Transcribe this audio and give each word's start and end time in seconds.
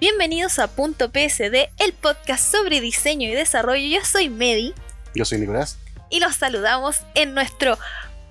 Bienvenidos 0.00 0.58
a 0.58 0.68
Punto 0.68 1.10
PSD, 1.10 1.68
el 1.78 1.92
podcast 1.92 2.50
sobre 2.50 2.80
diseño 2.80 3.28
y 3.28 3.32
desarrollo. 3.32 3.86
Yo 3.86 4.04
soy 4.04 4.28
Medi 4.30 4.72
Yo 5.14 5.24
soy 5.24 5.38
Nicolás. 5.38 5.78
y 6.08 6.20
los 6.20 6.36
saludamos 6.36 7.00
en 7.14 7.34
nuestro 7.34 7.78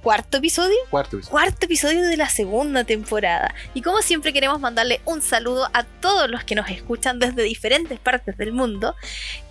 cuarto 0.02 0.38
episodio. 0.38 0.76
Cuarto 0.90 1.18
episodio. 1.18 1.32
Cuarto 1.32 1.66
episodio 1.66 2.02
de 2.08 2.18
la 2.18 2.28
segunda 2.30 2.84
temporada. 2.86 3.54
Y 3.76 3.82
como 3.82 4.02
siempre 4.02 4.34
queremos 4.34 4.60
mandarle 4.60 5.02
un 5.06 5.22
saludo 5.22 5.70
a 5.74 5.84
todos 5.84 6.30
los 6.30 6.44
que 6.44 6.56
nos 6.56 6.70
escuchan 6.70 7.20
desde 7.20 7.44
diferentes 7.44 8.00
partes 8.00 8.36
del 8.38 8.52
mundo. 8.52 8.96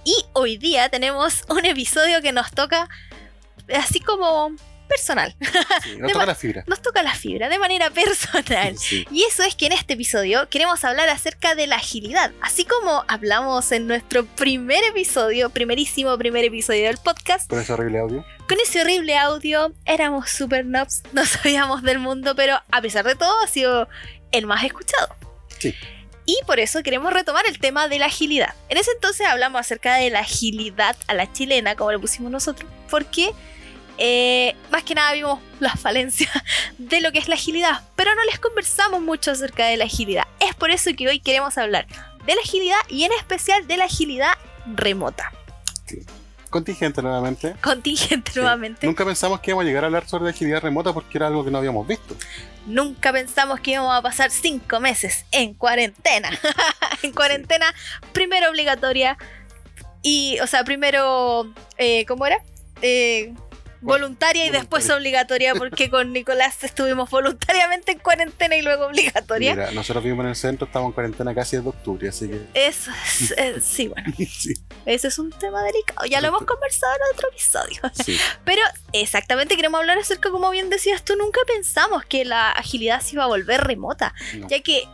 Y 0.05 0.15
hoy 0.33 0.57
día 0.57 0.89
tenemos 0.89 1.45
un 1.49 1.65
episodio 1.67 2.21
que 2.21 2.33
nos 2.33 2.51
toca 2.51 2.89
así 3.75 4.01
como 4.01 4.51
personal. 4.89 5.35
Sí, 5.83 5.97
nos 5.97 6.13
toca 6.13 6.27
la 6.27 6.35
fibra. 6.35 6.65
Nos 6.67 6.83
toca 6.83 7.03
la 7.03 7.15
fibra 7.15 7.49
de 7.49 7.59
manera 7.59 7.91
personal. 8.03 8.77
Sí. 8.79 9.07
Y 9.13 9.23
eso 9.25 9.43
es 9.45 9.55
que 9.55 9.67
en 9.67 9.73
este 9.73 9.95
episodio 9.95 10.49
queremos 10.49 10.83
hablar 10.85 11.09
acerca 11.09 11.55
de 11.55 11.67
la 11.67 11.77
agilidad. 11.77 12.33
Así 12.41 12.65
como 12.65 13.05
hablamos 13.09 13.71
en 13.73 13.87
nuestro 13.87 14.25
primer 14.27 14.83
episodio, 14.85 15.51
primerísimo 15.51 16.17
primer 16.19 16.45
episodio 16.45 16.87
del 16.87 16.99
podcast, 16.99 17.49
Con 17.49 17.61
ese 17.61 17.73
horrible 17.73 17.99
audio. 18.01 18.25
con 18.49 18.59
ese 18.61 18.81
horrible 18.81 19.17
audio 19.17 19.73
éramos 19.85 20.31
super 20.31 20.65
nobs, 20.67 21.03
no 21.13 21.25
sabíamos 21.25 21.83
del 21.83 21.99
mundo, 21.99 22.35
pero 22.35 22.61
a 22.71 22.81
pesar 22.83 23.05
de 23.05 23.15
todo 23.15 23.33
ha 23.45 23.47
sido 23.49 23.89
el 24.33 24.47
más 24.47 24.65
escuchado. 24.65 25.15
Sí. 25.59 25.75
Y 26.27 26.37
por 26.47 26.61
eso 26.61 26.83
queremos 26.83 27.13
retomar 27.13 27.47
el 27.47 27.59
tema 27.59 27.89
de 27.89 27.99
la 27.99 28.07
agilidad. 28.07 28.55
En 28.69 28.77
ese 28.77 28.91
entonces 28.93 29.27
hablamos 29.27 29.61
acerca 29.61 29.95
de 29.97 30.11
la 30.11 30.21
agilidad 30.21 30.95
a 31.07 31.15
la 31.15 31.33
chilena, 31.33 31.75
como 31.75 31.93
le 31.93 31.99
pusimos 31.99 32.31
nosotros, 32.31 32.71
porque 32.91 33.31
eh, 33.99 34.57
más 34.71 34.83
que 34.85 34.95
nada 34.95 35.13
vimos 35.13 35.41
las 35.61 35.79
falencias 35.81 36.31
de 36.79 37.01
lo 37.01 37.13
que 37.13 37.19
es 37.19 37.29
la 37.29 37.35
agilidad, 37.35 37.83
pero 37.97 38.15
no 38.15 38.25
les 38.25 38.39
conversamos 38.39 39.01
mucho 39.03 39.31
acerca 39.33 39.67
de 39.67 39.77
la 39.77 39.85
agilidad. 39.85 40.25
Es 40.41 40.55
por 40.55 40.71
eso 40.71 40.91
que 40.97 41.09
hoy 41.09 41.21
queremos 41.21 41.59
hablar 41.59 41.87
de 42.25 42.35
la 42.35 42.41
agilidad 42.43 42.79
y 42.89 43.05
en 43.05 43.13
especial 43.13 43.67
de 43.67 43.77
la 43.77 43.85
agilidad 43.85 44.33
remota. 44.67 45.33
Contingente 46.51 47.03
nuevamente. 47.03 47.55
Contingente 47.63 48.33
Sí. 48.33 48.39
nuevamente. 48.41 48.87
Nunca 48.87 49.05
pensamos 49.05 49.41
que 49.41 49.51
íbamos 49.51 49.65
a 49.65 49.67
llegar 49.67 49.85
a 49.85 49.87
hablar 49.89 50.09
sobre 50.09 50.31
agilidad 50.31 50.63
remota 50.63 50.95
porque 50.95 51.19
era 51.19 51.27
algo 51.27 51.45
que 51.45 51.51
no 51.51 51.59
habíamos 51.59 51.87
visto. 51.87 52.17
Nunca 52.67 53.13
pensamos 53.13 53.61
que 53.61 53.73
íbamos 53.73 53.95
a 53.95 54.01
pasar 54.01 54.31
cinco 54.31 54.81
meses 54.81 55.27
en 55.31 55.53
cuarentena. 55.53 56.31
en 57.03 57.13
cuarentena, 57.13 57.75
primero 58.13 58.49
obligatoria 58.49 59.19
y, 60.01 60.39
o 60.41 60.47
sea, 60.47 60.65
primero, 60.65 61.53
eh, 61.77 62.07
¿cómo 62.07 62.25
era? 62.25 62.39
Eh, 62.81 63.35
voluntaria 63.81 64.47
y 64.47 64.51
después 64.51 64.89
obligatoria, 64.91 65.55
porque 65.55 65.91
con 65.91 66.13
Nicolás 66.13 66.63
estuvimos 66.65 67.11
voluntariamente 67.11 67.93
en 67.93 67.99
cuarentena 67.99 68.57
y 68.57 68.63
luego 68.63 68.87
obligatoria. 68.87 69.55
Mira, 69.55 69.71
nosotros 69.73 70.05
vivimos 70.05 70.25
en 70.25 70.31
el 70.31 70.37
centro, 70.37 70.67
estamos 70.67 70.89
en 70.89 70.93
cuarentena 70.93 71.35
casi 71.35 71.57
desde 71.57 71.69
octubre, 71.69 72.09
así 72.09 72.29
que 72.29 72.41
Eso 72.55 72.91
es, 73.05 73.31
eh, 73.33 73.61
sí, 73.61 73.89
bueno, 73.89 74.13
sí. 74.19 74.55
ese 74.87 75.09
es 75.09 75.19
un 75.19 75.31
tema 75.31 75.63
delicado. 75.63 76.07
Ya 76.07 76.21
lo 76.21 76.29
hemos 76.29 76.43
conversado 76.43 76.93
en 76.95 77.17
otro 77.17 77.29
episodio. 77.31 77.81
sí. 78.05 78.19
Pero 78.45 78.63
exactamente 78.93 79.57
queremos 79.57 79.81
hablar 79.81 79.99
acerca, 79.99 80.31
como 80.31 80.51
bien 80.51 80.71
decías 80.71 81.05
tú, 81.05 81.17
nunca 81.17 81.41
pensamos 81.47 82.05
que 82.05 82.25
la 82.25 82.51
agilidad 82.51 83.01
se 83.01 83.17
iba 83.17 83.25
a 83.25 83.29
volver 83.29 83.61
remota. 83.63 84.15
No. 84.35 84.49
ya 84.49 84.61
que 84.61 84.89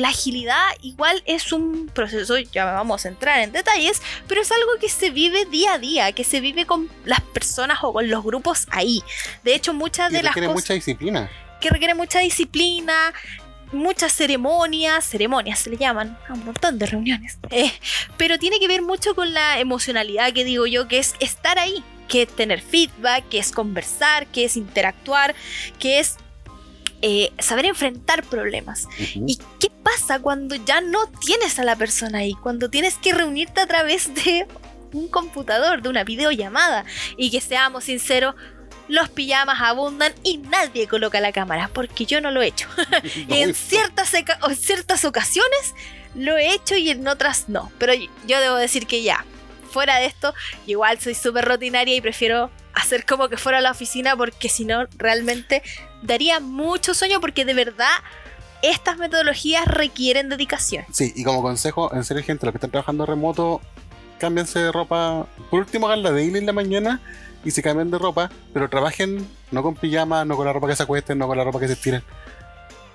la 0.00 0.08
agilidad 0.08 0.62
igual 0.82 1.22
es 1.26 1.52
un 1.52 1.90
proceso, 1.92 2.38
ya 2.38 2.64
vamos 2.64 3.04
a 3.04 3.08
entrar 3.08 3.40
en 3.40 3.52
detalles, 3.52 4.00
pero 4.26 4.40
es 4.40 4.50
algo 4.52 4.72
que 4.80 4.88
se 4.88 5.10
vive 5.10 5.44
día 5.46 5.74
a 5.74 5.78
día, 5.78 6.12
que 6.12 6.24
se 6.24 6.40
vive 6.40 6.66
con 6.66 6.88
las 7.04 7.20
personas 7.20 7.78
o 7.82 7.92
con 7.92 8.08
los 8.08 8.22
grupos 8.24 8.66
ahí. 8.70 9.02
De 9.44 9.54
hecho, 9.54 9.74
muchas 9.74 10.10
Y 10.10 10.16
de 10.16 10.22
las 10.22 10.34
requiere 10.34 10.46
cosas 10.48 10.62
mucha 10.62 10.74
disciplina. 10.74 11.30
que 11.60 11.70
requieren 11.70 11.96
mucha 11.96 12.20
disciplina, 12.20 13.12
muchas 13.72 14.12
ceremonias, 14.12 15.04
ceremonias 15.04 15.58
se 15.58 15.70
le 15.70 15.76
llaman, 15.76 16.16
a 16.28 16.32
un 16.34 16.44
montón 16.44 16.78
de 16.78 16.86
reuniones, 16.86 17.38
Eh, 17.50 17.72
pero 18.16 18.38
tiene 18.38 18.58
que 18.60 18.68
ver 18.68 18.82
mucho 18.82 19.14
con 19.14 19.34
la 19.34 19.58
emocionalidad 19.60 20.32
que 20.32 20.44
digo 20.44 20.66
yo, 20.66 20.88
que 20.88 20.98
es 20.98 21.14
estar 21.20 21.58
ahí, 21.58 21.82
que 22.08 22.22
es 22.22 22.28
tener 22.34 22.62
feedback, 22.62 23.28
que 23.28 23.38
es 23.38 23.52
conversar, 23.52 24.26
que 24.28 24.44
es 24.44 24.56
interactuar, 24.56 25.34
que 25.78 25.98
es 25.98 26.16
eh, 27.02 27.32
saber 27.38 27.66
enfrentar 27.66 28.24
problemas. 28.24 28.84
Ujú. 28.84 29.24
¿Y 29.26 29.36
qué 29.58 29.70
pasa 29.82 30.18
cuando 30.20 30.56
ya 30.56 30.80
no 30.80 31.06
tienes 31.20 31.58
a 31.58 31.64
la 31.64 31.76
persona 31.76 32.18
ahí? 32.18 32.34
Cuando 32.42 32.70
tienes 32.70 32.96
que 32.96 33.12
reunirte 33.12 33.60
a 33.60 33.66
través 33.66 34.14
de 34.14 34.46
un 34.92 35.08
computador, 35.08 35.82
de 35.82 35.88
una 35.88 36.04
videollamada. 36.04 36.84
Y 37.16 37.30
que 37.30 37.40
seamos 37.40 37.84
sinceros, 37.84 38.34
los 38.88 39.08
pijamas 39.10 39.60
abundan 39.60 40.12
y 40.22 40.38
nadie 40.38 40.88
coloca 40.88 41.20
la 41.20 41.32
cámara, 41.32 41.70
porque 41.72 42.06
yo 42.06 42.20
no 42.20 42.30
lo 42.30 42.42
he 42.42 42.48
hecho. 42.48 42.68
No, 43.28 43.34
en 43.34 43.54
ciertas, 43.54 44.12
en 44.14 44.56
ciertas 44.56 45.04
ocasiones 45.04 45.74
lo 46.14 46.36
he 46.36 46.54
hecho 46.54 46.76
y 46.76 46.90
en 46.90 47.06
otras 47.06 47.48
no. 47.48 47.70
Pero 47.78 47.92
yo 47.94 48.40
debo 48.40 48.56
decir 48.56 48.86
que 48.86 49.02
ya, 49.02 49.24
fuera 49.70 49.98
de 49.98 50.06
esto, 50.06 50.34
igual 50.66 50.98
soy 51.00 51.14
súper 51.14 51.44
rutinaria 51.44 51.94
y 51.94 52.00
prefiero 52.00 52.50
hacer 52.74 53.04
como 53.04 53.28
que 53.28 53.36
fuera 53.36 53.58
a 53.58 53.60
la 53.60 53.72
oficina 53.72 54.16
porque 54.16 54.48
si 54.48 54.64
no, 54.64 54.86
realmente 54.96 55.62
daría 56.02 56.40
mucho 56.40 56.94
sueño 56.94 57.20
porque 57.20 57.44
de 57.44 57.54
verdad 57.54 57.90
estas 58.62 58.96
metodologías 58.98 59.66
requieren 59.66 60.28
dedicación. 60.28 60.84
Sí, 60.92 61.12
y 61.14 61.24
como 61.24 61.42
consejo, 61.42 61.94
en 61.94 62.04
serio, 62.04 62.22
gente, 62.24 62.44
los 62.46 62.52
que 62.52 62.56
están 62.58 62.70
trabajando 62.70 63.06
remoto, 63.06 63.60
cámbiense 64.18 64.58
de 64.58 64.72
ropa. 64.72 65.26
Por 65.50 65.60
último, 65.60 65.86
hagan 65.86 66.02
la 66.02 66.10
daily 66.10 66.38
en 66.38 66.46
la 66.46 66.52
mañana 66.52 67.00
y 67.44 67.52
se 67.52 67.62
cambien 67.62 67.90
de 67.90 67.98
ropa, 67.98 68.30
pero 68.52 68.68
trabajen 68.68 69.26
no 69.52 69.62
con 69.62 69.76
pijama, 69.76 70.24
no 70.24 70.36
con 70.36 70.44
la 70.46 70.52
ropa 70.52 70.66
que 70.66 70.74
se 70.76 70.82
acuesten, 70.82 71.18
no 71.18 71.28
con 71.28 71.38
la 71.38 71.44
ropa 71.44 71.60
que 71.60 71.68
se 71.68 71.74
estiren. 71.74 72.02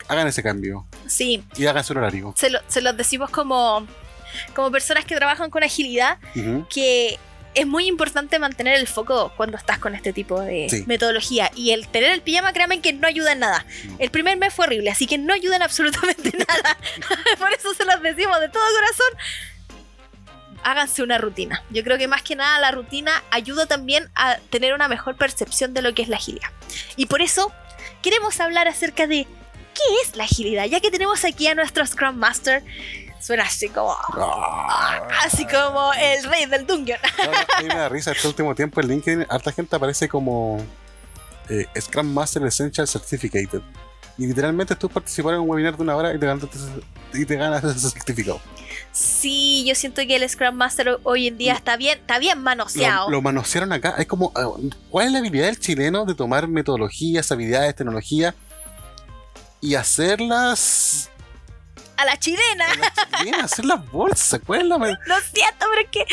Hagan 0.09 0.27
ese 0.27 0.43
cambio 0.43 0.85
Sí, 1.07 1.43
y 1.55 1.65
hagan 1.65 1.83
su 1.83 1.93
horario. 1.93 2.33
se, 2.35 2.49
lo- 2.49 2.59
se 2.67 2.81
los 2.81 2.95
decimos 2.97 3.29
como, 3.29 3.87
como 4.53 4.69
personas 4.69 5.05
que 5.05 5.15
trabajan 5.15 5.49
con 5.49 5.63
agilidad, 5.63 6.17
que 6.69 7.17
es 7.55 7.67
muy 7.67 7.87
importante 7.87 8.39
mantener 8.39 8.75
el 8.75 8.87
foco 8.87 9.31
cuando 9.37 9.57
estás 9.57 9.79
con 9.79 9.95
este 9.95 10.13
tipo 10.13 10.39
de 10.41 10.67
Sí. 10.69 10.83
metodología. 10.87 11.51
Y 11.55 11.71
el 11.71 11.87
tener 11.87 12.11
el 12.11 12.21
pijama, 12.21 12.53
créanme 12.53 12.81
que 12.81 12.93
no 12.93 13.07
ayuda 13.07 13.31
en 13.33 13.39
nada. 13.39 13.65
No. 13.85 13.95
El 13.99 14.09
primer 14.11 14.37
mes 14.37 14.53
fue 14.53 14.65
horrible, 14.65 14.89
así 14.89 15.05
que 15.07 15.17
no 15.17 15.33
ayuda 15.33 15.55
en 15.57 15.61
absolutamente 15.61 16.31
nada. 16.47 16.77
Por 17.39 17.53
eso 17.53 17.73
se 17.73 17.85
los 17.85 18.01
decimos 18.01 18.39
de 18.39 18.49
todo 18.49 18.63
corazón. 18.75 19.17
Háganse 20.63 21.03
una 21.03 21.17
rutina. 21.17 21.61
Yo 21.71 21.83
creo 21.83 21.97
que 21.97 22.07
más 22.07 22.21
que 22.23 22.35
nada 22.35 22.57
la 22.59 22.71
rutina 22.71 23.21
ayuda 23.31 23.65
también 23.65 24.09
a 24.15 24.37
tener 24.49 24.73
una 24.73 24.87
mejor 24.87 25.17
percepción 25.17 25.73
de 25.73 25.81
lo 25.81 25.93
que 25.93 26.03
es 26.03 26.07
la 26.07 26.15
agilidad. 26.17 26.47
Y 26.95 27.07
por 27.07 27.21
eso 27.21 27.51
queremos 28.01 28.39
hablar 28.39 28.67
acerca 28.69 29.05
de 29.05 29.25
qué 29.73 29.81
es 30.05 30.15
la 30.15 30.23
agilidad, 30.23 30.65
ya 30.65 30.79
que 30.79 30.89
tenemos 30.91 31.25
aquí 31.25 31.47
a 31.47 31.55
nuestro 31.55 31.85
Scrum 31.85 32.15
Master. 32.15 32.63
Suena 33.23 33.43
así 33.43 33.69
como 33.69 33.95
Ah. 34.17 35.07
así 35.23 35.45
como 35.45 35.93
el 35.93 36.23
rey 36.25 36.45
del 36.45 36.67
dungeon. 36.67 36.99
No, 37.17 37.31
a 37.57 37.61
mí 37.61 37.67
me 37.69 37.75
da 37.75 37.87
risa 37.89 38.11
este 38.11 38.27
último 38.27 38.53
tiempo 38.53 38.81
en 38.81 38.87
LinkedIn, 38.89 39.25
harta 39.29 39.51
gente 39.51 39.75
aparece 39.75 40.09
como 40.09 40.57
eh, 41.49 41.65
Scrum 41.79 42.13
Master 42.13 42.43
Essential 42.45 42.87
Certificated. 42.87 43.61
Y 44.17 44.27
literalmente 44.27 44.75
tú 44.75 44.89
participar 44.89 45.33
en 45.35 45.39
un 45.39 45.49
webinar 45.49 45.75
de 45.75 45.81
una 45.81 45.95
hora 45.95 46.13
y 46.13 46.19
te 46.19 46.25
ganas, 46.27 46.45
y 47.13 47.25
te 47.25 47.35
ganas 47.35 47.63
ese 47.63 47.89
certificado. 47.89 48.39
Sí, 48.91 49.63
yo 49.67 49.73
siento 49.73 50.01
que 50.05 50.15
el 50.17 50.29
Scrum 50.29 50.53
Master 50.55 50.99
hoy 51.03 51.27
en 51.27 51.37
día 51.37 51.53
está 51.53 51.77
bien, 51.77 51.97
está 51.99 52.19
bien 52.19 52.39
manoseado. 52.41 53.09
Lo, 53.09 53.17
lo 53.17 53.21
manosearon 53.23 53.71
acá. 53.73 53.95
Es 53.97 54.05
como, 54.05 54.31
ah, 54.35 54.49
¿cuál 54.91 55.07
es 55.07 55.11
la 55.13 55.19
habilidad 55.19 55.45
del 55.47 55.59
chileno 55.59 56.05
de 56.05 56.13
tomar 56.13 56.47
metodologías, 56.47 57.31
habilidades, 57.31 57.75
tecnología 57.75 58.35
y 59.61 59.75
hacerlas 59.75 61.09
A 62.03 62.05
la 62.05 62.19
chilena. 62.19 62.65
bien, 63.23 63.35
hacer 63.35 63.63
las 63.63 63.89
bolsas? 63.91 64.41
¿Cuál 64.45 64.61
es 64.61 64.67
la 64.67 64.77
me- 64.77 64.89
Lo 65.05 65.15
siento, 65.33 65.65
pero 65.69 65.81
es 65.83 65.87
que 65.89 66.05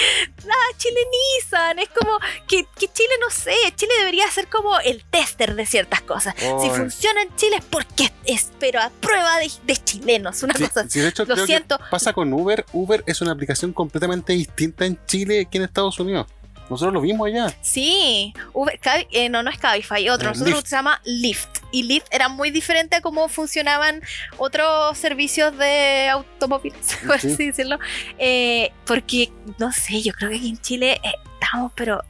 la 0.47 0.55
chilenizan. 0.77 1.79
Es 1.81 1.89
como 1.89 2.19
que, 2.47 2.65
que 2.79 2.87
Chile, 2.93 3.15
no 3.21 3.29
sé, 3.31 3.55
Chile 3.75 3.93
debería 3.99 4.31
ser 4.31 4.47
como 4.49 4.79
el 4.81 5.05
tester 5.05 5.55
de 5.57 5.67
ciertas 5.67 6.01
cosas. 6.03 6.35
Si 6.39 6.71
funciona 6.71 7.23
en 7.23 7.35
Chile 7.37 7.57
es 7.57 7.65
porque 7.65 8.13
es, 8.25 8.51
pero 8.61 8.81
a 8.81 8.91
prueba 8.91 9.39
de, 9.39 9.51
de 9.65 9.77
chilenos, 9.77 10.43
una 10.45 10.55
Sí, 10.55 10.67
cosa 10.69 10.81
así. 10.83 10.91
sí, 10.91 11.01
de 11.01 11.09
hecho, 11.09 11.25
Lo 11.25 11.45
siento. 11.47 11.79
pasa 11.91 12.13
con 12.13 12.33
Uber. 12.33 12.65
Uber 12.73 13.03
es 13.07 13.21
una 13.21 13.33
aplicación 13.33 13.73
completamente 13.73 14.33
distinta 14.33 14.85
en 14.87 14.99
Chile 15.07 15.49
que 15.51 15.59
en 15.59 15.65
Estados 15.65 15.99
Unidos. 15.99 16.27
Nosotros 16.71 16.95
lo 16.95 17.01
vimos 17.01 17.27
allá. 17.27 17.53
Sí, 17.61 18.33
Uber- 18.53 18.79
eh, 19.11 19.29
no, 19.29 19.43
no 19.43 19.51
es 19.51 19.59
Cabify, 19.59 20.09
otro, 20.09 20.29
Eh, 20.29 20.33
nosotros 20.33 20.55
Lyft. 20.57 20.67
se 20.69 20.77
llama 20.77 21.01
Lyft. 21.05 21.59
Y 21.73 21.83
Lyft 21.83 22.07
era 22.13 22.29
muy 22.29 22.51
diferente 22.51 22.97
a 22.97 23.01
cómo 23.01 23.29
funcionaban 23.29 24.01
otros 24.39 24.97
servicios 24.97 25.57
de 25.59 26.09
automóviles, 26.11 26.79
por 27.07 27.21
Sí. 27.21 27.33
así 27.33 27.47
decirlo. 27.49 27.79
Eh, 28.19 28.71
porque, 28.87 29.31
no 29.59 29.73
sé, 29.73 30.01
yo 30.01 30.13
creo 30.13 30.31
que 30.31 30.37
aquí 30.37 30.49
en 30.49 30.61
Chile 30.61 31.01
eh, 31.05 31.13
estamos, 31.41 31.73
pero 31.75 32.01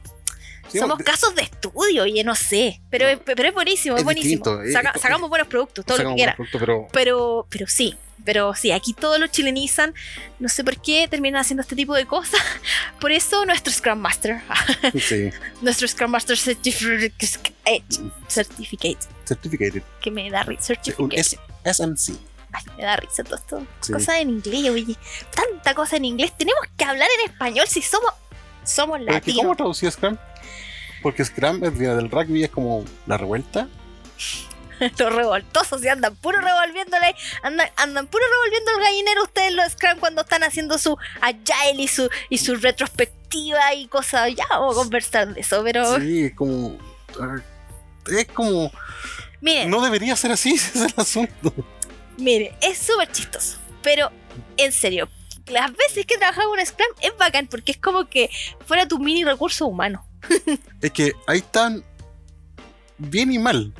somos 0.71 0.99
casos 0.99 1.35
de 1.35 1.41
estudio, 1.41 2.05
y 2.05 2.23
no 2.23 2.33
sé. 2.33 2.79
Pero, 2.89 3.07
es- 3.07 3.19
pero 3.25 3.43
es 3.47 3.53
buenísimo, 3.53 3.95
es, 3.95 4.01
Es 4.01 4.05
buenísimo. 4.05 4.31
distinto, 4.45 4.61
es- 4.63 4.71
Saca- 4.73 4.93
es- 4.95 5.01
sacamos 5.01 5.29
buenos 5.29 5.47
productos, 5.49 5.85
todo 5.85 5.97
lo 5.97 6.09
que 6.11 6.15
quiera. 6.15 6.35
buen 6.37 6.49
producto, 6.49 6.59
pero 6.59 6.87
Pero, 6.93 7.47
pero 7.49 7.67
sí, 7.67 7.95
pero 8.25 8.53
sí, 8.55 8.71
aquí 8.71 8.93
todos 8.93 9.19
lo 9.19 9.27
chilenizan. 9.27 9.93
No 10.39 10.49
sé 10.49 10.63
por 10.63 10.79
qué 10.81 11.07
terminan 11.09 11.41
haciendo 11.41 11.61
este 11.61 11.75
tipo 11.75 11.93
de 11.95 12.05
cosas. 12.05 12.39
Por 12.99 13.11
eso 13.11 13.45
nuestro 13.45 13.71
Scrum 13.73 13.99
Master, 13.99 14.41
sí, 15.01 15.29
nuestro 15.61 15.87
Scrum 15.87 16.11
Master 16.11 16.37
Certificate, 16.37 17.83
Certificate 18.27 18.97
certificated. 19.25 19.81
que 20.01 20.11
me 20.11 20.29
da 20.29 20.43
ri- 20.43 20.57
Sí, 20.59 20.73
SMC. 21.63 22.15
Ay, 22.53 22.63
me 22.77 22.83
da 22.83 22.95
risa 22.97 23.23
todo 23.23 23.35
esto. 23.35 23.65
Sí. 23.79 23.93
Cosas 23.93 24.15
en 24.17 24.29
inglés, 24.29 24.69
oye. 24.69 24.95
Tanta 25.33 25.73
cosa 25.73 25.95
en 25.97 26.05
inglés. 26.05 26.33
Tenemos 26.37 26.61
que 26.75 26.83
hablar 26.83 27.07
en 27.23 27.31
español 27.31 27.65
si 27.67 27.81
somos. 27.81 28.11
Somos 28.65 28.99
latinos. 29.01 29.41
¿Cómo 29.43 29.55
traducía 29.55 29.89
Scrum? 29.89 30.17
Porque 31.01 31.23
Scrum 31.25 31.59
viene 31.77 31.95
del 31.95 32.11
rugby, 32.11 32.43
es 32.43 32.49
como 32.51 32.83
la 33.07 33.17
revuelta. 33.17 33.67
Los 34.97 35.13
revoltosos 35.13 35.83
y 35.83 35.87
andan 35.87 36.15
puro 36.15 36.41
revolviéndole. 36.41 37.15
Andan, 37.43 37.69
andan 37.77 38.07
puro 38.07 38.23
revolviendo 38.31 38.71
el 38.71 38.83
gallinero 38.83 39.23
ustedes 39.23 39.53
los 39.53 39.71
Scrum 39.73 39.99
cuando 39.99 40.21
están 40.21 40.43
haciendo 40.43 40.77
su 40.77 40.97
agile 41.21 41.83
y 41.83 41.87
su, 41.87 42.09
y 42.29 42.37
su 42.37 42.55
retrospectiva 42.55 43.73
y 43.75 43.87
cosas. 43.87 44.33
Ya 44.35 44.45
vamos 44.49 44.75
a 44.75 44.81
conversar 44.81 45.33
de 45.33 45.41
eso, 45.41 45.63
pero. 45.63 45.99
Sí, 45.99 46.25
es 46.25 46.35
como. 46.35 46.77
Es 48.07 48.27
como. 48.27 48.71
Miren, 49.39 49.69
No 49.69 49.81
debería 49.81 50.15
ser 50.15 50.31
así, 50.31 50.53
ese 50.55 50.85
es 50.85 50.93
el 50.93 50.93
asunto. 50.97 51.53
Mire, 52.17 52.55
es 52.61 52.77
súper 52.77 53.11
chistoso. 53.11 53.57
Pero, 53.81 54.11
en 54.57 54.71
serio, 54.71 55.09
las 55.47 55.71
veces 55.71 56.05
que 56.05 56.15
he 56.15 56.17
trabajado 56.17 56.55
en 56.57 56.65
Scrum 56.65 56.89
es 57.01 57.17
bacán 57.17 57.47
porque 57.47 57.71
es 57.71 57.77
como 57.77 58.07
que 58.07 58.29
fuera 58.65 58.87
tu 58.87 58.99
mini 58.99 59.23
recurso 59.23 59.67
humano. 59.67 60.05
Es 60.81 60.91
que 60.91 61.13
ahí 61.27 61.39
están 61.39 61.83
bien 62.97 63.31
y 63.31 63.39
mal. 63.39 63.73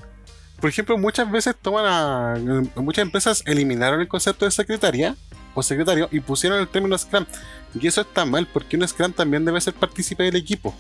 Por 0.61 0.69
ejemplo, 0.69 0.97
muchas 0.97 1.29
veces 1.29 1.55
toman 1.59 1.85
a. 1.85 2.35
Muchas 2.75 3.01
empresas 3.01 3.43
eliminaron 3.45 3.99
el 3.99 4.07
concepto 4.07 4.45
de 4.45 4.51
secretaria 4.51 5.15
o 5.55 5.63
secretario 5.63 6.07
y 6.11 6.19
pusieron 6.19 6.59
el 6.59 6.67
término 6.67 6.97
Scrum. 6.97 7.25
Y 7.73 7.87
eso 7.87 8.01
está 8.01 8.25
mal 8.25 8.47
porque 8.47 8.77
un 8.77 8.87
Scrum 8.87 9.11
también 9.11 9.43
debe 9.43 9.59
ser 9.59 9.73
partícipe 9.73 10.23
del 10.23 10.35
equipo. 10.35 10.73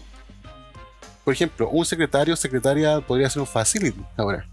Por 1.25 1.33
ejemplo, 1.33 1.67
un 1.69 1.85
secretario 1.85 2.33
o 2.33 2.37
secretaria 2.37 2.99
podría 3.01 3.29
ser 3.29 3.41
un 3.41 3.47
facility 3.47 4.01
ahora. 4.17 4.45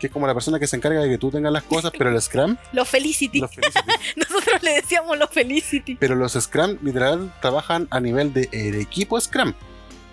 Que 0.00 0.06
es 0.06 0.12
como 0.12 0.26
la 0.26 0.34
persona 0.34 0.58
que 0.58 0.66
se 0.66 0.76
encarga 0.76 1.00
de 1.00 1.08
que 1.08 1.18
tú 1.18 1.30
tengas 1.30 1.52
las 1.52 1.64
cosas, 1.64 1.90
pero 1.96 2.08
el 2.10 2.20
Scrum, 2.22 2.56
Los 2.72 2.88
Felicity. 2.88 3.40
los 3.40 3.50
felicity. 3.54 3.80
Nosotros 4.16 4.62
le 4.62 4.74
decíamos 4.74 5.18
los 5.18 5.28
Felicity. 5.30 5.96
Pero 5.96 6.14
los 6.14 6.32
Scrum 6.34 6.78
literal 6.82 7.34
trabajan 7.40 7.88
a 7.90 8.00
nivel 8.00 8.32
de 8.32 8.48
el 8.52 8.76
equipo 8.76 9.20
Scrum. 9.20 9.52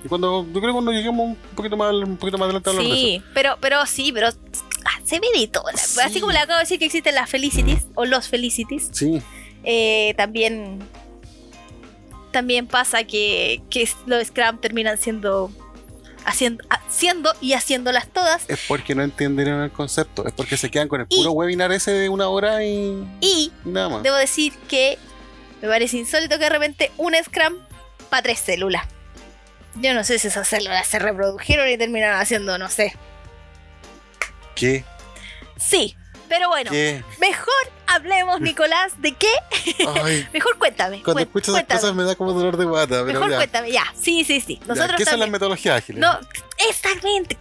Y 0.06 0.07
cuando, 0.07 0.46
yo 0.46 0.52
creo 0.62 0.68
que 0.68 0.72
cuando 0.72 0.92
lleguemos 0.92 1.25
un 1.30 1.36
poquito 1.56 1.75
más, 1.75 1.92
un 1.94 2.16
poquito 2.18 2.38
más 2.38 2.46
adelante 2.46 2.69
a 2.69 2.74
hablar 2.74 2.86
de 2.86 2.92
eso. 2.94 3.02
Sí, 3.02 3.22
pero, 3.34 3.57
pero 3.60 3.86
sí, 3.88 4.12
pero 4.13 4.28
ah, 4.30 5.00
se 5.04 5.19
ve 5.19 5.28
de 5.36 5.48
todo. 5.48 5.66
Sí. 5.75 6.00
Así 6.04 6.19
como 6.22 6.31
le 6.31 6.38
acabo 6.38 6.57
de 6.60 6.63
decir 6.63 6.78
que 6.78 6.86
existen 6.86 7.16
las 7.16 7.28
Felicities 7.30 7.88
o 7.96 8.06
los 8.06 8.28
Felicities, 8.30 8.90
Sí, 8.94 9.19
eh, 9.63 10.13
también 10.16 10.80
también 12.31 12.68
pasa 12.68 13.04
que, 13.06 13.62
que 13.69 13.90
los 14.06 14.28
Scrum 14.28 14.60
terminan 14.60 14.98
siendo 14.98 15.52
haciendo, 16.25 16.63
haciendo 16.69 17.34
y 17.40 17.54
haciéndolas 17.54 18.08
todas 18.10 18.44
es 18.50 18.60
porque 18.68 18.94
no 18.94 19.04
entendieron 19.04 19.62
el 19.62 19.72
concepto. 19.72 20.25
Es 20.28 20.34
porque 20.34 20.58
se 20.58 20.69
quedan 20.69 20.88
con 20.88 21.01
el 21.01 21.08
Y- 21.10 21.18
puro 21.18 21.31
webinar 21.31 21.72
ese 21.72 21.92
de 21.92 22.10
una 22.10 22.28
hora 22.30 22.63
y, 22.63 23.04
y 23.22 23.51
y 23.66 23.69
nada 23.69 23.90
más. 23.90 24.04
debo 24.04 24.18
decir 24.18 24.54
que 24.68 24.98
me 25.62 25.68
parece 25.68 25.98
insólito 25.98 26.38
que 26.38 26.44
de 26.44 26.50
repente 26.50 26.92
un 26.98 27.13
Scrum 27.24 27.56
para 28.10 28.22
tres 28.24 28.40
células. 28.40 28.86
Yo 29.75 29.94
no 29.94 30.04
sé 30.04 30.19
si 30.19 30.27
esas 30.27 30.48
células 30.48 30.88
se 30.88 31.00
reprodujeron 31.00 31.68
y 31.69 31.77
terminaron 31.77 32.19
haciendo, 32.19 32.57
no 32.57 32.69
sé. 32.69 32.95
¿Qué? 34.56 34.86
Sí, 35.57 35.95
pero 36.30 36.48
bueno, 36.50 36.72
¿Qué? 36.72 37.04
mejor 37.19 37.54
hablemos, 37.88 38.39
Nicolás, 38.42 38.94
de 39.01 39.13
qué. 39.13 39.27
Ay, 40.04 40.27
Mejor 40.33 40.57
cuéntame. 40.57 41.04
cuando 41.04 41.22
escucho 41.22 41.51
esas 41.51 41.63
cuéntame. 41.63 41.80
cosas 41.81 41.95
me 41.95 42.04
da 42.04 42.16
como 42.16 42.33
dolor 42.33 42.57
de 42.57 42.66
guata. 42.66 43.04
Pero 43.06 43.19
Mejor 43.19 43.30
ya, 43.31 43.36
cuéntame, 43.38 43.72
ya. 43.72 43.83
Sí, 44.00 44.24
sí, 44.24 44.39
sí. 44.42 44.60
ya, 44.62 44.66
Nosotros 44.68 44.98
¿Qué 44.98 45.04
son 45.06 45.12
las 45.13 45.19
también. 45.19 45.31
metodologías 45.33 45.77
ágiles? 45.77 46.01
No, 46.01 46.18
exactamente. 46.69 47.38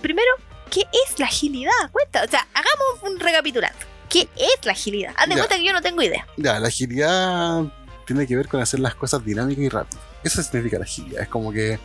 Primero, 0.00 0.30
¿qué 0.70 0.80
es 1.06 1.18
la 1.18 1.26
agilidad? 1.26 1.72
Cuenta, 1.92 2.24
o 2.24 2.28
sea, 2.28 2.46
hagamos 2.54 3.02
un 3.12 3.20
recapitulando. 3.20 3.78
¿Qué 4.08 4.28
es 4.36 4.64
la 4.64 4.72
agilidad? 4.72 5.12
Haz 5.16 5.28
de 5.28 5.34
Ya. 5.34 5.40
cuenta 5.40 5.56
que 5.56 5.64
yo 5.64 5.72
no 5.72 5.82
tengo 5.82 6.02
idea. 6.02 6.26
Ya, 6.36 6.58
la 6.60 6.68
agilidad 6.68 7.62
tiene 8.06 8.26
que 8.26 8.36
ver 8.36 8.48
con 8.48 8.60
hacer 8.60 8.80
las 8.80 8.94
cosas 8.94 9.24
dinámicas 9.24 9.64
y 9.64 9.68
rápido. 9.68 10.00
Eso 10.24 10.42
significa 10.42 10.78
la 10.78 10.84
agilidad. 10.84 11.22
Es 11.22 11.28
como 11.28 11.52
que 11.52 11.78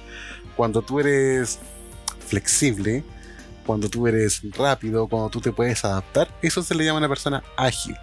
cuando 0.56 0.82
tú 0.82 1.00
eres 1.00 1.60
flexible, 2.28 3.04
cuando 3.66 3.90
tú 3.90 4.08
eres 4.08 4.42
rápido, 4.58 5.08
cuando 5.08 5.30
tú 5.30 5.42
te 5.42 5.52
puedes 5.52 5.84
adaptar, 5.86 6.28
eso 6.42 6.64
se 6.64 6.74
le 6.74 6.86
llama 6.86 6.98
a 6.98 7.02
una 7.02 7.10
persona 7.10 7.44
ágil. 7.58 7.96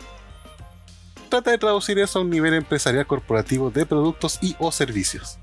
Trata 1.28 1.50
de 1.50 1.58
traducir 1.58 1.98
eso 1.98 2.18
a 2.18 2.22
un 2.22 2.30
nivel 2.30 2.54
empresarial 2.54 3.06
corporativo 3.06 3.70
de 3.70 3.84
productos 3.84 4.38
y 4.40 4.54
o 4.60 4.70
servicios. 4.70 5.38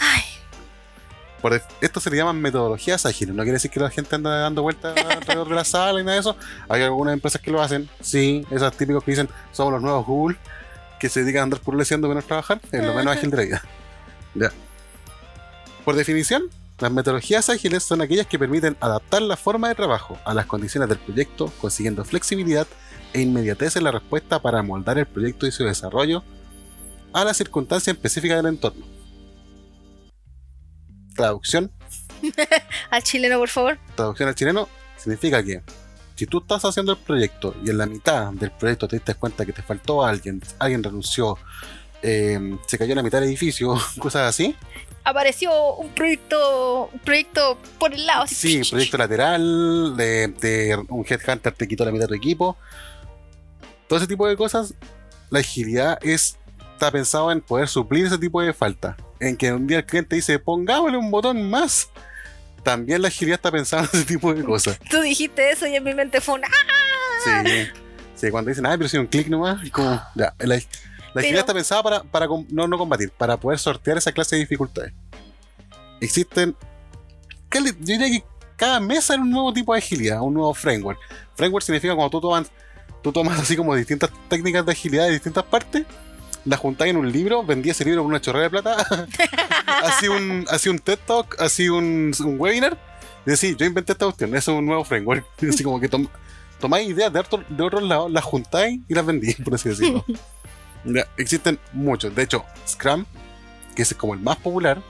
Ay, 0.00 0.22
Por 1.40 1.52
def- 1.52 1.64
esto 1.80 2.00
se 2.00 2.10
le 2.10 2.16
llaman 2.16 2.40
metodologías 2.40 3.06
ágiles. 3.06 3.34
No 3.34 3.42
quiere 3.42 3.54
decir 3.56 3.70
que 3.70 3.78
la 3.80 3.90
gente 3.90 4.14
anda 4.16 4.30
dando 4.40 4.62
vueltas 4.62 4.96
alrededor 5.10 5.48
de 5.48 5.54
la 5.54 5.64
sala 5.64 6.00
y 6.00 6.04
nada 6.04 6.14
de 6.14 6.20
eso. 6.20 6.36
Hay 6.68 6.82
algunas 6.82 7.14
empresas 7.14 7.40
que 7.40 7.50
lo 7.50 7.62
hacen. 7.62 7.88
Sí, 8.00 8.44
esos 8.50 8.72
típicos 8.76 9.04
que 9.04 9.12
dicen 9.12 9.28
somos 9.52 9.72
los 9.74 9.82
nuevos 9.82 10.04
Google, 10.06 10.36
que 11.00 11.08
se 11.08 11.20
dedican 11.20 11.40
a 11.40 11.42
andar 11.44 11.60
purleciendo 11.60 12.06
menos 12.08 12.26
trabajar. 12.26 12.60
Es 12.70 12.84
lo 12.84 12.94
menos 12.94 13.16
ágil 13.16 13.30
de 13.30 13.36
la 13.36 13.42
vida. 13.42 13.62
Ya. 14.34 14.52
Por 15.84 15.96
definición, 15.96 16.50
las 16.78 16.92
metodologías 16.92 17.48
ágiles 17.48 17.82
son 17.82 18.02
aquellas 18.02 18.26
que 18.26 18.38
permiten 18.38 18.76
adaptar 18.80 19.22
la 19.22 19.36
forma 19.36 19.68
de 19.68 19.74
trabajo 19.74 20.18
a 20.24 20.34
las 20.34 20.46
condiciones 20.46 20.88
del 20.88 20.98
proyecto, 20.98 21.52
consiguiendo 21.60 22.04
flexibilidad 22.04 22.66
e 23.12 23.22
inmediatez 23.22 23.76
en 23.76 23.84
la 23.84 23.90
respuesta 23.90 24.40
para 24.40 24.62
moldar 24.62 24.98
el 24.98 25.06
proyecto 25.06 25.46
y 25.46 25.50
su 25.50 25.64
desarrollo 25.64 26.22
a 27.12 27.24
las 27.24 27.36
circunstancias 27.36 27.96
específicas 27.96 28.36
del 28.36 28.46
entorno. 28.46 28.86
Traducción 31.16 31.72
al 32.90 33.02
chileno, 33.02 33.38
por 33.38 33.48
favor. 33.48 33.78
traducción 33.96 34.28
al 34.28 34.34
chileno 34.34 34.68
significa 34.96 35.42
que 35.42 35.62
si 36.20 36.26
tú 36.26 36.40
estás 36.40 36.62
haciendo 36.66 36.92
el 36.92 36.98
proyecto 36.98 37.54
y 37.64 37.70
en 37.70 37.78
la 37.78 37.86
mitad 37.86 38.30
del 38.34 38.50
proyecto 38.50 38.86
te 38.86 38.96
diste 38.96 39.14
cuenta 39.14 39.46
que 39.46 39.54
te 39.54 39.62
faltó 39.62 40.04
alguien, 40.04 40.42
alguien 40.58 40.82
renunció, 40.82 41.38
eh, 42.02 42.58
se 42.66 42.76
cayó 42.76 42.92
en 42.92 42.96
la 42.96 43.02
mitad 43.02 43.20
del 43.20 43.30
edificio, 43.30 43.74
cosas 43.98 44.28
así. 44.28 44.54
Apareció 45.02 45.76
un 45.76 45.88
proyecto, 45.94 46.90
un 46.92 46.98
proyecto 46.98 47.56
por 47.78 47.94
el 47.94 48.04
lado. 48.04 48.26
Sí, 48.26 48.60
proyecto 48.68 48.98
lateral, 48.98 49.96
de, 49.96 50.28
de 50.28 50.84
un 50.90 51.06
headhunter 51.08 51.54
te 51.54 51.66
quitó 51.66 51.86
la 51.86 51.90
mitad 51.90 52.04
de 52.04 52.08
tu 52.08 52.14
equipo. 52.16 52.58
Todo 53.88 53.98
ese 53.98 54.06
tipo 54.06 54.28
de 54.28 54.36
cosas, 54.36 54.74
la 55.30 55.38
agilidad 55.38 55.98
es, 56.02 56.36
está 56.74 56.90
pensado 56.90 57.32
en 57.32 57.40
poder 57.40 57.66
suplir 57.66 58.04
ese 58.04 58.18
tipo 58.18 58.42
de 58.42 58.52
falta. 58.52 58.94
En 59.20 59.38
que 59.38 59.50
un 59.54 59.66
día 59.66 59.78
el 59.78 59.86
cliente 59.86 60.16
dice, 60.16 60.38
pongámosle 60.38 60.98
un 60.98 61.10
botón 61.10 61.48
más. 61.48 61.88
También 62.62 63.00
la 63.02 63.08
agilidad 63.08 63.36
está 63.36 63.50
pensada 63.50 63.82
en 63.84 63.88
ese 63.92 64.04
tipo 64.04 64.32
de 64.34 64.44
cosas. 64.44 64.78
Tú 64.90 65.00
dijiste 65.00 65.50
eso 65.50 65.66
y 65.66 65.76
en 65.76 65.84
mi 65.84 65.94
mente 65.94 66.20
fue 66.20 66.34
un 66.34 66.44
¡ah! 66.44 66.48
Sí, 67.44 67.68
sí, 68.16 68.30
cuando 68.30 68.50
dicen, 68.50 68.66
ay, 68.66 68.76
pero 68.76 68.88
si 68.88 68.96
un 68.98 69.06
clic 69.06 69.28
nomás, 69.28 69.64
y 69.64 69.70
como, 69.70 69.90
ya, 70.14 70.34
la, 70.38 70.56
la 71.14 71.20
agilidad 71.20 71.40
está 71.40 71.54
pensada 71.54 71.82
para, 71.82 72.02
para 72.02 72.26
no, 72.50 72.68
no 72.68 72.78
combatir, 72.78 73.10
para 73.10 73.36
poder 73.38 73.58
sortear 73.58 73.96
esa 73.98 74.12
clase 74.12 74.36
de 74.36 74.40
dificultades. 74.40 74.92
Existen, 76.00 76.54
¿qué 77.50 77.60
le- 77.60 77.70
yo 77.72 77.76
diría 77.98 78.08
que 78.08 78.24
cada 78.56 78.78
mes 78.80 79.10
hay 79.10 79.18
un 79.18 79.30
nuevo 79.30 79.52
tipo 79.52 79.72
de 79.72 79.78
agilidad, 79.78 80.20
un 80.20 80.34
nuevo 80.34 80.52
framework. 80.54 80.98
Framework 81.34 81.64
significa 81.64 81.94
cuando 81.94 82.10
tú 82.10 82.20
tomas, 82.20 82.50
tú 83.02 83.10
tomas 83.12 83.38
así 83.40 83.56
como 83.56 83.74
distintas 83.74 84.10
técnicas 84.28 84.64
de 84.66 84.72
agilidad 84.72 85.06
de 85.06 85.12
distintas 85.12 85.44
partes, 85.44 85.84
las 86.44 86.58
juntáis 86.60 86.90
en 86.90 86.96
un 86.96 87.10
libro, 87.10 87.44
vendí 87.44 87.70
ese 87.70 87.84
libro 87.84 88.02
por 88.02 88.10
una 88.10 88.20
chorrera 88.20 88.44
de 88.44 88.50
plata, 88.50 88.76
así 89.84 90.08
un, 90.08 90.46
así 90.48 90.68
un 90.68 90.78
TED 90.78 90.98
Talk, 91.06 91.36
así 91.40 91.68
un, 91.68 92.12
un 92.24 92.40
webinar, 92.40 92.78
y 93.26 93.30
decís, 93.30 93.56
yo 93.56 93.66
inventé 93.66 93.92
esta 93.92 94.06
cuestión, 94.06 94.34
es 94.34 94.48
un 94.48 94.64
nuevo 94.64 94.84
framework. 94.84 95.24
Así 95.48 95.62
como 95.62 95.78
que 95.78 95.88
tom- 95.88 96.08
tomáis 96.58 96.88
ideas 96.88 97.12
de, 97.12 97.22
de 97.48 97.62
otros 97.62 97.82
lados, 97.82 98.10
las 98.10 98.24
juntáis 98.24 98.80
y 98.88 98.94
las 98.94 99.04
vendís, 99.04 99.36
por 99.36 99.54
así 99.54 99.68
decirlo. 99.68 100.04
Existen 101.18 101.58
muchos. 101.74 102.14
De 102.14 102.22
hecho, 102.22 102.44
Scrum, 102.66 103.04
que 103.76 103.82
es 103.82 103.92
como 103.94 104.14
el 104.14 104.20
más 104.20 104.38
popular, 104.38 104.80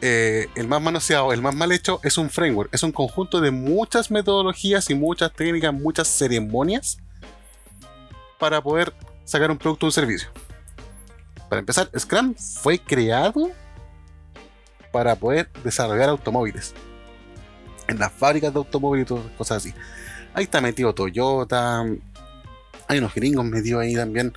eh, 0.00 0.48
el 0.56 0.66
más 0.66 0.82
manoseado, 0.82 1.32
el 1.32 1.40
más 1.40 1.54
mal 1.54 1.70
hecho, 1.70 2.00
es 2.02 2.18
un 2.18 2.28
framework. 2.28 2.68
Es 2.74 2.82
un 2.82 2.90
conjunto 2.92 3.40
de 3.40 3.52
muchas 3.52 4.10
metodologías 4.10 4.90
y 4.90 4.94
muchas 4.96 5.32
técnicas, 5.32 5.72
muchas 5.72 6.08
ceremonias 6.08 6.98
para 8.38 8.60
poder 8.60 8.92
sacar 9.24 9.50
un 9.50 9.58
producto 9.58 9.86
o 9.86 9.88
un 9.88 9.92
servicio. 9.92 10.28
Para 11.48 11.60
empezar, 11.60 11.90
Scrum 11.96 12.34
fue 12.34 12.78
creado 12.78 13.50
para 14.92 15.16
poder 15.16 15.50
desarrollar 15.62 16.08
automóviles. 16.08 16.74
En 17.88 17.98
las 17.98 18.12
fábricas 18.12 18.52
de 18.52 18.58
automóviles 18.58 19.10
y 19.10 19.36
cosas 19.36 19.58
así. 19.58 19.74
Ahí 20.34 20.44
está 20.44 20.60
metido 20.60 20.94
Toyota. 20.94 21.84
Hay 22.88 22.98
unos 22.98 23.14
gringos 23.14 23.44
metidos 23.44 23.82
ahí 23.82 23.94
también. 23.94 24.32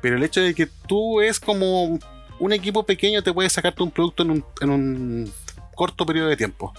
Pero 0.00 0.16
el 0.16 0.22
hecho 0.22 0.40
de 0.40 0.54
que 0.54 0.66
tú 0.66 1.20
es 1.20 1.40
como 1.40 1.98
un 2.38 2.52
equipo 2.52 2.84
pequeño 2.84 3.22
te 3.22 3.32
puede 3.32 3.50
sacarte 3.50 3.82
un 3.82 3.90
producto 3.90 4.22
en 4.22 4.30
un, 4.30 4.44
en 4.60 4.70
un 4.70 5.32
corto 5.74 6.06
periodo 6.06 6.28
de 6.28 6.36
tiempo. 6.36 6.72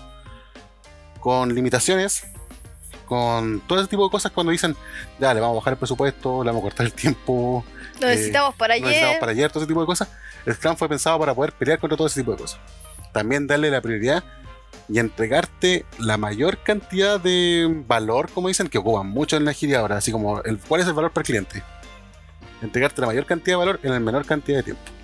Con 1.20 1.54
limitaciones. 1.54 2.28
Con 3.08 3.62
todo 3.62 3.80
ese 3.80 3.88
tipo 3.88 4.04
de 4.04 4.12
cosas 4.12 4.32
cuando 4.32 4.52
dicen, 4.52 4.76
ya, 5.20 5.34
le 5.34 5.40
vamos 5.40 5.56
a 5.56 5.60
bajar 5.60 5.74
el 5.74 5.80
presupuesto, 5.80 6.44
le 6.44 6.50
vamos 6.50 6.62
a 6.62 6.64
cortar 6.64 6.86
el 6.86 6.94
tiempo, 6.94 7.64
Lo 8.00 8.08
necesitamos 8.08 8.54
para 8.56 8.76
no 8.76 8.82
necesitamos 8.82 9.10
ayer. 9.12 9.20
para 9.20 9.32
ayer, 9.32 9.50
todo 9.50 9.64
ese 9.64 9.68
tipo 9.68 9.80
de 9.80 9.86
cosas. 9.86 10.10
El 10.46 10.54
Scrum 10.54 10.76
fue 10.76 10.90
pensado 10.90 11.18
para 11.18 11.34
poder 11.34 11.54
pelear 11.54 11.80
contra 11.80 11.98
todo 11.98 12.08
ese 12.08 12.20
tipo 12.20 12.34
de 12.34 12.38
cosas. 12.38 12.60
También 13.14 13.48
darle 13.48 13.72
la 13.72 13.82
prioridad 13.82 14.24
y 14.90 15.00
entregarte 15.00 15.86
la 16.00 16.18
mayor 16.18 16.58
cantidad 16.60 17.20
de 17.20 17.84
valor, 17.88 18.30
como 18.32 18.50
dicen, 18.50 18.68
que 18.68 18.78
ocupan 18.78 19.08
mucho 19.08 19.38
en 19.38 19.46
la 19.46 19.52
agilidad 19.52 19.82
ahora, 19.82 19.98
así 19.98 20.12
como 20.12 20.42
el, 20.42 20.60
cuál 20.60 20.82
es 20.82 20.88
el 20.88 20.94
valor 20.94 21.12
para 21.12 21.22
el 21.22 21.26
cliente. 21.26 21.64
Entregarte 22.62 23.02
la 23.02 23.08
mayor 23.08 23.26
cantidad 23.26 23.54
de 23.54 23.60
valor 23.66 23.80
en 23.84 23.92
la 23.92 24.00
menor 24.00 24.26
cantidad 24.26 24.58
de 24.58 24.64
tiempo. 24.64 24.97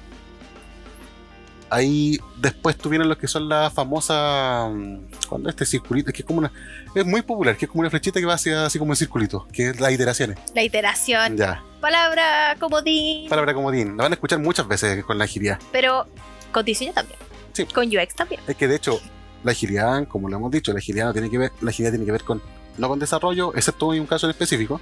Ahí 1.74 2.20
después 2.38 2.78
tuvieron 2.78 3.10
los 3.10 3.18
que 3.18 3.28
son 3.28 3.50
las 3.50 3.74
famosas. 3.74 4.70
mm, 4.72 4.98
Cuando 5.28 5.50
este 5.50 5.66
circulito, 5.66 6.12
que 6.12 6.22
es 6.22 6.26
como 6.26 6.40
una. 6.40 6.52
Es 6.94 7.06
muy 7.06 7.22
popular, 7.24 7.58
que 7.58 7.66
es 7.66 7.72
como 7.72 7.82
una 7.82 7.90
flechita 7.90 8.20
que 8.20 8.26
va 8.26 8.36
hacia 8.36 8.66
así 8.68 8.78
como 8.78 8.92
en 8.94 8.98
circulito, 8.98 9.48
que 9.52 9.70
es 9.70 9.80
las 9.80 9.92
iteraciones. 9.92 10.38
La 10.54 10.62
iteración, 10.64 11.36
Ya, 11.38 11.64
palabra 11.82 12.56
comodín, 12.60 13.28
palabra 13.30 13.54
comodín. 13.54 13.98
La 13.98 14.04
van 14.04 14.12
a 14.12 14.16
escuchar 14.16 14.40
muchas 14.40 14.68
veces 14.68 15.04
con 15.04 15.18
la 15.18 15.24
agilidad. 15.26 15.60
pero 15.72 16.06
con 16.52 16.64
diseño 16.64 16.94
también. 16.94 17.18
Sí. 17.54 17.66
Con 17.66 17.88
UX 17.88 18.14
también. 18.16 18.42
Es 18.48 18.56
que 18.56 18.68
de 18.68 18.76
hecho, 18.76 19.00
la 19.44 19.52
agilidad, 19.52 20.08
como 20.08 20.30
lo 20.30 20.38
hemos 20.38 20.52
dicho, 20.52 20.72
la 20.74 20.78
agilidad 20.80 21.06
no 21.08 21.14
tiene 21.14 21.30
que 21.32 21.38
ver, 21.40 21.52
la 21.62 21.70
agilidad 21.72 21.92
tiene 21.92 22.06
que 22.06 22.12
ver 22.12 22.24
con, 22.24 22.42
no 22.78 22.88
con 22.88 23.00
desarrollo, 23.00 23.54
excepto 23.56 23.94
en 23.94 24.02
un 24.02 24.08
caso 24.08 24.28
en 24.28 24.32
específico, 24.32 24.80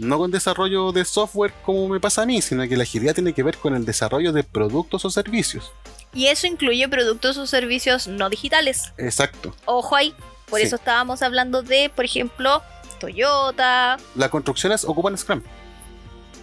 no 0.00 0.18
con 0.18 0.30
desarrollo 0.30 0.92
de 0.92 1.04
software 1.04 1.52
como 1.64 1.88
me 1.88 2.00
pasa 2.00 2.22
a 2.22 2.26
mí, 2.26 2.40
sino 2.42 2.66
que 2.68 2.76
la 2.76 2.82
agilidad 2.84 3.14
tiene 3.14 3.32
que 3.32 3.42
ver 3.42 3.56
con 3.58 3.74
el 3.74 3.84
desarrollo 3.84 4.32
de 4.32 4.42
productos 4.44 5.04
o 5.04 5.10
servicios. 5.10 5.70
Y 6.12 6.26
eso 6.26 6.46
incluye 6.46 6.88
productos 6.88 7.36
o 7.36 7.46
servicios 7.46 8.08
no 8.08 8.28
digitales. 8.30 8.92
Exacto. 8.98 9.54
Ojo 9.66 9.94
ahí. 9.94 10.14
Por 10.48 10.58
Sí. 10.60 10.66
eso 10.66 10.76
estábamos 10.76 11.22
hablando 11.22 11.62
de, 11.62 11.90
por 11.94 12.04
ejemplo, 12.04 12.62
Toyota, 12.98 13.96
Las 14.16 14.30
construcciones 14.30 14.84
ocupan 14.84 15.16
Scrum. 15.16 15.42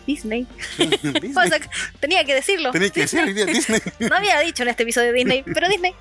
Disney. 0.06 0.48
Disney. 0.78 1.34
O 1.36 1.44
sea, 1.48 1.60
tenía 2.00 2.24
que 2.24 2.34
decirlo. 2.34 2.72
Tenéis 2.72 2.92
que 2.94 3.02
decir 3.02 3.20
hoy 3.22 3.34
día 3.34 3.46
Disney. 3.46 3.82
No 4.00 4.16
había 4.16 4.40
dicho 4.40 4.64
en 4.64 4.70
este 4.70 4.84
episodio 4.84 5.12
Disney, 5.12 5.44
pero 5.44 5.68
Disney. 5.68 5.94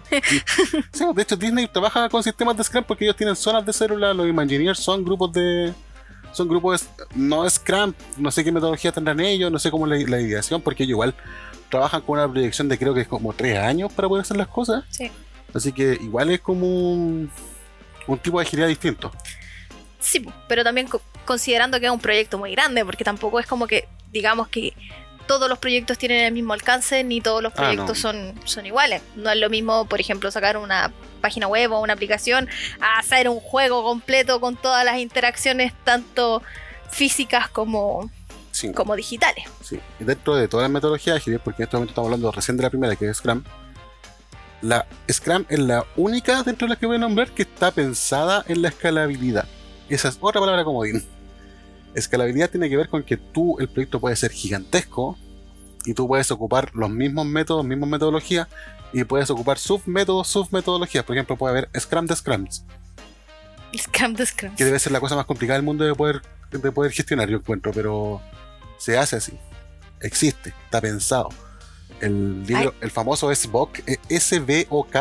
Sí, 0.92 1.04
de 1.14 1.22
hecho, 1.22 1.36
Disney 1.36 1.66
trabaja 1.66 2.08
con 2.08 2.22
sistemas 2.22 2.56
de 2.56 2.62
Scrum 2.64 2.84
porque 2.84 3.04
ellos 3.04 3.16
tienen 3.16 3.34
zonas 3.34 3.66
de 3.66 3.72
célula. 3.72 4.14
Los 4.14 4.28
Imagineers 4.28 4.78
son 4.78 5.04
grupos 5.04 5.32
de. 5.32 5.74
Son 6.36 6.48
grupos. 6.48 6.84
no 7.14 7.48
Scrum. 7.48 7.94
No 8.16 8.30
sé 8.30 8.44
qué 8.44 8.52
metodología 8.52 8.92
tendrán 8.92 9.20
ellos. 9.20 9.50
No 9.50 9.58
sé 9.58 9.70
cómo 9.70 9.86
la, 9.86 9.96
la 9.96 10.20
ideación. 10.20 10.60
Porque 10.62 10.82
ellos 10.84 10.90
igual 10.92 11.14
trabajan 11.70 12.02
con 12.02 12.18
una 12.18 12.30
proyección 12.30 12.68
de 12.68 12.78
creo 12.78 12.94
que 12.94 13.00
es 13.02 13.08
como 13.08 13.32
tres 13.32 13.58
años 13.58 13.92
para 13.92 14.08
poder 14.08 14.22
hacer 14.22 14.36
las 14.36 14.48
cosas. 14.48 14.84
Sí. 14.90 15.10
Así 15.54 15.72
que 15.72 15.94
igual 16.00 16.30
es 16.30 16.40
como 16.40 16.66
un, 16.66 17.30
un 18.06 18.18
tipo 18.18 18.38
de 18.38 18.46
agilidad 18.46 18.68
distinto. 18.68 19.10
Sí, 19.98 20.24
pero 20.48 20.62
también 20.62 20.86
co- 20.86 21.00
considerando 21.24 21.80
que 21.80 21.86
es 21.86 21.92
un 21.92 21.98
proyecto 22.00 22.38
muy 22.38 22.52
grande, 22.52 22.84
porque 22.84 23.02
tampoco 23.02 23.40
es 23.40 23.46
como 23.46 23.66
que, 23.66 23.88
digamos 24.12 24.48
que 24.48 24.74
todos 25.26 25.48
los 25.48 25.58
proyectos 25.58 25.98
tienen 25.98 26.20
el 26.24 26.32
mismo 26.32 26.52
alcance, 26.52 27.02
ni 27.02 27.20
todos 27.20 27.42
los 27.42 27.52
Ah, 27.54 27.56
proyectos 27.56 27.88
no. 27.88 27.94
son, 28.12 28.34
son 28.44 28.66
iguales. 28.66 29.02
No 29.16 29.30
es 29.30 29.36
lo 29.38 29.50
mismo, 29.50 29.86
por 29.86 29.98
ejemplo, 30.00 30.30
sacar 30.30 30.56
una 30.58 30.92
página 31.20 31.46
web 31.48 31.72
o 31.72 31.80
una 31.80 31.92
aplicación 31.92 32.48
a 32.80 32.98
hacer 32.98 33.28
un 33.28 33.40
juego 33.40 33.82
completo 33.82 34.40
con 34.40 34.56
todas 34.56 34.84
las 34.84 34.98
interacciones, 34.98 35.72
tanto 35.84 36.42
físicas 36.90 37.48
como, 37.48 38.10
Sí, 38.52 38.72
como 38.72 38.96
digitales. 38.96 39.44
sí. 39.62 39.78
Y 40.00 40.04
dentro 40.04 40.34
de 40.34 40.48
todas 40.48 40.64
las 40.64 40.70
metodologías 40.70 41.22
porque 41.44 41.62
en 41.62 41.64
este 41.64 41.76
momento 41.76 41.90
estamos 41.90 42.06
hablando 42.06 42.32
recién 42.32 42.56
de 42.56 42.62
la 42.62 42.70
primera, 42.70 42.96
que 42.96 43.08
es 43.08 43.18
Scrum. 43.18 43.42
La 44.62 44.86
Scrum 45.10 45.44
es 45.48 45.58
la 45.58 45.84
única 45.96 46.42
dentro 46.42 46.66
de 46.66 46.70
las 46.70 46.78
que 46.78 46.86
voy 46.86 46.96
a 46.96 47.00
nombrar 47.00 47.30
que 47.32 47.42
está 47.42 47.70
pensada 47.70 48.44
en 48.48 48.62
la 48.62 48.68
escalabilidad. 48.68 49.46
Esa 49.90 50.08
es 50.08 50.16
otra 50.20 50.40
palabra 50.40 50.64
comodín. 50.64 51.04
Escalabilidad 51.94 52.50
tiene 52.50 52.68
que 52.68 52.76
ver 52.76 52.88
con 52.88 53.02
que 53.02 53.16
tú, 53.16 53.58
el 53.58 53.68
proyecto 53.68 54.00
puede 54.00 54.16
ser 54.16 54.30
gigantesco 54.30 55.18
y 55.84 55.94
tú 55.94 56.08
puedes 56.08 56.30
ocupar 56.30 56.70
los 56.74 56.90
mismos 56.90 57.26
métodos, 57.26 57.64
mismas 57.64 57.88
metodologías 57.88 58.48
y 59.00 59.04
puedes 59.04 59.28
ocupar 59.30 59.58
submétodos, 59.58 60.28
submetodologías. 60.28 61.04
Por 61.04 61.16
ejemplo, 61.16 61.36
puede 61.36 61.50
haber 61.58 61.68
Scrum 61.78 62.06
de 62.06 62.16
Scrums, 62.16 62.64
Scrum 63.76 64.14
de 64.14 64.24
Scrum. 64.26 64.54
que 64.56 64.64
debe 64.64 64.78
ser 64.78 64.92
la 64.92 65.00
cosa 65.00 65.16
más 65.16 65.26
complicada 65.26 65.58
del 65.58 65.64
mundo 65.64 65.84
de 65.84 65.94
poder, 65.94 66.22
de 66.50 66.72
poder 66.72 66.92
gestionar, 66.92 67.28
yo 67.28 67.36
encuentro, 67.38 67.72
pero 67.72 68.22
se 68.78 68.96
hace 68.96 69.16
así. 69.16 69.38
Existe, 70.00 70.54
está 70.64 70.80
pensado. 70.80 71.28
El 72.00 72.44
libro, 72.46 72.74
el 72.80 72.90
famoso 72.90 73.34
SBOK, 73.34 73.80
eh, 73.86 73.98
SBOK, 74.20 74.92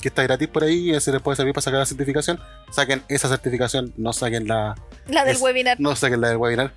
que 0.00 0.08
está 0.08 0.22
gratis 0.22 0.48
por 0.48 0.64
ahí, 0.64 0.90
ese 0.90 1.12
les 1.12 1.20
puede 1.22 1.36
servir 1.36 1.52
para 1.54 1.62
sacar 1.62 1.80
la 1.80 1.86
certificación. 1.86 2.40
Saquen 2.70 3.02
esa 3.08 3.28
certificación, 3.28 3.92
no 3.96 4.12
saquen 4.12 4.48
la, 4.48 4.74
La 5.06 5.24
del 5.24 5.36
es- 5.36 5.42
webinar. 5.42 5.78
no 5.80 5.94
saquen 5.96 6.20
la 6.20 6.28
del 6.28 6.36
webinar. 6.38 6.72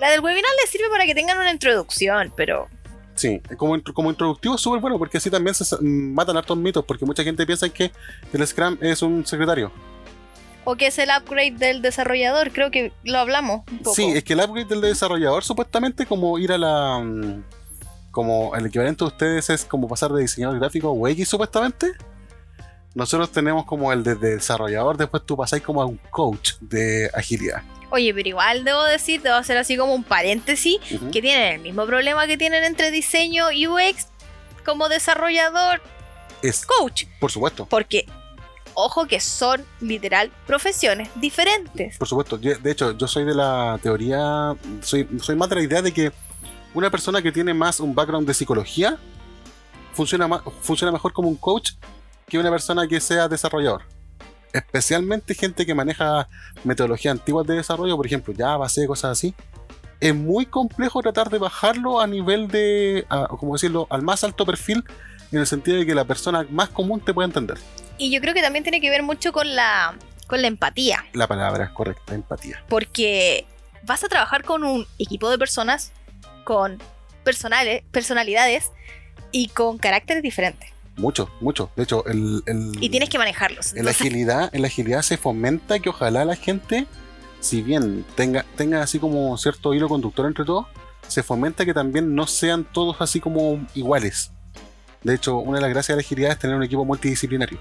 La 0.00 0.10
del 0.10 0.20
webinar 0.20 0.50
les 0.62 0.70
sirve 0.70 0.88
para 0.90 1.06
que 1.06 1.14
tengan 1.14 1.38
una 1.38 1.50
introducción, 1.52 2.32
pero 2.36 2.68
Sí, 3.14 3.40
como, 3.56 3.80
como 3.94 4.10
introductivo 4.10 4.56
es 4.56 4.60
súper 4.60 4.80
bueno 4.80 4.98
porque 4.98 5.18
así 5.18 5.30
también 5.30 5.54
se 5.54 5.64
matan 5.80 6.36
hartos 6.36 6.56
mitos 6.56 6.84
porque 6.84 7.04
mucha 7.06 7.22
gente 7.22 7.46
piensa 7.46 7.68
que 7.68 7.92
el 8.32 8.46
Scrum 8.46 8.76
es 8.80 9.02
un 9.02 9.24
secretario. 9.24 9.70
o 10.64 10.74
que 10.76 10.86
es 10.88 10.98
el 10.98 11.10
upgrade 11.16 11.52
del 11.52 11.80
desarrollador, 11.82 12.50
creo 12.52 12.70
que 12.70 12.92
lo 13.04 13.18
hablamos 13.18 13.62
un 13.70 13.78
poco. 13.78 13.94
Sí, 13.94 14.04
es 14.10 14.24
que 14.24 14.32
el 14.32 14.40
upgrade 14.40 14.64
del 14.66 14.80
desarrollador 14.80 15.44
supuestamente 15.44 16.06
como 16.06 16.38
ir 16.38 16.50
a 16.52 16.58
la... 16.58 16.98
mm, 16.98 17.44
Como 18.10 18.54
el 18.56 18.66
equivalente 18.66 19.04
de 19.04 19.08
ustedes 19.08 19.50
es 19.50 19.64
como 19.64 19.86
pasar 19.88 20.10
de 20.12 20.22
diseñador 20.22 20.58
gráfico 20.58 20.88
a 20.88 20.92
UX 20.92 21.28
supuestamente. 21.28 21.92
Nosotros 22.94 23.30
tenemos 23.32 23.64
como 23.64 23.92
el 23.92 24.02
de 24.04 24.14
desarrollador, 24.14 24.96
después 24.96 25.24
tú 25.26 25.36
pasáis 25.36 25.62
como 25.62 25.82
a 25.82 25.86
un 25.86 25.98
coach 26.10 26.52
de 26.60 27.10
agilidad. 27.12 27.62
Oye, 27.94 28.12
pero 28.12 28.28
igual 28.28 28.64
debo 28.64 28.82
decir, 28.82 29.22
debo 29.22 29.36
hacer 29.36 29.56
así 29.56 29.76
como 29.76 29.94
un 29.94 30.02
paréntesis, 30.02 30.78
que 31.12 31.22
tienen 31.22 31.52
el 31.54 31.60
mismo 31.60 31.86
problema 31.86 32.26
que 32.26 32.36
tienen 32.36 32.64
entre 32.64 32.90
diseño 32.90 33.52
y 33.52 33.68
UX 33.68 34.08
como 34.64 34.88
desarrollador 34.88 35.80
Es, 36.42 36.66
coach, 36.66 37.04
por 37.20 37.30
supuesto, 37.30 37.66
porque 37.66 38.04
ojo 38.74 39.06
que 39.06 39.20
son 39.20 39.64
literal 39.80 40.32
profesiones 40.44 41.08
diferentes. 41.14 41.96
por 41.96 42.08
supuesto. 42.08 42.40
Yo- 42.40 42.58
De 42.58 42.72
hecho, 42.72 42.98
yo 42.98 43.06
soy 43.06 43.24
de 43.24 43.34
la 43.34 43.78
teoría, 43.80 44.56
soy, 44.82 45.08
soy 45.22 45.36
más 45.36 45.48
de 45.50 45.54
la 45.54 45.62
idea 45.62 45.80
de 45.80 45.92
que 45.94 46.10
una 46.74 46.90
persona 46.90 47.22
que 47.22 47.30
tiene 47.30 47.54
más 47.54 47.78
un 47.78 47.94
background 47.94 48.26
de 48.26 48.34
psicología 48.34 48.98
funciona, 49.92 50.28
funciona 50.62 50.90
mejor 50.90 51.12
como 51.12 51.28
un 51.28 51.36
coach 51.36 51.70
que 52.28 52.38
una 52.38 52.50
persona 52.50 52.88
que 52.88 52.98
sea 53.00 53.28
desarrollador. 53.28 53.82
Especialmente 54.54 55.34
gente 55.34 55.66
que 55.66 55.74
maneja 55.74 56.28
metodologías 56.64 57.12
antiguas 57.12 57.46
de 57.46 57.56
desarrollo, 57.56 57.96
por 57.96 58.06
ejemplo, 58.06 58.32
Java, 58.36 58.68
C, 58.68 58.86
cosas 58.86 59.10
así. 59.12 59.34
Es 60.00 60.14
muy 60.14 60.46
complejo 60.46 61.02
tratar 61.02 61.28
de 61.30 61.38
bajarlo 61.38 62.00
a 62.00 62.06
nivel 62.06 62.48
de, 62.48 63.04
a- 63.08 63.26
como 63.28 63.54
decirlo, 63.54 63.86
al 63.90 64.02
más 64.02 64.22
alto 64.24 64.46
perfil, 64.46 64.84
en 65.32 65.40
el 65.40 65.46
sentido 65.46 65.78
de 65.78 65.86
que 65.86 65.94
la 65.94 66.04
persona 66.04 66.46
más 66.50 66.68
común 66.68 67.00
te 67.00 67.12
pueda 67.12 67.26
entender. 67.26 67.58
Y 67.98 68.10
yo 68.12 68.20
creo 68.20 68.32
que 68.34 68.42
también 68.42 68.62
tiene 68.64 68.80
que 68.80 68.90
ver 68.90 69.02
mucho 69.02 69.32
con 69.32 69.54
la, 69.54 69.96
con 70.26 70.40
la 70.42 70.48
empatía, 70.48 71.04
La 71.12 71.26
palabra 71.26 71.64
es 71.64 71.70
correcta, 71.70 72.14
empatía. 72.14 72.62
porque 72.68 73.46
vas 73.82 74.04
a 74.04 74.08
trabajar 74.08 74.44
con 74.44 74.62
un 74.64 74.86
equipo 74.98 75.28
de 75.30 75.38
personas 75.38 75.92
con 76.44 76.78
personales, 77.24 77.82
personalidades 77.90 78.70
y 79.32 79.48
con 79.48 79.78
caracteres 79.78 80.22
diferentes. 80.22 80.70
Mucho, 80.96 81.28
mucho. 81.40 81.70
De 81.76 81.82
hecho, 81.82 82.04
el, 82.06 82.42
el- 82.46 82.72
Y 82.80 82.88
tienes 82.88 83.08
que 83.10 83.18
manejarlos. 83.18 83.74
en 83.74 83.84
la 83.84 83.90
agilidad, 83.90 84.50
en 84.54 84.62
la 84.62 84.68
agilidad 84.68 85.02
se 85.02 85.16
fomenta 85.16 85.78
que 85.80 85.88
ojalá 85.88 86.24
la 86.24 86.36
gente, 86.36 86.86
si 87.40 87.62
bien 87.62 88.04
tenga, 88.14 88.44
tenga 88.56 88.82
así 88.82 88.98
como 88.98 89.36
cierto 89.36 89.74
hilo 89.74 89.88
conductor 89.88 90.26
entre 90.26 90.44
todos, 90.44 90.66
se 91.08 91.22
fomenta 91.22 91.64
que 91.64 91.74
también 91.74 92.14
no 92.14 92.26
sean 92.26 92.64
todos 92.64 92.96
así 93.00 93.20
como 93.20 93.66
iguales. 93.74 94.30
De 95.02 95.14
hecho, 95.14 95.36
una 95.38 95.58
de 95.58 95.62
las 95.62 95.70
gracias 95.70 95.96
de 95.96 96.02
la 96.02 96.06
agilidad 96.06 96.30
es 96.32 96.38
tener 96.38 96.56
un 96.56 96.62
equipo 96.62 96.84
multidisciplinario. 96.84 97.58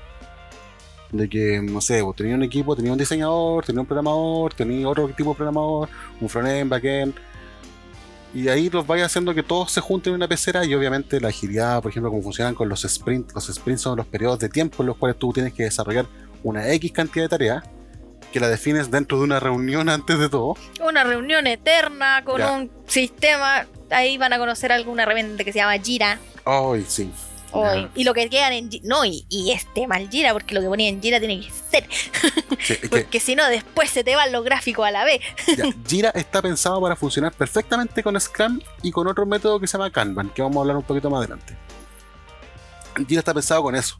De 1.11 1.27
que, 1.29 1.61
no 1.61 1.81
sé, 1.81 2.01
vos 2.01 2.15
tenía 2.15 2.35
un 2.35 2.43
equipo, 2.43 2.75
tenía 2.75 2.91
un 2.91 2.97
diseñador, 2.97 3.65
tenía 3.65 3.81
un 3.81 3.85
programador, 3.87 4.53
tenía 4.53 4.87
otro 4.87 5.07
tipo 5.09 5.31
de 5.31 5.35
programador, 5.35 5.89
un 6.21 6.29
frontend, 6.29 6.69
backend. 6.71 7.13
Y 8.33 8.47
ahí 8.49 8.69
los 8.69 8.87
vaya 8.87 9.05
haciendo 9.05 9.33
que 9.35 9.43
todos 9.43 9.71
se 9.71 9.79
junten 9.79 10.11
en 10.11 10.15
una 10.15 10.27
pecera 10.27 10.65
y 10.65 10.73
obviamente 10.73 11.21
la 11.21 11.27
agilidad, 11.29 11.81
por 11.81 11.91
ejemplo, 11.91 12.09
cómo 12.09 12.23
funcionan 12.23 12.55
con 12.55 12.67
los 12.67 12.81
sprints. 12.81 13.33
Los 13.35 13.45
sprints 13.47 13.81
son 13.81 13.97
los 13.97 14.07
periodos 14.07 14.39
de 14.39 14.49
tiempo 14.49 14.81
en 14.81 14.87
los 14.87 14.97
cuales 14.97 15.17
tú 15.19 15.31
tienes 15.31 15.53
que 15.53 15.63
desarrollar 15.63 16.07
una 16.43 16.67
X 16.73 16.91
cantidad 16.91 17.25
de 17.25 17.29
tareas 17.29 17.63
que 18.31 18.39
la 18.39 18.49
defines 18.49 18.89
dentro 18.89 19.19
de 19.19 19.25
una 19.25 19.39
reunión 19.39 19.87
antes 19.89 20.17
de 20.17 20.29
todo. 20.29 20.55
una 20.83 21.03
reunión 21.03 21.45
eterna 21.45 22.23
con 22.25 22.39
Ya. 22.39 22.51
un 22.51 22.71
sistema. 22.87 23.67
Ahí 23.91 24.17
van 24.17 24.33
a 24.33 24.39
conocer 24.39 24.71
alguna 24.71 25.03
herramienta 25.03 25.43
que 25.43 25.53
se 25.53 25.59
llama 25.59 25.77
Jira. 25.77 26.17
Ay, 26.43 26.83
sí. 26.87 27.11
Y 27.95 28.03
lo 28.03 28.13
que 28.13 28.29
quedan 28.29 28.53
en 28.53 28.69
Gi- 28.69 28.81
No, 28.83 29.05
y, 29.05 29.25
y 29.29 29.51
este 29.51 29.85
mal 29.87 30.09
Jira, 30.09 30.33
porque 30.33 30.55
lo 30.55 30.61
que 30.61 30.67
ponía 30.67 30.89
en 30.89 31.01
Jira 31.01 31.19
tiene 31.19 31.41
que 31.41 31.51
ser. 31.51 31.87
Sí, 32.59 32.75
Porque 32.89 33.19
si 33.19 33.35
no, 33.35 33.47
después 33.47 33.89
se 33.89 34.03
te 34.03 34.15
van 34.15 34.31
los 34.31 34.43
gráficos 34.43 34.85
a 34.87 34.91
la 34.91 35.03
vez. 35.05 35.19
ya, 35.57 35.65
Jira 35.87 36.09
está 36.15 36.41
pensado 36.41 36.81
para 36.81 36.95
funcionar 36.95 37.31
perfectamente 37.33 38.01
con 38.03 38.19
Scrum 38.19 38.59
y 38.81 38.91
con 38.91 39.07
otro 39.07 39.25
método 39.25 39.59
que 39.59 39.67
se 39.67 39.73
llama 39.77 39.91
Kanban, 39.91 40.29
que 40.29 40.41
vamos 40.41 40.57
a 40.57 40.59
hablar 40.61 40.77
un 40.77 40.83
poquito 40.83 41.09
más 41.09 41.19
adelante. 41.19 41.55
Jira 43.07 43.19
está 43.19 43.33
pensado 43.33 43.61
con 43.63 43.75
eso. 43.75 43.95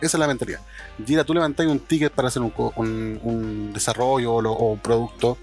Esa 0.00 0.16
es 0.16 0.20
la 0.20 0.26
mentalidad. 0.28 0.60
Jira, 1.04 1.24
tú 1.24 1.34
levantas 1.34 1.66
un 1.66 1.80
ticket 1.80 2.12
para 2.12 2.28
hacer 2.28 2.40
un, 2.42 2.52
un- 2.76 3.20
un 3.22 3.72
desarrollo 3.72 4.34
o, 4.34 4.42
lo- 4.42 4.52
o 4.52 4.72
un 4.72 4.78
producto. 4.78 5.36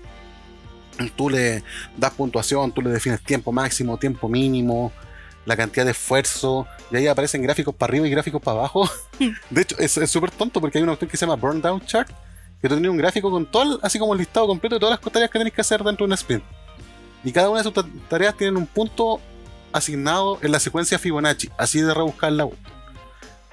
Tú 1.18 1.30
le 1.30 1.62
das 1.98 2.14
puntuación, 2.14 2.72
tú 2.72 2.82
le 2.82 2.90
defines 2.90 3.22
tiempo 3.22 3.52
máximo, 3.52 3.98
tiempo 3.98 4.30
mínimo. 4.30 4.94
La 5.46 5.56
cantidad 5.56 5.86
de 5.86 5.92
esfuerzo, 5.92 6.68
y 6.92 6.98
ahí 6.98 7.08
aparecen 7.08 7.42
gráficos 7.42 7.74
para 7.76 7.92
arriba 7.92 8.08
y 8.08 8.12
gráficos 8.12 8.42
para 8.42 8.60
abajo. 8.60 8.90
De 9.50 9.62
hecho, 9.62 9.78
es 9.78 9.92
súper 10.10 10.32
tonto 10.32 10.60
porque 10.60 10.78
hay 10.80 10.84
una 10.84 10.94
opción 10.94 11.10
que 11.10 11.18
se 11.18 11.26
llama 11.26 11.36
Burn 11.36 11.62
Down 11.62 11.86
Chart, 11.86 12.10
que 12.62 12.68
tú 12.70 12.76
tienes 12.76 12.90
un 12.92 12.98
gráfico 12.98 13.30
con 13.30 13.46
todo, 13.46 13.80
así 13.84 14.00
como 14.00 14.14
el 14.14 14.20
listado 14.20 14.48
completo 14.48 14.76
de 14.76 14.80
todas 14.80 15.00
las 15.00 15.12
tareas 15.14 15.30
que 15.30 15.38
tenés 15.40 15.54
que 15.54 15.62
hacer 15.62 15.84
dentro 15.84 16.06
de 16.06 16.10
un 16.10 16.14
sprint. 16.14 16.44
Y 17.24 17.32
cada 17.32 17.50
una 17.50 17.60
de 17.60 17.64
sus 17.64 17.74
ta- 17.74 17.86
tareas 18.10 18.36
tienen 18.36 18.58
un 18.58 18.66
punto 18.66 19.20
asignado 19.72 20.40
en 20.42 20.52
la 20.52 20.60
secuencia 20.60 20.98
Fibonacci, 20.98 21.50
así 21.58 21.82
de 21.82 21.94
rebuscar 21.94 22.32
la 22.32 22.48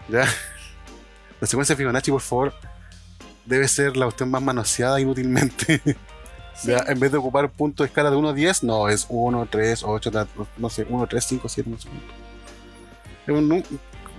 ¿Ya? 0.09 0.27
La 1.41 1.47
secuencia 1.49 1.75
Fibonacci, 1.75 2.11
por 2.13 2.21
favor, 2.21 2.55
debe 3.45 3.67
ser 3.67 3.97
la 3.97 4.07
cuestión 4.07 4.31
más 4.31 4.41
manoseada 4.41 5.01
inútilmente. 5.01 5.81
En 6.87 7.01
vez 7.01 7.11
de 7.11 7.19
ocupar 7.19 7.51
punto 7.51 7.83
de 7.83 7.89
escala 7.89 8.11
de 8.11 8.17
1 8.17 8.29
a 8.29 8.33
10, 8.33 8.63
no, 8.65 8.89
es 8.89 9.07
1, 9.09 9.49
3, 9.51 9.83
8, 9.85 10.11
ta- 10.11 10.27
no 10.59 10.69
sé, 10.71 10.87
1, 10.89 11.07
3, 11.07 11.25
5, 11.25 11.49
7, 11.49 11.71
no 11.71 11.79
sé 11.79 11.89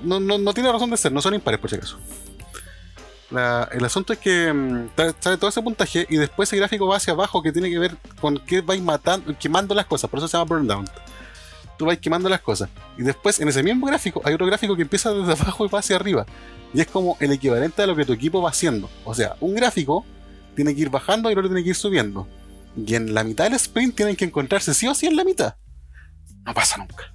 No, 0.04 0.54
tiene 0.54 0.72
razón 0.72 0.90
de 0.90 0.98
ser, 0.98 1.12
no 1.12 1.22
son 1.22 1.34
impares 1.36 1.60
por 1.60 1.70
si 1.70 1.76
acaso. 1.78 1.98
El 3.72 3.84
asunto 3.84 4.14
es 4.14 4.20
que 4.20 4.54
mm, 4.54 4.90
sale 5.20 5.38
todo 5.38 5.50
ese 5.50 5.62
puntaje 5.62 6.06
y 6.10 6.18
después 6.18 6.50
ese 6.50 6.58
gráfico 6.58 6.86
va 6.88 6.98
hacia 6.98 7.14
abajo 7.14 7.42
que 7.42 7.52
tiene 7.52 7.70
que 7.70 7.80
ver 7.80 7.96
con 8.22 8.38
que 8.38 8.62
vais 8.62 8.82
matando, 8.82 9.34
quemando 9.40 9.74
las 9.74 9.86
cosas, 9.88 10.10
por 10.10 10.20
eso 10.20 10.28
se 10.28 10.38
llama 10.38 10.48
burn 10.50 10.68
down. 10.68 10.86
Tú 11.78 11.86
vas 11.86 11.98
quemando 11.98 12.30
las 12.30 12.42
cosas. 12.42 12.70
Y 12.98 13.02
después 13.02 13.40
en 13.40 13.48
ese 13.48 13.64
mismo 13.64 13.88
gráfico 13.88 14.22
hay 14.24 14.34
otro 14.36 14.46
gráfico 14.46 14.76
que 14.76 14.84
empieza 14.84 15.12
desde 15.12 15.32
abajo 15.42 15.66
y 15.66 15.70
va 15.70 15.80
hacia 15.80 15.96
arriba. 15.96 16.26
Y 16.74 16.82
es 16.82 16.88
como 16.88 17.18
el 17.20 17.32
equivalente 17.32 17.82
a 17.82 17.88
lo 17.88 17.96
que 17.96 18.06
tu 18.06 18.14
equipo 18.14 18.42
va 18.42 18.50
haciendo. 18.52 18.90
O 19.06 19.16
sea, 19.16 19.36
un 19.40 19.56
gráfico 19.56 20.06
tiene 20.56 20.74
que 20.76 20.82
ir 20.82 20.90
bajando 20.90 21.30
y 21.30 21.34
el 21.34 21.40
otro 21.40 21.50
tiene 21.50 21.64
que 21.64 21.70
ir 21.70 21.76
subiendo. 21.76 22.28
Y 22.76 22.96
en 22.96 23.14
la 23.14 23.24
mitad 23.24 23.44
del 23.46 23.54
sprint 23.54 23.96
tienen 23.96 24.16
que 24.16 24.26
encontrarse 24.26 24.74
sí 24.74 24.88
o 24.88 24.96
sí 24.96 25.06
en 25.08 25.16
la 25.16 25.24
mitad. 25.24 25.56
No 26.46 26.54
pasa 26.54 26.78
nunca. 26.78 27.14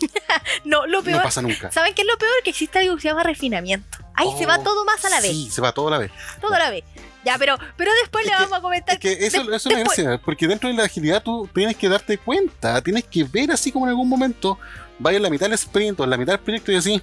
No, 0.64 0.86
lo 0.86 1.02
peor. 1.02 1.18
No 1.18 1.22
pasa 1.22 1.40
nunca. 1.42 1.70
¿Saben 1.70 1.94
qué 1.94 2.02
es 2.02 2.08
lo 2.08 2.18
peor? 2.18 2.32
Que 2.42 2.50
existe 2.50 2.78
algo 2.78 2.96
que 2.96 3.02
se 3.02 3.08
llama 3.08 3.22
refinamiento. 3.22 3.98
Ahí 4.14 4.28
se 4.38 4.46
va 4.46 4.56
Oh, 4.58 4.62
todo 4.62 4.84
más 4.84 5.04
a 5.04 5.10
la 5.10 5.20
vez. 5.20 5.30
Sí, 5.30 5.48
se 5.50 5.60
va 5.60 5.72
todo 5.72 5.88
a 5.88 5.92
la 5.92 5.98
vez. 5.98 6.10
Todo 6.40 6.52
a 6.54 6.58
la 6.58 6.70
vez. 6.70 6.84
Ya, 7.24 7.38
pero, 7.38 7.56
pero 7.76 7.90
después 8.02 8.24
Es 8.24 8.30
le 8.30 8.36
que- 8.36 8.42
vamos 8.42 8.58
a 8.58 8.60
comentar. 8.60 8.94
Es 8.94 9.00
que 9.00 9.12
eso, 9.26 9.44
de- 9.44 9.56
eso 9.56 9.70
es 9.70 10.20
porque 10.20 10.46
dentro 10.46 10.68
de 10.68 10.74
la 10.74 10.84
agilidad 10.84 11.22
tú 11.22 11.48
tienes 11.54 11.76
que 11.76 11.88
darte 11.88 12.18
cuenta, 12.18 12.82
tienes 12.82 13.04
que 13.04 13.24
ver 13.24 13.50
así 13.52 13.72
como 13.72 13.86
en 13.86 13.90
algún 13.90 14.08
momento 14.08 14.58
vaya 14.98 15.16
en 15.16 15.22
la 15.22 15.30
mitad 15.30 15.46
del 15.46 15.54
sprint 15.54 16.00
o 16.00 16.04
en 16.04 16.10
la 16.10 16.16
mitad 16.16 16.32
del 16.34 16.40
proyecto 16.40 16.72
y 16.72 16.76
así, 16.76 17.02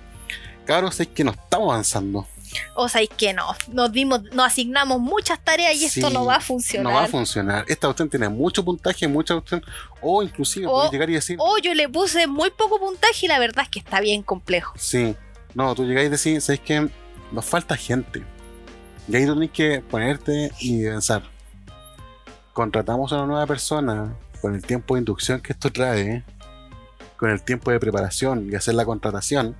cabros, 0.65 0.99
es 0.99 1.07
que 1.07 1.23
no 1.23 1.31
estamos 1.31 1.71
avanzando. 1.71 2.27
O 2.75 2.87
sea, 2.89 3.01
es 3.01 3.09
que 3.09 3.33
no. 3.33 3.45
Nos 3.71 3.91
dimos, 3.91 4.23
nos 4.33 4.45
asignamos 4.47 4.99
muchas 4.99 5.39
tareas 5.43 5.75
y 5.75 5.85
esto 5.85 6.09
no 6.09 6.25
va 6.25 6.35
a 6.35 6.39
funcionar. 6.41 6.91
No 6.93 6.99
va 6.99 7.05
a 7.05 7.07
funcionar. 7.07 7.65
Esta 7.67 7.87
cuestión 7.87 8.09
tiene 8.09 8.29
mucho 8.29 8.63
puntaje, 8.63 9.07
mucha 9.07 9.33
cuestión, 9.35 9.63
o 10.01 10.23
inclusive 10.23 10.65
O- 10.67 10.71
puedes 10.73 10.91
llegar 10.91 11.09
y 11.09 11.13
decir, 11.13 11.37
O 11.39 11.57
yo 11.59 11.73
le 11.73 11.87
puse 11.89 12.27
muy 12.27 12.49
poco 12.51 12.79
puntaje 12.79 13.25
y 13.25 13.27
la 13.27 13.39
verdad 13.39 13.63
es 13.63 13.69
que 13.69 13.79
está 13.79 13.99
bien 14.01 14.23
complejo. 14.23 14.73
sí, 14.77 15.15
no, 15.53 15.75
tú 15.75 15.85
llegáis 15.85 16.07
y 16.07 16.09
decís, 16.11 16.43
¿sabes 16.45 16.61
que 16.61 16.89
Nos 17.31 17.45
falta 17.45 17.75
gente. 17.77 18.23
Y 19.07 19.15
ahí 19.15 19.25
tú 19.25 19.33
tienes 19.33 19.51
que 19.51 19.81
ponerte 19.81 20.51
y 20.59 20.83
pensar, 20.83 21.23
contratamos 22.53 23.11
a 23.11 23.17
una 23.17 23.25
nueva 23.27 23.45
persona 23.47 24.15
con 24.41 24.55
el 24.55 24.61
tiempo 24.65 24.95
de 24.95 24.99
inducción 24.99 25.39
que 25.41 25.53
esto 25.53 25.71
trae, 25.71 26.23
con 27.17 27.29
el 27.29 27.41
tiempo 27.41 27.71
de 27.71 27.79
preparación 27.79 28.49
y 28.51 28.55
hacer 28.55 28.73
la 28.75 28.85
contratación, 28.85 29.55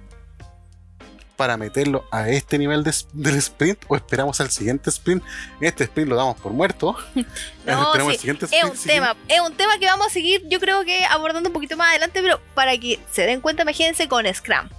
para 1.41 1.57
meterlo 1.57 2.05
a 2.11 2.29
este 2.29 2.59
nivel 2.59 2.83
de- 2.83 2.93
del 3.13 3.35
sprint 3.37 3.79
o 3.87 3.95
esperamos 3.95 4.39
al 4.41 4.51
siguiente 4.51 4.91
sprint. 4.91 5.23
Este 5.59 5.85
sprint 5.85 6.07
lo 6.07 6.15
damos 6.15 6.39
por 6.39 6.51
muerto. 6.53 6.95
No, 7.15 7.81
Esperamos 7.87 7.97
sí, 7.97 8.09
el 8.13 8.19
siguiente 8.19 8.45
Es 8.45 8.51
un 8.63 8.77
siguiente. 8.77 8.87
tema, 8.93 9.15
es 9.27 9.39
un 9.41 9.53
tema 9.57 9.79
que 9.79 9.87
vamos 9.87 10.05
a 10.05 10.09
seguir, 10.11 10.43
yo 10.47 10.59
creo 10.59 10.85
que 10.85 11.03
abordando 11.05 11.49
un 11.49 11.53
poquito 11.53 11.75
más 11.77 11.89
adelante, 11.89 12.21
pero 12.21 12.39
para 12.53 12.77
que 12.77 12.99
se 13.11 13.23
den 13.25 13.41
cuenta, 13.41 13.63
imagínense 13.63 14.07
con 14.07 14.23
Scrum. 14.31 14.69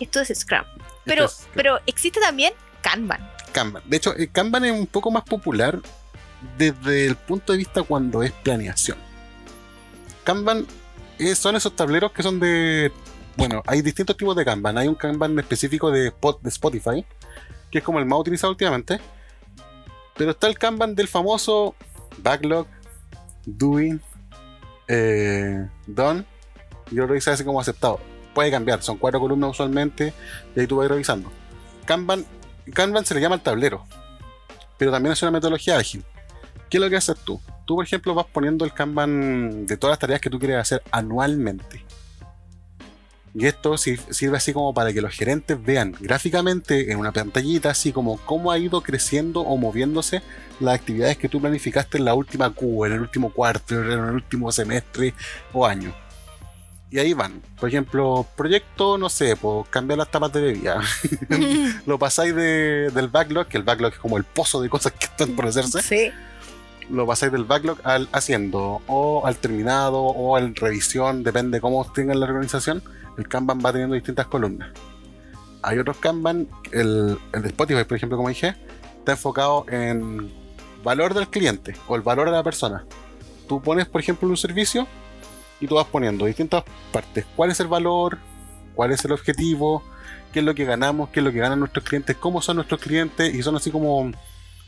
Esto 0.00 0.20
es 0.20 0.32
Scrum. 0.36 0.64
Pero, 1.04 1.26
es 1.26 1.46
pero 1.54 1.78
existe 1.86 2.18
también 2.20 2.52
Kanban. 2.80 3.30
Kanban. 3.52 3.84
De 3.86 3.96
hecho, 3.98 4.12
el 4.16 4.28
Kanban 4.32 4.64
es 4.64 4.72
un 4.72 4.88
poco 4.88 5.12
más 5.12 5.22
popular 5.22 5.78
desde 6.58 7.06
el 7.06 7.14
punto 7.14 7.52
de 7.52 7.58
vista 7.58 7.84
cuando 7.84 8.24
es 8.24 8.32
planeación. 8.32 8.98
Kanban 10.24 10.66
eh, 11.20 11.34
son 11.36 11.54
esos 11.56 11.74
tableros 11.76 12.10
que 12.12 12.22
son 12.24 12.40
de. 12.40 12.90
Bueno, 13.36 13.62
hay 13.66 13.82
distintos 13.82 14.16
tipos 14.16 14.36
de 14.36 14.44
Kanban. 14.44 14.76
Hay 14.78 14.88
un 14.88 14.94
Kanban 14.94 15.38
específico 15.38 15.90
de, 15.90 16.08
Spot- 16.08 16.40
de 16.40 16.48
Spotify, 16.48 17.04
que 17.70 17.78
es 17.78 17.84
como 17.84 17.98
el 17.98 18.06
más 18.06 18.18
utilizado 18.20 18.50
últimamente. 18.50 19.00
Pero 20.16 20.32
está 20.32 20.46
el 20.46 20.58
Kanban 20.58 20.94
del 20.94 21.08
famoso 21.08 21.74
Backlog, 22.18 22.66
Doing, 23.46 24.00
eh, 24.88 25.66
Done, 25.86 26.24
y 26.90 27.00
otro 27.00 27.14
dice 27.14 27.30
así 27.30 27.44
como 27.44 27.60
aceptado. 27.60 27.98
Puede 28.34 28.50
cambiar, 28.50 28.82
son 28.82 28.98
cuatro 28.98 29.20
columnas 29.20 29.50
usualmente, 29.50 30.12
y 30.54 30.60
ahí 30.60 30.66
tú 30.66 30.76
vas 30.76 30.88
revisando. 30.88 31.30
Kanban 31.86 32.24
Kanban 32.74 33.04
se 33.04 33.14
le 33.14 33.20
llama 33.20 33.34
el 33.36 33.40
tablero, 33.40 33.84
pero 34.78 34.92
también 34.92 35.14
es 35.14 35.22
una 35.22 35.32
metodología 35.32 35.78
ágil. 35.78 36.04
¿Qué 36.70 36.76
es 36.76 36.80
lo 36.82 36.88
que 36.88 36.96
haces 36.96 37.16
tú? 37.24 37.40
Tú, 37.64 37.74
por 37.76 37.84
ejemplo, 37.84 38.14
vas 38.14 38.26
poniendo 38.32 38.64
el 38.64 38.72
Kanban 38.72 39.66
de 39.66 39.76
todas 39.76 39.92
las 39.92 39.98
tareas 39.98 40.20
que 40.20 40.30
tú 40.30 40.38
quieres 40.38 40.58
hacer 40.58 40.82
anualmente. 40.90 41.84
Y 43.34 43.46
esto 43.46 43.78
sir- 43.78 44.00
sirve 44.10 44.36
así 44.36 44.52
como 44.52 44.74
para 44.74 44.92
que 44.92 45.00
los 45.00 45.12
gerentes 45.14 45.56
vean 45.62 45.94
gráficamente 45.98 46.92
en 46.92 46.98
una 46.98 47.12
pantallita 47.12 47.70
así 47.70 47.90
como 47.90 48.18
cómo 48.18 48.52
ha 48.52 48.58
ido 48.58 48.82
creciendo 48.82 49.40
o 49.40 49.56
moviéndose 49.56 50.20
las 50.60 50.74
actividades 50.74 51.16
que 51.16 51.28
tú 51.30 51.40
planificaste 51.40 51.96
en 51.98 52.04
la 52.04 52.14
última 52.14 52.50
Q, 52.50 52.84
en 52.84 52.92
el 52.92 53.00
último 53.00 53.32
cuarto, 53.32 53.74
en 53.74 53.90
el 53.90 54.00
último 54.14 54.52
semestre 54.52 55.14
o 55.52 55.66
año. 55.66 55.94
Y 56.90 56.98
ahí 56.98 57.14
van. 57.14 57.40
Por 57.58 57.70
ejemplo, 57.70 58.26
proyecto, 58.36 58.98
no 58.98 59.08
sé, 59.08 59.34
pues 59.36 59.66
cambiar 59.70 59.96
las 59.98 60.10
tapas 60.10 60.30
de 60.34 60.42
bebida. 60.42 60.82
lo 61.86 61.98
pasáis 61.98 62.34
de- 62.34 62.90
del 62.94 63.08
backlog, 63.08 63.46
que 63.46 63.56
el 63.56 63.62
backlog 63.62 63.94
es 63.94 63.98
como 63.98 64.18
el 64.18 64.24
pozo 64.24 64.60
de 64.60 64.68
cosas 64.68 64.92
que 64.92 65.06
están 65.06 65.34
por 65.34 65.46
hacerse, 65.46 65.80
sí. 65.80 66.10
lo 66.90 67.06
pasáis 67.06 67.32
del 67.32 67.44
backlog 67.44 67.78
al 67.82 68.10
haciendo, 68.12 68.82
o 68.86 69.26
al 69.26 69.36
terminado, 69.36 70.02
o 70.02 70.36
al 70.36 70.54
revisión, 70.54 71.22
depende 71.22 71.62
cómo 71.62 71.90
tengan 71.94 72.20
la 72.20 72.26
organización. 72.26 72.82
El 73.18 73.28
Kanban 73.28 73.60
va 73.64 73.72
teniendo 73.72 73.94
distintas 73.94 74.26
columnas. 74.26 74.70
Hay 75.62 75.78
otros 75.78 75.98
Kanban, 75.98 76.48
el, 76.72 77.18
el 77.32 77.42
de 77.42 77.48
Spotify, 77.48 77.84
por 77.84 77.96
ejemplo, 77.96 78.16
como 78.16 78.28
dije, 78.28 78.56
está 78.98 79.12
enfocado 79.12 79.66
en 79.68 80.32
valor 80.82 81.14
del 81.14 81.28
cliente 81.28 81.76
o 81.86 81.96
el 81.96 82.02
valor 82.02 82.26
de 82.26 82.32
la 82.32 82.42
persona. 82.42 82.84
Tú 83.48 83.60
pones, 83.60 83.86
por 83.86 84.00
ejemplo, 84.00 84.28
un 84.28 84.36
servicio 84.36 84.86
y 85.60 85.66
tú 85.66 85.76
vas 85.76 85.86
poniendo 85.86 86.26
distintas 86.26 86.64
partes. 86.92 87.24
¿Cuál 87.36 87.50
es 87.50 87.60
el 87.60 87.68
valor? 87.68 88.18
¿Cuál 88.74 88.92
es 88.92 89.04
el 89.04 89.12
objetivo? 89.12 89.82
¿Qué 90.32 90.40
es 90.40 90.44
lo 90.44 90.54
que 90.54 90.64
ganamos? 90.64 91.10
¿Qué 91.10 91.20
es 91.20 91.24
lo 91.24 91.30
que 91.30 91.38
ganan 91.38 91.60
nuestros 91.60 91.84
clientes? 91.84 92.16
¿Cómo 92.16 92.42
son 92.42 92.56
nuestros 92.56 92.80
clientes? 92.80 93.34
Y 93.34 93.42
son 93.42 93.56
así 93.56 93.70
como... 93.70 94.10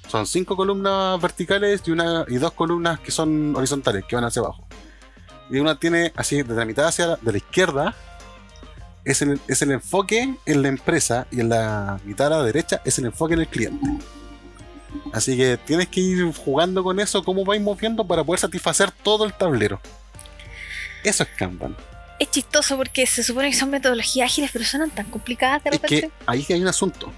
Son 0.09 0.27
cinco 0.27 0.55
columnas 0.55 1.19
verticales 1.21 1.83
y, 1.87 1.91
una, 1.91 2.27
y 2.29 2.37
dos 2.37 2.53
columnas 2.53 3.01
que 3.01 3.11
son 3.11 3.57
horizontales, 3.57 4.05
que 4.05 4.15
van 4.15 4.25
hacia 4.25 4.43
abajo. 4.43 4.67
Y 5.49 5.59
una 5.59 5.79
tiene 5.79 6.13
así, 6.15 6.43
desde 6.43 6.57
la 6.57 6.67
mitad 6.67 6.87
hacia 6.87 7.17
de 7.17 7.33
la 7.33 7.39
izquierda, 7.39 7.95
es 9.05 9.23
el, 9.23 9.41
es 9.49 9.63
el 9.63 9.71
enfoque 9.73 10.35
en 10.47 10.63
la 10.63 10.69
empresa 10.69 11.27
y 11.31 11.41
en 11.41 11.49
la 11.51 11.99
mitad 12.05 12.29
a 12.33 12.39
la 12.39 12.43
derecha 12.45 12.81
es 12.85 12.99
el 12.99 13.07
enfoque 13.07 13.35
en 13.35 13.41
el 13.41 13.49
cliente. 13.49 13.87
Así 15.13 15.37
que 15.37 15.59
tienes 15.59 15.89
que 15.89 16.01
ir 16.01 16.33
jugando 16.35 16.83
con 16.83 16.99
eso, 17.01 17.23
cómo 17.23 17.45
vais 17.45 17.61
moviendo 17.61 18.07
para 18.07 18.25
poder 18.25 18.41
satisfacer 18.41 18.91
todo 18.91 19.25
el 19.25 19.33
tablero. 19.35 19.81
Eso 21.03 21.23
es 21.25 21.29
Kanban. 21.37 21.77
Es 22.19 22.31
chistoso 22.31 22.77
porque 22.77 23.07
se 23.07 23.23
supone 23.23 23.51
que 23.51 23.57
son 23.57 23.71
metodologías 23.71 24.31
ágiles, 24.31 24.51
pero 24.53 24.65
suenan 24.65 24.91
tan 24.91 25.07
complicadas 25.11 25.63
de 25.65 25.71
Es 25.71 25.77
repente. 25.83 26.01
que 26.09 26.13
ahí 26.27 26.47
hay 26.49 26.63
un 26.63 26.69
asunto. 26.69 27.13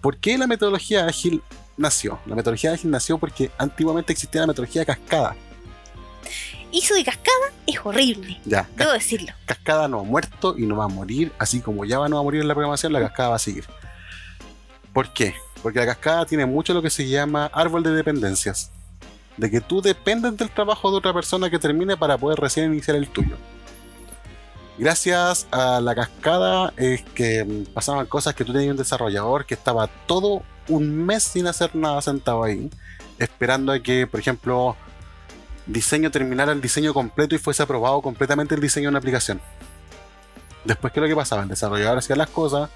¿Por 0.00 0.16
qué 0.18 0.38
la 0.38 0.46
metodología 0.46 1.06
ágil 1.06 1.42
nació? 1.76 2.20
La 2.24 2.36
metodología 2.36 2.72
ágil 2.72 2.90
nació 2.90 3.18
porque 3.18 3.50
antiguamente 3.58 4.12
existía 4.12 4.40
la 4.42 4.46
metodología 4.46 4.84
cascada. 4.84 5.34
Hizo 6.70 6.94
de 6.94 7.04
cascada 7.04 7.52
es 7.66 7.78
horrible, 7.82 8.38
Ya, 8.44 8.68
debo 8.76 8.92
decirlo. 8.92 9.32
cascada 9.46 9.88
no 9.88 10.00
ha 10.00 10.02
muerto 10.02 10.54
y 10.58 10.66
no 10.66 10.76
va 10.76 10.84
a 10.84 10.88
morir, 10.88 11.32
así 11.38 11.60
como 11.60 11.86
Java 11.88 12.08
no 12.08 12.16
va 12.16 12.20
a 12.20 12.24
morir 12.24 12.42
en 12.42 12.48
la 12.48 12.54
programación, 12.54 12.92
la 12.92 13.00
cascada 13.00 13.30
va 13.30 13.36
a 13.36 13.38
seguir. 13.40 13.64
¿Por 14.92 15.12
qué? 15.12 15.34
Porque 15.62 15.78
la 15.78 15.86
cascada 15.86 16.26
tiene 16.26 16.44
mucho 16.46 16.74
lo 16.74 16.82
que 16.82 16.90
se 16.90 17.08
llama 17.08 17.46
árbol 17.52 17.82
de 17.82 17.92
dependencias. 17.92 18.70
De 19.36 19.50
que 19.50 19.60
tú 19.60 19.80
dependes 19.80 20.36
del 20.36 20.50
trabajo 20.50 20.90
de 20.90 20.96
otra 20.98 21.14
persona 21.14 21.48
que 21.48 21.58
termine 21.58 21.96
para 21.96 22.18
poder 22.18 22.38
recién 22.38 22.72
iniciar 22.72 22.96
el 22.96 23.08
tuyo. 23.08 23.36
Gracias 24.76 25.46
a 25.50 25.80
la 25.80 25.94
cascada 25.94 26.72
es 26.76 27.02
que 27.02 27.44
mm, 27.44 27.72
pasaban 27.74 28.06
cosas 28.06 28.34
que 28.34 28.44
tú 28.44 28.52
tenías 28.52 28.70
un 28.72 28.76
desarrollador 28.76 29.44
que 29.46 29.54
estaba 29.54 29.88
todo 30.06 30.42
un 30.68 31.04
mes 31.06 31.22
sin 31.24 31.46
hacer 31.46 31.74
nada 31.74 32.00
sentado 32.02 32.44
ahí, 32.44 32.70
esperando 33.18 33.72
a 33.72 33.80
que, 33.80 34.06
por 34.06 34.20
ejemplo, 34.20 34.76
diseño 35.68 36.10
terminara 36.10 36.50
el 36.52 36.60
diseño 36.60 36.92
completo 36.92 37.34
y 37.34 37.38
fuese 37.38 37.62
aprobado 37.62 38.00
completamente 38.02 38.54
el 38.54 38.60
diseño 38.60 38.84
de 38.86 38.88
una 38.90 38.98
aplicación. 38.98 39.40
Después, 40.64 40.92
¿qué 40.92 40.98
es 41.00 41.02
lo 41.02 41.08
que 41.08 41.16
pasaba? 41.16 41.42
El 41.44 41.48
desarrollador 41.48 41.98
hacía 41.98 42.16
las 42.16 42.28
cosas, 42.30 42.68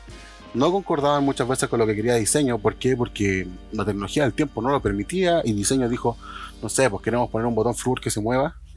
no 0.55 0.71
concordaban 0.71 1.25
muchas 1.25 1.49
veces 1.49 1.69
con 1.69 1.79
lo 1.79 1.87
que 1.87 1.95
quería 1.97 2.15
diseño. 2.15 2.59
¿Por 2.59 2.77
qué? 2.77 2.97
Porque 2.97 3.49
la 3.73 3.85
tecnología 3.85 4.23
del 4.23 4.33
tiempo 4.35 4.63
no 4.63 4.71
lo 4.71 4.81
permitía 4.81 5.41
y 5.45 5.53
diseño 5.53 5.89
dijo, 5.89 6.17
no 6.63 6.69
sé, 6.69 6.89
pues 6.89 7.03
queremos 7.03 7.29
poner 7.31 7.47
un 7.47 7.55
botón 7.55 7.75
flúor 7.75 8.01
que 8.01 8.11
se 8.11 8.21
mueva. 8.21 8.57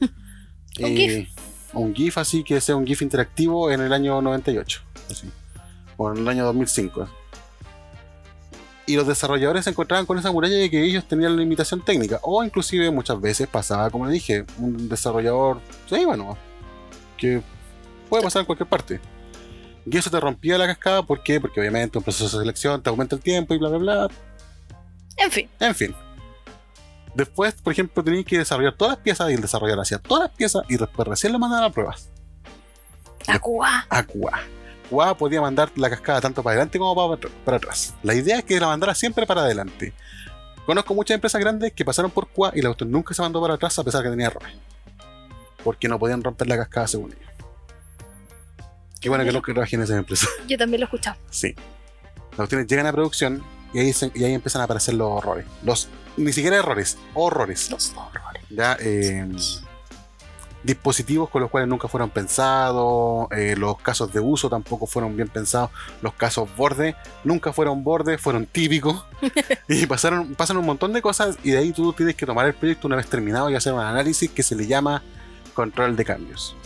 Un 0.80 0.88
Y- 0.90 0.96
GIF. 0.96 1.28
un 1.72 1.94
GIF 1.94 2.18
así 2.18 2.44
que 2.44 2.60
sea 2.60 2.76
un 2.76 2.86
GIF 2.86 3.00
interactivo 3.02 3.70
en 3.70 3.80
el 3.80 3.92
año 3.94 4.20
98, 4.20 4.82
así, 5.10 5.30
o 5.96 6.10
en 6.12 6.18
el 6.18 6.28
año 6.28 6.44
2005. 6.44 7.08
Y 8.86 8.94
los 8.94 9.06
desarrolladores 9.06 9.64
se 9.64 9.70
encontraban 9.70 10.06
con 10.06 10.18
esa 10.18 10.30
muralla 10.30 10.56
de 10.56 10.70
que 10.70 10.82
ellos 10.84 11.06
tenían 11.06 11.34
la 11.34 11.42
limitación 11.42 11.84
técnica, 11.84 12.20
o 12.22 12.44
inclusive 12.44 12.90
muchas 12.90 13.20
veces 13.20 13.48
pasaba, 13.48 13.90
como 13.90 14.06
le 14.06 14.12
dije, 14.12 14.44
un 14.58 14.88
desarrollador 14.88 15.60
se 15.88 16.00
iba 16.00 16.16
nomás, 16.16 16.38
que 17.16 17.42
puede 18.08 18.22
pasar 18.22 18.40
en 18.40 18.46
cualquier 18.46 18.68
parte. 18.68 19.00
Y 19.84 19.96
eso 19.96 20.10
te 20.10 20.20
rompía 20.20 20.58
la 20.58 20.66
cascada, 20.66 21.02
¿por 21.02 21.22
qué? 21.22 21.40
Porque 21.40 21.60
obviamente 21.60 21.98
un 21.98 22.04
proceso 22.04 22.24
de 22.38 22.44
selección 22.44 22.82
te 22.82 22.90
aumenta 22.90 23.16
el 23.16 23.22
tiempo 23.22 23.54
y 23.54 23.58
bla, 23.58 23.68
bla, 23.70 23.78
bla. 23.78 24.08
En 25.16 25.30
fin, 25.30 25.48
En 25.58 25.74
fin. 25.74 25.94
Después, 27.14 27.54
por 27.54 27.72
ejemplo, 27.72 28.04
tenías 28.04 28.26
que 28.26 28.36
desarrollar 28.36 28.74
todas 28.74 28.96
las 28.96 29.02
piezas 29.02 29.30
y 29.30 29.34
el 29.34 29.40
desarrollador 29.40 29.80
hacía 29.80 29.98
todas 29.98 30.24
las 30.28 30.36
piezas 30.36 30.64
y 30.68 30.76
después 30.76 31.08
recién 31.08 31.32
lo 31.32 31.38
mandaban 31.38 31.64
a 31.64 31.72
pruebas. 31.72 32.10
a 33.26 33.38
Cuba. 33.38 33.86
A 33.88 34.02
QA. 34.02 34.55
QA 34.90 35.16
podía 35.16 35.40
mandar 35.40 35.70
la 35.76 35.90
cascada 35.90 36.20
tanto 36.20 36.42
para 36.42 36.54
adelante 36.54 36.78
como 36.78 36.94
para, 37.16 37.28
para 37.44 37.56
atrás. 37.58 37.94
La 38.02 38.14
idea 38.14 38.38
es 38.38 38.44
que 38.44 38.58
la 38.60 38.66
mandara 38.68 38.94
siempre 38.94 39.26
para 39.26 39.42
adelante. 39.42 39.92
Conozco 40.64 40.94
muchas 40.94 41.14
empresas 41.14 41.40
grandes 41.40 41.72
que 41.72 41.84
pasaron 41.84 42.10
por 42.10 42.28
QA 42.28 42.52
y 42.54 42.62
la 42.62 42.68
auto 42.68 42.84
nunca 42.84 43.14
se 43.14 43.22
mandó 43.22 43.40
para 43.40 43.54
atrás 43.54 43.78
a 43.78 43.84
pesar 43.84 44.02
que 44.02 44.10
tenía 44.10 44.26
errores. 44.26 44.52
Porque 45.62 45.88
no 45.88 45.98
podían 45.98 46.22
romper 46.22 46.48
la 46.48 46.56
cascada 46.56 46.86
según 46.88 47.12
ellos. 47.12 47.30
Qué 49.00 49.08
bueno 49.08 49.24
que 49.24 49.32
no 49.32 49.42
trabajé 49.42 49.76
en 49.76 49.82
esa 49.82 49.96
empresa. 49.96 50.26
Yo 50.48 50.56
también 50.58 50.80
lo 50.80 50.84
he 50.84 50.88
escuchado. 50.88 51.16
Sí. 51.30 51.54
Las 52.30 52.36
cuestiones 52.36 52.66
llegan 52.66 52.86
a 52.86 52.92
producción 52.92 53.42
y 53.72 53.78
ahí, 53.78 53.92
se- 53.92 54.10
y 54.14 54.24
ahí 54.24 54.34
empiezan 54.34 54.62
a 54.62 54.64
aparecer 54.64 54.94
los 54.94 55.08
horrores. 55.08 55.46
Los, 55.62 55.88
ni 56.16 56.32
siquiera 56.32 56.56
errores, 56.56 56.96
horrores. 57.14 57.70
Los 57.70 57.92
horrores. 57.94 58.42
Ya, 58.50 58.76
eh, 58.80 59.28
dispositivos 60.66 61.30
con 61.30 61.40
los 61.40 61.50
cuales 61.50 61.68
nunca 61.68 61.86
fueron 61.86 62.10
pensados, 62.10 63.28
eh, 63.30 63.54
los 63.56 63.78
casos 63.78 64.12
de 64.12 64.18
uso 64.18 64.50
tampoco 64.50 64.86
fueron 64.86 65.16
bien 65.16 65.28
pensados, 65.28 65.70
los 66.02 66.12
casos 66.14 66.48
borde 66.56 66.96
nunca 67.22 67.52
fueron 67.52 67.84
borde, 67.84 68.18
fueron 68.18 68.46
típicos 68.46 69.04
y 69.68 69.86
pasaron, 69.86 70.34
pasan 70.34 70.56
un 70.56 70.66
montón 70.66 70.92
de 70.92 71.00
cosas 71.00 71.38
y 71.44 71.52
de 71.52 71.58
ahí 71.58 71.72
tú 71.72 71.92
tienes 71.92 72.16
que 72.16 72.26
tomar 72.26 72.46
el 72.46 72.54
proyecto 72.54 72.88
una 72.88 72.96
vez 72.96 73.06
terminado 73.06 73.48
y 73.48 73.54
hacer 73.54 73.72
un 73.72 73.80
análisis 73.80 74.28
que 74.28 74.42
se 74.42 74.56
le 74.56 74.66
llama 74.66 75.02
control 75.54 75.96
de 75.96 76.04
cambios. 76.04 76.56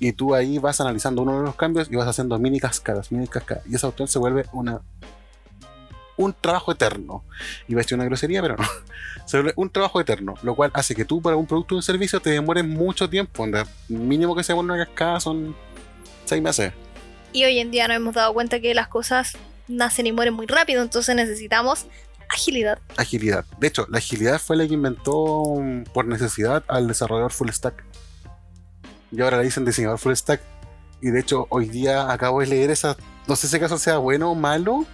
Y 0.00 0.12
tú 0.12 0.34
ahí 0.34 0.58
vas 0.58 0.80
analizando 0.80 1.22
uno 1.22 1.38
de 1.38 1.44
los 1.44 1.54
cambios 1.54 1.88
y 1.90 1.94
vas 1.94 2.08
haciendo 2.08 2.36
mini 2.38 2.58
cascadas, 2.58 3.12
mini 3.12 3.28
cascadas. 3.28 3.64
Y 3.68 3.76
esa 3.76 3.86
opción 3.86 4.08
se 4.08 4.18
vuelve 4.18 4.46
una 4.52 4.80
un 6.16 6.34
trabajo 6.38 6.72
eterno. 6.72 7.24
Iba 7.68 7.80
a 7.80 7.82
decir 7.82 7.96
una 7.96 8.04
grosería, 8.04 8.42
pero 8.42 8.56
no 8.56 8.64
vuelve 9.32 9.52
un 9.56 9.70
trabajo 9.70 10.00
eterno, 10.00 10.34
lo 10.42 10.54
cual 10.54 10.70
hace 10.74 10.94
que 10.94 11.04
tú 11.04 11.20
para 11.22 11.36
un 11.36 11.46
producto 11.46 11.74
o 11.74 11.78
un 11.78 11.82
servicio 11.82 12.20
te 12.20 12.30
demores 12.30 12.64
mucho 12.64 13.08
tiempo. 13.08 13.42
onda, 13.42 13.66
mínimo 13.88 14.34
que 14.34 14.44
se 14.44 14.52
vuelva 14.52 14.74
una 14.74 14.86
cascada 14.86 15.20
son 15.20 15.54
seis 16.24 16.42
meses. 16.42 16.72
Y 17.32 17.44
hoy 17.44 17.58
en 17.58 17.70
día 17.70 17.88
nos 17.88 17.96
hemos 17.96 18.14
dado 18.14 18.34
cuenta 18.34 18.60
que 18.60 18.74
las 18.74 18.88
cosas 18.88 19.36
nacen 19.68 20.06
y 20.06 20.12
mueren 20.12 20.34
muy 20.34 20.46
rápido, 20.46 20.82
entonces 20.82 21.14
necesitamos 21.16 21.86
agilidad. 22.28 22.78
Agilidad. 22.96 23.44
De 23.58 23.68
hecho, 23.68 23.86
la 23.90 23.98
agilidad 23.98 24.38
fue 24.38 24.56
la 24.56 24.66
que 24.66 24.74
inventó 24.74 25.44
mm, 25.58 25.84
por 25.92 26.06
necesidad 26.06 26.64
al 26.68 26.88
desarrollador 26.88 27.32
full 27.32 27.50
stack. 27.50 27.84
Y 29.10 29.20
ahora 29.20 29.38
le 29.38 29.44
dicen 29.44 29.64
diseñador 29.64 29.98
full 29.98 30.14
stack. 30.14 30.40
Y 31.00 31.10
de 31.10 31.20
hecho, 31.20 31.46
hoy 31.50 31.68
día 31.68 32.10
acabo 32.12 32.40
de 32.40 32.46
leer 32.46 32.70
esa, 32.70 32.96
no 33.26 33.36
sé 33.36 33.48
si 33.48 33.56
acaso 33.56 33.76
sea 33.78 33.98
bueno 33.98 34.30
o 34.30 34.34
malo, 34.34 34.86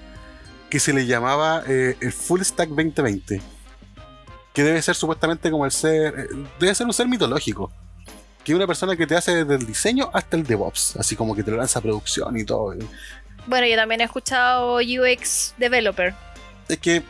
que 0.70 0.80
se 0.80 0.92
le 0.92 1.06
llamaba 1.06 1.62
eh, 1.66 1.96
el 2.00 2.12
full 2.12 2.42
stack 2.42 2.68
2020. 2.68 3.40
Que 4.52 4.62
debe 4.62 4.82
ser 4.82 4.94
supuestamente 4.94 5.50
como 5.50 5.64
el 5.64 5.70
ser, 5.70 6.14
eh, 6.18 6.28
debe 6.58 6.74
ser 6.74 6.86
un 6.86 6.92
ser 6.92 7.08
mitológico. 7.08 7.70
Que 8.44 8.52
es 8.52 8.56
una 8.56 8.66
persona 8.66 8.96
que 8.96 9.06
te 9.06 9.16
hace 9.16 9.44
desde 9.44 9.54
el 9.54 9.66
diseño 9.66 10.10
hasta 10.12 10.36
el 10.36 10.44
DevOps, 10.44 10.96
así 10.96 11.16
como 11.16 11.34
que 11.34 11.42
te 11.42 11.50
lo 11.50 11.56
lanza 11.56 11.78
a 11.78 11.82
producción 11.82 12.36
y 12.36 12.44
todo. 12.44 12.74
Bueno, 13.46 13.66
yo 13.66 13.76
también 13.76 14.00
he 14.00 14.04
escuchado 14.04 14.76
UX 14.76 15.54
Developer. 15.58 16.14
es 16.68 16.78
que 16.78 17.02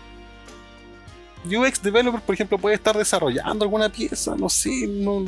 UX 1.45 1.83
Developer, 1.83 2.21
por 2.21 2.35
ejemplo, 2.35 2.59
puede 2.59 2.75
estar 2.75 2.97
desarrollando 2.97 3.65
alguna 3.65 3.89
pieza, 3.89 4.35
no 4.37 4.49
sé, 4.49 4.87
no, 4.89 5.25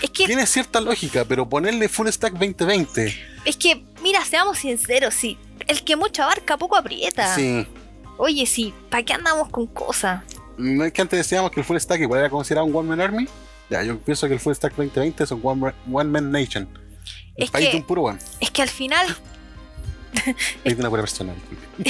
Es 0.00 0.10
que, 0.10 0.26
tiene 0.26 0.46
cierta 0.46 0.80
lógica, 0.80 1.24
pero 1.24 1.48
ponerle 1.48 1.88
Full 1.88 2.08
Stack 2.08 2.32
2020, 2.34 3.32
es 3.44 3.56
que, 3.56 3.84
mira, 4.02 4.24
seamos 4.24 4.58
sinceros, 4.58 5.14
sí. 5.14 5.38
El 5.66 5.82
que 5.84 5.96
mucho 5.96 6.22
abarca, 6.22 6.56
poco 6.56 6.76
aprieta. 6.76 7.34
sí. 7.34 7.66
Oye, 8.18 8.46
sí, 8.46 8.72
¿para 8.90 9.02
qué 9.02 9.14
andamos 9.14 9.48
con 9.48 9.66
cosas? 9.66 10.22
No 10.58 10.84
es 10.84 10.92
que 10.92 11.00
antes 11.02 11.18
decíamos 11.18 11.50
que 11.50 11.60
el 11.60 11.66
Full 11.66 11.78
Stack 11.78 12.00
igual 12.02 12.20
era 12.20 12.30
considerado 12.30 12.66
un 12.66 12.76
One 12.76 12.88
Man 12.88 13.00
Army. 13.00 13.26
Ya, 13.70 13.82
yo 13.82 13.98
pienso 13.98 14.28
que 14.28 14.34
el 14.34 14.40
Full 14.40 14.52
Stack 14.54 14.72
2020 14.76 15.24
es 15.24 15.30
un 15.30 15.40
One, 15.42 15.60
Man- 15.60 15.74
one 15.90 16.10
Man 16.10 16.30
Nation. 16.30 16.68
El 17.34 17.44
Es 17.44 17.50
país 17.50 17.66
que- 17.66 17.72
de 17.72 17.78
un 17.78 17.86
puro 17.86 18.02
one. 18.02 18.18
Es 18.38 18.50
que 18.50 18.62
al 18.62 18.68
final, 18.68 19.06
Es 20.62 20.74
de 20.76 20.80
una 20.80 20.88
buena 20.90 21.02
persona. 21.02 21.34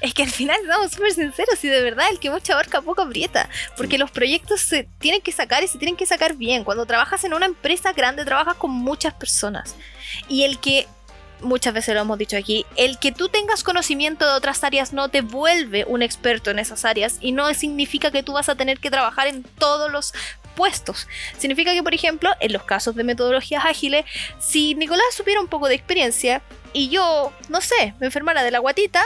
es 0.00 0.12
que 0.12 0.22
al 0.24 0.30
final 0.30 0.56
seamos 0.66 0.90
súper 0.90 1.12
sinceros 1.12 1.62
y 1.64 1.68
de 1.68 1.80
verdad 1.82 2.06
el 2.10 2.18
que 2.18 2.30
mucho 2.30 2.52
abarca, 2.52 2.82
poco 2.82 3.02
aprieta. 3.02 3.48
Porque 3.76 3.96
los 3.96 4.10
proyectos 4.10 4.60
se 4.60 4.88
tienen 4.98 5.20
que 5.20 5.30
sacar 5.32 5.62
y 5.62 5.68
se 5.68 5.78
tienen 5.78 5.96
que 5.96 6.04
sacar 6.04 6.34
bien. 6.36 6.64
Cuando 6.64 6.84
trabajas 6.84 7.22
en 7.24 7.32
una 7.32 7.46
empresa 7.46 7.92
grande, 7.92 8.24
trabajas 8.24 8.56
con 8.56 8.72
muchas 8.72 9.14
personas. 9.14 9.76
Y 10.28 10.42
el 10.42 10.58
que, 10.58 10.88
muchas 11.42 11.74
veces 11.74 11.94
lo 11.94 12.00
hemos 12.02 12.18
dicho 12.18 12.36
aquí, 12.36 12.66
el 12.76 12.98
que 12.98 13.12
tú 13.12 13.28
tengas 13.28 13.62
conocimiento 13.62 14.26
de 14.26 14.32
otras 14.32 14.62
áreas 14.64 14.92
no 14.92 15.08
te 15.08 15.20
vuelve 15.20 15.84
un 15.86 16.02
experto 16.02 16.50
en 16.50 16.58
esas 16.58 16.84
áreas 16.84 17.18
y 17.20 17.32
no 17.32 17.52
significa 17.54 18.10
que 18.10 18.22
tú 18.22 18.32
vas 18.32 18.48
a 18.48 18.54
tener 18.54 18.78
que 18.78 18.90
trabajar 18.90 19.26
en 19.26 19.42
todos 19.42 19.90
los 19.90 20.12
puestos. 20.54 21.08
Significa 21.38 21.72
que, 21.72 21.82
por 21.82 21.94
ejemplo, 21.94 22.30
en 22.40 22.52
los 22.52 22.64
casos 22.64 22.94
de 22.94 23.04
metodologías 23.04 23.64
ágiles, 23.64 24.04
si 24.38 24.74
Nicolás 24.74 25.04
supiera 25.14 25.40
un 25.40 25.48
poco 25.48 25.68
de 25.68 25.74
experiencia 25.74 26.42
y 26.72 26.88
yo, 26.88 27.32
no 27.48 27.60
sé, 27.60 27.94
me 28.00 28.06
enfermara 28.06 28.42
de 28.42 28.50
la 28.50 28.58
guatita, 28.58 29.02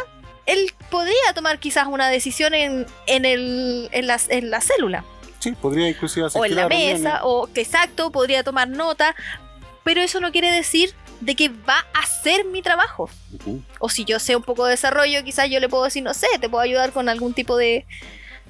él 0.47 0.73
podría 0.90 1.33
tomar 1.35 1.59
quizás 1.59 1.87
una 1.87 2.09
decisión 2.09 2.55
en, 2.55 2.87
en, 3.07 3.25
el, 3.25 3.88
en, 3.92 4.07
la, 4.07 4.20
en 4.29 4.51
la 4.51 4.61
célula 4.61 5.05
Sí, 5.38 5.53
podría 5.53 5.88
inclusive 5.88 6.27
o 6.33 6.44
en 6.47 6.55
la 6.55 6.68
reuniones. 6.68 7.01
mesa, 7.03 7.20
o 7.23 7.47
que 7.53 7.61
exacto, 7.61 8.11
podría 8.11 8.42
tomar 8.42 8.66
nota, 8.68 9.14
pero 9.83 10.01
eso 10.01 10.18
no 10.20 10.33
quiere 10.33 10.51
decir 10.51 10.94
de 11.24 11.34
que 11.34 11.48
va 11.48 11.87
a 11.94 12.00
hacer 12.00 12.44
mi 12.44 12.60
trabajo. 12.60 13.08
O 13.78 13.88
si 13.88 14.04
yo 14.04 14.18
sé 14.18 14.37
un 14.37 14.42
poco 14.42 14.64
de 14.64 14.72
desarrollo, 14.72 15.24
quizás 15.24 15.48
yo 15.48 15.58
le 15.58 15.68
puedo 15.68 15.84
decir, 15.84 16.02
no 16.02 16.12
sé, 16.12 16.26
te 16.40 16.48
puedo 16.48 16.62
ayudar 16.62 16.92
con 16.92 17.08
algún 17.08 17.32
tipo 17.32 17.56
de, 17.56 17.87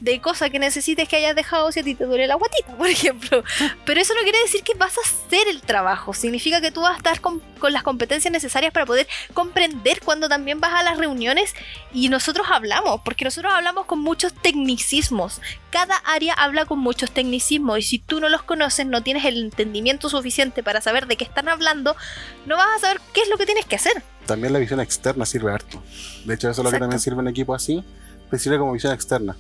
de 0.05 0.21
cosa 0.21 0.51
que 0.51 0.59
necesites 0.59 1.09
que 1.09 1.17
hayas 1.17 1.35
dejado 1.35 1.73
si 1.73 1.81
a 1.81 1.83
ti 1.83 1.95
te 1.95 2.05
duele 2.05 2.27
la 2.27 2.35
guatita, 2.35 2.77
por 2.77 2.87
ejemplo. 2.87 3.43
Pero 3.87 4.01
eso 4.01 4.12
no 4.14 4.21
quiere 4.21 4.38
decir 4.40 4.62
que 4.62 4.75
vas 4.75 4.99
a 4.99 5.01
hacer 5.01 5.49
el 5.49 5.62
trabajo. 5.62 6.12
Significa 6.12 6.61
que 6.61 6.71
tú 6.71 6.83
vas 6.83 6.93
a 6.93 6.97
estar 6.99 7.21
con, 7.23 7.40
con 7.59 7.73
las 7.73 7.83
competencias 7.83 8.31
necesarias 8.31 8.71
para 8.71 8.85
poder 8.85 9.09
comprender 9.33 10.01
cuando 10.05 10.29
también 10.29 10.61
vas 10.61 10.75
a 10.75 10.83
las 10.83 10.99
reuniones 10.99 11.55
y 11.95 12.11
nosotros 12.11 12.47
hablamos, 12.51 13.01
porque 13.03 13.25
nosotros 13.25 13.51
hablamos 13.55 13.87
con 13.87 14.01
muchos 14.01 14.35
tecnicismos. 14.35 15.40
Cada 15.71 15.97
área 16.05 16.35
habla 16.35 16.67
con 16.67 16.81
muchos 16.81 17.11
tecnicismos 17.11 17.79
y 17.79 17.83
si 17.83 17.99
tú 17.99 18.21
no 18.21 18.29
los 18.29 18.43
conoces, 18.43 18.87
no 18.87 19.03
tienes 19.03 19.25
el 19.25 19.43
entendimiento 19.43 20.11
suficiente 20.11 20.62
para 20.62 20.83
saber 20.83 21.07
de 21.07 21.17
qué 21.17 21.25
están 21.25 21.49
hablando, 21.49 21.97
no 22.45 22.59
vas 22.59 22.69
a 22.77 22.79
saber 22.79 23.01
qué 23.14 23.23
es 23.23 23.31
lo 23.31 23.38
que 23.38 23.47
tienes 23.47 23.64
que 23.64 23.77
hacer. 23.77 24.03
También 24.27 24.53
la 24.53 24.59
visión 24.59 24.81
externa 24.81 25.25
sirve 25.25 25.51
harto. 25.51 25.83
De 26.27 26.35
hecho, 26.35 26.51
eso 26.51 26.61
es 26.61 26.64
lo 26.64 26.71
que 26.71 26.79
también 26.79 27.01
sirve 27.01 27.23
en 27.23 27.29
equipos 27.29 27.62
así, 27.62 27.83
te 28.31 28.38
sirve 28.38 28.59
como 28.59 28.73
visión 28.73 28.93
externa. 28.93 29.35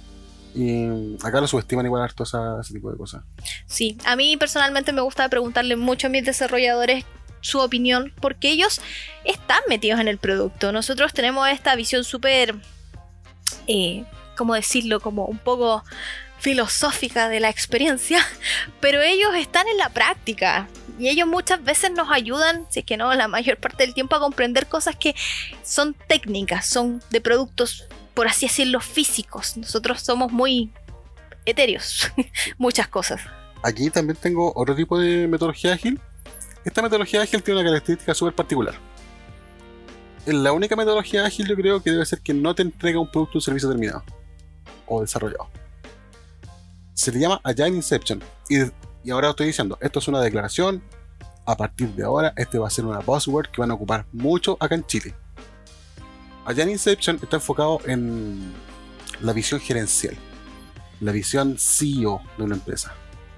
Y 0.54 1.16
acá 1.24 1.40
lo 1.40 1.46
subestiman 1.48 1.84
igual 1.86 2.02
harto 2.02 2.22
esa- 2.22 2.60
ese 2.60 2.74
tipo 2.74 2.90
de 2.90 2.96
cosas. 2.96 3.22
Sí, 3.66 3.98
a 4.04 4.14
mí 4.16 4.36
personalmente 4.36 4.92
me 4.92 5.00
gusta 5.00 5.28
preguntarle 5.28 5.74
mucho 5.76 6.06
a 6.06 6.10
mis 6.10 6.24
desarrolladores 6.24 7.04
su 7.40 7.58
opinión 7.60 8.12
porque 8.20 8.48
ellos 8.50 8.80
están 9.24 9.60
metidos 9.68 10.00
en 10.00 10.08
el 10.08 10.18
producto. 10.18 10.72
Nosotros 10.72 11.12
tenemos 11.12 11.48
esta 11.48 11.74
visión 11.76 12.04
súper, 12.04 12.54
eh, 13.66 14.04
¿cómo 14.36 14.54
decirlo? 14.54 15.00
Como 15.00 15.26
un 15.26 15.38
poco 15.38 15.84
filosófica 16.38 17.28
de 17.28 17.40
la 17.40 17.48
experiencia, 17.48 18.18
pero 18.80 19.02
ellos 19.02 19.34
están 19.34 19.66
en 19.68 19.78
la 19.78 19.88
práctica 19.88 20.68
y 20.98 21.08
ellos 21.08 21.26
muchas 21.26 21.62
veces 21.64 21.90
nos 21.90 22.10
ayudan, 22.10 22.66
si 22.70 22.80
es 22.80 22.86
que 22.86 22.96
no, 22.96 23.12
la 23.14 23.28
mayor 23.28 23.56
parte 23.56 23.84
del 23.84 23.94
tiempo 23.94 24.14
a 24.14 24.20
comprender 24.20 24.66
cosas 24.68 24.94
que 24.96 25.14
son 25.64 25.94
técnicas, 26.06 26.66
son 26.66 27.02
de 27.10 27.20
productos, 27.20 27.86
por 28.14 28.28
así 28.28 28.46
decirlo, 28.46 28.80
físicos. 28.80 29.56
Nosotros 29.56 30.00
somos 30.00 30.32
muy 30.32 30.72
etéreos, 31.44 32.10
muchas 32.58 32.88
cosas. 32.88 33.20
Aquí 33.62 33.90
también 33.90 34.16
tengo 34.20 34.52
otro 34.54 34.74
tipo 34.74 34.98
de 34.98 35.26
metodología 35.26 35.72
ágil. 35.72 36.00
Esta 36.64 36.82
metodología 36.82 37.22
ágil 37.22 37.42
tiene 37.42 37.60
una 37.60 37.68
característica 37.68 38.14
súper 38.14 38.34
particular. 38.34 38.74
La 40.26 40.52
única 40.52 40.76
metodología 40.76 41.26
ágil 41.26 41.46
yo 41.46 41.54
creo 41.54 41.82
que 41.82 41.90
debe 41.90 42.06
ser 42.06 42.20
que 42.20 42.32
no 42.32 42.54
te 42.54 42.62
entrega 42.62 42.98
un 42.98 43.10
producto 43.10 43.38
o 43.38 43.40
servicio 43.40 43.68
terminado 43.68 44.02
o 44.86 45.00
desarrollado. 45.00 45.48
Se 46.94 47.12
le 47.12 47.20
llama 47.20 47.40
Agile 47.42 47.68
Inception. 47.68 48.22
Y, 48.48 48.58
y 49.02 49.10
ahora 49.10 49.30
estoy 49.30 49.48
diciendo, 49.48 49.76
esto 49.80 49.98
es 49.98 50.08
una 50.08 50.20
declaración. 50.20 50.82
A 51.46 51.56
partir 51.56 51.88
de 51.90 52.04
ahora, 52.04 52.32
este 52.36 52.58
va 52.58 52.68
a 52.68 52.70
ser 52.70 52.86
una 52.86 53.00
buzzword 53.00 53.50
que 53.50 53.60
van 53.60 53.70
a 53.70 53.74
ocupar 53.74 54.06
mucho 54.12 54.56
acá 54.60 54.74
en 54.74 54.86
Chile. 54.86 55.14
Agile 56.44 56.72
Inception 56.72 57.18
está 57.22 57.36
enfocado 57.36 57.80
en 57.86 58.52
la 59.20 59.32
visión 59.32 59.60
gerencial, 59.60 60.16
la 61.00 61.12
visión 61.12 61.56
CEO 61.58 62.20
de 62.36 62.44
una 62.44 62.56
empresa 62.56 62.94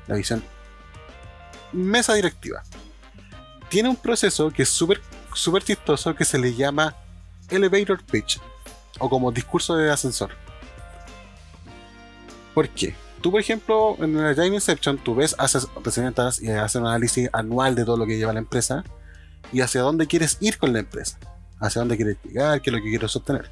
la 0.06 0.16
visión 0.16 0.42
mesa 1.72 2.14
directiva. 2.14 2.62
tiene 3.68 3.88
un 3.88 3.96
proceso 3.96 4.50
que 4.50 4.62
es 4.62 4.68
súper 4.68 5.00
súper 5.34 5.62
chistoso 5.62 6.14
que 6.14 6.24
se 6.24 6.38
le 6.38 6.54
llama 6.54 6.96
elevator 7.50 8.02
pitch 8.02 8.40
o 8.98 9.10
como 9.10 9.30
discurso 9.30 9.76
de 9.76 9.90
ascensor. 9.90 10.30
¿Por 12.54 12.70
qué? 12.70 12.94
Tú, 13.20 13.30
por 13.30 13.40
ejemplo, 13.40 13.96
en 14.00 14.18
Agile 14.18 14.46
Inception, 14.46 14.96
tú 14.96 15.14
ves, 15.14 15.34
haces, 15.38 15.66
presentas 15.82 16.40
y 16.40 16.48
haces 16.50 16.80
un 16.80 16.86
análisis 16.86 17.28
anual 17.34 17.74
de 17.74 17.84
todo 17.84 17.98
lo 17.98 18.06
que 18.06 18.16
lleva 18.16 18.32
la 18.32 18.38
empresa 18.38 18.82
y 19.52 19.60
hacia 19.60 19.82
dónde 19.82 20.06
quieres 20.06 20.38
ir 20.40 20.56
con 20.56 20.72
la 20.72 20.78
empresa, 20.78 21.18
hacia 21.60 21.80
dónde 21.80 21.96
quieres 21.96 22.16
llegar, 22.24 22.60
qué 22.62 22.70
es 22.70 22.76
lo 22.76 22.82
que 22.82 22.88
quieres 22.90 23.14
obtener. 23.16 23.50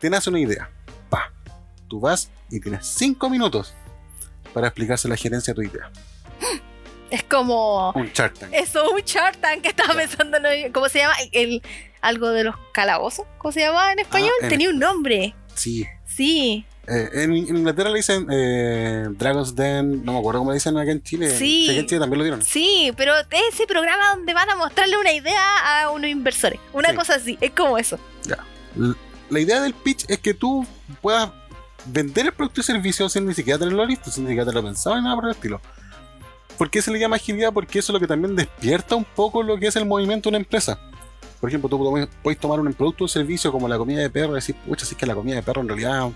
Tienes 0.00 0.26
una 0.26 0.38
idea, 0.40 0.70
pa, 1.10 1.32
tú 1.88 2.00
vas 2.00 2.30
y 2.50 2.60
tienes 2.60 2.86
5 2.86 3.28
minutos 3.30 3.74
para 4.54 4.68
explicarse 4.68 5.08
la 5.08 5.16
gerencia 5.16 5.54
tu 5.54 5.62
idea. 5.62 5.90
Es 7.10 7.22
como. 7.24 7.90
Un 7.92 8.08
Shark 8.12 8.34
Tank. 8.38 8.52
Eso, 8.52 8.90
un 8.90 9.00
Shark 9.00 9.38
Tank 9.40 9.62
que 9.62 9.68
estaba 9.68 9.94
pensando 9.94 10.36
en. 10.48 10.72
¿Cómo 10.72 10.88
se 10.90 10.98
llama? 10.98 11.14
El, 11.32 11.62
algo 12.02 12.28
de 12.28 12.44
los 12.44 12.54
calabozos. 12.72 13.26
¿Cómo 13.38 13.50
se 13.52 13.60
llama 13.60 13.92
en 13.92 14.00
español? 14.00 14.30
Ah, 14.40 14.44
en- 14.44 14.48
Tenía 14.50 14.68
un 14.70 14.78
nombre. 14.78 15.34
Sí. 15.54 15.86
Sí. 16.04 16.66
Eh, 16.90 17.10
en, 17.24 17.32
en 17.32 17.56
Inglaterra 17.58 17.90
le 17.90 17.96
dicen 17.96 18.26
eh, 18.30 19.06
Dragon's 19.10 19.54
Den, 19.54 20.04
no 20.04 20.12
me 20.14 20.18
acuerdo 20.20 20.40
cómo 20.40 20.52
le 20.52 20.54
dicen 20.56 20.76
acá 20.78 20.90
en 20.90 21.02
Chile. 21.02 21.30
Sí. 21.30 21.66
En 21.70 21.86
Chile 21.86 22.00
también 22.00 22.18
lo 22.18 22.24
dieron. 22.24 22.42
Sí, 22.42 22.92
pero 22.96 23.12
ese 23.52 23.66
programa 23.66 24.14
donde 24.14 24.32
van 24.32 24.48
a 24.48 24.56
mostrarle 24.56 24.96
una 24.96 25.12
idea 25.12 25.82
a 25.82 25.90
unos 25.90 26.08
inversores. 26.10 26.58
Una 26.72 26.90
Sí. 26.90 26.96
cosa 26.96 27.14
así. 27.16 27.36
Es 27.40 27.50
como 27.50 27.76
eso. 27.78 27.98
La 29.30 29.40
idea 29.40 29.60
del 29.60 29.74
pitch 29.74 30.06
es 30.08 30.18
que 30.20 30.32
tú 30.34 30.66
puedas 31.02 31.30
vender 31.84 32.26
el 32.26 32.32
producto 32.32 32.60
y 32.60 32.64
servicio 32.64 33.08
sin 33.08 33.26
ni 33.26 33.34
siquiera 33.34 33.58
tenerlo 33.58 33.84
listo, 33.84 34.10
sin 34.10 34.24
ni 34.24 34.30
siquiera 34.30 34.46
tenerlo 34.46 34.68
pensado 34.68 34.96
ni 34.96 35.02
nada 35.02 35.14
por 35.16 35.26
el 35.26 35.32
estilo. 35.32 35.60
¿Por 36.56 36.70
qué 36.70 36.80
se 36.82 36.90
le 36.90 36.98
llama 36.98 37.16
agilidad? 37.16 37.52
Porque 37.52 37.78
eso 37.78 37.92
es 37.92 37.94
lo 37.94 38.00
que 38.00 38.06
también 38.06 38.34
despierta 38.34 38.94
un 38.96 39.04
poco 39.04 39.42
lo 39.42 39.58
que 39.58 39.66
es 39.68 39.76
el 39.76 39.84
movimiento 39.84 40.28
de 40.28 40.36
una 40.36 40.38
empresa. 40.38 40.78
Por 41.40 41.48
ejemplo, 41.50 41.68
tú 41.68 42.08
puedes- 42.22 42.38
tomar 42.40 42.58
un 42.58 42.72
producto 42.72 43.04
o 43.04 43.08
servicio 43.08 43.52
como 43.52 43.68
la 43.68 43.78
comida 43.78 44.00
de 44.00 44.10
perro 44.10 44.32
y 44.32 44.36
decir, 44.36 44.56
pucha, 44.66 44.84
si 44.84 44.94
es 44.94 44.98
que 44.98 45.06
la 45.06 45.14
comida 45.14 45.36
de 45.36 45.42
perro 45.42 45.60
en 45.60 45.68
realidad 45.68 46.08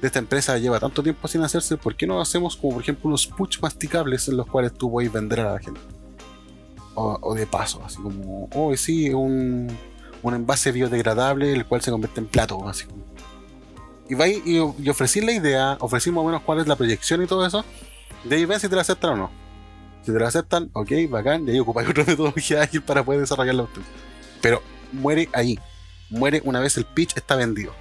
de 0.00 0.06
esta 0.06 0.18
empresa 0.18 0.56
lleva 0.58 0.78
tanto 0.78 1.02
tiempo 1.02 1.26
sin 1.26 1.42
hacerse, 1.42 1.76
¿por 1.76 1.96
qué 1.96 2.06
no 2.06 2.20
hacemos 2.20 2.56
como 2.56 2.74
por 2.74 2.82
ejemplo 2.82 3.08
unos 3.08 3.26
push 3.26 3.58
masticables 3.60 4.28
en 4.28 4.36
los 4.36 4.46
cuales 4.46 4.72
tú 4.72 4.90
puedes 4.90 5.12
vender 5.12 5.40
a 5.40 5.54
la 5.54 5.58
gente? 5.58 5.80
O, 6.94 7.18
o 7.20 7.34
de 7.34 7.46
paso, 7.46 7.82
así 7.84 7.96
como, 8.00 8.48
oh, 8.54 8.76
sí, 8.76 9.10
un, 9.10 9.68
un 10.22 10.34
envase 10.34 10.72
biodegradable 10.72 11.52
el 11.52 11.64
cual 11.64 11.80
se 11.80 11.90
convierte 11.90 12.20
en 12.20 12.26
plato, 12.26 12.68
así 12.68 12.86
como. 12.86 13.04
Y 14.08 14.14
vais 14.14 14.40
y, 14.44 14.56
y 14.56 14.88
ofrecí 14.88 15.20
la 15.20 15.32
idea, 15.32 15.76
ofrecí 15.80 16.10
más 16.10 16.22
o 16.22 16.26
menos 16.26 16.42
cuál 16.42 16.60
es 16.60 16.66
la 16.66 16.76
proyección 16.76 17.22
y 17.22 17.26
todo 17.26 17.46
eso, 17.46 17.64
de 18.24 18.36
ahí 18.36 18.44
ven 18.44 18.58
si 18.58 18.68
te 18.68 18.74
la 18.74 18.82
aceptan 18.82 19.12
o 19.12 19.16
no. 19.16 19.30
Si 20.02 20.12
te 20.12 20.18
la 20.18 20.28
aceptan, 20.28 20.70
ok, 20.72 20.90
bacán, 21.08 21.46
y 21.46 21.52
ahí 21.52 21.60
ocupáis 21.60 21.88
otra 21.90 22.04
metodología 22.04 22.62
ágil 22.62 22.82
para 22.82 23.04
poder 23.04 23.20
desarrollarla. 23.20 23.66
Pero 24.40 24.62
muere 24.92 25.28
ahí, 25.32 25.58
muere 26.08 26.40
una 26.44 26.60
vez 26.60 26.76
el 26.76 26.84
pitch 26.84 27.16
está 27.16 27.36
vendido. 27.36 27.72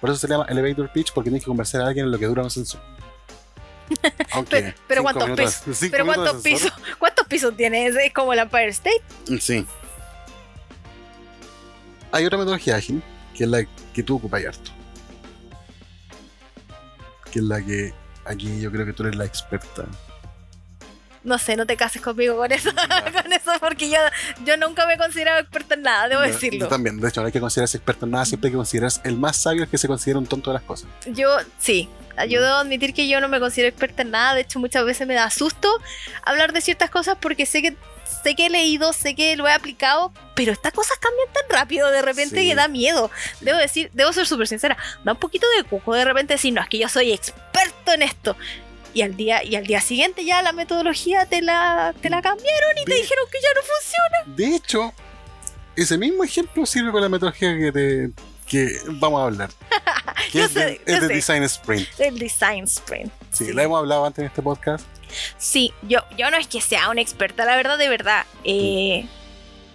Por 0.00 0.10
eso 0.10 0.18
se 0.18 0.28
llama 0.28 0.46
elevator 0.48 0.90
pitch, 0.92 1.12
porque 1.12 1.30
tienes 1.30 1.42
que 1.42 1.48
convencer 1.48 1.80
a 1.80 1.86
alguien 1.88 2.06
en 2.06 2.12
lo 2.12 2.18
que 2.18 2.26
dura 2.26 2.42
un 2.42 2.46
ascensor. 2.48 2.80
Aunque. 4.32 4.60
Pero- 4.60 4.74
pero 4.86 5.02
¿cuántos 5.02 5.30
pisos? 5.30 5.88
Pero 5.90 6.04
¿cuántos 6.06 6.42
pisos? 6.42 6.72
¿Cuántos 6.98 7.26
pisos 7.26 7.56
tiene? 7.56 7.86
¿Es 7.86 7.96
es 7.96 8.12
como 8.12 8.32
el 8.32 8.38
Empire 8.38 8.68
State? 8.68 9.02
Sí. 9.40 9.66
Hay 12.12 12.24
otra 12.24 12.38
metodología 12.38 12.76
ágil, 12.76 13.02
que 13.34 13.44
es 13.44 13.50
la 13.50 13.64
que 13.92 14.02
tú 14.02 14.16
ocupas 14.16 14.44
harto. 14.44 14.70
Que 17.30 17.40
es 17.40 17.44
la 17.44 17.60
que 17.62 17.92
aquí 18.24 18.60
yo 18.60 18.70
creo 18.70 18.86
que 18.86 18.92
tú 18.92 19.02
eres 19.02 19.16
la 19.16 19.24
experta. 19.24 19.84
No 21.24 21.38
sé, 21.38 21.56
no 21.56 21.66
te 21.66 21.76
cases 21.76 22.00
conmigo 22.00 22.36
con 22.36 22.50
eso, 22.52 22.70
con 23.22 23.32
eso 23.32 23.52
porque 23.60 23.90
yo, 23.90 23.98
yo 24.44 24.56
nunca 24.56 24.86
me 24.86 24.94
he 24.94 24.98
considerado 24.98 25.40
experta 25.40 25.74
en 25.74 25.82
nada, 25.82 26.08
debo 26.08 26.22
Yo- 26.24 26.32
decirlo. 26.32 26.60
Yo 26.60 26.68
también, 26.68 27.00
de 27.00 27.08
hecho, 27.08 27.20
no 27.20 27.26
hay 27.26 27.32
que 27.32 27.40
considerarse 27.40 27.76
experto 27.76 28.06
en 28.06 28.12
nada, 28.12 28.24
siempre 28.24 28.48
hay 28.48 28.52
que 28.52 28.56
considerarse 28.58 29.00
el 29.04 29.16
más 29.16 29.36
sabio 29.42 29.64
es 29.64 29.68
que 29.68 29.78
se 29.78 29.88
considera 29.88 30.18
un 30.18 30.26
tonto 30.26 30.50
de 30.50 30.54
las 30.54 30.62
cosas. 30.62 30.88
Yo, 31.06 31.28
sí, 31.58 31.88
yo 32.28 32.42
debo 32.42 32.54
admitir 32.56 32.94
que 32.94 33.08
yo 33.08 33.20
no 33.20 33.28
me 33.28 33.40
considero 33.40 33.68
experta 33.68 34.02
en 34.02 34.10
nada, 34.10 34.34
de 34.34 34.42
hecho 34.42 34.58
muchas 34.58 34.84
veces 34.84 35.06
me 35.06 35.14
da 35.14 35.30
susto 35.30 35.68
hablar 36.24 36.52
de 36.52 36.60
ciertas 36.60 36.90
cosas 36.90 37.16
porque 37.20 37.46
sé 37.46 37.62
que 37.62 37.76
sé 38.22 38.34
que 38.34 38.46
he 38.46 38.50
leído, 38.50 38.92
sé 38.92 39.14
que 39.14 39.36
lo 39.36 39.46
he 39.46 39.52
aplicado, 39.52 40.12
pero 40.34 40.50
estas 40.50 40.72
cosas 40.72 40.96
cambian 40.98 41.28
tan 41.32 41.44
rápido 41.56 41.90
de 41.90 42.02
repente 42.02 42.40
Sí. 42.40 42.48
que 42.48 42.54
da 42.54 42.66
miedo. 42.66 43.10
Debo 43.40 43.58
decir, 43.58 43.90
debo 43.92 44.12
ser 44.12 44.26
súper 44.26 44.48
sincera, 44.48 44.76
da 45.04 45.12
un 45.12 45.18
poquito 45.18 45.46
de 45.56 45.64
cuco 45.64 45.94
de 45.94 46.04
repente 46.04 46.34
decir, 46.34 46.52
no, 46.52 46.60
es 46.62 46.68
que 46.68 46.78
yo 46.78 46.88
soy 46.88 47.12
experto 47.12 47.92
en 47.92 48.02
esto. 48.02 48.36
Y 48.98 49.02
al 49.02 49.16
día, 49.16 49.44
y 49.44 49.54
al 49.54 49.64
día 49.64 49.80
siguiente 49.80 50.24
ya 50.24 50.42
la 50.42 50.50
metodología 50.52 51.24
te 51.26 51.40
la, 51.40 51.94
te 52.02 52.10
la 52.10 52.20
cambiaron 52.20 52.70
y 52.82 52.84
te 52.84 52.94
dijeron 52.96 53.24
que 53.30 53.38
ya 53.40 53.48
no 53.54 53.60
funciona. 53.62 54.36
De 54.36 54.56
hecho, 54.56 54.92
ese 55.76 55.96
mismo 55.96 56.24
ejemplo 56.24 56.66
sirve 56.66 56.90
con 56.90 57.00
la 57.02 57.08
metodología 57.08 57.56
que, 57.56 57.70
te- 57.70 58.10
que 58.48 58.72
vamos 58.86 59.20
a 59.20 59.24
hablar. 59.26 59.50
Que 60.32 60.42
es, 60.42 60.52
de, 60.54 60.60
sé, 60.62 60.80
es 60.84 61.00
de. 61.00 61.06
Design 61.08 61.42
Sprint. 61.44 61.88
El 62.00 62.18
design 62.18 62.64
sprint. 62.64 63.12
Sí, 63.30 63.46
Sí. 63.46 63.52
la 63.52 63.62
hemos 63.62 63.78
hablado 63.78 64.04
antes 64.04 64.18
en 64.18 64.26
este 64.26 64.42
podcast. 64.42 64.84
Sí, 65.38 65.72
yo, 65.82 66.00
yo 66.18 66.28
no 66.32 66.36
es 66.36 66.48
que 66.48 66.60
sea 66.60 66.90
una 66.90 67.00
experta, 67.00 67.44
la 67.44 67.54
verdad, 67.56 67.78
de 67.78 67.88
verdad. 67.88 68.24
eh, 68.44 69.06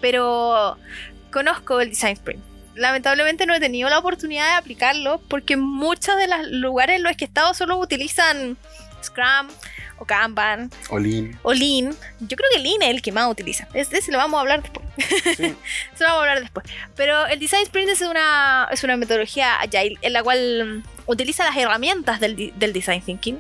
pero 0.02 0.78
conozco 1.32 1.80
el 1.82 1.90
Design 1.92 2.14
Sprint. 2.14 2.44
Lamentablemente 2.76 3.46
no 3.46 3.54
he 3.54 3.60
tenido 3.60 3.90
la 3.90 4.00
oportunidad 4.00 4.46
de 4.50 4.56
aplicarlo 4.58 5.22
porque 5.30 5.56
muchos 5.58 6.18
de 6.18 6.28
los 6.28 6.48
lugares 6.50 6.98
en 6.98 7.04
los 7.04 7.16
que 7.16 7.26
he 7.26 7.28
estado 7.28 7.54
solo 7.54 7.78
utilizan 7.78 8.58
Scrum 9.04 9.48
o 9.98 10.06
Kanban 10.06 10.72
Olin. 10.90 11.38
o 11.44 11.54
Lean. 11.54 11.96
Yo 12.20 12.38
creo 12.38 12.50
que 12.54 12.60
Lean 12.60 12.82
es 12.82 12.90
el 12.90 13.02
que 13.02 13.12
más 13.12 13.30
utiliza. 13.30 13.68
Ese 13.74 13.98
ese 13.98 14.12
lo 14.12 14.18
vamos 14.18 14.38
a 14.38 14.42
hablar 14.42 14.62
después. 14.62 14.86
Sí. 15.38 15.44
Eso 15.94 16.04
lo 16.04 16.08
vamos 16.08 16.18
a 16.18 16.20
hablar 16.20 16.40
después. 16.42 16.66
Pero 16.96 17.26
el 17.28 17.40
Design 17.40 17.64
Sprint 17.64 17.90
es 17.90 18.02
una, 18.02 18.68
es 18.72 18.84
una 18.84 18.98
metodología 18.98 19.60
agile 19.60 19.98
en 20.02 20.14
la 20.14 20.24
cual 20.24 20.84
utiliza 21.06 21.44
las 21.46 21.58
herramientas 21.58 22.20
del, 22.20 22.54
del 22.56 22.74
Design 22.74 23.02
Thinking, 23.02 23.40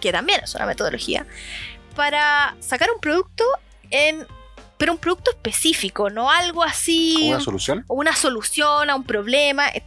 que 0.00 0.12
también 0.12 0.40
es 0.42 0.54
una 0.54 0.66
metodología, 0.66 1.26
para 1.94 2.56
sacar 2.60 2.90
un 2.94 3.00
producto 3.00 3.44
en. 3.90 4.26
Pero 4.78 4.92
un 4.92 4.98
producto 4.98 5.30
específico, 5.30 6.10
no 6.10 6.30
algo 6.30 6.62
así. 6.62 7.28
¿Una 7.28 7.40
solución? 7.40 7.84
o 7.88 7.94
una 7.94 8.14
solución 8.14 8.90
a 8.90 8.94
un 8.94 9.04
problema 9.04 9.68
eh, 9.68 9.82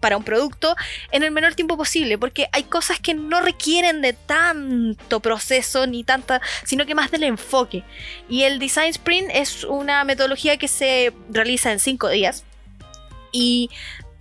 para 0.00 0.16
un 0.16 0.24
producto 0.24 0.74
en 1.10 1.22
el 1.22 1.30
menor 1.30 1.54
tiempo 1.54 1.76
posible, 1.76 2.18
porque 2.18 2.48
hay 2.52 2.64
cosas 2.64 2.98
que 2.98 3.14
no 3.14 3.40
requieren 3.40 4.02
de 4.02 4.12
tanto 4.12 5.20
proceso 5.20 5.86
ni 5.86 6.04
tanta, 6.04 6.40
sino 6.64 6.86
que 6.86 6.94
más 6.94 7.10
del 7.10 7.22
enfoque. 7.22 7.84
Y 8.28 8.42
el 8.42 8.58
Design 8.58 8.90
Sprint 8.90 9.30
es 9.32 9.64
una 9.64 10.04
metodología 10.04 10.56
que 10.56 10.68
se 10.68 11.12
realiza 11.30 11.72
en 11.72 11.78
cinco 11.78 12.08
días 12.08 12.44
y 13.30 13.70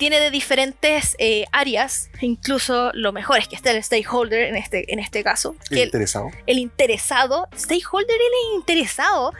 tiene 0.01 0.19
de 0.19 0.31
diferentes 0.31 1.15
eh, 1.19 1.45
áreas, 1.51 2.10
incluso 2.21 2.89
lo 2.95 3.12
mejor 3.12 3.38
es 3.38 3.47
que 3.47 3.55
está 3.55 3.69
el 3.69 3.84
stakeholder 3.84 4.47
en 4.47 4.55
este, 4.55 4.91
en 4.91 4.97
este 4.97 5.23
caso, 5.23 5.55
que 5.69 5.75
el, 5.75 5.89
Interesado. 5.89 6.31
el 6.47 6.57
interesado, 6.57 7.47
stakeholder, 7.55 8.15
el 8.15 8.55
interesado. 8.55 9.31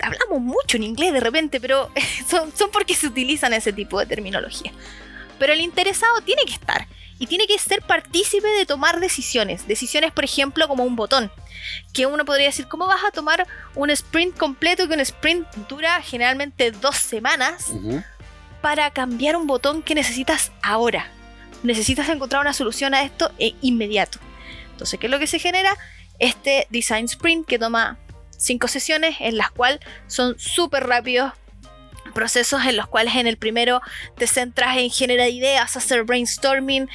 Hablamos 0.00 0.40
mucho 0.40 0.76
en 0.76 0.82
inglés 0.82 1.12
de 1.12 1.20
repente, 1.20 1.60
pero 1.60 1.90
son, 2.28 2.54
son 2.56 2.70
porque 2.70 2.94
se 2.94 3.06
utilizan 3.06 3.52
ese 3.52 3.72
tipo 3.72 3.98
de 3.98 4.06
terminología. 4.06 4.72
Pero 5.38 5.52
el 5.52 5.60
interesado 5.60 6.20
tiene 6.22 6.44
que 6.44 6.54
estar 6.54 6.86
y 7.18 7.26
tiene 7.26 7.46
que 7.46 7.58
ser 7.58 7.82
partícipe 7.82 8.46
de 8.46 8.66
tomar 8.66 9.00
decisiones. 9.00 9.66
Decisiones, 9.66 10.12
por 10.12 10.24
ejemplo, 10.24 10.68
como 10.68 10.84
un 10.84 10.96
botón. 10.96 11.30
Que 11.92 12.06
uno 12.06 12.24
podría 12.24 12.46
decir, 12.46 12.68
¿cómo 12.68 12.86
vas 12.86 13.04
a 13.04 13.10
tomar 13.10 13.46
un 13.74 13.90
sprint 13.90 14.36
completo? 14.36 14.86
Que 14.86 14.94
un 14.94 15.00
sprint 15.00 15.46
dura 15.68 16.00
generalmente 16.02 16.70
dos 16.70 16.96
semanas 16.96 17.72
para 18.60 18.90
cambiar 18.90 19.36
un 19.36 19.46
botón 19.46 19.82
que 19.82 19.94
necesitas 19.94 20.52
ahora. 20.62 21.10
Necesitas 21.62 22.08
encontrar 22.08 22.42
una 22.42 22.52
solución 22.52 22.94
a 22.94 23.02
esto 23.02 23.30
e 23.38 23.54
inmediato. 23.62 24.18
Entonces, 24.72 25.00
¿qué 25.00 25.06
es 25.06 25.10
lo 25.10 25.18
que 25.18 25.26
se 25.26 25.38
genera? 25.38 25.76
Este 26.18 26.66
design 26.70 27.06
sprint 27.06 27.46
que 27.46 27.58
toma 27.58 27.98
cinco 28.36 28.68
sesiones 28.68 29.16
en 29.20 29.36
las 29.36 29.50
cuales 29.50 29.80
son 30.06 30.38
súper 30.38 30.86
rápidos 30.86 31.32
procesos 32.14 32.64
en 32.64 32.76
los 32.76 32.86
cuales 32.86 33.14
en 33.16 33.26
el 33.26 33.36
primero 33.36 33.80
te 34.16 34.26
centras 34.26 34.78
en 34.78 34.90
generar 34.90 35.28
ideas, 35.28 35.76
hacer 35.76 36.04
brainstorming, 36.04 36.88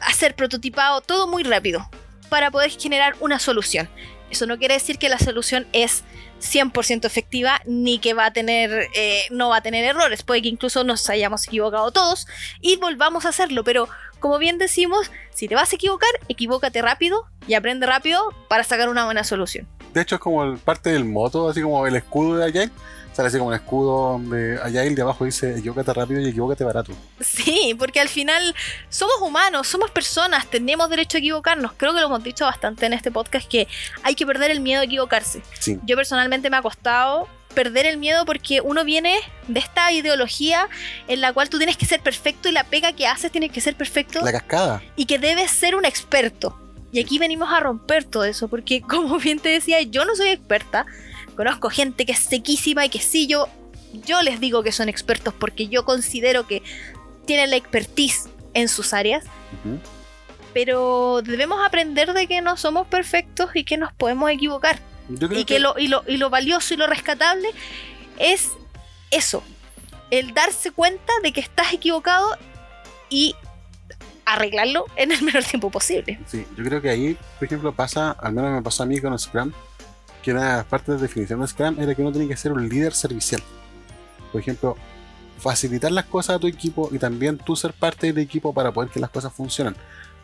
hacer 0.00 0.34
prototipado, 0.34 1.00
todo 1.00 1.26
muy 1.26 1.42
rápido 1.42 1.88
para 2.28 2.50
poder 2.50 2.70
generar 2.70 3.14
una 3.20 3.38
solución. 3.38 3.88
Eso 4.30 4.46
no 4.46 4.58
quiere 4.58 4.74
decir 4.74 4.98
que 4.98 5.10
la 5.10 5.18
solución 5.18 5.66
es 5.74 6.04
100% 6.40 7.04
efectiva 7.04 7.60
ni 7.66 7.98
que 7.98 8.14
va 8.14 8.26
a 8.26 8.32
tener 8.32 8.88
eh, 8.94 9.24
no 9.30 9.50
va 9.50 9.58
a 9.58 9.60
tener 9.60 9.84
errores 9.84 10.24
puede 10.24 10.42
que 10.42 10.48
incluso 10.48 10.82
nos 10.82 11.08
hayamos 11.08 11.46
equivocado 11.46 11.92
todos 11.92 12.26
y 12.60 12.76
volvamos 12.76 13.24
a 13.24 13.28
hacerlo 13.28 13.62
pero 13.62 13.88
como 14.18 14.38
bien 14.38 14.58
decimos 14.58 15.08
si 15.30 15.46
te 15.46 15.54
vas 15.54 15.72
a 15.72 15.76
equivocar 15.76 16.10
equivócate 16.28 16.82
rápido 16.82 17.28
y 17.46 17.54
aprende 17.54 17.86
rápido 17.86 18.34
para 18.48 18.64
sacar 18.64 18.88
una 18.88 19.04
buena 19.04 19.22
solución 19.22 19.68
De 19.94 20.00
hecho, 20.00 20.14
es 20.16 20.20
como 20.20 20.42
el- 20.44 20.58
parte 20.58 20.90
del 20.90 21.04
moto, 21.04 21.48
así 21.48 21.60
como 21.62 21.86
el 21.86 21.96
escudo 21.96 22.36
de 22.38 22.44
Agile. 22.46 22.70
Sale 23.12 23.28
así 23.28 23.36
como 23.36 23.52
el 23.52 23.60
escudo 23.60 24.18
de 24.18 24.58
Agile, 24.62 24.94
de 24.94 25.02
abajo 25.02 25.26
dice 25.26 25.58
equivócate 25.58 25.92
rápido 25.92 26.18
y 26.22 26.28
equivócate 26.30 26.64
barato. 26.64 26.92
Sí, 27.20 27.74
porque 27.78 28.00
al 28.00 28.08
final 28.08 28.54
somos 28.88 29.16
humanos, 29.20 29.68
somos 29.68 29.90
personas, 29.90 30.46
tenemos 30.46 30.88
derecho 30.88 31.18
a 31.18 31.20
equivocarnos. 31.20 31.72
Creo 31.76 31.92
que 31.92 32.00
lo 32.00 32.06
hemos 32.06 32.22
dicho 32.24 32.46
bastante 32.46 32.86
en 32.86 32.94
este 32.94 33.10
podcast 33.10 33.46
que 33.46 33.68
hay 34.02 34.14
que 34.14 34.24
perder 34.24 34.50
el 34.50 34.60
miedo 34.60 34.80
a 34.80 34.84
equivocarse. 34.84 35.42
Sí. 35.58 35.78
Yo 35.84 35.94
personalmente 35.94 36.48
me 36.48 36.56
ha 36.56 36.62
costado 36.62 37.28
perder 37.54 37.84
el 37.84 37.98
miedo 37.98 38.24
porque 38.24 38.62
uno 38.62 38.82
viene 38.82 39.18
de 39.46 39.60
esta 39.60 39.92
ideología 39.92 40.70
en 41.06 41.20
la 41.20 41.34
cual 41.34 41.50
tú 41.50 41.58
tienes 41.58 41.76
que 41.76 41.84
ser 41.84 42.00
perfecto 42.00 42.48
y 42.48 42.52
la 42.52 42.64
pega 42.64 42.94
que 42.94 43.06
haces 43.06 43.30
tiene 43.30 43.50
que 43.50 43.60
ser 43.60 43.76
perfecto 43.76 44.20
La 44.22 44.32
cascada. 44.32 44.82
y 44.96 45.04
que 45.04 45.18
debes 45.18 45.50
ser 45.50 45.74
un 45.74 45.84
experto. 45.84 46.58
Y 46.92 47.00
aquí 47.00 47.18
venimos 47.18 47.50
a 47.50 47.58
romper 47.60 48.04
todo 48.04 48.24
eso, 48.24 48.48
porque 48.48 48.80
como 48.88 49.18
bien 49.18 49.40
te 49.40 49.48
decía, 49.48 49.80
yo 49.82 50.04
no 50.04 50.14
soy 50.14 50.28
experta. 50.28 50.86
Conozco 51.36 51.70
gente 51.70 52.04
que 52.06 52.12
es 52.12 52.18
sequísima 52.20 52.84
y 52.84 52.90
que 52.90 53.00
sí, 53.00 53.26
yo, 53.26 53.48
yo 54.06 54.20
les 54.22 54.38
digo 54.38 54.62
que 54.62 54.70
son 54.70 54.88
expertos 54.90 55.32
porque 55.32 55.68
yo 55.68 55.84
considero 55.84 56.46
que 56.46 56.62
tienen 57.24 57.50
la 57.50 57.56
expertise 57.56 58.28
en 58.54 58.68
sus 58.68 58.92
áreas, 58.92 59.24
Ujú. 59.64 59.78
pero 60.52 61.22
debemos 61.22 61.64
aprender 61.64 62.12
de 62.12 62.26
que 62.26 62.42
no 62.42 62.58
somos 62.58 62.86
perfectos 62.86 63.50
y 63.54 63.64
que 63.64 63.78
nos 63.78 63.92
podemos 63.94 64.30
equivocar. 64.30 64.78
Yo 65.08 65.28
creo 65.28 65.40
Y 65.40 65.44
que 65.46 65.58
lo, 65.58 65.78
y, 65.78 65.88
lo, 65.88 66.04
y 66.06 66.18
lo 66.18 66.28
valioso 66.28 66.74
y 66.74 66.76
lo 66.76 66.86
rescatable 66.86 67.48
es 68.18 68.50
eso, 69.10 69.42
el 70.10 70.34
darse 70.34 70.70
cuenta 70.70 71.12
de 71.22 71.32
que 71.32 71.40
estás 71.40 71.72
equivocado 71.72 72.26
y 73.08 73.34
arreglarlo 74.34 74.86
en 74.96 75.12
el 75.12 75.22
menor 75.22 75.44
tiempo 75.44 75.70
posible. 75.70 76.18
Sí, 76.26 76.46
yo 76.56 76.64
creo 76.64 76.80
que 76.80 76.90
ahí, 76.90 77.16
por 77.38 77.46
ejemplo, 77.46 77.72
pasa, 77.72 78.12
al 78.12 78.32
menos 78.32 78.52
me 78.52 78.62
pasó 78.62 78.82
a 78.82 78.86
mí 78.86 79.00
con 79.00 79.18
Scrum, 79.18 79.52
que 80.22 80.32
una 80.32 80.50
de 80.50 80.56
las 80.58 80.66
partes 80.66 80.96
de 80.96 81.02
definición 81.02 81.40
de 81.40 81.46
Scrum 81.48 81.80
era 81.80 81.94
que 81.94 82.02
uno 82.02 82.12
tiene 82.12 82.28
que 82.28 82.36
ser 82.36 82.52
un 82.52 82.68
líder 82.68 82.94
servicial. 82.94 83.42
Por 84.30 84.40
ejemplo, 84.40 84.76
facilitar 85.38 85.90
las 85.90 86.04
cosas 86.04 86.36
a 86.36 86.38
tu 86.38 86.46
equipo 86.46 86.88
y 86.92 86.98
también 86.98 87.36
tú 87.38 87.56
ser 87.56 87.72
parte 87.72 88.06
del 88.06 88.18
equipo 88.18 88.54
para 88.54 88.72
poder 88.72 88.90
que 88.90 89.00
las 89.00 89.10
cosas 89.10 89.32
funcionen. 89.32 89.74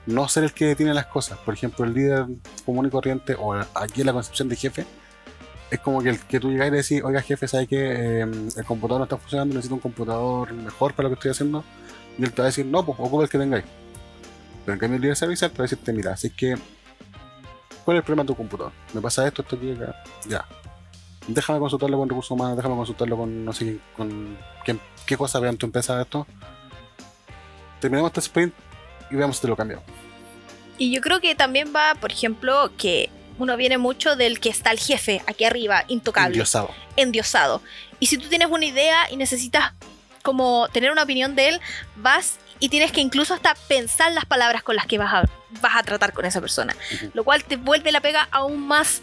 No 0.06 0.28
ser 0.28 0.44
el 0.44 0.52
que 0.52 0.66
detiene 0.66 0.94
las 0.94 1.06
cosas. 1.06 1.38
Por 1.38 1.54
ejemplo, 1.54 1.84
el 1.84 1.92
líder 1.92 2.26
común 2.64 2.86
y 2.86 2.90
corriente, 2.90 3.36
o 3.38 3.52
aquí 3.74 4.00
en 4.00 4.06
la 4.06 4.12
concepción 4.12 4.48
de 4.48 4.56
jefe, 4.56 4.86
es 5.70 5.80
como 5.80 6.00
que, 6.02 6.10
el, 6.10 6.20
que 6.20 6.40
tú 6.40 6.50
llegas 6.50 6.68
y 6.68 6.70
decís, 6.70 7.02
oiga 7.04 7.20
jefe, 7.20 7.46
¿sabe 7.46 7.66
que 7.66 8.20
el 8.22 8.64
computador 8.66 9.00
no 9.00 9.04
está 9.04 9.18
funcionando? 9.18 9.54
Necesito 9.54 9.74
un 9.74 9.80
computador 9.80 10.52
mejor 10.52 10.94
para 10.94 11.08
lo 11.08 11.14
que 11.14 11.18
estoy 11.18 11.30
haciendo. 11.32 11.64
Y 12.16 12.22
él 12.24 12.32
te 12.32 12.40
va 12.40 12.46
a 12.46 12.50
decir, 12.50 12.64
no, 12.64 12.86
pues 12.86 12.98
ocupa 12.98 13.24
el 13.24 13.28
que 13.28 13.38
tengáis. 13.38 13.64
Pero 14.68 14.74
en 14.74 14.80
cambio 14.80 14.96
el 14.96 15.00
líder 15.02 15.16
servicial 15.16 15.50
te 15.50 15.56
va 15.56 15.62
a 15.62 15.64
decirte, 15.64 15.94
mira, 15.94 16.12
así 16.12 16.28
que 16.28 16.54
¿cuál 17.86 17.96
es 17.96 18.00
el 18.00 18.04
problema 18.04 18.22
de 18.22 18.26
tu 18.26 18.34
computador? 18.36 18.70
Me 18.92 19.00
pasa 19.00 19.26
esto, 19.26 19.40
esto 19.40 19.56
aquí, 19.56 19.72
acá. 19.72 19.94
Ya. 20.26 20.44
Déjame 21.26 21.58
consultarlo 21.58 21.96
con 21.96 22.06
recursos 22.06 22.30
humanos, 22.32 22.54
déjame 22.54 22.76
consultarlo 22.76 23.16
con 23.16 23.46
no 23.46 23.52
sé 23.54 23.78
con 23.96 24.36
quién- 24.66 24.78
qué 25.06 25.16
cosa 25.16 25.40
vean 25.40 25.56
tu 25.56 25.64
empresa 25.64 25.96
de 25.96 26.02
esto. 26.02 26.26
Terminamos 27.80 28.10
este 28.10 28.20
sprint 28.20 28.52
y 29.10 29.16
veamos 29.16 29.36
si 29.36 29.40
te 29.42 29.48
lo 29.48 29.56
cambiamos. 29.56 29.86
Y 30.76 30.92
yo 30.94 31.00
creo 31.00 31.18
que 31.20 31.34
también 31.34 31.72
va, 31.74 31.94
por 31.98 32.12
ejemplo, 32.12 32.70
que 32.76 33.08
uno 33.38 33.56
viene 33.56 33.78
mucho 33.78 34.16
del 34.16 34.38
que 34.38 34.50
está 34.50 34.70
el 34.70 34.78
jefe 34.78 35.22
aquí 35.26 35.44
arriba, 35.44 35.84
intocable, 35.88 36.34
Endiosado. 36.34 36.68
endiosado. 36.96 37.62
Y 38.00 38.06
si 38.08 38.18
tú 38.18 38.28
tienes 38.28 38.48
una 38.50 38.66
idea 38.66 39.10
y 39.10 39.16
necesitas 39.16 39.72
como 40.22 40.68
tener 40.74 40.90
una 40.92 41.04
opinión 41.04 41.34
de 41.36 41.48
él, 41.48 41.60
vas 41.96 42.38
y 42.60 42.68
tienes 42.68 42.92
que 42.92 43.00
incluso 43.00 43.34
hasta 43.34 43.54
pensar 43.54 44.12
las 44.12 44.24
palabras 44.24 44.62
con 44.62 44.76
las 44.76 44.86
que 44.86 44.98
vas 44.98 45.12
a, 45.12 45.28
vas 45.60 45.76
a 45.76 45.82
tratar 45.82 46.12
con 46.12 46.24
esa 46.24 46.40
persona. 46.40 46.76
Lo 47.14 47.24
cual 47.24 47.44
te 47.44 47.56
vuelve 47.56 47.92
la 47.92 48.00
pega 48.00 48.28
aún 48.30 48.66
más 48.66 49.02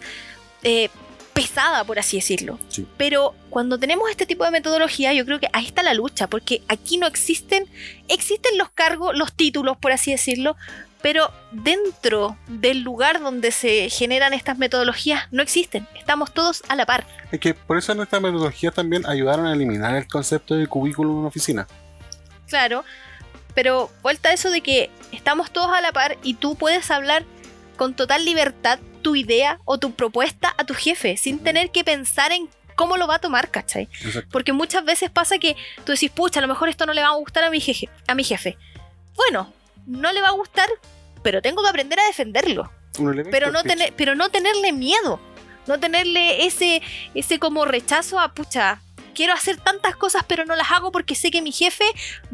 eh, 0.63 0.89
pesada, 1.33 1.83
por 1.83 1.99
así 1.99 2.17
decirlo. 2.17 2.59
Sí. 2.69 2.87
Pero 2.97 3.35
cuando 3.49 3.77
tenemos 3.77 4.09
este 4.09 4.25
tipo 4.25 4.45
de 4.45 4.51
metodología, 4.51 5.13
yo 5.13 5.25
creo 5.25 5.39
que 5.39 5.49
ahí 5.53 5.65
está 5.65 5.83
la 5.83 5.93
lucha, 5.93 6.27
porque 6.27 6.61
aquí 6.67 6.97
no 6.97 7.07
existen, 7.07 7.67
existen 8.07 8.57
los 8.57 8.69
cargos, 8.69 9.15
los 9.15 9.33
títulos, 9.33 9.77
por 9.77 9.91
así 9.91 10.11
decirlo, 10.11 10.55
pero 11.05 11.31
dentro 11.51 12.35
del 12.47 12.81
lugar 12.81 13.21
donde 13.21 13.51
se 13.51 13.89
generan 13.89 14.33
estas 14.33 14.57
metodologías 14.57 15.27
no 15.31 15.43
existen. 15.43 15.87
Estamos 15.95 16.33
todos 16.33 16.63
a 16.67 16.75
la 16.75 16.87
par. 16.87 17.05
Es 17.31 17.39
que 17.39 17.53
por 17.53 17.77
eso 17.77 17.91
en 17.91 18.01
esta 18.01 18.19
metodología 18.19 18.71
también 18.71 19.05
ayudaron 19.05 19.45
a 19.45 19.53
eliminar 19.53 19.95
el 19.95 20.07
concepto 20.07 20.55
de 20.55 20.65
cubículo 20.65 21.11
en 21.11 21.17
una 21.17 21.27
oficina. 21.27 21.67
Claro, 22.47 22.83
pero 23.55 23.89
vuelta 24.03 24.29
a 24.29 24.33
eso 24.33 24.51
de 24.51 24.61
que 24.61 24.91
estamos 25.11 25.49
todos 25.49 25.71
a 25.71 25.81
la 25.81 25.91
par 25.91 26.17
y 26.21 26.35
tú 26.35 26.55
puedes 26.55 26.91
hablar 26.91 27.25
con 27.77 27.95
total 27.95 28.23
libertad 28.25 28.79
tu 29.01 29.15
idea 29.15 29.59
o 29.65 29.77
tu 29.77 29.93
propuesta 29.93 30.53
a 30.57 30.65
tu 30.65 30.73
jefe 30.73 31.17
sin 31.17 31.39
tener 31.39 31.71
que 31.71 31.83
pensar 31.83 32.31
en 32.31 32.49
cómo 32.75 32.97
lo 32.97 33.07
va 33.07 33.15
a 33.15 33.19
tomar, 33.19 33.49
¿cachai? 33.49 33.89
Exacto. 34.03 34.29
Porque 34.31 34.53
muchas 34.53 34.83
veces 34.83 35.09
pasa 35.09 35.37
que 35.37 35.55
tú 35.85 35.93
decís, 35.93 36.11
pucha, 36.11 36.39
a 36.39 36.41
lo 36.41 36.47
mejor 36.47 36.69
esto 36.69 36.85
no 36.85 36.93
le 36.93 37.01
va 37.01 37.07
a 37.07 37.15
gustar 37.15 37.43
a 37.43 37.49
mi 37.49 37.59
jefe. 37.59 37.89
A 38.07 38.15
mi 38.15 38.23
jefe. 38.23 38.57
Bueno, 39.15 39.53
no 39.87 40.11
le 40.11 40.21
va 40.21 40.29
a 40.29 40.31
gustar, 40.31 40.67
pero 41.23 41.41
tengo 41.41 41.63
que 41.63 41.69
aprender 41.69 41.99
a 41.99 42.07
defenderlo. 42.07 42.71
Pero 43.31 43.51
no, 43.51 43.63
tener, 43.63 43.93
pero 43.95 44.15
no 44.15 44.29
tenerle 44.29 44.71
miedo. 44.71 45.19
No 45.67 45.79
tenerle 45.79 46.45
ese, 46.45 46.81
ese 47.13 47.39
como 47.39 47.65
rechazo 47.65 48.19
a, 48.19 48.33
pucha, 48.33 48.81
quiero 49.15 49.33
hacer 49.33 49.57
tantas 49.57 49.95
cosas, 49.95 50.23
pero 50.27 50.45
no 50.45 50.55
las 50.55 50.69
hago 50.71 50.91
porque 50.91 51.15
sé 51.15 51.31
que 51.31 51.41
mi 51.41 51.51
jefe 51.51 51.85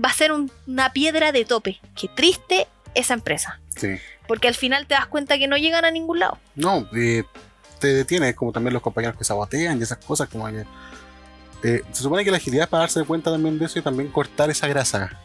va 0.03 0.09
a 0.09 0.13
ser 0.13 0.33
un- 0.33 0.51
una 0.67 0.91
piedra 0.91 1.31
de 1.31 1.45
tope. 1.45 1.79
Qué 1.95 2.09
triste 2.09 2.67
esa 2.93 3.13
empresa. 3.13 3.61
Sí. 3.77 3.95
Porque 4.27 4.49
al 4.49 4.55
final 4.55 4.85
te 4.87 4.95
das 4.95 5.07
cuenta 5.07 5.37
que 5.37 5.47
no 5.47 5.55
llegan 5.57 5.85
a 5.85 5.91
ningún 5.91 6.19
lado. 6.19 6.37
No, 6.55 6.87
eh, 6.93 7.23
te 7.79 7.87
detienes, 7.93 8.35
como 8.35 8.51
también 8.51 8.73
los 8.73 8.81
compañeros 8.83 9.17
que 9.17 9.23
sabotean 9.23 9.79
y 9.79 9.83
esas 9.83 9.97
cosas, 9.99 10.27
como 10.27 10.47
que. 10.47 10.65
eh, 11.63 11.83
se 11.91 12.01
supone 12.03 12.23
que 12.25 12.31
la 12.31 12.37
agilidad 12.37 12.63
es 12.63 12.69
para 12.69 12.81
darse 12.81 13.03
cuenta 13.03 13.31
también 13.31 13.59
de 13.59 13.65
eso 13.65 13.77
y 13.79 13.81
también 13.83 14.09
cortar 14.11 14.49
esa 14.49 14.67
grasa. 14.67 15.19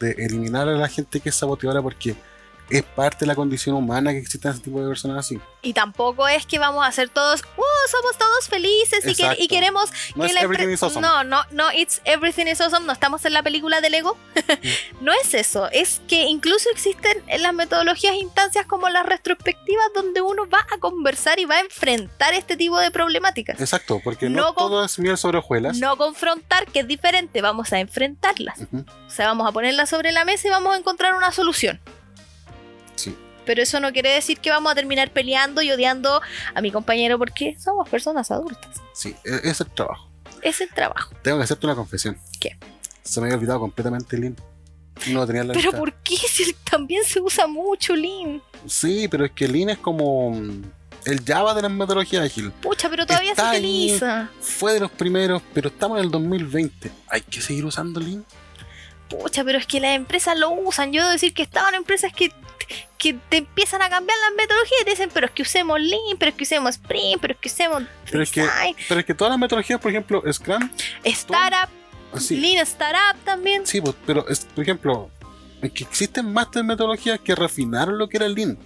De 0.00 0.10
eliminar 0.18 0.68
a 0.68 0.72
la 0.72 0.88
gente 0.88 1.20
que 1.20 1.28
es 1.28 1.34
saboteadora 1.36 1.80
porque 1.80 2.16
es 2.78 2.82
parte 2.82 3.20
de 3.20 3.26
la 3.26 3.34
condición 3.34 3.76
humana 3.76 4.12
que 4.12 4.18
existan 4.18 4.52
ese 4.52 4.62
tipo 4.62 4.80
de 4.80 4.88
personas 4.88 5.18
así. 5.18 5.38
Y 5.62 5.72
tampoco 5.74 6.26
es 6.28 6.44
que 6.46 6.58
vamos 6.58 6.86
a 6.86 6.90
ser 6.92 7.08
todos, 7.08 7.42
¡uh! 7.56 7.62
Somos 7.90 8.18
todos 8.18 8.48
felices 8.48 9.04
y, 9.06 9.14
que- 9.14 9.36
y 9.38 9.48
queremos 9.48 9.90
No 10.14 10.22
que 10.24 10.28
es 10.30 10.34
la 10.34 10.40
everything 10.42 10.68
is 10.72 10.82
awesome. 10.82 11.00
No, 11.06 11.22
no, 11.24 11.42
no, 11.52 11.70
it's 11.72 12.00
everything 12.04 12.46
is 12.46 12.60
awesome. 12.60 12.86
No 12.86 12.92
estamos 12.92 13.24
en 13.24 13.32
la 13.32 13.42
película 13.42 13.80
de 13.80 13.90
Lego. 13.90 14.16
no 15.00 15.12
es 15.12 15.34
eso. 15.34 15.68
Es 15.70 16.00
que 16.08 16.22
incluso 16.24 16.68
existen 16.70 17.22
en 17.26 17.42
las 17.42 17.54
metodologías 17.54 18.14
instancias 18.14 18.66
como 18.66 18.88
las 18.88 19.06
retrospectivas 19.06 19.86
donde 19.94 20.20
uno 20.20 20.48
va 20.48 20.66
a 20.74 20.78
conversar 20.78 21.38
y 21.38 21.44
va 21.44 21.56
a 21.56 21.60
enfrentar 21.60 22.34
este 22.34 22.56
tipo 22.56 22.78
de 22.78 22.90
problemáticas. 22.90 23.60
Exacto, 23.60 24.00
porque 24.02 24.28
no, 24.28 24.42
No 24.42 24.54
todo 24.54 24.84
es 24.84 24.98
miel 24.98 25.16
sobre 25.16 25.38
hojuelas. 25.38 25.78
No 25.78 25.96
confrontar, 25.96 26.66
que 26.66 26.80
es 26.80 26.88
diferente, 26.88 27.40
vamos 27.42 27.72
a 27.72 27.78
enfrentarlas. 27.80 28.58
Ujú, 28.60 28.84
O 29.06 29.10
sea, 29.10 29.26
vamos 29.26 29.48
a 29.48 29.52
ponerlas 29.52 29.90
sobre 29.90 30.12
la 30.12 30.24
mesa 30.24 30.48
y 30.48 30.50
vamos 30.50 30.74
a 30.74 30.78
encontrar 30.78 31.14
una 31.14 31.30
solución. 31.32 31.80
Pero 33.44 33.62
eso 33.62 33.80
no 33.80 33.92
quiere 33.92 34.10
decir 34.10 34.38
que 34.38 34.50
vamos 34.50 34.72
a 34.72 34.74
terminar 34.74 35.10
peleando 35.10 35.62
y 35.62 35.70
odiando 35.72 36.20
a 36.54 36.60
mi 36.60 36.70
compañero 36.70 37.18
porque 37.18 37.56
somos 37.58 37.88
personas 37.88 38.30
adultas. 38.30 38.80
Sí, 38.94 39.14
e- 39.24 39.40
es 39.48 39.60
el 39.60 39.68
trabajo. 39.70 40.08
Es 40.42 40.60
el 40.60 40.68
trabajo. 40.70 41.14
Tengo 41.22 41.38
que 41.38 41.44
hacerte 41.44 41.66
una 41.66 41.74
confesión. 41.74 42.18
¿Qué? 42.40 42.56
Se 43.02 43.20
me 43.20 43.26
había 43.26 43.36
olvidado 43.38 43.60
completamente 43.60 44.16
Lean. 44.18 44.36
No 45.08 45.26
tenía 45.26 45.42
en 45.42 45.48
la 45.48 45.54
Pero. 45.54 45.72
¿por 45.72 45.92
qué 45.94 46.16
si 46.16 46.44
el- 46.44 46.54
también 46.54 47.02
se 47.04 47.20
usa 47.20 47.46
mucho 47.46 47.96
Lean? 47.96 48.42
Sí, 48.66 49.08
pero 49.08 49.24
es 49.24 49.32
que 49.32 49.48
Lean 49.48 49.70
es 49.70 49.78
como 49.78 50.30
mm, 50.30 50.62
el 51.06 51.24
Java 51.24 51.54
de 51.54 51.62
las 51.62 51.70
metodologías 51.70 52.24
ágil. 52.24 52.50
Pucha, 52.52 52.88
pero 52.88 53.06
todavía 53.06 53.32
Está 53.32 53.50
se 53.50 53.56
ahí. 53.56 53.62
utiliza. 53.86 54.30
Fue 54.40 54.72
de 54.74 54.80
los 54.80 54.90
primeros, 54.92 55.42
pero 55.52 55.68
estamos 55.68 55.98
en 55.98 56.04
el 56.04 56.10
2020. 56.12 56.92
¿Hay 57.08 57.22
que 57.22 57.40
seguir 57.40 57.64
usando 57.64 57.98
Lean? 57.98 58.24
Pucha, 59.08 59.44
pero 59.44 59.58
es 59.58 59.66
que 59.66 59.80
las 59.80 59.94
empresas 59.96 60.38
lo 60.38 60.50
usan. 60.52 60.92
Yo 60.92 61.02
debo 61.02 61.12
decir 61.12 61.34
que 61.34 61.42
estaban 61.42 61.74
empresas 61.74 62.12
que, 62.14 62.32
que 62.98 63.14
te 63.28 63.38
empiezan 63.38 63.82
a 63.82 63.88
cambiar 63.90 64.16
las 64.28 64.36
metodologías 64.36 64.80
y 64.80 64.84
te 64.84 64.90
dicen, 64.90 65.10
pero 65.12 65.26
es 65.26 65.32
que 65.32 65.42
usemos 65.42 65.80
Lean, 65.80 66.16
pero 66.18 66.30
es 66.30 66.36
que 66.36 66.44
usemos 66.44 66.70
Sprint, 66.76 67.20
pero 67.20 67.34
es 67.34 67.40
que 67.40 67.48
usemos 67.48 67.82
Pero 68.10 68.22
es 68.22 68.30
que- 68.30 68.48
Pero 68.88 69.00
es 69.00 69.06
que 69.06 69.14
todas 69.14 69.30
las 69.32 69.38
metodologías, 69.38 69.80
por 69.80 69.90
ejemplo, 69.90 70.22
Scrum, 70.32 70.70
Startup, 71.04 71.68
así. 72.12 72.36
Lean 72.36 72.62
Startup 72.62 73.20
también. 73.24 73.66
Sí, 73.66 73.80
pues, 73.80 73.94
pero 74.06 74.26
es, 74.28 74.40
por 74.44 74.62
ejemplo, 74.62 75.10
es 75.60 75.72
que 75.72 75.84
existen 75.84 76.32
más 76.32 76.50
de 76.50 76.62
metodologías 76.62 77.20
que 77.20 77.34
refinaron 77.34 77.98
lo 77.98 78.08
que 78.08 78.16
era 78.18 78.26
el 78.26 78.34
Lean. 78.34 78.58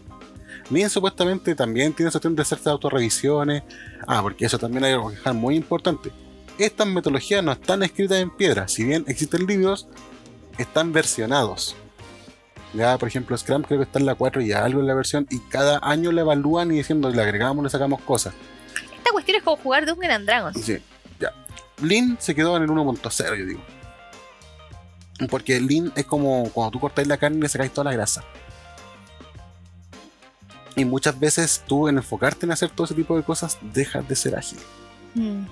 Lean 0.70 0.90
supuestamente 0.90 1.54
también 1.54 1.92
tiene 1.92 2.10
opción 2.12 2.34
de 2.34 2.42
hacerse 2.42 2.68
autorrevisiones. 2.68 3.62
Ah, 4.06 4.20
porque 4.22 4.46
eso 4.46 4.58
también 4.58 4.82
hay 4.84 4.92
algo 4.94 5.10
que 5.10 5.16
dejar 5.16 5.34
muy 5.34 5.54
importante. 5.54 6.10
Estas 6.58 6.86
metodologías 6.86 7.44
no 7.44 7.52
están 7.52 7.82
escritas 7.82 8.18
en 8.18 8.34
piedra. 8.34 8.66
Si 8.66 8.82
bien 8.82 9.04
existen 9.06 9.46
libros, 9.46 9.86
están 10.58 10.92
versionados. 10.92 11.76
Ya, 12.76 12.98
por 12.98 13.08
ejemplo, 13.08 13.36
Scrum 13.36 13.62
creo 13.62 13.78
que 13.78 13.84
está 13.84 13.98
en 13.98 14.04
la 14.04 14.14
4 14.14 14.42
y 14.42 14.52
algo 14.52 14.80
en 14.80 14.86
la 14.86 14.94
versión. 14.94 15.26
Y 15.30 15.40
cada 15.40 15.78
año 15.82 16.12
la 16.12 16.20
evalúan 16.20 16.70
y 16.70 16.76
diciendo, 16.76 17.08
le 17.08 17.22
agregamos, 17.22 17.64
le 17.64 17.70
sacamos 17.70 18.02
cosas. 18.02 18.34
Esta 18.98 19.12
cuestión 19.12 19.38
es 19.38 19.42
como 19.42 19.56
jugar 19.56 19.86
Dungeons 19.86 20.14
and 20.14 20.26
Dragons. 20.26 20.60
Sí, 20.62 20.78
ya. 21.18 21.32
Lean 21.82 22.18
se 22.20 22.34
quedó 22.34 22.56
en 22.56 22.64
el 22.64 22.68
1.0, 22.68 23.36
yo 23.36 23.46
digo. 23.46 23.60
Porque 25.30 25.58
Lean 25.58 25.90
es 25.96 26.04
como 26.04 26.50
cuando 26.50 26.72
tú 26.72 26.80
cortáis 26.80 27.08
la 27.08 27.16
carne 27.16 27.38
y 27.38 27.40
le 27.40 27.48
sacáis 27.48 27.72
toda 27.72 27.90
la 27.90 27.96
grasa. 27.96 28.22
Y 30.74 30.84
muchas 30.84 31.18
veces 31.18 31.64
tú 31.66 31.88
en 31.88 31.96
enfocarte 31.96 32.44
en 32.44 32.52
hacer 32.52 32.68
todo 32.68 32.84
ese 32.84 32.94
tipo 32.94 33.16
de 33.16 33.22
cosas 33.22 33.56
dejas 33.72 34.06
de 34.06 34.16
ser 34.16 34.36
ágil. 34.36 34.58
Mm. 35.14 35.46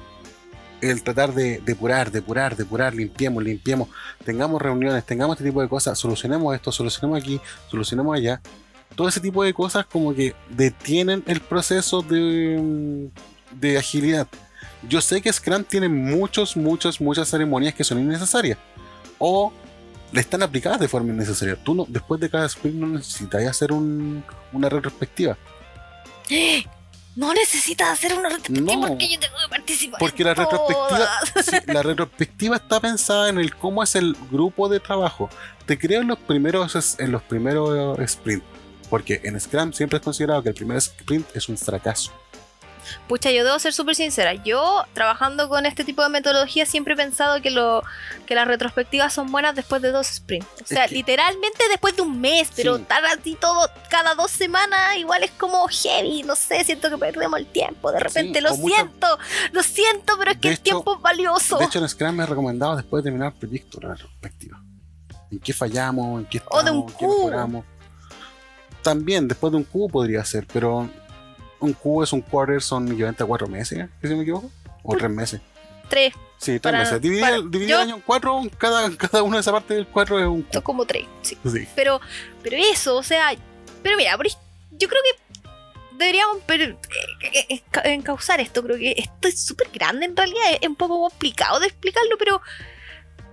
El 0.81 1.03
tratar 1.03 1.33
de 1.33 1.61
depurar, 1.65 2.11
depurar, 2.11 2.57
depurar, 2.57 2.95
limpiemos, 2.95 3.43
limpiemos, 3.43 3.89
tengamos 4.25 4.61
reuniones, 4.61 5.05
tengamos 5.05 5.37
este 5.37 5.49
tipo 5.49 5.63
de 5.63 5.69
cosas, 5.69 5.99
solucionemos 5.99 6.55
esto, 6.55 6.71
solucionemos 6.73 7.23
aquí, 7.23 7.41
solucionemos 7.71 8.15
allá. 8.17 8.41
Todo 8.95 9.09
ese 9.09 9.21
tipo 9.21 9.43
de 9.43 9.55
cosas 9.55 9.87
como 9.87 10.15
que 10.15 10.35
detienen 10.51 11.23
el 11.27 11.41
proceso 11.41 12.03
de, 12.03 12.59
mm, 12.61 13.59
de 13.61 13.79
agilidad. 13.79 14.29
Yo 14.89 15.01
sé 15.01 15.23
que 15.23 15.33
Scrum 15.33 15.65
tiene 15.65 15.89
muchos, 15.89 16.57
muchas, 16.57 17.01
muchas 17.01 17.29
ceremonias 17.29 17.75
que 17.75 17.83
son 17.85 17.99
innecesarias. 17.99 18.59
O 19.19 19.53
le 20.13 20.21
están 20.21 20.43
aplicadas 20.43 20.79
de 20.79 20.87
forma 20.89 21.13
innecesaria. 21.13 21.57
Tú 21.57 21.75
no, 21.75 21.87
después 21.89 22.21
de 22.21 22.29
cada 22.29 22.47
sprint 22.47 22.77
no 22.77 22.87
necesitas 22.89 23.45
hacer 23.47 23.73
un- 23.73 24.23
una 24.53 24.69
retrospectiva. 24.69 25.37
No 27.17 27.33
necesitas 27.33 27.91
hacer 27.91 28.13
una 28.15 28.29
retrospectiva 28.29 28.75
No. 28.75 28.89
porque 28.89 29.09
yo 29.09 29.21
tengo 29.21 29.37
que 29.43 29.49
participar. 29.49 30.01
Porque 30.01 30.23
en 30.23 30.29
la 30.29 30.35
retrospectiva, 30.35 31.09
sí, 31.43 31.73
la 31.73 31.83
retrospectiva 31.83 32.57
está 32.57 32.81
pensada 32.81 33.29
en 33.29 33.39
el 33.39 33.55
cómo 33.55 33.83
es 33.83 33.95
el 33.95 34.17
grupo 34.31 34.69
de 34.69 34.81
trabajo. 34.81 35.31
Te 35.67 35.79
creo 35.79 36.01
en 36.03 36.09
los 36.09 36.19
primeros 36.19 36.99
en 36.99 37.13
los 37.13 37.23
primeros 37.23 37.99
sprint, 38.01 38.43
porque 38.91 39.21
en 39.25 39.39
Scrum 39.41 39.73
siempre 39.73 39.99
es 39.99 40.05
considerado 40.05 40.43
que 40.43 40.49
el 40.49 40.55
primer 40.55 40.79
sprint 40.79 41.27
es 41.37 41.49
un 41.49 41.57
fracaso. 41.57 42.13
Pucha, 43.09 43.31
yo 43.31 43.45
debo 43.45 43.59
ser 43.59 43.73
súper 43.73 43.95
sincera. 43.95 44.35
Yo, 44.35 44.85
trabajando 44.93 45.49
con 45.49 45.67
este 45.67 45.85
tipo 45.85 46.03
de 46.03 46.09
metodología, 46.09 46.67
siempre 46.67 46.95
he 46.95 46.97
pensado 46.97 47.41
que, 47.43 47.51
lo, 47.51 47.83
que 48.27 48.35
las 48.35 48.47
retrospectivas 48.49 49.13
son 49.13 49.31
buenas 49.33 49.55
después 49.55 49.81
de 49.83 49.91
dos 49.93 50.07
sprints. 50.07 50.47
O 50.63 50.67
sea, 50.67 50.87
que- 50.89 50.95
literalmente 50.95 51.65
después 51.71 51.97
de 51.97 52.03
un 52.03 52.21
mes, 52.21 52.51
pero 52.55 52.77
Sí. 52.77 52.83
estar 52.83 53.05
así 53.07 53.37
todo 53.41 53.69
cada 53.91 54.15
dos 54.15 54.31
semanas, 54.31 54.97
igual 54.97 55.23
es 55.23 55.31
como 55.33 55.67
heavy. 55.69 56.23
No 56.23 56.35
sé, 56.37 56.65
siento 56.65 56.91
que 56.91 56.99
perdemos 56.99 57.39
el 57.39 57.47
tiempo. 57.47 57.93
De 57.93 58.01
repente, 58.01 58.39
Sí, 58.39 58.45
lo 58.45 58.55
siento, 58.55 59.07
lo 59.53 59.63
siento, 59.63 60.15
pero 60.19 60.31
es 60.33 60.37
que 60.39 60.49
De 60.49 60.55
el 60.55 60.55
hecho- 60.55 60.63
tiempo 60.63 60.95
es 60.97 61.01
valioso. 61.03 61.59
De 61.59 61.65
hecho, 61.65 61.79
en 61.79 61.89
Scrum 61.89 62.15
me 62.15 62.27
recomendado 62.27 62.77
después 62.77 63.03
de 63.03 63.09
terminar 63.11 63.33
el 63.33 63.39
proyecto 63.39 63.79
la 63.81 63.95
retrospectiva. 63.95 64.61
¿En 65.31 65.41
qué 65.41 65.53
fallamos? 65.53 66.21
¿En 66.21 66.27
qué 66.27 66.41
O 66.51 66.63
de 66.63 66.71
un 66.71 66.87
estamos? 66.89 66.93
¿En 66.93 66.99
qué 66.99 67.07
mejoramos? 67.07 67.65
También, 68.83 69.27
después 69.29 69.51
de 69.51 69.57
un 69.57 69.65
cubo 69.65 69.89
podría 69.89 70.25
ser, 70.25 70.47
pero 70.53 70.89
un 71.65 71.73
cubo 71.73 72.03
es 72.05 72.13
un 72.13 72.21
quarter, 72.21 72.61
son 72.63 72.91
equivalente 72.93 73.23
a 73.23 73.27
cuatro 73.27 73.47
meses, 73.49 73.89
si 74.03 74.09
no 74.09 74.17
me 74.17 74.23
equivoco. 74.23 74.51
O 74.83 74.97
tres 74.97 75.11
meses. 75.11 75.41
Tres, 75.89 76.13
Sí, 76.39 76.53
tres 76.61 76.61
Para- 76.61 76.79
meses. 76.81 77.01
Dividir, 77.01 77.23
para- 77.23 77.37
el- 77.37 77.51
dividir 77.51 77.71
yo- 77.71 77.77
el 77.77 77.83
año 77.89 77.95
en 77.97 78.01
cuatro, 78.03 78.43
cada, 78.59 78.95
cada 78.97 79.23
una 79.23 79.37
de 79.37 79.41
esa 79.41 79.53
parte 79.53 79.75
del 79.75 79.87
cuatro 79.87 80.19
es 80.19 80.27
un 80.27 80.41
esto 80.41 80.61
cubo. 80.61 80.65
como 80.65 80.85
tres, 80.85 81.07
sí. 81.23 81.39
Sí. 81.51 81.67
Pero, 81.75 82.01
pero 82.43 82.57
eso, 82.57 82.97
o 82.97 83.03
sea, 83.03 83.35
pero 83.83 83.97
mira, 83.97 84.17
yo 84.73 84.89
creo 84.89 85.01
que 85.03 85.45
deberíamos 85.97 86.39
pero, 86.47 86.65
eh, 86.65 86.77
eh, 87.49 87.63
ca- 87.71 87.83
encauzar 87.85 88.41
esto. 88.41 88.63
Creo 88.63 88.77
que 88.77 88.95
esto 88.99 89.29
es 89.29 89.41
súper 89.41 89.69
grande 89.73 90.05
en 90.07 90.17
realidad, 90.17 90.43
es 90.61 90.69
un 90.69 90.77
poco 90.77 91.01
complicado 91.09 91.61
de 91.61 91.67
explicarlo, 91.69 92.17
pero 92.19 92.43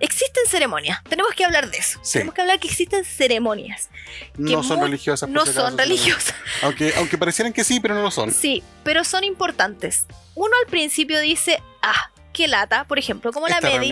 existen 0.01 0.43
ceremonias. 0.47 0.99
Tenemos 1.07 1.33
que 1.33 1.45
hablar 1.45 1.69
de 1.71 1.77
eso. 1.77 1.99
Sí. 2.01 2.13
Tenemos 2.13 2.35
que 2.35 2.41
hablar 2.41 2.59
que 2.59 2.67
existen 2.67 3.05
ceremonias. 3.05 3.89
No 4.37 4.63
son 4.63 4.81
religiosas. 4.81 5.29
No 5.29 5.45
si 5.45 5.53
son 5.53 5.77
religiosas. 5.77 6.35
Aunque, 6.63 6.93
aunque 6.97 7.17
parecieran 7.17 7.53
que 7.53 7.63
sí, 7.63 7.79
pero 7.79 7.95
no 7.95 8.01
lo 8.01 8.11
son. 8.11 8.31
Sí, 8.33 8.63
pero 8.83 9.03
son 9.03 9.23
importantes. 9.23 10.05
Uno 10.35 10.51
al 10.63 10.69
principio 10.69 11.19
dice, 11.21 11.61
ah, 11.81 12.11
qué 12.33 12.47
lata, 12.47 12.85
por 12.85 12.97
ejemplo, 12.99 13.31
como 13.31 13.47
la 13.47 13.59
Medi. 13.61 13.89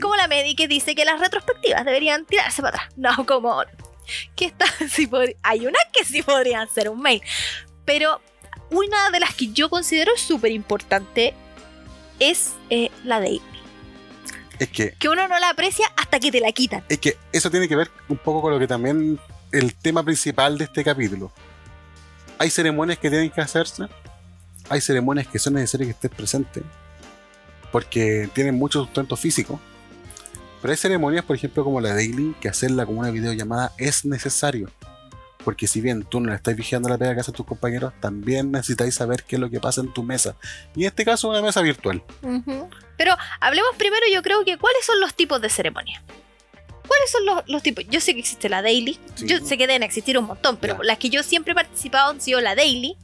como 0.00 0.16
la 0.16 0.28
Medi 0.28 0.54
que 0.54 0.68
dice 0.68 0.94
que 0.94 1.04
las 1.04 1.20
retrospectivas 1.20 1.84
deberían 1.84 2.24
tirarse 2.26 2.62
para 2.62 2.76
atrás. 2.76 2.92
No, 2.96 3.24
como 3.26 3.62
que 4.36 4.46
está, 4.46 4.64
pod- 5.10 5.36
hay 5.42 5.66
unas 5.66 5.82
que 5.92 6.04
sí 6.04 6.22
podrían 6.22 6.68
ser 6.68 6.88
un 6.88 7.00
mail. 7.00 7.22
Pero 7.84 8.20
una 8.70 9.10
de 9.10 9.20
las 9.20 9.34
que 9.34 9.52
yo 9.52 9.68
considero 9.70 10.12
súper 10.16 10.52
importante 10.52 11.34
es 12.18 12.52
eh, 12.70 12.90
la 13.04 13.20
de 13.20 13.40
Es 14.60 14.68
que 14.68 14.92
que 14.92 15.08
uno 15.08 15.26
no 15.26 15.38
la 15.40 15.50
aprecia 15.50 15.90
hasta 15.96 16.20
que 16.20 16.30
te 16.30 16.38
la 16.38 16.52
quitan. 16.52 16.84
Es 16.88 16.98
que 16.98 17.16
eso 17.32 17.50
tiene 17.50 17.66
que 17.66 17.74
ver 17.74 17.90
un 18.08 18.18
poco 18.18 18.42
con 18.42 18.52
lo 18.52 18.58
que 18.58 18.68
también 18.68 19.18
el 19.52 19.74
tema 19.74 20.04
principal 20.04 20.58
de 20.58 20.64
este 20.64 20.84
capítulo. 20.84 21.32
Hay 22.38 22.50
ceremonias 22.50 22.98
que 22.98 23.08
tienen 23.08 23.30
que 23.30 23.40
hacerse, 23.40 23.86
hay 24.68 24.80
ceremonias 24.82 25.26
que 25.26 25.38
son 25.38 25.54
necesarias 25.54 25.88
que 25.88 25.92
estés 25.92 26.10
presente, 26.10 26.62
porque 27.72 28.28
tienen 28.34 28.54
mucho 28.54 28.84
sustento 28.84 29.16
físico. 29.16 29.58
Pero 30.60 30.72
hay 30.72 30.76
ceremonias, 30.76 31.24
por 31.24 31.36
ejemplo, 31.36 31.64
como 31.64 31.80
la 31.80 31.94
Daily, 31.94 32.34
que 32.38 32.48
hacerla 32.48 32.84
como 32.84 33.00
una 33.00 33.10
videollamada 33.10 33.72
es 33.78 34.04
necesario. 34.04 34.70
Porque 35.44 35.66
si 35.66 35.80
bien 35.80 36.04
tú 36.04 36.20
no 36.20 36.28
le 36.30 36.36
estás 36.36 36.54
vigilando 36.54 36.88
la 36.88 36.98
pega 36.98 37.14
que 37.14 37.20
hacen 37.20 37.34
tus 37.34 37.46
compañeros, 37.46 37.92
también 38.00 38.50
necesitáis 38.52 38.94
saber 38.94 39.24
qué 39.24 39.36
es 39.36 39.40
lo 39.40 39.48
que 39.50 39.58
pasa 39.60 39.80
en 39.80 39.92
tu 39.92 40.02
mesa. 40.02 40.36
Y 40.76 40.82
en 40.82 40.88
este 40.88 41.04
caso, 41.04 41.28
una 41.30 41.40
mesa 41.40 41.62
virtual. 41.62 42.02
Ujú. 42.22 42.68
Pero 42.98 43.16
hablemos 43.40 43.70
primero, 43.78 44.04
yo 44.12 44.22
creo 44.22 44.44
que 44.44 44.58
cuáles 44.58 44.84
son 44.84 45.00
los 45.00 45.14
tipos 45.14 45.40
de 45.40 45.48
ceremonia. 45.48 46.02
¿Cuáles 46.86 47.10
son 47.10 47.24
los, 47.24 47.42
los 47.46 47.62
tipos? 47.62 47.84
Yo 47.88 48.00
sé 48.00 48.12
que 48.14 48.20
existe 48.20 48.48
la 48.48 48.62
daily, 48.62 48.98
Sí. 49.14 49.26
yo 49.26 49.38
sé 49.38 49.56
que 49.56 49.66
deben 49.66 49.82
existir 49.82 50.18
un 50.18 50.26
montón, 50.26 50.56
pero 50.60 50.76
Ya. 50.78 50.84
las 50.84 50.98
que 50.98 51.08
yo 51.08 51.22
siempre 51.22 51.52
he 51.52 51.54
participado 51.54 52.10
han 52.10 52.20
sido 52.20 52.40
la 52.40 52.54
daily, 52.54 52.96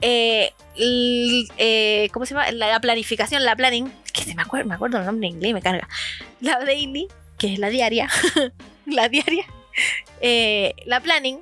eh, 0.00 0.52
eh, 0.76 2.08
¿cómo 2.12 2.26
se 2.26 2.34
llama? 2.34 2.50
La, 2.52 2.68
la 2.68 2.80
planificación, 2.80 3.44
la 3.44 3.54
planning, 3.56 3.92
que 4.12 4.24
se 4.24 4.34
me 4.34 4.42
acuerdo, 4.42 4.68
me 4.68 4.74
acuerdo 4.74 4.98
el 4.98 5.06
nombre 5.06 5.28
en 5.28 5.34
inglés, 5.36 5.54
me 5.54 5.62
carga. 5.62 5.88
La 6.40 6.58
daily, 6.64 7.06
que 7.38 7.52
es 7.52 7.58
la 7.58 7.68
diaria, 7.68 8.08
la 8.86 9.08
diaria, 9.08 9.44
eh, 10.20 10.74
la 10.86 11.00
planning, 11.00 11.40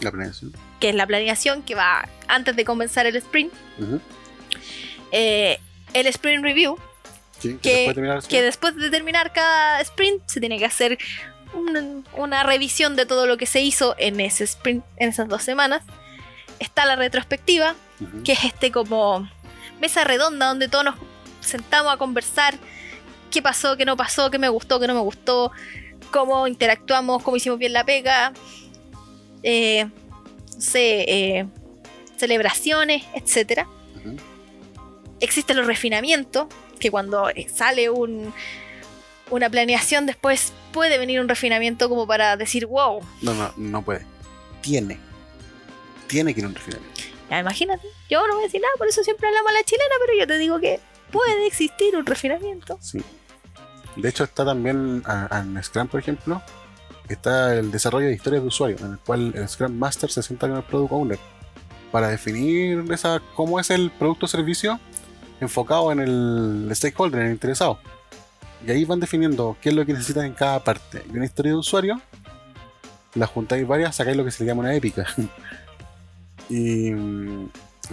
La 0.00 0.10
planeación. 0.10 0.52
que 0.80 0.88
es 0.90 0.94
la 0.94 1.06
planeación 1.06 1.62
que 1.62 1.74
va 1.74 2.08
antes 2.28 2.56
de 2.56 2.64
comenzar 2.64 3.06
el 3.06 3.16
sprint, 3.16 3.52
eh, 5.12 5.58
el 5.92 6.06
sprint 6.06 6.42
review, 6.44 6.78
Sí, 7.38 7.58
Que- 7.60 7.86
después 7.88 8.22
de 8.22 8.28
que 8.28 8.42
después 8.42 8.76
de 8.76 8.88
terminar 8.88 9.32
cada 9.32 9.80
sprint 9.80 10.22
se 10.26 10.38
tiene 10.38 10.58
que 10.60 10.64
hacer 10.64 10.96
un- 11.54 12.06
una 12.16 12.44
revisión 12.44 12.94
de 12.94 13.04
todo 13.04 13.26
lo 13.26 13.36
que 13.36 13.46
se 13.46 13.60
hizo 13.60 13.96
en 13.98 14.20
ese 14.20 14.44
sprint, 14.44 14.84
en 14.96 15.08
esas 15.08 15.26
dos 15.28 15.42
semanas. 15.42 15.82
Está 16.60 16.86
la 16.86 16.94
retrospectiva, 16.94 17.74
Ujú. 18.00 18.22
que 18.22 18.32
es 18.32 18.44
este 18.44 18.70
como 18.70 19.28
mesa 19.80 20.04
redonda 20.04 20.46
donde 20.46 20.68
todos 20.68 20.84
nos 20.84 20.94
sentamos 21.40 21.92
a 21.92 21.96
conversar 21.96 22.54
qué 23.32 23.42
pasó, 23.42 23.76
qué 23.76 23.84
no 23.84 23.96
pasó, 23.96 24.30
qué 24.30 24.38
me 24.38 24.48
gustó, 24.48 24.78
qué 24.78 24.86
no 24.86 24.94
me 24.94 25.00
gustó, 25.00 25.50
cómo 26.12 26.46
interactuamos, 26.46 27.22
cómo 27.24 27.36
hicimos 27.36 27.58
bien 27.58 27.72
la 27.72 27.84
pega, 27.84 28.32
eh, 29.42 29.86
no 30.54 30.60
sé, 30.60 31.04
eh, 31.08 31.46
celebraciones, 32.16 33.02
etcétera 33.14 33.66
Ujú. 33.96 34.16
existen 35.20 35.56
los 35.56 35.66
refinamientos, 35.66 36.46
que 36.78 36.90
cuando 36.90 37.28
sale 37.52 37.90
un, 37.90 38.32
una 39.30 39.50
planeación 39.50 40.06
después 40.06 40.52
puede 40.72 40.98
venir 40.98 41.20
un 41.20 41.28
refinamiento 41.28 41.88
como 41.88 42.06
para 42.06 42.36
decir, 42.36 42.66
wow, 42.66 43.00
No, 43.22 43.34
no, 43.34 43.52
no 43.56 43.82
puede. 43.82 44.06
Tiene. 44.60 44.98
Tiene 46.06 46.34
que 46.34 46.40
ir 46.40 46.46
un 46.46 46.54
refinamiento. 46.54 47.00
ya 47.30 47.38
imagínate, 47.40 47.86
yo 48.10 48.24
no 48.26 48.34
voy 48.34 48.42
a 48.44 48.46
decir 48.46 48.60
nada, 48.60 48.72
por 48.78 48.86
eso 48.86 49.02
siempre 49.02 49.26
hablamos 49.26 49.50
a 49.50 49.54
la 49.54 49.64
chilena, 49.64 49.94
pero 50.04 50.18
yo 50.18 50.26
te 50.26 50.38
digo 50.38 50.60
que 50.60 50.78
puede 51.10 51.46
existir 51.46 51.96
un 51.96 52.04
refinamiento. 52.06 52.78
Sí. 52.80 53.02
De 53.96 54.08
hecho, 54.08 54.24
está 54.24 54.44
también 54.44 55.02
en 55.30 55.62
Scrum, 55.62 55.88
por 55.88 56.00
ejemplo, 56.00 56.42
está 57.12 57.54
el 57.54 57.70
desarrollo 57.70 58.06
de 58.06 58.14
historias 58.14 58.42
de 58.42 58.48
usuario, 58.48 58.76
en 58.80 58.92
el 58.92 58.98
cual 58.98 59.32
el 59.34 59.48
Scrum 59.48 59.72
Master 59.72 60.10
se 60.10 60.22
sienta 60.22 60.48
con 60.48 60.56
el 60.56 60.62
Product 60.62 60.92
Owner 60.92 61.18
para 61.90 62.08
definir 62.08 62.84
esa, 62.90 63.20
cómo 63.34 63.60
es 63.60 63.70
el 63.70 63.90
producto 63.90 64.26
o 64.26 64.28
servicio 64.28 64.80
enfocado 65.40 65.92
en 65.92 66.00
el 66.00 66.70
stakeholder, 66.72 67.20
en 67.20 67.26
el 67.26 67.32
interesado. 67.32 67.78
Y 68.66 68.70
ahí 68.70 68.84
van 68.84 69.00
definiendo 69.00 69.56
qué 69.60 69.70
es 69.70 69.74
lo 69.74 69.84
que 69.84 69.92
necesitan 69.92 70.24
en 70.24 70.34
cada 70.34 70.62
parte. 70.62 71.04
Y 71.12 71.16
una 71.16 71.24
historia 71.24 71.52
de 71.52 71.58
usuario, 71.58 72.00
la 73.14 73.26
juntáis 73.26 73.66
varias, 73.66 73.96
sacáis 73.96 74.16
lo 74.16 74.24
que 74.24 74.30
se 74.30 74.44
le 74.44 74.48
llama 74.48 74.60
una 74.60 74.74
épica. 74.74 75.06
y 76.48 76.92
mm, 76.92 77.50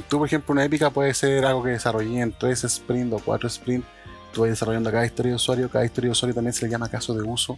tú, 0.07 0.19
por 0.19 0.27
ejemplo, 0.27 0.53
una 0.53 0.63
épica 0.63 0.91
puede 0.91 1.13
ser 1.13 1.45
algo 1.45 1.63
que 1.63 1.71
desarrollé 1.71 2.21
en 2.21 2.31
tres 2.31 2.65
sprints 2.67 3.13
o 3.13 3.19
cuatro 3.19 3.49
sprints 3.49 3.87
tú 4.33 4.41
vas 4.41 4.49
desarrollando 4.49 4.91
cada 4.91 5.05
historia 5.05 5.31
de 5.31 5.35
usuario, 5.35 5.69
cada 5.69 5.85
historia 5.85 6.07
de 6.09 6.11
usuario 6.11 6.35
también 6.35 6.53
se 6.53 6.65
le 6.65 6.71
llama 6.71 6.89
caso 6.89 7.13
de 7.13 7.23
uso 7.23 7.57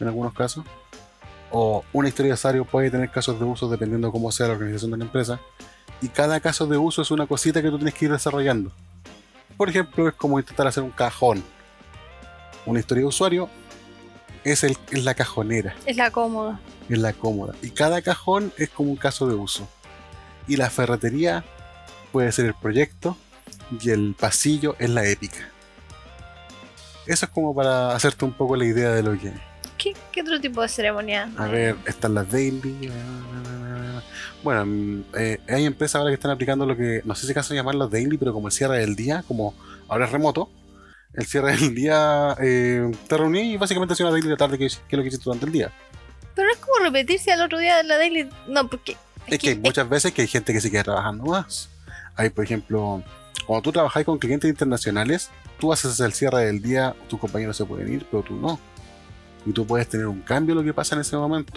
en 0.00 0.06
algunos 0.08 0.32
casos. 0.32 0.64
O 1.50 1.84
una 1.92 2.08
historia 2.08 2.30
de 2.30 2.34
usuario 2.34 2.64
puede 2.64 2.90
tener 2.90 3.10
casos 3.10 3.38
de 3.38 3.44
uso 3.44 3.68
dependiendo 3.68 4.08
de 4.08 4.12
cómo 4.12 4.32
sea 4.32 4.46
la 4.48 4.54
organización 4.54 4.90
de 4.92 4.96
la 4.98 5.04
empresa. 5.04 5.40
Y 6.00 6.08
cada 6.08 6.40
caso 6.40 6.66
de 6.66 6.76
uso 6.78 7.02
es 7.02 7.10
una 7.10 7.26
cosita 7.26 7.60
que 7.62 7.68
tú 7.68 7.76
tienes 7.76 7.94
que 7.94 8.06
ir 8.06 8.12
desarrollando. 8.12 8.72
Por 9.56 9.68
ejemplo, 9.68 10.08
es 10.08 10.14
como 10.14 10.38
intentar 10.40 10.66
hacer 10.66 10.82
un 10.82 10.90
cajón. 10.90 11.44
Una 12.64 12.80
historia 12.80 13.02
de 13.02 13.08
usuario 13.08 13.48
es, 14.44 14.64
el, 14.64 14.76
es 14.90 15.04
la 15.04 15.14
cajonera, 15.14 15.74
Es 15.86 15.96
la 15.96 16.10
cómoda. 16.10 16.58
es 16.88 16.98
la 16.98 17.12
cómoda. 17.12 17.54
Y 17.62 17.70
cada 17.70 18.02
cajón 18.02 18.52
es 18.56 18.70
como 18.70 18.90
un 18.90 18.96
caso 18.96 19.28
de 19.28 19.34
uso. 19.34 19.68
Y 20.48 20.56
la 20.56 20.70
ferretería 20.70 21.44
puede 22.10 22.32
ser 22.32 22.46
el 22.46 22.54
proyecto 22.54 23.16
y 23.80 23.90
el 23.90 24.14
pasillo 24.18 24.74
es 24.78 24.90
la 24.90 25.06
épica. 25.06 25.48
Eso 27.06 27.26
es 27.26 27.30
como 27.32 27.54
para 27.54 27.94
hacerte 27.94 28.24
un 28.24 28.32
poco 28.32 28.56
la 28.56 28.64
idea 28.64 28.90
de 28.90 29.02
lo 29.02 29.18
que 29.18 29.28
es. 29.28 29.34
¿Qué, 29.78 29.94
qué 30.12 30.22
otro 30.22 30.40
tipo 30.40 30.62
de 30.62 30.68
ceremonia? 30.68 31.30
A 31.36 31.46
ver, 31.48 31.76
están 31.86 32.14
las 32.14 32.30
daily. 32.30 32.90
Bueno, 34.42 34.66
mm, 34.66 35.04
eh, 35.16 35.38
hay 35.48 35.64
empresas 35.64 35.96
ahora 35.96 36.10
que 36.10 36.14
están 36.14 36.30
aplicando 36.30 36.66
lo 36.66 36.76
que, 36.76 37.02
no 37.04 37.14
sé 37.14 37.26
si 37.26 37.32
acaso 37.32 37.54
llamarlo 37.54 37.88
daily, 37.88 38.16
pero 38.16 38.32
como 38.32 38.48
el 38.48 38.52
cierre 38.52 38.78
del 38.78 38.96
día, 38.96 39.24
como 39.26 39.54
ahora 39.88 40.06
es 40.06 40.12
remoto, 40.12 40.50
el 41.14 41.26
cierre 41.26 41.56
del 41.56 41.74
día 41.74 42.36
eh, 42.40 42.90
te 43.08 43.16
reuní 43.16 43.52
y 43.52 43.56
básicamente 43.56 43.94
hacía 43.94 44.06
una 44.06 44.12
daily 44.12 44.26
de 44.26 44.32
la 44.32 44.38
tarde 44.38 44.58
que, 44.58 44.66
que 44.66 44.74
es 44.74 44.92
lo 44.92 45.02
que 45.02 45.08
hiciste 45.08 45.24
durante 45.24 45.46
el 45.46 45.52
día. 45.52 45.72
Pero 46.34 46.46
no 46.46 46.54
es 46.54 46.60
como 46.60 46.84
repetirse 46.84 47.30
al 47.32 47.42
otro 47.42 47.58
día 47.58 47.76
de 47.76 47.84
la 47.84 47.98
daily. 47.98 48.28
No, 48.48 48.68
porque. 48.68 48.96
Es 49.26 49.38
que 49.38 49.50
hay 49.50 49.56
muchas 49.56 49.88
veces 49.88 50.12
que 50.12 50.22
hay 50.22 50.28
gente 50.28 50.52
que 50.52 50.60
se 50.60 50.70
queda 50.70 50.84
trabajando 50.84 51.24
más. 51.24 51.68
Hay, 52.16 52.30
por 52.30 52.44
ejemplo, 52.44 53.02
cuando 53.46 53.62
tú 53.62 53.72
trabajas 53.72 54.04
con 54.04 54.18
clientes 54.18 54.48
internacionales, 54.48 55.30
tú 55.58 55.72
haces 55.72 55.98
el 56.00 56.12
cierre 56.12 56.44
del 56.46 56.62
día, 56.62 56.94
tus 57.08 57.18
compañeros 57.18 57.56
se 57.56 57.64
pueden 57.64 57.92
ir, 57.92 58.06
pero 58.10 58.22
tú 58.22 58.34
no. 58.36 58.58
Y 59.44 59.52
tú 59.52 59.66
puedes 59.66 59.88
tener 59.88 60.06
un 60.06 60.20
cambio 60.22 60.52
en 60.52 60.58
lo 60.58 60.64
que 60.64 60.72
pasa 60.74 60.94
en 60.94 61.00
ese 61.00 61.16
momento. 61.16 61.52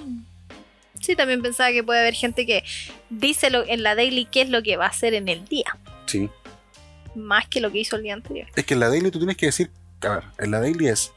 Sí, 1.01 1.15
también 1.15 1.41
pensaba 1.41 1.71
que 1.71 1.83
puede 1.83 1.99
haber 1.99 2.15
gente 2.15 2.45
que 2.47 2.63
dice 3.09 3.49
lo- 3.51 3.65
en 3.67 3.83
la 3.83 3.93
daily 3.95 4.25
qué 4.25 4.41
es 4.41 4.49
lo 4.49 4.63
que 4.63 4.75
va 4.77 4.85
a 4.85 4.89
hacer 4.89 5.13
en 5.13 5.27
el 5.27 5.45
día, 5.45 5.77
Sí. 6.07 6.29
más 7.15 7.47
que 7.47 7.61
lo 7.61 7.71
que 7.71 7.79
hizo 7.79 7.95
el 7.95 8.03
día 8.03 8.13
anterior. 8.15 8.47
Es 8.55 8.65
que 8.65 8.73
en 8.73 8.79
la 8.79 8.89
daily 8.89 9.11
tú 9.11 9.19
tienes 9.19 9.37
que 9.37 9.45
decir, 9.47 9.69
a 10.01 10.09
ver, 10.09 10.23
en 10.39 10.49
la 10.51 10.59
daily 10.59 10.87
es 10.87 11.13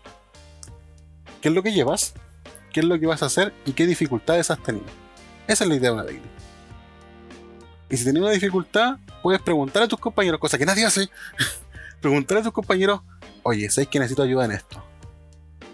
qué 1.41 1.49
es 1.49 1.55
lo 1.55 1.63
que 1.63 1.73
llevas, 1.73 2.13
qué 2.73 2.81
es 2.81 2.87
lo 2.87 2.99
que 3.01 3.07
vas 3.07 3.23
a 3.23 3.27
hacer 3.27 3.55
y 3.65 3.73
qué 3.73 3.87
dificultades 3.87 4.51
has 4.51 4.63
tenido. 4.63 4.85
Esa 5.47 5.65
es 5.65 5.71
la 5.71 5.77
idea 5.77 5.91
de 5.91 5.95
una 5.95 6.05
daily. 6.05 6.21
Y 7.91 7.97
si 7.97 8.05
tienes 8.05 8.23
una 8.23 8.33
dificultad, 8.33 8.99
puedes 9.23 9.41
preguntar 9.41 9.83
a 9.83 9.89
tus 9.89 9.99
compañeros, 9.99 10.41
cosa 10.41 10.59
que 10.59 10.67
nadie 10.67 10.85
hace. 10.85 11.09
preguntar 12.01 12.39
a 12.39 12.43
tus 12.43 12.53
compañeros, 12.53 13.01
oye, 13.43 13.69
¿sabes 13.71 13.89
que 13.89 13.99
necesito 13.99 14.23
ayuda 14.23 14.45
en 14.45 14.53
esto? 14.53 14.83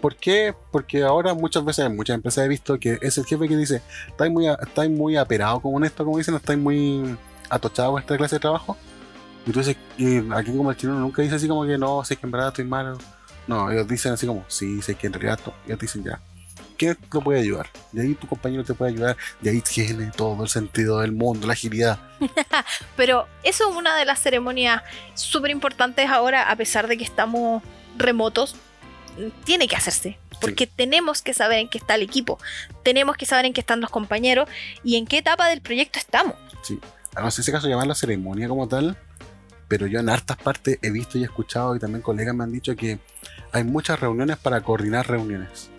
¿Por 0.01 0.15
qué? 0.15 0.53
Porque 0.71 1.03
ahora 1.03 1.33
muchas 1.33 1.65
veces 1.65 1.85
en 1.85 1.95
muchas 1.95 2.15
empresas 2.15 2.45
he 2.45 2.47
visto 2.47 2.79
que 2.79 2.99
es 3.01 3.17
el 3.17 3.25
jefe 3.25 3.47
que 3.47 3.57
dice, 3.57 3.81
estáis 4.07 4.31
muy, 4.31 4.47
muy 4.89 5.17
aperado 5.17 5.59
con 5.59 5.83
esto, 5.83 6.05
como 6.05 6.17
dicen, 6.17 6.35
estáis 6.35 6.59
muy 6.59 7.17
atochados 7.49 7.93
con 7.93 8.01
esta 8.01 8.17
clase 8.17 8.35
de 8.35 8.39
trabajo. 8.39 8.77
Y 9.45 9.51
tú 9.51 9.59
dices, 9.59 9.77
y 9.97 10.17
aquí 10.33 10.55
como 10.55 10.71
el 10.71 10.77
chileno 10.77 10.99
nunca 10.99 11.21
dice 11.21 11.35
así 11.35 11.47
como 11.47 11.65
que 11.65 11.77
no, 11.77 12.03
sé 12.03 12.15
que 12.17 12.25
en 12.25 12.31
verdad 12.31 12.49
estoy 12.49 12.65
mal. 12.65 12.97
No, 13.47 13.71
ellos 13.71 13.87
dicen 13.87 14.13
así 14.13 14.25
como, 14.25 14.43
sí, 14.47 14.81
sé 14.81 14.95
que 14.95 15.07
en 15.07 15.13
realidad 15.13 15.39
no. 15.45 15.53
Ellos 15.65 15.79
dicen 15.79 16.03
ya. 16.03 16.19
¿Quién 16.77 16.97
lo 17.11 17.21
puede 17.21 17.39
ayudar? 17.39 17.69
De 17.91 18.01
ahí 18.01 18.13
tu 18.15 18.27
compañero 18.27 18.63
te 18.63 18.73
puede 18.73 18.91
ayudar. 18.91 19.17
De 19.41 19.49
ahí 19.49 19.61
tiene 19.61 20.11
todo 20.15 20.43
el 20.43 20.49
sentido 20.49 20.99
del 20.99 21.11
mundo, 21.11 21.47
la 21.47 21.53
agilidad. 21.53 21.99
Pero 22.95 23.27
eso 23.43 23.69
es 23.69 23.75
una 23.75 23.95
de 23.97 24.05
las 24.05 24.19
ceremonias 24.19 24.83
súper 25.13 25.51
importantes 25.51 26.09
ahora, 26.09 26.49
a 26.49 26.55
pesar 26.55 26.87
de 26.87 26.97
que 26.97 27.03
estamos 27.03 27.63
remotos. 27.97 28.55
Tiene 29.45 29.67
que 29.67 29.75
hacerse. 29.75 30.19
Porque 30.41 30.67
tenemos 30.67 31.21
que 31.21 31.33
saber 31.33 31.59
en 31.59 31.69
qué 31.69 31.77
está 31.77 31.95
el 31.95 32.01
equipo. 32.01 32.37
Tenemos 32.83 33.15
que 33.15 33.25
saber 33.25 33.45
en 33.45 33.53
qué 33.53 33.61
están 33.61 33.79
los 33.79 33.89
compañeros 33.89 34.49
y 34.83 34.97
en 34.97 35.07
qué 35.07 35.19
etapa 35.19 35.47
del 35.47 35.61
proyecto 35.61 35.97
estamos. 35.97 36.35
No 37.15 37.31
sé 37.31 37.43
si 37.43 37.51
acaso 37.51 37.69
llamarla 37.69 37.95
ceremonia 37.95 38.47
como 38.49 38.67
tal, 38.67 38.97
pero 39.67 39.87
yo 39.87 39.99
en 39.99 40.09
hartas 40.09 40.37
partes 40.37 40.77
he 40.81 40.91
visto 40.91 41.17
y 41.17 41.21
he 41.21 41.25
escuchado 41.25 41.75
y 41.75 41.79
también 41.79 42.01
colegas 42.01 42.35
me 42.35 42.43
han 42.43 42.51
dicho 42.51 42.75
que 42.75 42.99
hay 43.51 43.63
muchas 43.63 43.99
reuniones 43.99 44.37
para 44.37 44.61
coordinar 44.61 45.07
reuniones. 45.07 45.69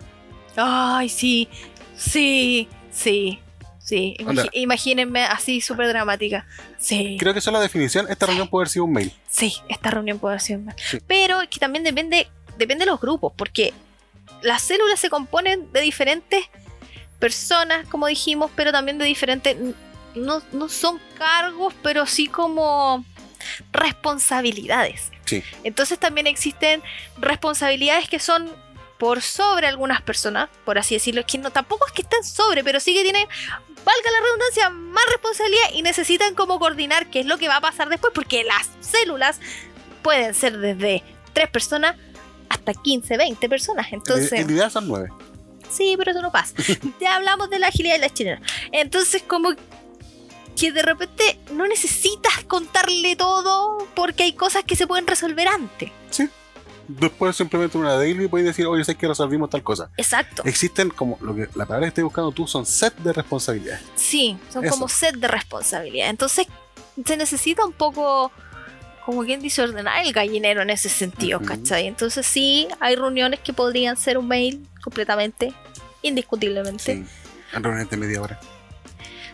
Ay, 0.57 1.07
sí, 1.07 1.47
sí, 1.95 2.67
sí, 2.91 3.39
sí. 3.79 4.17
Onda. 4.25 4.45
imagínense 4.53 5.19
así 5.21 5.61
súper 5.61 5.87
dramática. 5.87 6.45
Sí, 6.79 7.15
Creo 7.19 7.33
que 7.33 7.39
eso 7.39 7.51
es 7.51 7.53
la 7.53 7.59
definición. 7.59 8.07
Esta 8.09 8.25
reunión 8.25 8.47
puede 8.47 8.63
haber 8.63 8.69
sido 8.69 8.85
un 8.85 8.93
mail. 8.93 9.13
sí, 9.29 9.55
esta 9.69 9.91
reunión 9.91 10.19
puede 10.19 10.39
ser 10.39 10.59
más. 10.59 10.75
Sí. 10.77 10.99
Pero 11.07 11.41
es 11.41 11.49
que 11.49 11.59
también 11.59 11.83
depende, 11.83 12.27
depende 12.57 12.85
de 12.85 12.91
los 12.91 12.99
grupos, 12.99 13.33
porque 13.35 13.73
las 14.41 14.63
células 14.63 14.99
se 14.99 15.09
componen 15.09 15.71
de 15.71 15.81
diferentes 15.81 16.45
personas, 17.19 17.87
como 17.87 18.07
dijimos, 18.07 18.51
pero 18.55 18.71
también 18.71 18.97
de 18.97 19.05
diferentes, 19.05 19.55
no, 20.15 20.41
no 20.51 20.69
son 20.69 20.99
cargos, 21.17 21.73
pero 21.83 22.05
sí 22.05 22.27
como 22.27 23.05
responsabilidades. 23.71 25.11
Sí. 25.25 25.43
Entonces 25.63 25.99
también 25.99 26.27
existen 26.27 26.81
responsabilidades 27.17 28.09
que 28.09 28.19
son 28.19 28.51
por 28.97 29.21
sobre 29.21 29.67
algunas 29.67 30.01
personas, 30.01 30.49
por 30.65 30.77
así 30.77 30.95
decirlo, 30.95 31.23
que 31.25 31.37
no 31.37 31.51
tampoco 31.51 31.85
es 31.87 31.93
que 31.93 32.01
estén 32.01 32.23
sobre, 32.23 32.63
pero 32.63 32.79
sí 32.79 32.93
que 32.93 33.03
tienen, 33.03 33.27
valga 33.27 34.11
la 34.11 34.21
redundancia, 34.21 34.69
más 34.69 35.05
responsabilidad 35.11 35.65
y 35.73 35.81
necesitan 35.81 36.35
como 36.35 36.59
coordinar 36.59 37.09
qué 37.09 37.19
es 37.19 37.25
lo 37.25 37.37
que 37.37 37.47
va 37.47 37.57
a 37.57 37.61
pasar 37.61 37.89
después, 37.89 38.11
porque 38.13 38.43
las 38.43 38.69
células 38.81 39.39
pueden 40.01 40.33
ser 40.33 40.57
desde 40.57 41.03
tres 41.33 41.49
personas 41.49 41.95
hasta 42.49 42.73
15, 42.73 43.17
20 43.17 43.49
personas. 43.49 43.87
Entonces, 43.91 44.31
En 44.33 44.47
realidad 44.47 44.71
son 44.71 44.87
nueve. 44.87 45.09
Sí, 45.69 45.95
pero 45.97 46.11
eso 46.11 46.21
no 46.21 46.31
pasa. 46.31 46.55
ya 46.99 47.15
hablamos 47.15 47.49
de 47.49 47.59
la 47.59 47.67
agilidad 47.67 47.95
de 47.95 47.99
las 47.99 48.13
chilenas. 48.13 48.41
Entonces, 48.71 49.23
como 49.23 49.49
que 50.57 50.71
de 50.71 50.81
repente 50.81 51.39
no 51.51 51.67
necesitas 51.67 52.43
contarle 52.47 53.15
todo 53.15 53.77
porque 53.95 54.23
hay 54.23 54.33
cosas 54.33 54.63
que 54.63 54.75
se 54.75 54.87
pueden 54.87 55.05
resolver 55.05 55.47
antes. 55.47 55.91
Después 56.87 57.35
simplemente 57.35 57.77
una 57.77 57.93
daily 57.93 58.25
y 58.25 58.27
puedes 58.27 58.47
decir, 58.47 58.65
oye, 58.65 58.83
sé 58.83 58.95
que 58.95 59.07
resolvimos 59.07 59.49
tal 59.49 59.61
cosa. 59.61 59.89
Exacto. 59.97 60.43
Existen 60.45 60.89
como 60.89 61.17
lo 61.21 61.35
que 61.35 61.49
la 61.55 61.65
palabra 61.65 61.81
que 61.81 61.89
estoy 61.89 62.03
buscando 62.03 62.31
tú 62.31 62.47
son 62.47 62.65
set 62.65 62.95
de 62.97 63.11
responsabilidades. 63.13 63.83
Sí, 63.95 64.37
son 64.51 64.63
Eso. 64.63 64.73
como 64.73 64.87
set 64.87 65.15
de 65.15 65.27
responsabilidad. 65.27 66.09
Entonces, 66.09 66.47
se 67.05 67.17
necesita 67.17 67.65
un 67.65 67.73
poco, 67.73 68.31
como 69.05 69.23
quien 69.25 69.41
dice, 69.41 69.61
ordenar 69.61 70.05
el 70.05 70.13
gallinero 70.13 70.61
en 70.61 70.69
ese 70.69 70.87
sentido, 70.87 71.39
Ujú. 71.39 71.47
¿cachai? 71.47 71.87
Entonces, 71.87 72.25
sí, 72.25 72.67
hay 72.79 72.95
reuniones 72.95 73.41
que 73.41 73.51
podrían 73.51 73.97
ser 73.97 74.17
un 74.17 74.27
mail 74.27 74.65
completamente, 74.81 75.53
indiscutiblemente. 76.01 76.95
Sí. 76.95 77.05
Reuniones 77.51 77.89
de 77.89 77.97
media 77.97 78.21
hora. 78.21 78.39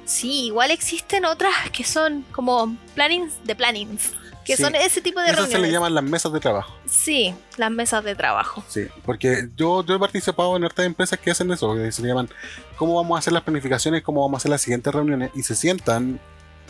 Sí, 0.05 0.45
igual 0.47 0.71
existen 0.71 1.23
otras 1.25 1.53
que 1.71 1.83
son 1.83 2.23
como 2.31 2.75
plannings 2.95 3.35
de 3.43 3.55
plannings, 3.55 4.11
que 4.45 4.55
Sí. 4.57 4.63
son 4.63 4.75
ese 4.75 5.01
tipo 5.01 5.19
de 5.19 5.27
Esas 5.27 5.37
se 5.37 5.43
le 5.43 5.51
reuniones. 5.53 5.71
llaman 5.73 5.93
las 5.95 6.03
mesas 6.03 6.31
de 6.33 6.39
trabajo. 6.39 6.73
Sí, 6.85 7.33
las 7.57 7.71
mesas 7.71 8.03
de 8.03 8.15
trabajo. 8.15 8.63
Sí, 8.67 8.87
porque 9.05 9.49
yo, 9.55 9.83
yo 9.85 9.95
he 9.95 9.99
participado 9.99 10.55
en 10.57 10.63
hartas 10.63 10.85
empresas 10.85 11.17
que 11.19 11.31
hacen 11.31 11.51
eso, 11.51 11.73
que 11.75 11.91
se 11.91 12.01
le 12.01 12.09
llaman 12.09 12.29
cómo 12.75 12.95
vamos 12.95 13.15
a 13.15 13.19
hacer 13.19 13.33
las 13.33 13.43
planificaciones, 13.43 14.01
cómo 14.03 14.21
vamos 14.21 14.37
a 14.37 14.39
hacer 14.39 14.51
las 14.51 14.61
siguientes 14.61 14.93
reuniones, 14.93 15.31
y 15.35 15.43
se 15.43 15.55
sientan, 15.55 16.19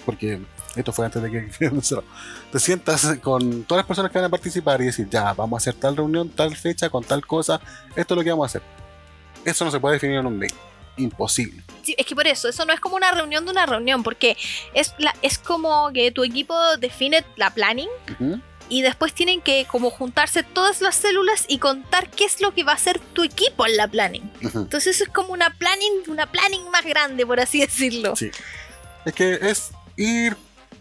porque 0.06 0.40
esto 0.76 0.92
fue 0.92 1.06
antes 1.06 1.22
de 1.22 1.32
que 1.32 1.42
te 2.52 2.60
sientas 2.60 3.18
con 3.22 3.64
todas 3.64 3.80
las 3.80 3.88
personas 3.88 4.12
que 4.12 4.18
van 4.18 4.26
a 4.26 4.30
participar 4.30 4.82
y 4.82 4.86
decir, 4.86 5.08
ya, 5.10 5.34
vamos 5.34 5.58
a 5.58 5.60
hacer 5.64 5.80
tal 5.80 5.96
reunión, 5.98 6.30
tal 6.30 6.56
fecha, 6.56 6.90
con 6.90 7.04
tal 7.04 7.26
cosa, 7.26 7.60
esto 7.96 8.14
es 8.14 8.18
lo 8.18 8.24
que 8.24 8.30
vamos 8.30 8.46
a 8.46 8.48
hacer. 8.48 8.62
Eso 9.46 9.66
no 9.66 9.72
se 9.72 9.80
puede 9.80 9.96
definir 9.96 10.18
en 10.18 10.26
un 10.26 10.38
mail. 10.38 10.54
Imposible. 10.98 11.63
Sí, 11.84 11.96
es 11.98 12.06
que 12.06 12.16
por 12.16 12.26
eso, 12.28 12.48
eso 12.48 12.66
no 12.66 12.74
es 12.74 12.80
como 12.80 12.96
una 12.96 13.12
reunión 13.12 13.46
de 13.46 13.52
una 13.52 13.66
reunión, 13.66 14.04
porque 14.04 14.38
es, 14.74 14.94
la, 14.98 15.14
es 15.22 15.38
como 15.38 15.92
que 15.94 16.12
tu 16.12 16.24
equipo 16.24 16.56
define 16.78 17.24
la 17.36 17.50
planning 17.50 17.90
y 18.70 18.82
después 18.82 19.14
tienen 19.14 19.42
que 19.42 19.68
como 19.70 19.90
juntarse 19.90 20.44
todas 20.44 20.82
las 20.82 20.96
células 20.96 21.46
y 21.48 21.60
contar 21.60 22.10
qué 22.10 22.26
es 22.26 22.42
lo 22.42 22.54
que 22.54 22.64
va 22.64 22.72
a 22.72 22.76
hacer 22.76 23.00
tu 23.00 23.24
equipo 23.24 23.68
en 23.68 23.78
la 23.78 23.88
planning. 23.88 24.32
Entonces 24.42 25.02
es 25.02 25.10
como 25.10 25.34
una 25.34 25.50
planning, 25.52 26.04
una 26.08 26.26
planning 26.26 26.70
más 26.72 26.86
grande, 26.86 27.26
por 27.26 27.40
así 27.40 27.60
decirlo. 27.60 28.16
Sí. 28.16 28.32
Es 29.06 29.14
que 29.14 29.34
es 29.42 29.72
ir 29.98 30.38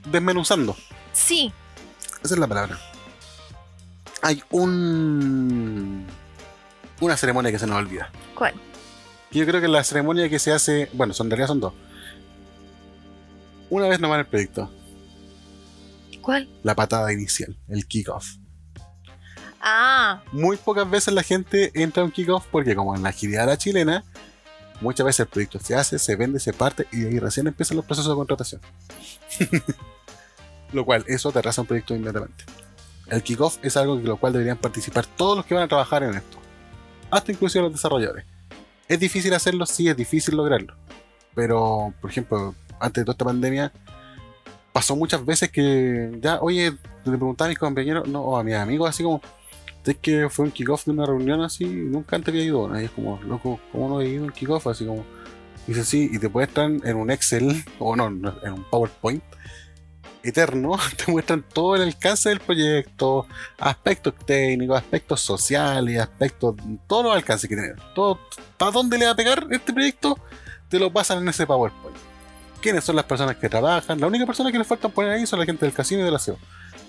desmenuzando. 0.06 0.76
Sí, 1.12 1.52
Esa 2.22 2.34
es 2.34 2.40
la 2.40 2.46
palabra. 2.46 2.78
Hay 4.22 4.42
un. 4.50 6.06
Una 7.00 7.16
ceremonia 7.16 7.50
que 7.50 7.58
se 7.58 7.66
nos 7.66 7.76
olvida. 7.76 8.10
¿cuál? 8.36 8.54
Yo 9.32 9.46
creo 9.46 9.60
que 9.60 9.68
la 9.68 9.82
ceremonia 9.82 10.28
que 10.28 10.38
se 10.38 10.52
hace. 10.52 10.88
Bueno, 10.92 11.14
son, 11.14 11.26
en 11.26 11.30
realidad 11.30 11.48
son 11.48 11.60
dos. 11.60 11.72
Una 13.70 13.88
vez 13.88 13.98
nomás 13.98 14.18
el 14.18 14.26
proyecto. 14.26 14.70
¿Cuál? 16.20 16.48
La 16.62 16.74
patada 16.74 17.12
inicial, 17.12 17.56
el 17.68 17.86
kickoff. 17.86 18.36
Ah, 19.60 20.22
Muy 20.32 20.56
pocas 20.56 20.88
veces 20.88 21.14
la 21.14 21.22
gente 21.22 21.70
entra 21.74 22.02
a 22.02 22.06
un 22.06 22.12
kickoff 22.12 22.46
porque, 22.50 22.74
como 22.74 22.94
en 22.94 23.02
la 23.02 23.10
agilidad 23.10 23.46
la 23.46 23.56
chilena, 23.56 24.04
muchas 24.80 25.06
veces 25.06 25.20
el 25.20 25.26
proyecto 25.28 25.58
se 25.60 25.74
hace, 25.74 25.98
se 25.98 26.16
vende, 26.16 26.38
se 26.40 26.52
parte 26.52 26.86
y 26.92 27.06
ahí 27.06 27.18
recién 27.18 27.46
empiezan 27.46 27.76
los 27.76 27.86
procesos 27.86 28.10
de 28.12 28.16
contratación. 28.16 28.60
lo 30.72 30.84
cual, 30.84 31.04
eso 31.06 31.32
te 31.32 31.38
atrasa 31.38 31.60
un 31.60 31.66
proyecto 31.66 31.94
inmediatamente. 31.94 32.44
El 33.06 33.22
kickoff 33.22 33.58
es 33.62 33.76
algo 33.76 33.94
en 33.94 34.04
lo 34.04 34.16
cual 34.16 34.32
deberían 34.32 34.58
participar 34.58 35.06
todos 35.06 35.36
los 35.36 35.46
que 35.46 35.54
van 35.54 35.64
a 35.64 35.68
trabajar 35.68 36.02
en 36.02 36.14
esto, 36.14 36.38
hasta 37.10 37.32
inclusive 37.32 37.62
los 37.62 37.72
desarrolladores. 37.72 38.31
¿Es 38.92 39.00
difícil 39.00 39.32
hacerlo? 39.32 39.64
Sí, 39.64 39.88
es 39.88 39.96
difícil 39.96 40.36
lograrlo. 40.36 40.74
Pero, 41.34 41.94
por 41.98 42.10
ejemplo, 42.10 42.54
antes 42.78 43.00
de 43.00 43.04
toda 43.06 43.14
esta 43.14 43.24
pandemia, 43.24 43.72
pasó 44.70 44.94
muchas 44.96 45.24
veces 45.24 45.50
que 45.50 46.10
ya, 46.20 46.38
oye, 46.42 46.72
le 47.06 47.16
preguntaba 47.16 47.46
a 47.46 47.48
mis 47.48 47.58
compañeros, 47.58 48.06
no, 48.06 48.20
o 48.20 48.36
a 48.36 48.44
mis 48.44 48.54
amigos, 48.54 48.90
así 48.90 49.02
como, 49.02 49.22
es 49.86 49.96
que 49.96 50.28
fue 50.28 50.44
un 50.44 50.50
kickoff 50.50 50.84
de 50.84 50.90
una 50.90 51.06
reunión 51.06 51.40
así, 51.40 51.64
nunca 51.64 52.16
antes 52.16 52.34
había 52.34 52.44
ido. 52.44 52.78
Y 52.78 52.84
es 52.84 52.90
como, 52.90 53.18
loco, 53.22 53.58
¿cómo 53.72 53.88
no 53.88 54.02
he 54.02 54.08
ido 54.10 54.24
un 54.24 54.30
kickoff? 54.30 54.66
Así 54.66 54.84
como, 54.84 55.06
dice 55.66 55.84
sí, 55.84 56.10
y 56.12 56.18
te 56.18 56.28
muestran 56.28 56.82
en 56.84 56.96
un 56.98 57.10
Excel, 57.10 57.64
o 57.78 57.96
no, 57.96 58.08
en 58.08 58.52
un 58.52 58.64
PowerPoint 58.70 59.24
eterno, 60.22 60.78
te 60.96 61.10
muestran 61.10 61.42
todo 61.42 61.76
el 61.76 61.82
alcance 61.82 62.28
del 62.28 62.40
proyecto, 62.40 63.26
aspectos 63.58 64.14
técnicos, 64.24 64.78
aspectos 64.78 65.20
sociales, 65.20 66.00
aspectos, 66.00 66.56
todos 66.86 67.04
los 67.04 67.14
alcances 67.14 67.48
que 67.48 67.56
tiene. 67.56 67.74
Todo, 67.94 68.18
¿para 68.56 68.70
dónde 68.70 68.98
le 68.98 69.06
va 69.06 69.12
a 69.12 69.16
pegar 69.16 69.46
este 69.50 69.72
proyecto? 69.72 70.18
Te 70.68 70.78
lo 70.78 70.92
pasan 70.92 71.18
en 71.18 71.28
ese 71.28 71.46
PowerPoint. 71.46 71.96
quiénes 72.60 72.84
son 72.84 72.96
las 72.96 73.04
personas 73.04 73.36
que 73.36 73.48
trabajan. 73.48 74.00
La 74.00 74.06
única 74.06 74.24
persona 74.24 74.50
que 74.50 74.58
les 74.58 74.66
faltan 74.66 74.90
poner 74.90 75.12
ahí 75.12 75.26
son 75.26 75.38
la 75.38 75.44
gente 75.44 75.66
del 75.66 75.74
casino 75.74 76.02
y 76.02 76.04
del 76.04 76.14
aseo. 76.14 76.38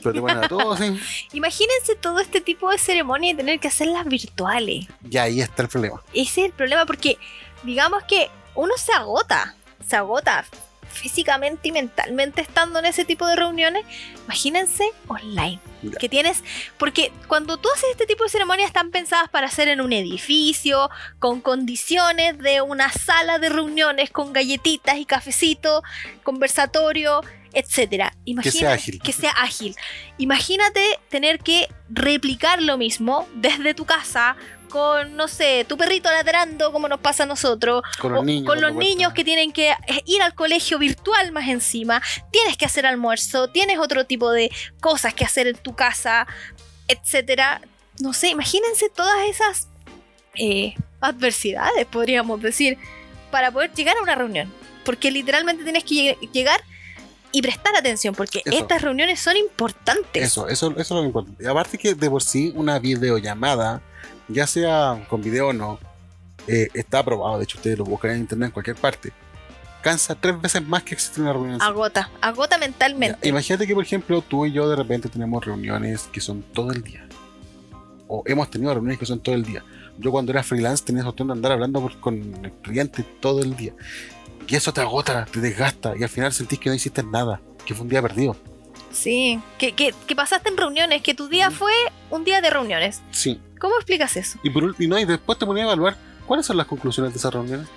Pero 0.01 0.13
te 0.13 0.21
ponen 0.21 0.37
a 0.37 0.47
todos. 0.47 0.79
Imagínense 1.33 1.95
todo 1.99 2.19
este 2.19 2.41
tipo 2.41 2.69
de 2.69 2.77
ceremonia 2.77 3.31
y 3.31 3.33
tener 3.35 3.59
que 3.59 3.69
hacerlas 3.69 4.05
virtuales. 4.05 4.85
Y 5.09 5.17
ahí 5.17 5.41
está 5.41 5.63
el 5.63 5.69
problema. 5.69 6.01
Ese 6.13 6.41
es 6.41 6.47
el 6.47 6.53
problema 6.53 6.85
porque 6.85 7.17
digamos 7.63 8.03
que 8.03 8.29
uno 8.55 8.73
se 8.77 8.93
agota, 8.93 9.55
se 9.87 9.95
agota 9.95 10.45
físicamente 10.93 11.67
y 11.67 11.71
mentalmente 11.71 12.41
estando 12.41 12.79
en 12.79 12.85
ese 12.85 13.03
tipo 13.05 13.25
de 13.27 13.35
reuniones. 13.35 13.85
Imagínense 14.25 14.85
online. 15.07 15.59
Que 15.99 16.07
tienes, 16.07 16.41
porque 16.77 17.11
cuando 17.27 17.57
tú 17.57 17.67
haces 17.75 17.89
este 17.91 18.05
tipo 18.05 18.23
de 18.23 18.29
ceremonias 18.29 18.67
están 18.67 18.89
pensadas 18.89 19.29
para 19.29 19.47
hacer 19.47 19.67
en 19.67 19.81
un 19.81 19.91
edificio, 19.91 20.89
con 21.19 21.41
condiciones 21.41 22.37
de 22.39 22.61
una 22.61 22.89
sala 22.89 23.37
de 23.37 23.49
reuniones, 23.49 24.09
con 24.09 24.31
galletitas 24.31 24.95
y 24.97 25.03
cafecito, 25.05 25.83
conversatorio, 26.23 27.21
etcétera. 27.53 28.13
Imagina- 28.25 28.51
sea 28.51 28.73
ágil. 28.73 29.01
Que 29.01 29.11
sea 29.13 29.31
ágil. 29.31 29.75
Imagínate 30.17 30.99
tener 31.09 31.39
que 31.39 31.67
replicar 31.89 32.61
lo 32.61 32.77
mismo 32.77 33.27
desde 33.35 33.73
tu 33.73 33.85
casa 33.85 34.35
con, 34.73 35.15
no 35.15 35.27
sé, 35.27 35.65
tu 35.69 35.77
perrito 35.77 36.09
ladrando 36.09 36.71
como 36.71 36.87
nos 36.87 36.99
pasa 36.99 37.23
a 37.23 37.25
nosotros, 37.27 37.83
Con 38.01 38.11
los 38.13 38.21
o 38.21 38.25
niños. 38.25 38.47
con 38.47 38.59
los 38.59 38.73
niños 38.73 39.13
que 39.13 39.23
tienen 39.23 39.51
que 39.51 39.69
eh, 39.69 40.01
ir 40.05 40.23
al 40.23 40.33
colegio 40.33 40.79
virtual 40.79 41.31
más 41.31 41.47
encima, 41.47 42.01
tienes 42.31 42.57
que 42.57 42.65
hacer 42.65 42.87
almuerzo, 42.87 43.49
tienes 43.49 43.77
otro 43.77 44.05
tipo 44.07 44.31
de 44.31 44.49
cosas 44.81 45.13
que 45.13 45.23
hacer 45.23 45.45
en 45.45 45.55
tu 45.57 45.75
casa, 45.75 46.25
etcétera. 46.87 47.61
No 47.99 48.13
sé, 48.13 48.29
imagínense 48.29 48.89
todas 48.89 49.27
esas 49.29 49.67
eh, 50.33 50.73
adversidades, 51.01 51.85
podríamos 51.85 52.41
decir, 52.41 52.79
para 53.29 53.51
poder 53.51 53.71
llegar 53.73 53.95
a 53.97 54.01
una 54.01 54.15
reunión. 54.15 54.51
Porque 54.83 55.11
literalmente 55.11 55.63
tienes 55.63 55.83
que 55.83 55.93
lleg- 55.95 56.31
llegar 56.31 56.59
y 57.31 57.41
prestar 57.43 57.75
atención, 57.75 58.15
porque 58.15 58.41
Eso. 58.43 58.57
estas 58.57 58.81
reuniones 58.81 59.19
son 59.19 59.37
importantes. 59.37 60.23
Eso, 60.23 60.47
eso, 60.49 60.71
eso 60.71 60.81
es 60.81 60.89
lo 60.89 61.03
importante. 61.03 61.43
Y 61.43 61.47
aparte 61.47 61.77
que 61.77 61.93
de 61.93 62.09
por 62.09 62.23
sí 62.23 62.51
una 62.55 62.79
videollamada, 62.79 63.81
ya 64.27 64.47
sea 64.47 65.05
con 65.09 65.21
video 65.21 65.49
o 65.49 65.53
no, 65.53 65.79
eh, 66.47 66.67
está 66.73 66.99
aprobado. 66.99 67.37
De 67.37 67.43
hecho, 67.45 67.57
ustedes 67.57 67.77
lo 67.77 67.85
buscan 67.85 68.11
en 68.11 68.17
internet 68.19 68.47
en 68.47 68.51
cualquier 68.53 68.75
parte. 68.75 69.11
Cansa 69.81 70.15
tres 70.15 70.39
veces 70.41 70.65
más 70.65 70.83
que 70.83 70.93
existe 70.93 71.19
una 71.21 71.33
reunión. 71.33 71.61
Agota, 71.61 72.09
agota 72.21 72.57
mentalmente. 72.57 73.17
Ya, 73.21 73.29
Imagínate 73.29 73.67
que, 73.67 73.73
por 73.73 73.83
ejemplo, 73.83 74.21
tú 74.21 74.45
y 74.45 74.51
yo 74.53 74.69
de 74.69 74.75
repente 74.77 75.09
tenemos 75.09 75.43
reuniones 75.45 76.03
que 76.11 76.21
son 76.21 76.41
todo 76.41 76.71
el 76.71 76.83
día. 76.83 77.05
O 78.07 78.23
hemos 78.25 78.49
tenido 78.49 78.73
reuniones 78.73 78.97
que 78.99 79.05
son 79.05 79.19
todo 79.19 79.35
el 79.35 79.43
día. 79.43 79.63
Yo 79.97 80.11
cuando 80.11 80.31
era 80.31 80.41
freelance 80.43 80.83
tenía 80.83 81.07
opción 81.07 81.27
de 81.27 81.33
andar 81.33 81.51
hablando 81.51 81.81
por- 81.81 81.99
con 81.99 82.15
el 82.45 82.51
cliente 82.61 83.03
todo 83.19 83.41
el 83.41 83.55
día. 83.57 83.73
Y 84.47 84.55
eso 84.55 84.71
te 84.73 84.81
agota, 84.81 85.25
te 85.25 85.39
desgasta. 85.41 85.93
Y 85.97 86.03
al 86.03 86.09
final 86.09 86.31
sentís 86.33 86.59
que 86.59 86.69
no 86.69 86.75
hiciste 86.75 87.03
nada. 87.03 87.41
Que 87.65 87.73
fue 87.73 87.83
un 87.83 87.89
día 87.89 88.01
perdido. 88.01 88.35
Sí, 88.93 89.41
que, 89.57 89.73
que, 89.73 89.93
que 90.07 90.15
pasaste 90.15 90.49
en 90.49 90.57
reuniones, 90.57 91.01
que 91.01 91.13
tu 91.13 91.27
día 91.27 91.51
fue 91.51 91.73
un 92.09 92.23
día 92.23 92.39
de 92.41 92.49
reuniones. 92.49 93.01
Sí. 93.11 93.41
¿Cómo 93.59 93.75
explicas 93.75 94.15
eso? 94.15 94.39
Y, 94.43 94.49
por, 94.49 94.75
y 94.79 94.87
no, 94.87 94.97
y 94.99 95.05
después 95.05 95.37
te 95.39 95.45
ponía 95.45 95.63
a 95.63 95.67
evaluar 95.67 95.97
cuáles 96.25 96.45
son 96.45 96.57
las 96.57 96.67
conclusiones 96.67 97.11
de 97.13 97.19
esas 97.19 97.33
reuniones. 97.33 97.67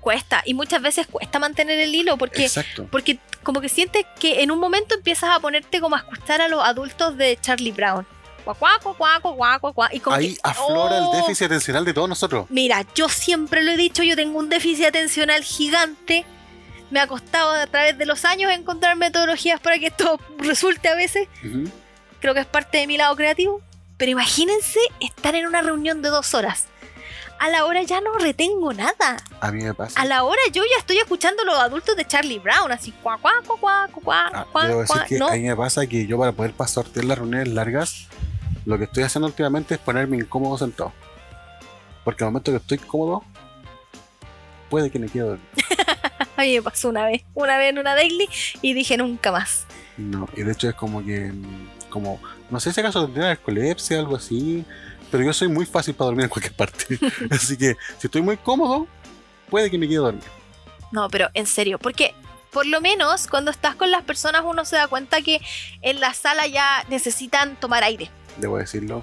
Cuesta, 0.00 0.42
y 0.44 0.54
muchas 0.54 0.80
veces 0.80 1.06
cuesta 1.06 1.38
mantener 1.38 1.78
el 1.80 1.94
hilo 1.94 2.16
porque, 2.16 2.44
Exacto. 2.44 2.86
porque 2.90 3.18
como 3.42 3.60
que 3.60 3.68
sientes 3.68 4.06
que 4.18 4.42
en 4.42 4.50
un 4.50 4.58
momento 4.58 4.94
empiezas 4.94 5.30
a 5.30 5.40
ponerte 5.40 5.80
como 5.80 5.96
a 5.96 5.98
escuchar 5.98 6.40
a 6.40 6.48
los 6.48 6.62
adultos 6.62 7.16
de 7.16 7.38
Charlie 7.40 7.72
Brown. 7.72 8.06
Cuá, 8.44 8.78
cuá, 8.82 9.20
cuá, 9.74 9.90
y 9.92 10.00
como 10.00 10.16
Ahí 10.16 10.34
que, 10.34 10.40
aflora 10.42 11.02
¡oh! 11.02 11.12
el 11.14 11.20
déficit 11.20 11.46
atencional 11.46 11.84
de 11.84 11.92
todos 11.92 12.08
nosotros. 12.08 12.46
Mira, 12.48 12.84
yo 12.94 13.08
siempre 13.08 13.62
lo 13.62 13.72
he 13.72 13.76
dicho, 13.76 14.02
yo 14.02 14.16
tengo 14.16 14.38
un 14.38 14.48
déficit 14.48 14.86
atencional 14.86 15.42
gigante. 15.42 16.24
Me 16.90 17.00
ha 17.00 17.06
costado 17.06 17.50
a 17.50 17.66
través 17.66 17.98
de 17.98 18.06
los 18.06 18.24
años 18.24 18.50
encontrar 18.52 18.96
metodologías 18.96 19.60
para 19.60 19.78
que 19.78 19.88
esto 19.88 20.18
resulte 20.38 20.88
a 20.88 20.94
veces. 20.94 21.28
Creo 22.20 22.34
que 22.34 22.40
es 22.40 22.46
parte 22.46 22.78
de 22.78 22.86
mi 22.86 22.96
lado 22.96 23.14
creativo. 23.16 23.60
Pero 23.96 24.12
imagínense 24.12 24.78
estar 25.00 25.34
en 25.34 25.46
una 25.46 25.60
reunión 25.60 26.02
de 26.02 26.08
dos 26.10 26.32
horas. 26.34 26.66
A 27.40 27.48
la 27.50 27.64
hora 27.66 27.82
ya 27.82 28.00
no 28.00 28.14
retengo 28.14 28.72
nada. 28.72 29.16
A 29.40 29.52
mí 29.52 29.62
me 29.62 29.74
pasa. 29.74 30.00
A 30.00 30.04
la 30.04 30.24
hora 30.24 30.40
yo 30.52 30.62
ya 30.64 30.78
estoy 30.78 30.98
escuchando 30.98 31.44
los 31.44 31.56
adultos 31.58 31.96
de 31.96 32.04
Charlie 32.04 32.38
Brown, 32.38 32.70
así 32.72 32.90
cuá, 32.92 33.16
cuá, 33.18 33.32
cuá, 33.46 33.56
cuá, 33.60 33.88
cuá, 34.02 34.30
Ah, 34.32 34.46
cuá, 34.50 34.66
debo 34.66 34.80
decir 34.80 34.96
cuá, 34.96 35.04
que 35.06 35.18
¿no? 35.18 35.28
a 35.28 35.32
mí 35.32 35.42
me 35.42 35.54
pasa 35.56 35.86
que 35.86 36.06
yo 36.06 36.18
para 36.18 36.32
poder 36.32 36.52
pasar 36.52 36.84
las 36.94 37.18
reuniones 37.18 37.48
largas, 37.48 38.06
lo 38.64 38.76
que 38.78 38.84
estoy 38.84 39.04
haciendo 39.04 39.26
últimamente 39.28 39.74
es 39.74 39.80
ponerme 39.80 40.16
incómodo 40.16 40.58
sentado. 40.58 40.92
Porque 42.04 42.24
al 42.24 42.30
momento 42.30 42.50
que 42.52 42.56
estoy 42.58 42.78
cómodo, 42.78 43.22
puede 44.68 44.90
que 44.90 44.98
me 44.98 45.08
quede 45.08 45.24
dormido. 45.24 45.48
A 46.36 46.42
mí 46.42 46.54
me 46.54 46.62
pasó 46.62 46.88
una 46.88 47.04
vez, 47.04 47.24
una 47.34 47.58
vez 47.58 47.70
en 47.70 47.78
una 47.78 47.94
daily 47.94 48.28
y 48.62 48.72
dije 48.72 48.96
nunca 48.96 49.32
más. 49.32 49.66
No, 49.96 50.28
y 50.36 50.42
de 50.42 50.52
hecho 50.52 50.68
es 50.68 50.74
como 50.74 51.04
que, 51.04 51.32
como, 51.90 52.20
no 52.50 52.60
sé 52.60 52.72
si 52.72 52.80
acaso 52.80 53.04
tendría 53.04 53.26
narcolepsia 53.26 53.96
o 53.96 54.00
algo 54.00 54.16
así, 54.16 54.64
pero 55.10 55.24
yo 55.24 55.32
soy 55.32 55.48
muy 55.48 55.66
fácil 55.66 55.94
para 55.94 56.06
dormir 56.06 56.24
en 56.24 56.30
cualquier 56.30 56.54
parte. 56.54 56.98
así 57.30 57.56
que 57.56 57.76
si 57.98 58.06
estoy 58.06 58.22
muy 58.22 58.36
cómodo, 58.36 58.86
puede 59.50 59.70
que 59.70 59.78
me 59.78 59.88
quede 59.88 59.98
dormido. 59.98 60.26
No, 60.92 61.08
pero 61.10 61.28
en 61.34 61.46
serio, 61.46 61.78
porque 61.78 62.14
por 62.52 62.66
lo 62.66 62.80
menos 62.80 63.26
cuando 63.26 63.50
estás 63.50 63.74
con 63.74 63.90
las 63.90 64.02
personas 64.04 64.42
uno 64.44 64.64
se 64.64 64.76
da 64.76 64.86
cuenta 64.86 65.20
que 65.20 65.40
en 65.82 66.00
la 66.00 66.14
sala 66.14 66.46
ya 66.46 66.84
necesitan 66.88 67.56
tomar 67.56 67.84
aire. 67.84 68.10
Debo 68.38 68.58
decirlo. 68.58 69.02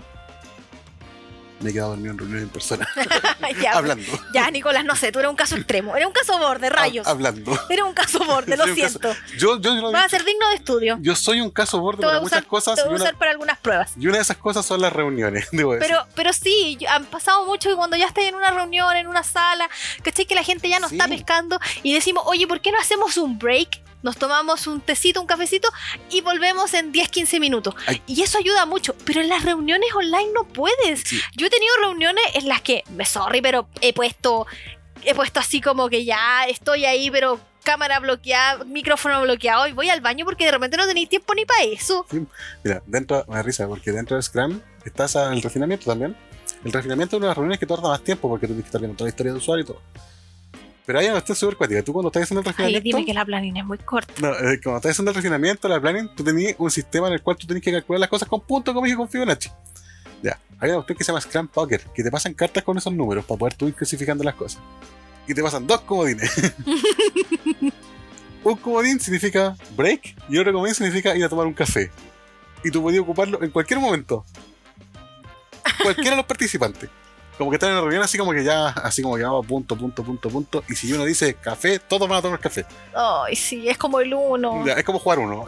Me 1.61 1.69
he 1.69 1.73
quedado 1.73 1.91
dormido 1.91 2.11
en 2.11 2.17
reuniones 2.17 2.43
en 2.43 2.49
persona. 2.49 2.87
ya, 3.61 3.71
hablando. 3.73 4.03
ya, 4.33 4.51
Nicolás, 4.51 4.83
no 4.83 4.95
sé, 4.95 5.11
tú 5.11 5.19
eres 5.19 5.29
un 5.29 5.37
caso 5.37 5.55
extremo, 5.55 5.95
eres 5.95 6.05
un 6.07 6.13
caso 6.13 6.37
borde, 6.37 6.69
rayos. 6.69 7.07
Hab- 7.07 7.11
hablando. 7.11 7.57
Eres 7.69 7.85
un 7.85 7.93
caso 7.93 8.19
borde, 8.25 8.57
lo 8.57 8.65
un 8.65 8.75
caso- 8.75 8.99
siento. 8.99 9.15
Yo, 9.37 9.59
yo, 9.61 9.73
lo 9.75 9.91
Vas 9.91 10.05
a 10.05 10.09
ser 10.09 10.25
digno 10.25 10.47
de 10.49 10.55
estudio. 10.55 10.97
Yo 11.01 11.15
soy 11.15 11.39
un 11.39 11.49
caso 11.49 11.79
borde 11.79 12.03
para 12.03 12.19
muchas 12.19 12.43
cosas 12.45 12.75
te 12.75 12.81
y 12.81 12.83
voy 12.83 12.93
a 12.93 12.95
una, 12.95 13.03
usar 13.05 13.17
para 13.17 13.31
algunas 13.31 13.57
pruebas. 13.59 13.93
y 13.97 14.05
una 14.07 14.17
de 14.17 14.23
esas 14.23 14.37
cosas 14.37 14.65
son 14.65 14.81
las 14.81 14.91
reuniones, 14.91 15.47
debo 15.53 15.73
decir. 15.73 15.87
Pero, 15.87 16.05
pero 16.13 16.33
sí, 16.33 16.77
han 16.89 17.05
pasado 17.05 17.45
mucho 17.45 17.69
que 17.69 17.75
cuando 17.75 17.95
ya 17.95 18.07
estás 18.07 18.25
en 18.25 18.35
una 18.35 18.51
reunión, 18.51 18.95
en 18.97 19.07
una 19.07 19.23
sala, 19.23 19.69
¿cachai? 20.03 20.25
Que 20.25 20.35
la 20.35 20.43
gente 20.43 20.67
ya 20.69 20.79
nos 20.79 20.89
Sí. 20.89 20.97
está 20.97 21.07
pescando 21.07 21.59
y 21.83 21.93
decimos, 21.93 22.23
oye, 22.27 22.47
¿por 22.47 22.59
qué 22.61 22.71
no 22.71 22.79
hacemos 22.79 23.15
un 23.17 23.39
break? 23.39 23.81
Nos 24.05 24.17
tomamos 24.17 24.67
un 24.67 24.81
tecito, 24.81 25.19
un 25.19 25.25
cafecito 25.25 25.67
y 26.11 26.21
volvemos 26.21 26.75
en 26.75 26.91
10, 26.91 27.09
15 27.09 27.39
minutos. 27.39 27.73
Ay. 27.87 28.03
Y 28.05 28.21
eso 28.21 28.37
ayuda 28.37 28.67
mucho, 28.67 28.95
pero 29.03 29.19
en 29.19 29.29
las 29.29 29.43
reuniones 29.43 29.89
online 29.95 30.31
no 30.31 30.43
puedes. 30.47 31.01
Sí. 31.03 31.19
Yo 31.35 31.47
he 31.47 31.49
tenido 31.49 31.73
reuniones 31.81 32.23
en 32.35 32.47
las 32.47 32.61
que, 32.61 32.83
me 32.91 33.03
sorry, 33.03 33.41
pero 33.41 33.67
he 33.81 33.93
puesto, 33.93 34.45
he 35.03 35.15
puesto 35.15 35.39
así 35.39 35.59
como 35.59 35.89
que 35.89 36.05
ya 36.05 36.45
estoy 36.47 36.85
ahí, 36.85 37.09
pero 37.09 37.39
cámara 37.63 37.99
bloqueada, 37.99 38.63
micrófono 38.65 39.23
bloqueado 39.23 39.65
y 39.65 39.71
voy 39.71 39.89
al 39.89 40.01
baño 40.01 40.23
porque 40.23 40.45
de 40.45 40.51
repente 40.51 40.77
no 40.77 40.85
tenéis 40.85 41.09
tiempo 41.09 41.33
ni 41.33 41.45
para 41.45 41.63
eso. 41.63 42.05
Mira, 42.63 42.83
dentro, 42.85 43.25
me 43.27 43.37
da 43.37 43.41
risa, 43.41 43.67
porque 43.67 43.91
dentro 43.91 44.17
del 44.17 44.21
Scrum 44.21 44.61
estás 44.85 45.15
en 45.15 45.33
el 45.33 45.41
refinamiento 45.41 45.87
también. 45.87 46.15
El 46.63 46.71
refinamiento 46.71 47.15
es 47.15 47.17
una 47.17 47.25
de 47.25 47.29
las 47.29 47.37
reuniones 47.37 47.59
que 47.59 47.65
tarda 47.65 47.89
más 47.89 48.03
tiempo 48.03 48.29
porque 48.29 48.45
tienes 48.45 48.65
que 48.65 48.67
estar 48.67 48.79
viendo 48.79 48.95
toda 48.95 49.07
la 49.07 49.09
historia 49.09 49.31
de 49.31 49.39
usuario 49.39 49.63
y 49.63 49.67
todo. 49.67 49.81
Pero 50.85 50.99
ahí 50.99 51.07
no 51.07 51.17
estás 51.17 51.37
súper 51.37 51.57
cuática. 51.57 51.81
Tú 51.83 51.93
cuando 51.93 52.09
estás 52.09 52.23
haciendo 52.23 52.41
el 52.41 52.47
Ay, 52.47 52.51
refinamiento. 52.53 52.97
dime 52.97 53.05
que 53.05 53.13
la 53.13 53.25
planilla 53.25 53.61
es 53.61 53.65
muy 53.65 53.77
corta. 53.79 54.13
No, 54.21 54.29
eh, 54.33 54.59
cuando 54.63 54.77
estás 54.77 54.91
haciendo 54.91 55.11
el 55.11 55.15
refinamiento, 55.15 55.67
la 55.67 55.81
planning, 55.81 56.09
tú 56.15 56.23
tenías 56.23 56.55
un 56.59 56.69
sistema 56.69 57.07
en 57.07 57.13
el 57.13 57.21
cual 57.21 57.37
tú 57.37 57.47
tenías 57.47 57.63
que 57.63 57.71
calcular 57.71 57.99
las 57.99 58.09
cosas 58.09 58.29
con 58.29 58.41
punto, 58.41 58.73
como 58.73 58.85
dije 58.85 58.97
con 58.97 59.09
Fibonacci. 59.09 59.49
Ya, 60.21 60.39
hay 60.59 60.69
una 60.69 60.75
cuestión 60.77 60.97
que 60.97 61.03
se 61.03 61.11
llama 61.11 61.21
Scrum 61.21 61.47
Poker, 61.47 61.81
que 61.93 62.03
te 62.03 62.11
pasan 62.11 62.33
cartas 62.33 62.63
con 62.63 62.77
esos 62.77 62.93
números 62.93 63.25
para 63.25 63.37
poder 63.37 63.55
tú 63.55 63.67
ir 63.67 63.73
clasificando 63.73 64.23
las 64.23 64.35
cosas. 64.35 64.61
Y 65.27 65.33
te 65.33 65.41
pasan 65.41 65.65
dos 65.65 65.81
comodines. 65.81 66.31
un 68.43 68.55
comodín 68.57 68.99
significa 68.99 69.57
break 69.75 70.15
y 70.29 70.37
otro 70.37 70.53
comodín 70.53 70.75
significa 70.75 71.15
ir 71.15 71.25
a 71.25 71.29
tomar 71.29 71.47
un 71.47 71.53
café. 71.53 71.89
Y 72.63 72.69
tú 72.69 72.81
podías 72.81 73.01
ocuparlo 73.01 73.41
en 73.43 73.49
cualquier 73.49 73.79
momento. 73.79 74.23
Cualquiera 75.81 76.11
de 76.11 76.17
los 76.17 76.25
participantes. 76.25 76.89
Como 77.37 77.49
que 77.49 77.55
están 77.55 77.69
en 77.69 77.75
la 77.75 77.81
reunión 77.81 78.01
así 78.01 78.17
como 78.17 78.31
que 78.31 78.43
ya, 78.43 78.67
así 78.67 79.01
como 79.01 79.17
que 79.17 79.23
vamos 79.23 79.45
punto, 79.45 79.75
punto, 79.75 80.03
punto, 80.03 80.29
punto. 80.29 80.63
Y 80.69 80.75
si 80.75 80.91
uno 80.93 81.03
dice 81.03 81.33
café, 81.33 81.79
todos 81.79 82.07
van 82.07 82.19
a 82.19 82.21
tomar 82.21 82.39
café. 82.39 82.65
Ay, 82.95 83.35
sí, 83.35 83.67
es 83.67 83.77
como 83.77 83.99
el 83.99 84.13
uno. 84.13 84.65
Ya, 84.65 84.73
es 84.73 84.83
como 84.85 84.99
jugar 84.99 85.19
uno. 85.19 85.45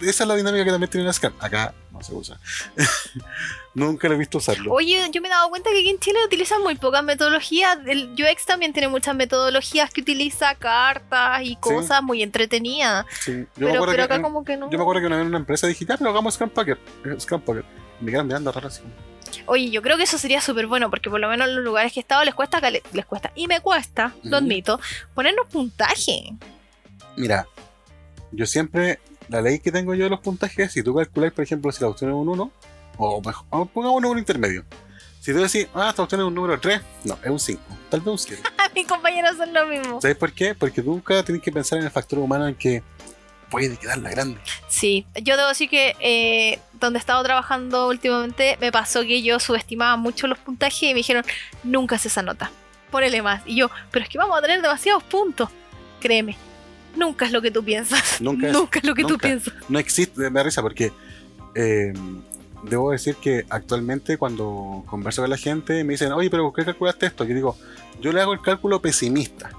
Esa 0.00 0.24
es 0.24 0.28
la 0.28 0.36
dinámica 0.36 0.64
que 0.64 0.70
también 0.70 0.90
tiene 0.90 1.12
Scrum. 1.12 1.32
Acá 1.40 1.74
no 1.90 2.00
se 2.02 2.14
usa. 2.14 2.38
Nunca 3.74 4.08
lo 4.08 4.14
he 4.14 4.18
visto 4.18 4.38
usarlo. 4.38 4.72
Oye, 4.72 4.98
yo 5.12 5.20
me 5.20 5.28
he 5.28 5.30
dado 5.30 5.50
cuenta 5.50 5.68
que 5.70 5.80
aquí 5.80 5.90
en 5.90 5.98
Chile 5.98 6.18
utilizan 6.24 6.62
muy 6.62 6.76
pocas 6.76 7.02
metodologías. 7.04 7.76
El 7.86 8.12
UX 8.14 8.46
también 8.46 8.72
tiene 8.72 8.88
muchas 8.88 9.14
metodologías 9.14 9.90
que 9.90 10.00
utiliza 10.00 10.54
cartas 10.54 11.40
y 11.42 11.56
cosas 11.56 12.02
muy 12.02 12.22
entretenidas. 12.22 13.04
Sí. 13.20 13.32
Yo, 13.32 13.46
Pero, 13.56 13.68
acuerdo 13.74 13.86
pero 13.92 13.96
que 13.96 14.02
acá 14.04 14.14
en- 14.16 14.22
como 14.22 14.44
que 14.44 14.56
no. 14.56 14.70
yo 14.70 14.78
me 14.78 14.82
acuerdo 14.82 15.00
que 15.02 15.06
una 15.08 15.16
vez 15.16 15.22
en 15.22 15.28
una 15.28 15.38
empresa 15.38 15.68
ya, 15.70 15.96
pero 15.98 16.10
hagamos 16.10 16.34
Scrum 16.34 16.50
eh, 16.66 16.76
Scrum 17.20 17.40
Poker. 17.42 17.64
Me 18.00 18.10
quedan 18.12 18.26
mirando 18.26 18.50
raro 18.52 18.68
así. 18.68 18.82
Oye, 19.46 19.70
yo 19.70 19.82
creo 19.82 19.96
que 19.96 20.04
eso 20.04 20.18
sería 20.18 20.40
súper 20.40 20.66
bueno 20.66 20.90
porque 20.90 21.10
por 21.10 21.20
lo 21.20 21.28
menos 21.28 21.48
en 21.48 21.56
los 21.56 21.64
lugares 21.64 21.92
que 21.92 22.00
he 22.00 22.02
estado 22.02 22.24
les 22.24 22.34
cuesta, 22.34 22.60
les 22.70 23.06
cuesta. 23.06 23.32
Y 23.34 23.46
me 23.46 23.60
cuesta, 23.60 24.14
lo 24.22 24.36
admito, 24.36 24.80
ponernos 25.14 25.46
puntaje. 25.48 26.34
Mira, 27.16 27.46
yo 28.32 28.46
siempre, 28.46 28.98
la 29.28 29.40
ley 29.40 29.58
que 29.58 29.72
tengo 29.72 29.94
yo 29.94 30.04
de 30.04 30.10
los 30.10 30.20
puntajes, 30.20 30.72
si 30.72 30.82
tú 30.82 30.94
calculas, 30.94 31.32
por 31.32 31.44
ejemplo, 31.44 31.72
si 31.72 31.82
la 31.82 31.88
opción 31.88 32.10
es 32.10 32.16
un 32.16 32.28
1, 32.28 32.52
o 32.98 33.22
mejor, 33.22 33.46
o 33.50 33.66
pongamos 33.66 34.04
un 34.04 34.18
intermedio. 34.18 34.64
Si 35.20 35.32
tú 35.32 35.40
decís, 35.40 35.66
ah, 35.74 35.88
esta 35.90 36.02
opción 36.02 36.20
es 36.20 36.26
un 36.26 36.34
número 36.34 36.60
3, 36.60 36.80
no, 37.04 37.18
es 37.22 37.30
un 37.30 37.40
5, 37.40 37.60
tal 37.90 38.00
vez 38.00 38.08
un 38.08 38.18
7. 38.18 38.42
mis 38.74 38.86
compañeros 38.86 39.32
hacen 39.32 39.52
lo 39.52 39.66
mismo. 39.66 40.00
¿Sabes 40.00 40.16
por 40.16 40.32
qué? 40.32 40.54
Porque 40.54 40.82
nunca 40.82 41.22
tienes 41.24 41.42
que 41.42 41.50
pensar 41.50 41.78
en 41.78 41.86
el 41.86 41.90
factor 41.90 42.18
humano 42.18 42.46
en 42.46 42.54
que 42.54 42.82
puede 43.50 43.76
quedarla 43.76 44.10
grande. 44.10 44.38
Sí, 44.68 45.06
yo 45.22 45.36
debo 45.36 45.48
decir 45.48 45.68
que 45.68 45.96
eh, 46.00 46.60
donde 46.80 46.98
he 46.98 47.00
estado 47.00 47.22
trabajando 47.22 47.88
últimamente 47.88 48.56
me 48.60 48.72
pasó 48.72 49.02
que 49.02 49.22
yo 49.22 49.38
subestimaba 49.40 49.96
mucho 49.96 50.26
los 50.26 50.38
puntajes 50.38 50.82
y 50.82 50.88
me 50.88 50.94
dijeron, 50.94 51.24
nunca 51.62 51.96
haces 51.96 52.12
esa 52.12 52.22
nota, 52.22 52.50
ponele 52.90 53.22
más. 53.22 53.42
Y 53.46 53.56
yo, 53.56 53.70
pero 53.90 54.04
es 54.04 54.08
que 54.08 54.18
vamos 54.18 54.38
a 54.38 54.42
tener 54.42 54.62
demasiados 54.62 55.02
puntos, 55.04 55.48
créeme. 56.00 56.36
Nunca 56.96 57.26
es 57.26 57.32
lo 57.32 57.42
que 57.42 57.50
tú 57.50 57.62
piensas. 57.62 58.20
Nunca 58.20 58.48
es, 58.48 58.52
Nunca 58.52 58.78
es 58.78 58.84
lo 58.84 58.94
que 58.94 59.04
tú 59.04 59.18
piensas. 59.18 59.52
No 59.68 59.78
existe, 59.78 60.30
me 60.30 60.30
da 60.30 60.44
risa 60.44 60.62
porque 60.62 60.92
eh, 61.54 61.92
debo 62.62 62.90
decir 62.90 63.16
que 63.16 63.44
actualmente 63.50 64.16
cuando 64.16 64.82
converso 64.86 65.22
con 65.22 65.30
la 65.30 65.36
gente 65.36 65.84
me 65.84 65.92
dicen, 65.92 66.12
oye, 66.12 66.30
pero 66.30 66.44
¿por 66.44 66.54
qué 66.54 66.64
calculaste 66.64 67.06
esto? 67.06 67.24
Yo 67.24 67.34
digo, 67.34 67.56
yo 68.00 68.12
le 68.12 68.20
hago 68.20 68.32
el 68.32 68.40
cálculo 68.40 68.80
pesimista. 68.80 69.50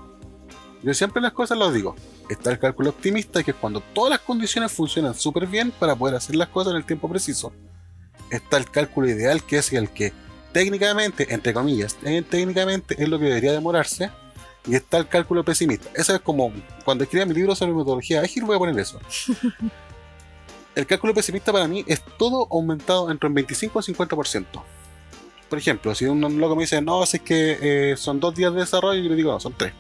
Yo 0.84 0.94
siempre 0.94 1.22
las 1.22 1.34
cosas 1.34 1.58
las 1.58 1.74
digo. 1.74 1.96
Está 2.30 2.52
el 2.52 2.60
cálculo 2.60 2.90
optimista, 2.90 3.44
que 3.44 3.52
es 3.52 3.58
cuando 3.58 3.82
todas 3.82 4.12
las 4.12 4.20
condiciones 4.20 4.72
funcionan 4.72 5.16
súper 5.16 5.48
bien 5.48 5.72
para 5.72 5.96
poder 5.96 6.16
hacer 6.16 6.36
las 6.36 6.50
cosas 6.50 6.72
en 6.72 6.78
el 6.78 6.86
tiempo 6.86 7.10
preciso. 7.10 7.54
Está 8.30 8.58
el 8.58 8.70
cálculo 8.70 9.10
ideal, 9.10 9.44
que 9.44 9.58
es 9.58 9.72
el 9.74 9.90
que 9.90 10.14
técnicamente, 10.52 11.34
entre 11.34 11.54
comillas, 11.54 11.98
eh, 12.04 12.24
técnicamente 12.28 13.02
es 13.02 13.08
lo 13.08 13.18
que 13.20 13.26
debería 13.26 13.52
demorarse. 13.52 14.12
Y 14.66 14.76
está 14.76 14.98
el 14.98 15.08
cálculo 15.08 15.46
pesimista. 15.46 15.90
Eso 15.96 16.14
es 16.14 16.20
como 16.20 16.52
cuando 16.84 17.06
escribía 17.06 17.26
mi 17.26 17.34
libro 17.34 17.56
sobre 17.56 17.72
metodología 17.72 18.22
ágil, 18.22 18.44
voy 18.44 18.58
a 18.58 18.60
poner 18.60 18.78
eso. 18.78 19.00
El 20.76 20.86
cálculo 20.86 21.12
pesimista 21.12 21.52
para 21.52 21.68
mí 21.68 21.84
es 21.88 22.04
todo 22.20 22.48
aumentado 22.52 23.10
entre 23.10 23.28
un 23.28 23.34
25 23.34 23.80
y 23.80 23.92
un 23.92 23.98
50%. 23.98 24.46
Por 25.50 25.58
ejemplo, 25.58 25.96
si 25.96 26.06
un 26.06 26.40
loco 26.40 26.56
me 26.56 26.64
dice, 26.64 26.82
no, 26.84 27.04
si 27.08 27.18
es 27.18 27.24
que 27.24 27.58
eh, 27.62 27.98
son 27.98 28.20
dos 28.20 28.36
días 28.36 28.54
de 28.54 28.60
desarrollo, 28.60 29.02
yo 29.02 29.10
le 29.10 29.16
digo, 29.16 29.32
no, 29.32 29.40
son 29.40 29.56
tres. 29.58 29.74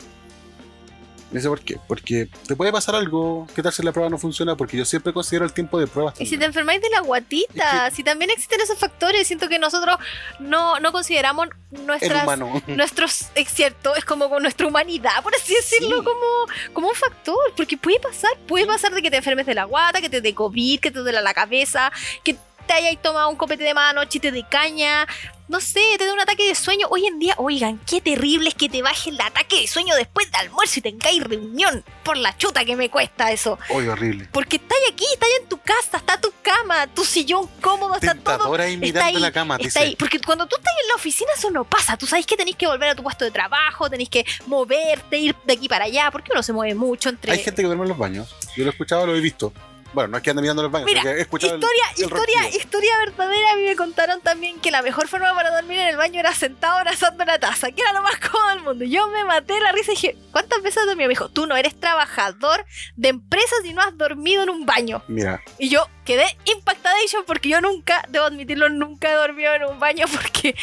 Me 1.32 1.39
dice, 1.39 1.49
¿por 1.49 1.59
qué? 1.59 1.78
Porque 1.88 2.30
te 2.47 2.55
puede 2.55 2.71
pasar 2.71 2.95
algo, 2.95 3.47
¿qué 3.53 3.61
tal 3.61 3.73
si 3.73 3.84
la 3.84 3.91
prueba 3.91 4.09
no 4.09 4.17
funciona? 4.17 4.55
Porque 4.55 4.78
yo 4.78 4.86
siempre 4.86 5.11
considero 5.11 5.43
el 5.45 5.51
tiempo 5.51 5.78
de 5.80 5.86
prueba. 5.88 6.13
Y 6.19 6.25
si 6.25 6.38
te 6.38 6.45
enfermáis 6.45 6.82
de 6.82 6.89
la 6.89 7.01
guatita, 7.01 7.91
si 7.91 8.03
también 8.03 8.32
existen 8.32 8.61
esos 8.61 8.80
factores, 8.80 9.28
siento 9.28 9.49
que 9.49 9.59
nosotros 9.59 9.97
no, 10.39 10.80
no 10.80 10.91
consideramos 10.93 11.49
nuestras, 11.71 12.23
humano. 12.23 12.61
nuestros, 12.67 13.25
es 13.36 13.49
cierto, 13.49 13.93
es 13.95 14.05
como 14.05 14.30
con 14.30 14.41
nuestra 14.41 14.67
humanidad, 14.67 15.21
por 15.21 15.36
así 15.36 15.53
decirlo, 15.53 15.97
Sí. 15.99 16.03
como, 16.05 16.71
como 16.73 16.88
un 16.89 16.95
factor, 16.95 17.38
porque 17.57 17.78
puede 17.78 17.99
pasar, 17.99 18.32
puede 18.47 18.65
pasar 18.65 18.93
de 18.93 19.01
que 19.01 19.11
te 19.11 19.17
enfermes 19.17 19.45
de 19.45 19.53
la 19.55 19.65
guata, 19.65 19.99
que 19.99 20.09
te 20.09 20.21
dé 20.21 20.34
COVID, 20.34 20.80
que 20.80 20.91
te 20.91 20.99
duela 20.99 21.21
la 21.21 21.34
cabeza, 21.34 21.91
que 22.23 22.38
te 22.68 22.74
hayas 22.74 23.01
tomado 23.01 23.30
un 23.30 23.36
copete 23.36 23.63
de 23.63 23.74
mano, 23.74 24.05
chiste 24.05 24.32
de 24.32 24.43
caña, 24.47 25.07
no 25.47 25.61
sé, 25.61 25.82
te 25.97 26.05
da 26.05 26.13
un 26.13 26.20
ataque 26.20 26.45
de 26.45 26.55
sueño. 26.55 26.88
Hoy 26.89 27.05
en 27.05 27.20
día, 27.20 27.34
oigan, 27.38 27.80
qué 27.88 28.01
terrible 28.01 28.49
es 28.49 28.55
que 28.55 28.68
te 28.68 28.82
baje 28.82 29.09
el 29.11 29.22
ataque 29.22 29.61
de 29.61 29.68
sueño 29.68 29.95
después 29.95 30.30
de 30.30 30.38
almuerzo 30.39 30.80
y 30.80 30.82
tengáis 30.82 31.24
reunión, 31.24 31.86
por 32.03 32.18
la 32.18 32.36
chuta 32.38 32.65
que 32.65 32.76
me 32.76 32.89
cuesta 32.89 33.32
eso. 33.32 33.57
Oye, 33.70 33.89
horrible. 33.89 34.28
Porque 34.34 34.57
estás 34.57 34.78
aquí, 34.91 35.05
estás 35.13 35.30
en 35.41 35.47
tu 35.47 35.57
casa, 35.59 35.97
está 35.97 36.20
tu 36.20 36.34
cama, 36.41 36.88
tu 36.88 37.05
sillón 37.05 37.47
cómodo, 37.61 37.95
está 37.95 38.15
todo. 38.15 38.53
Ahí 38.55 38.78
Está 38.82 39.05
ahí, 39.05 39.15
la 39.15 39.32
cama, 39.32 39.57
Está 39.59 39.82
ahí. 39.82 39.95
Porque 39.95 40.20
cuando 40.20 40.47
tú 40.47 40.57
estás 40.57 40.74
en 40.84 40.89
la 40.89 40.95
oficina 40.95 41.32
eso 41.38 41.49
no 41.49 41.63
pasa. 41.63 41.97
Tú 41.97 42.05
sabes 42.05 42.26
que 42.26 42.36
tenéis 42.36 42.57
que 42.57 42.68
volver 42.68 42.89
a 42.89 42.95
tu 42.95 43.03
puesto 43.03 43.24
de 43.24 43.32
trabajo, 43.32 43.89
tenéis 43.89 44.09
que 44.09 44.26
moverte, 44.47 45.18
ir 45.18 45.36
de 45.45 45.53
aquí 45.53 45.70
para 45.70 45.86
allá, 45.86 46.11
porque 46.11 46.32
uno 46.34 46.43
se 46.43 46.51
mueve 46.51 46.76
mucho 46.76 47.07
entre... 47.09 47.32
Hay 47.32 47.39
gente 47.39 47.61
que 47.61 47.68
duerme 47.68 47.84
en 47.84 47.89
los 47.89 47.97
baños. 47.97 48.36
Yo 48.55 48.63
lo 48.63 48.70
he 48.70 48.74
escuchado, 48.74 49.05
lo 49.05 49.15
he 49.15 49.22
visto. 49.22 49.53
Bueno, 49.97 50.09
no 50.09 50.17
es 50.17 50.23
que 50.23 50.29
ande 50.29 50.43
mirando 50.43 50.61
en 50.61 50.65
los 50.65 50.71
baños, 50.71 50.85
Mira, 50.85 51.01
sino 51.01 51.11
que 51.11 51.17
he 51.17 51.21
escuchado 51.23 51.55
el- 51.55 51.59
Historia, 51.59 51.83
el 51.97 52.03
historia, 52.03 52.49
historia 52.49 52.91
verdadera. 52.99 53.51
A 53.51 53.55
mí 53.55 53.63
me 53.63 53.75
contaron 53.75 54.21
también 54.21 54.59
que 54.59 54.69
la 54.69 54.83
mejor 54.83 55.07
forma 55.07 55.33
para 55.33 55.49
dormir 55.55 55.79
en 55.79 55.87
el 55.87 55.97
baño 55.97 56.19
era 56.19 56.35
sentado 56.35 56.77
abrazando 56.77 57.25
la 57.25 57.39
taza, 57.39 57.71
que 57.71 57.81
era 57.81 57.93
lo 57.93 58.03
más 58.03 58.17
cómodo 58.19 58.49
del 58.49 58.59
mundo. 58.61 58.85
Yo 58.85 59.07
me 59.07 59.23
maté 59.25 59.59
la 59.59 59.71
risa 59.71 59.93
y 59.93 59.95
dije, 59.95 60.15
¿cuántas 60.31 60.61
veces 60.61 60.85
dormí? 60.85 61.01
Me 61.05 61.09
dijo, 61.09 61.29
tú 61.29 61.47
no 61.47 61.57
eres 61.57 61.79
trabajador 61.79 62.63
de 62.95 63.07
empresas 63.09 63.57
y 63.65 63.73
no 63.73 63.81
has 63.81 63.97
dormido 63.97 64.43
en 64.43 64.51
un 64.51 64.67
baño. 64.67 65.01
Mira, 65.07 65.41
Y 65.57 65.69
yo 65.69 65.87
quedé 66.05 66.25
impactadation 66.45 67.23
porque 67.25 67.49
yo 67.49 67.59
nunca, 67.59 68.05
debo 68.09 68.25
admitirlo, 68.25 68.69
nunca 68.69 69.09
he 69.11 69.15
dormido 69.15 69.51
en 69.55 69.63
un 69.63 69.79
baño 69.79 70.05
porque, 70.13 70.55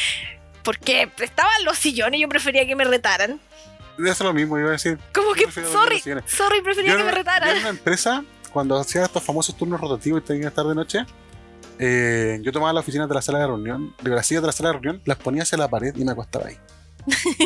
porque 0.63 1.11
estaban 1.19 1.65
los 1.65 1.77
sillones 1.77 2.19
y 2.19 2.23
yo 2.23 2.29
prefería 2.29 2.67
que 2.69 2.77
me 2.77 2.85
retaran. 2.85 3.41
debe 3.99 4.15
ser 4.15 4.27
lo 4.27 4.33
mismo, 4.33 4.59
iba 4.59 4.69
a 4.69 4.73
decir. 4.73 4.99
Como 5.13 5.33
que, 5.35 5.51
sorry, 5.51 6.01
sorry, 6.27 6.61
prefería 6.63 6.93
Yo 6.93 6.99
que 6.99 7.03
me 7.05 7.11
en- 7.11 7.15
yo 7.17 7.19
retaran. 7.19 7.49
en 7.51 7.59
una 7.59 7.69
empresa, 7.69 8.25
cuando 8.55 8.79
hacían 8.79 9.05
estos 9.05 9.23
famosos 9.23 9.55
turnos 9.57 9.81
rotativos 9.81 10.23
y 10.23 10.25
tenían 10.25 10.43
que 10.43 10.49
estar 10.49 10.65
de 10.65 10.75
noche, 10.77 11.05
eh, 11.79 12.39
yo 12.43 12.53
tomaba 12.53 12.73
las 12.73 12.83
oficinas 12.83 13.09
de 13.09 13.15
la 13.17 13.21
sala 13.21 13.41
de 13.41 13.49
reunión, 13.49 13.95
de 14.01 14.11
las 14.11 14.27
sillas 14.27 14.43
de 14.43 14.47
la 14.47 14.53
sala 14.53 14.69
de 14.69 14.73
reunión, 14.75 15.03
las 15.05 15.19
ponía 15.19 15.43
hacia 15.43 15.59
la 15.59 15.69
pared 15.69 15.93
y 15.97 16.05
me 16.05 16.13
acostaba 16.13 16.47
ahí. 16.47 16.57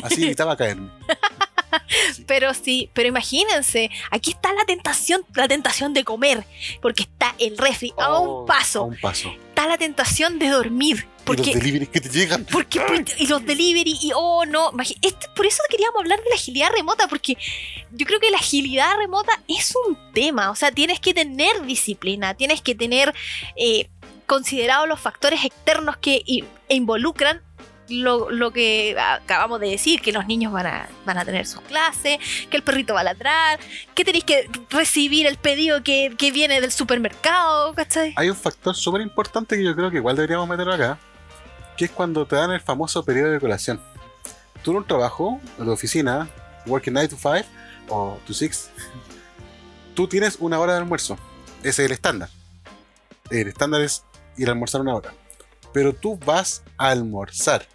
Así 0.05 0.25
evitaba 0.27 0.55
caerme. 0.57 0.91
Pero 2.27 2.53
sí, 2.55 2.91
pero 2.93 3.09
imagínense, 3.09 3.91
aquí 4.11 4.31
está 4.33 4.53
la 4.53 4.65
tentación, 4.67 5.23
la 5.35 5.49
tentación 5.49 5.95
de 5.95 6.05
comer, 6.05 6.45
porque 6.83 7.05
está 7.05 7.35
el 7.39 7.57
refri 7.57 7.93
a 7.99 8.13
Oh, 8.13 8.41
un 8.41 8.47
paso, 8.47 8.81
A 8.81 8.85
un 8.85 8.97
paso. 9.01 9.31
Está 9.59 9.69
la 9.69 9.77
tentación 9.79 10.39
de 10.39 10.51
dormir, 10.51 11.09
Y 11.09 11.23
porque 11.25 11.43
los 11.53 11.55
deliveries 11.55 11.89
que 11.89 12.01
te 12.01 12.09
llegan. 12.09 12.45
porque, 12.51 12.81
y 13.19 13.27
los 13.27 13.45
delivery 13.45 13.99
y 14.01 14.13
oh 14.15 14.45
no, 14.47 14.71
este- 15.03 15.29
por 15.35 15.47
eso 15.47 15.61
queríamos 15.69 15.99
hablar 16.01 16.23
de 16.23 16.29
la 16.31 16.37
agilidad 16.37 16.69
remota 16.77 17.09
porque 17.09 17.37
yo 17.91 18.07
creo 18.07 18.21
que 18.21 18.31
la 18.31 18.39
agilidad 18.39 18.97
remota 18.97 19.33
es 19.49 19.75
un 19.89 19.99
tema, 20.13 20.51
o 20.51 20.55
sea, 20.55 20.71
tienes 20.71 21.01
que 21.01 21.13
tener 21.13 21.67
disciplina, 21.67 22.35
tienes 22.35 22.63
que 22.63 22.77
tener 22.77 23.13
eh, 23.57 23.89
considerados 24.27 24.87
los 24.89 25.01
factores 25.01 25.45
externos 25.45 25.97
que 25.97 26.23
involucran 26.69 27.43
lo, 27.89 28.51
que 28.53 28.97
acabamos 28.99 29.61
de 29.61 29.71
decir, 29.71 30.01
que 30.01 30.13
los 30.13 30.27
niños 30.27 30.53
van 30.53 30.67
a, 30.67 30.89
van 31.05 31.19
a 31.19 31.25
tener 31.25 31.47
sus 31.47 31.61
clases, 31.63 32.19
que 32.51 32.57
el 32.57 32.63
perrito 32.63 32.95
va 32.95 33.01
a 33.01 33.05
ladrar, 33.05 33.59
que 33.95 34.05
tenéis 34.05 34.25
que 34.25 34.49
recibir 34.71 35.27
el 35.27 35.37
pedido 35.37 35.83
que, 35.83 36.15
que 36.17 36.31
viene 36.31 36.61
del 36.61 36.73
supermercado, 36.73 37.75
¿cachai? 37.75 38.15
Hay 38.17 38.31
un 38.31 38.37
factor 38.37 38.75
súper 38.75 39.01
importante 39.01 39.57
que 39.57 39.65
yo 39.65 39.75
creo 39.75 39.91
que 39.91 39.97
igual 39.97 40.17
deberíamos 40.17 40.49
meterlo 40.49 40.75
acá, 40.75 40.99
que 41.77 41.87
es 41.87 41.91
cuando 41.91 42.27
te 42.27 42.37
dan 42.37 42.51
el 42.51 42.61
famoso 42.61 43.05
periodo 43.05 43.31
de 43.31 43.41
colación. 43.41 43.81
Tú 44.63 44.73
en 44.73 44.79
un 44.79 44.87
trabajo, 44.87 45.41
en 45.59 45.65
tu 45.65 45.71
oficina, 45.71 46.29
working 46.67 46.93
9 46.93 47.09
to 47.09 47.17
5 47.17 47.49
o 47.89 48.19
to 48.27 48.35
6, 48.35 48.71
tú 49.95 50.09
tienes 50.09 50.37
una 50.41 50.59
hora 50.59 50.73
de 50.73 50.79
almuerzo. 50.79 51.17
Ese 51.61 51.83
es 51.83 51.87
el 51.87 51.93
estándar. 51.93 52.29
El 53.31 53.49
estándar 53.49 53.83
es 53.83 54.05
ir 54.37 54.49
a 54.49 54.53
almorzar 54.53 54.81
una 54.81 54.95
hora. 54.95 55.13
Pero 55.73 55.93
tú 55.93 56.19
vas 56.19 56.63
a 56.77 56.91
almorzar. 56.91 57.67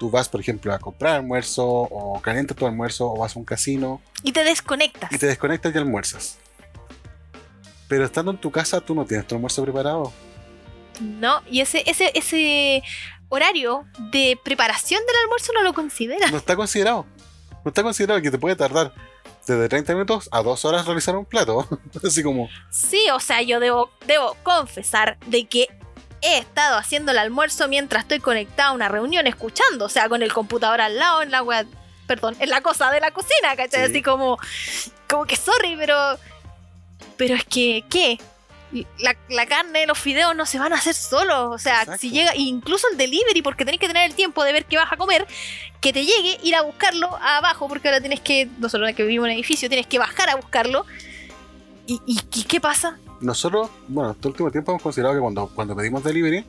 Tú 0.00 0.10
vas, 0.10 0.30
por 0.30 0.40
ejemplo, 0.40 0.72
a 0.72 0.78
comprar 0.78 1.16
almuerzo 1.16 1.62
o 1.68 2.18
calientas 2.22 2.56
tu 2.56 2.66
almuerzo 2.66 3.06
o 3.12 3.18
vas 3.18 3.36
a 3.36 3.38
un 3.38 3.44
casino 3.44 4.00
Y 4.22 4.32
te 4.32 4.42
desconectas. 4.44 5.12
y 5.12 5.18
te 5.18 5.26
desconectas 5.26 5.74
y 5.74 5.78
almuerzas. 5.78 6.38
Pero 7.86 8.06
estando 8.06 8.30
en 8.30 8.38
tu 8.38 8.50
casa, 8.50 8.80
tú 8.80 8.94
no 8.94 9.04
tienes 9.04 9.26
tu 9.26 9.34
almuerzo 9.34 9.62
preparado. 9.62 10.10
No, 11.00 11.42
y 11.50 11.60
ese, 11.60 11.82
ese, 11.86 12.10
ese 12.14 12.82
horario 13.28 13.84
de 14.10 14.38
preparación 14.42 15.02
del 15.06 15.16
almuerzo 15.24 15.52
no 15.52 15.62
lo 15.62 15.74
considera. 15.74 16.30
No 16.30 16.38
está 16.38 16.56
considerado. 16.56 17.04
No 17.62 17.68
está 17.68 17.82
considerado 17.82 18.22
que 18.22 18.30
te 18.30 18.38
puede 18.38 18.56
tardar 18.56 18.94
desde 19.46 19.68
30 19.68 19.92
minutos 19.92 20.30
a 20.32 20.42
2 20.42 20.64
horas 20.64 20.86
realizar 20.86 21.14
un 21.14 21.26
plato. 21.26 21.68
Así 22.06 22.22
como, 22.22 22.48
Sí, 22.70 23.02
o 23.12 23.20
sea, 23.20 23.42
yo 23.42 23.60
debo, 23.60 23.90
debo 24.06 24.34
confesar 24.44 25.18
de 25.26 25.46
que 25.46 25.68
he 26.22 26.38
estado 26.38 26.76
haciendo 26.76 27.12
el 27.12 27.18
almuerzo 27.18 27.68
mientras 27.68 28.02
estoy 28.02 28.20
conectada 28.20 28.70
a 28.70 28.72
una 28.72 28.88
reunión, 28.88 29.26
escuchando, 29.26 29.86
o 29.86 29.88
sea, 29.88 30.08
con 30.08 30.22
el 30.22 30.32
computador 30.32 30.80
al 30.80 30.98
lado, 30.98 31.22
en 31.22 31.30
la 31.30 31.42
web, 31.42 31.66
perdón, 32.06 32.36
en 32.40 32.50
la 32.50 32.60
cosa 32.60 32.90
de 32.90 33.00
la 33.00 33.10
cocina, 33.10 33.56
¿cachai? 33.56 33.86
Sí. 33.86 33.90
Así 33.90 34.02
como, 34.02 34.38
como 35.08 35.24
que 35.24 35.36
sorry, 35.36 35.76
pero, 35.76 36.18
pero 37.16 37.34
es 37.34 37.44
que, 37.44 37.84
¿qué? 37.88 38.18
La, 38.98 39.16
la 39.28 39.46
carne, 39.46 39.84
los 39.86 39.98
fideos 39.98 40.36
no 40.36 40.46
se 40.46 40.58
van 40.58 40.72
a 40.72 40.76
hacer 40.76 40.94
solos, 40.94 41.54
o 41.54 41.58
sea, 41.58 41.80
Exacto. 41.80 42.00
si 42.00 42.10
llega, 42.10 42.36
incluso 42.36 42.86
el 42.92 42.98
delivery, 42.98 43.42
porque 43.42 43.64
tenés 43.64 43.80
que 43.80 43.88
tener 43.88 44.08
el 44.08 44.14
tiempo 44.14 44.44
de 44.44 44.52
ver 44.52 44.64
qué 44.66 44.76
vas 44.76 44.92
a 44.92 44.96
comer, 44.96 45.26
que 45.80 45.92
te 45.92 46.04
llegue, 46.04 46.38
ir 46.44 46.54
a 46.54 46.62
buscarlo 46.62 47.16
abajo, 47.16 47.66
porque 47.66 47.88
ahora 47.88 48.00
tienes 48.00 48.20
que, 48.20 48.48
nosotros 48.58 48.92
que 48.94 49.02
vivimos 49.02 49.26
en 49.26 49.32
un 49.32 49.38
edificio, 49.38 49.68
tienes 49.68 49.86
que 49.86 49.98
bajar 49.98 50.30
a 50.30 50.36
buscarlo. 50.36 50.86
¿Y, 51.86 52.00
y, 52.06 52.20
y 52.32 52.44
qué 52.44 52.60
pasa? 52.60 52.98
Nosotros, 53.20 53.70
bueno, 53.88 54.12
este 54.12 54.28
último 54.28 54.50
tiempo 54.50 54.72
hemos 54.72 54.82
considerado 54.82 55.14
que 55.14 55.20
cuando, 55.20 55.48
cuando 55.54 55.76
pedimos 55.76 56.02
delivery, 56.02 56.44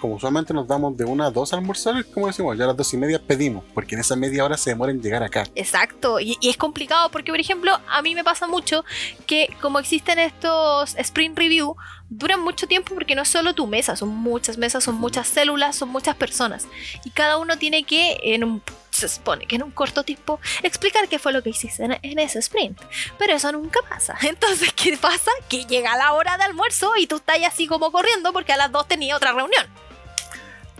como 0.00 0.14
usualmente 0.14 0.54
nos 0.54 0.66
damos 0.66 0.96
de 0.96 1.04
una 1.04 1.26
a 1.26 1.30
dos 1.30 1.52
almorzar, 1.52 2.04
como 2.06 2.28
decimos, 2.28 2.56
ya 2.56 2.64
a 2.64 2.68
las 2.68 2.76
dos 2.76 2.92
y 2.94 2.96
media 2.96 3.20
pedimos, 3.20 3.64
porque 3.74 3.94
en 3.94 4.00
esa 4.00 4.16
media 4.16 4.44
hora 4.44 4.56
se 4.56 4.70
demora 4.70 4.92
en 4.92 5.02
llegar 5.02 5.22
acá. 5.22 5.46
Exacto, 5.54 6.20
y, 6.20 6.36
y 6.40 6.48
es 6.48 6.56
complicado 6.56 7.10
porque, 7.10 7.32
por 7.32 7.40
ejemplo, 7.40 7.78
a 7.90 8.02
mí 8.02 8.14
me 8.14 8.24
pasa 8.24 8.46
mucho 8.46 8.84
que 9.26 9.48
como 9.60 9.78
existen 9.78 10.18
estos 10.18 10.94
sprint 10.96 11.36
review, 11.36 11.76
duran 12.08 12.40
mucho 12.40 12.66
tiempo 12.66 12.94
porque 12.94 13.14
no 13.14 13.22
es 13.22 13.28
solo 13.28 13.54
tu 13.54 13.66
mesa, 13.66 13.96
son 13.96 14.08
muchas 14.08 14.56
mesas, 14.56 14.84
son 14.84 14.94
muchas 14.96 15.28
células, 15.28 15.76
son 15.76 15.88
muchas 15.90 16.16
personas. 16.16 16.66
Y 17.04 17.10
cada 17.10 17.36
uno 17.38 17.58
tiene 17.58 17.84
que, 17.84 18.18
en 18.22 18.44
un, 18.44 18.62
se 18.98 19.08
supone 19.08 19.46
que 19.46 19.56
en 19.56 19.62
un 19.62 19.70
corto 19.70 20.02
tiempo, 20.02 20.40
explicar 20.62 21.08
qué 21.08 21.18
fue 21.18 21.32
lo 21.32 21.42
que 21.42 21.50
hiciste 21.50 21.84
en, 21.84 21.98
en 22.02 22.18
ese 22.18 22.38
sprint. 22.40 22.80
Pero 23.18 23.34
eso 23.34 23.50
nunca 23.52 23.80
pasa. 23.88 24.16
Entonces, 24.22 24.72
¿qué 24.74 24.96
pasa? 24.96 25.30
Que 25.48 25.64
llega 25.64 25.96
la 25.96 26.12
hora 26.12 26.36
de 26.36 26.44
almuerzo 26.44 26.92
y 26.96 27.06
tú 27.06 27.16
estás 27.16 27.38
así 27.46 27.66
como 27.66 27.90
corriendo 27.92 28.32
porque 28.32 28.52
a 28.52 28.56
las 28.56 28.72
dos 28.72 28.86
tenía 28.88 29.16
otra 29.16 29.32
reunión. 29.32 29.66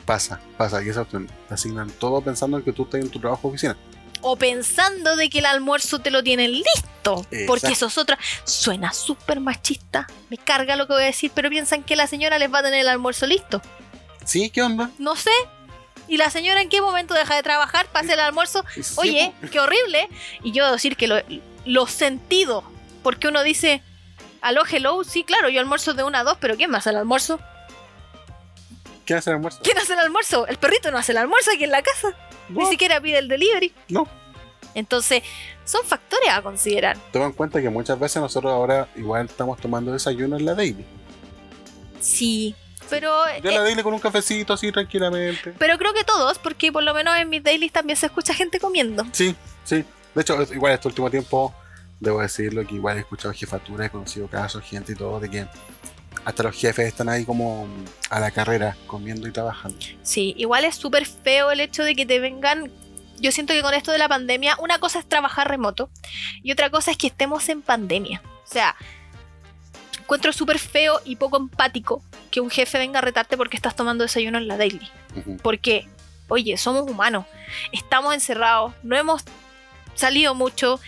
Pasa, 0.04 0.40
pasa, 0.56 0.82
y 0.82 0.90
opción. 0.90 1.28
Te 1.48 1.54
asignan 1.54 1.90
todo 1.90 2.22
pensando 2.22 2.56
en 2.56 2.64
que 2.64 2.72
tú 2.72 2.84
estás 2.84 3.00
en 3.02 3.10
tu 3.10 3.20
trabajo 3.20 3.48
de 3.48 3.48
oficina. 3.54 3.76
o 4.22 4.36
pensando 4.36 5.16
de 5.16 5.28
que 5.28 5.40
el 5.40 5.46
almuerzo 5.46 5.98
te 5.98 6.10
lo 6.10 6.22
tienen 6.22 6.52
listo. 6.52 7.26
Porque 7.46 7.68
Exacto. 7.68 7.68
eso 7.68 7.86
es 7.86 7.98
otra. 7.98 8.18
Suena 8.44 8.92
súper 8.92 9.40
machista. 9.40 10.06
Me 10.30 10.38
carga 10.38 10.76
lo 10.76 10.86
que 10.86 10.94
voy 10.94 11.02
a 11.02 11.06
decir, 11.06 11.30
pero 11.34 11.50
piensan 11.50 11.82
que 11.84 11.94
la 11.94 12.06
señora 12.06 12.38
les 12.38 12.52
va 12.52 12.60
a 12.60 12.62
tener 12.62 12.80
el 12.80 12.88
almuerzo 12.88 13.26
listo. 13.26 13.60
¿Sí? 14.24 14.50
¿Qué 14.50 14.62
onda? 14.62 14.90
No 14.98 15.14
sé. 15.14 15.30
¿Y 16.08 16.16
la 16.16 16.30
señora 16.30 16.62
en 16.62 16.68
qué 16.68 16.80
momento 16.80 17.14
deja 17.14 17.36
de 17.36 17.42
trabajar 17.42 17.86
para 17.86 18.04
hacer 18.04 18.14
el 18.18 18.24
almuerzo? 18.24 18.64
Oye, 18.96 19.32
qué 19.52 19.60
horrible. 19.60 20.08
Y 20.42 20.52
yo 20.52 20.64
debo 20.64 20.74
decir 20.74 20.96
que 20.96 21.06
lo, 21.06 21.16
lo 21.66 21.86
sentido. 21.86 22.64
Porque 23.02 23.28
uno 23.28 23.42
dice, 23.42 23.82
aló, 24.40 24.62
hello, 24.70 25.04
sí, 25.04 25.22
claro, 25.24 25.48
yo 25.50 25.60
almuerzo 25.60 25.94
de 25.94 26.02
una 26.02 26.20
a 26.20 26.24
dos, 26.24 26.38
pero 26.40 26.56
¿quién 26.56 26.70
me 26.70 26.78
hace 26.78 26.90
el 26.90 26.96
almuerzo? 26.96 27.38
¿Qué 29.04 29.14
hace 29.14 29.30
el 29.30 29.36
almuerzo? 29.36 29.60
¿Quién 29.62 29.78
hace 29.78 29.92
el 29.92 29.98
almuerzo? 30.00 30.46
El 30.46 30.56
perrito 30.58 30.90
no 30.90 30.98
hace 30.98 31.12
el 31.12 31.18
almuerzo 31.18 31.50
aquí 31.54 31.64
en 31.64 31.70
la 31.70 31.82
casa. 31.82 32.08
No, 32.48 32.60
Ni 32.60 32.66
siquiera 32.66 33.00
pide 33.00 33.18
el 33.18 33.28
delivery. 33.28 33.72
no. 33.88 34.08
Entonces, 34.74 35.22
son 35.64 35.82
factores 35.84 36.28
a 36.30 36.40
considerar. 36.42 36.96
Toma 37.12 37.24
en 37.26 37.32
cuenta 37.32 37.60
que 37.60 37.68
muchas 37.68 37.98
veces 37.98 38.22
nosotros 38.22 38.52
ahora 38.52 38.86
igual 38.96 39.26
estamos 39.26 39.58
tomando 39.58 39.92
desayuno 39.92 40.36
en 40.36 40.44
la 40.44 40.54
daily. 40.54 40.84
Sí, 42.00 42.54
pero, 42.88 43.24
Yo 43.26 43.32
en 43.36 43.46
eh, 43.46 43.52
la 43.52 43.62
daily 43.62 43.82
con 43.82 43.94
un 43.94 44.00
cafecito 44.00 44.52
así 44.52 44.72
tranquilamente. 44.72 45.54
pero 45.58 45.78
creo 45.78 45.92
que 45.92 46.04
todos, 46.04 46.38
porque 46.38 46.72
por 46.72 46.82
lo 46.82 46.94
menos 46.94 47.16
en 47.16 47.28
mis 47.28 47.42
dailies 47.42 47.72
también 47.72 47.96
se 47.96 48.06
escucha 48.06 48.34
gente 48.34 48.58
comiendo. 48.60 49.06
Sí, 49.12 49.34
sí. 49.64 49.84
De 50.14 50.22
hecho, 50.22 50.42
igual 50.52 50.72
este 50.72 50.88
último 50.88 51.10
tiempo, 51.10 51.54
debo 52.00 52.20
decirlo 52.20 52.66
que 52.66 52.74
igual 52.74 52.96
he 52.96 53.00
escuchado 53.00 53.32
jefatura, 53.34 53.86
he 53.86 53.90
conocido 53.90 54.28
casos, 54.28 54.62
gente 54.64 54.92
y 54.92 54.94
todo, 54.94 55.20
de 55.20 55.30
que 55.30 55.46
hasta 56.24 56.42
los 56.42 56.56
jefes 56.56 56.86
están 56.86 57.08
ahí 57.08 57.24
como 57.24 57.66
a 58.10 58.20
la 58.20 58.30
carrera, 58.30 58.76
comiendo 58.86 59.28
y 59.28 59.32
trabajando. 59.32 59.78
Sí, 60.02 60.34
igual 60.36 60.64
es 60.64 60.74
súper 60.74 61.06
feo 61.06 61.50
el 61.50 61.60
hecho 61.60 61.84
de 61.84 61.94
que 61.94 62.06
te 62.06 62.18
vengan. 62.18 62.70
Yo 63.20 63.32
siento 63.32 63.52
que 63.52 63.62
con 63.62 63.74
esto 63.74 63.92
de 63.92 63.98
la 63.98 64.08
pandemia, 64.08 64.56
una 64.60 64.78
cosa 64.78 64.98
es 64.98 65.08
trabajar 65.08 65.48
remoto 65.48 65.90
y 66.42 66.52
otra 66.52 66.70
cosa 66.70 66.90
es 66.90 66.96
que 66.96 67.08
estemos 67.08 67.48
en 67.48 67.62
pandemia. 67.62 68.22
O 68.44 68.50
sea, 68.50 68.76
encuentro 70.08 70.32
súper 70.32 70.58
feo 70.58 71.02
y 71.04 71.16
poco 71.16 71.36
empático 71.36 72.02
que 72.30 72.40
un 72.40 72.48
jefe 72.48 72.78
venga 72.78 73.00
a 73.00 73.02
retarte 73.02 73.36
porque 73.36 73.58
estás 73.58 73.76
tomando 73.76 74.04
desayuno 74.04 74.38
en 74.38 74.48
la 74.48 74.56
daily. 74.56 74.90
Porque, 75.42 75.86
oye, 76.28 76.56
somos 76.56 76.90
humanos, 76.90 77.26
estamos 77.72 78.14
encerrados, 78.14 78.72
no 78.82 78.96
hemos 78.96 79.22
salido 79.94 80.34
mucho, 80.34 80.80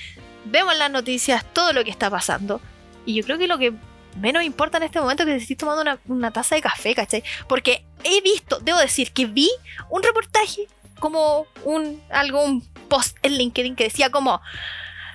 vemos 0.47 0.75
las 0.79 0.91
noticias 0.91 1.45
todo 1.53 1.75
lo 1.75 1.85
que 1.85 1.91
está 1.91 2.09
pasando. 2.09 2.63
Y 3.05 3.13
yo 3.13 3.23
creo 3.23 3.37
que 3.37 3.47
lo 3.47 3.59
que 3.59 3.75
menos 4.17 4.43
importa 4.43 4.79
en 4.79 4.85
este 4.85 5.03
momento 5.03 5.25
es 5.25 5.27
que 5.27 5.33
te 5.33 5.43
estés 5.43 5.59
tomando 5.59 5.83
una, 5.83 5.99
una 6.07 6.31
taza 6.31 6.55
de 6.55 6.63
café, 6.63 6.95
¿cachai? 6.95 7.23
Porque 7.47 7.85
he 8.05 8.23
visto, 8.23 8.59
debo 8.61 8.79
decir, 8.79 9.13
que 9.13 9.27
vi 9.27 9.51
un 9.91 10.03
reportaje 10.03 10.67
como 10.99 11.47
un 11.65 12.03
algo, 12.09 12.43
un 12.43 12.67
post 12.89 13.19
en 13.21 13.37
LinkedIn 13.37 13.77
que 13.77 13.85
decía 13.85 14.09
como 14.09 14.41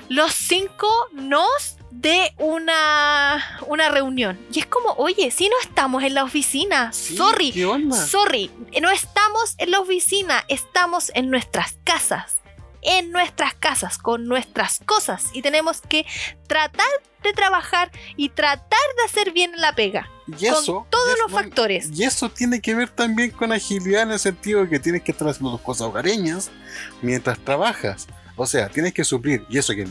los 0.10 0.32
cinco 0.32 0.88
nos 1.12 1.75
de 1.96 2.34
una, 2.40 3.60
una 3.68 3.90
reunión. 3.90 4.40
Y 4.52 4.60
es 4.60 4.66
como, 4.66 4.90
oye, 4.98 5.32
si 5.32 5.48
no 5.50 5.56
estamos 5.62 6.04
en 6.04 6.14
la 6.14 6.24
oficina, 6.24 6.92
Sí, 6.94 7.16
sorry, 7.18 7.52
¿Qué 7.52 7.66
onda? 7.66 7.96
Sorry, 8.06 8.52
no 8.82 8.90
estamos 8.92 9.56
en 9.58 9.72
la 9.72 9.80
oficina, 9.80 10.44
estamos 10.48 11.12
en 11.16 11.30
nuestras 11.30 11.78
casas. 11.84 12.36
En 12.88 13.12
nuestras 13.12 13.56
casas, 13.56 13.98
con 13.98 14.28
nuestras 14.28 14.80
cosas. 14.86 15.26
Y 15.34 15.42
tenemos 15.42 15.82
que 15.82 16.06
tratar 16.48 16.86
de 17.24 17.34
trabajar 17.34 17.90
y 18.16 18.30
tratar 18.30 18.80
de 18.98 19.04
hacer 19.06 19.32
bien 19.32 19.52
la 19.58 19.74
pega. 19.74 20.08
y 20.40 20.46
eso, 20.46 20.82
con 20.82 20.90
todos 20.92 21.16
y 21.16 21.20
los 21.22 21.28
eso- 21.32 21.38
factores. 21.40 21.90
Y 21.92 22.04
eso 22.04 22.30
tiene 22.30 22.62
que 22.62 22.76
ver 22.76 22.90
también 22.90 23.32
con 23.32 23.52
agilidad 23.52 24.04
en 24.04 24.12
el 24.12 24.20
sentido 24.20 24.62
de 24.62 24.70
que 24.70 24.80
tienes 24.80 25.02
que 25.02 25.12
estar 25.14 25.28
haciendo 25.28 25.52
tus 25.54 25.62
cosas 25.62 25.88
hogareñas 25.88 26.52
mientras 27.02 27.40
trabajas. 27.40 28.06
O 28.36 28.46
sea, 28.46 28.70
tienes 28.70 28.94
que 28.94 29.04
suplir. 29.04 29.44
Y 29.50 29.58
eso 29.58 29.74
que 29.74 29.88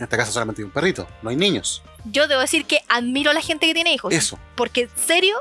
en 0.00 0.04
esta 0.04 0.16
casa 0.16 0.32
solamente 0.32 0.62
hay 0.62 0.64
un 0.64 0.70
perrito, 0.70 1.06
no 1.20 1.28
hay 1.28 1.36
niños. 1.36 1.82
Yo 2.06 2.26
debo 2.26 2.40
decir 2.40 2.64
que 2.64 2.82
admiro 2.88 3.30
a 3.30 3.34
la 3.34 3.42
gente 3.42 3.66
que 3.66 3.74
tiene 3.74 3.92
hijos. 3.92 4.14
Eso. 4.14 4.38
Porque, 4.56 4.82
en 4.82 4.90
serio, 4.96 5.36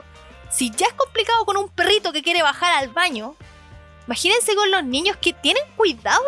si 0.51 0.69
ya 0.69 0.87
es 0.87 0.93
complicado 0.93 1.45
con 1.45 1.55
un 1.55 1.69
perrito 1.69 2.11
que 2.11 2.21
quiere 2.21 2.43
bajar 2.43 2.73
al 2.73 2.89
baño, 2.89 3.35
imagínense 4.05 4.55
con 4.55 4.69
los 4.69 4.83
niños 4.83 5.15
que 5.17 5.31
tienen 5.31 5.63
cuidado 5.77 6.21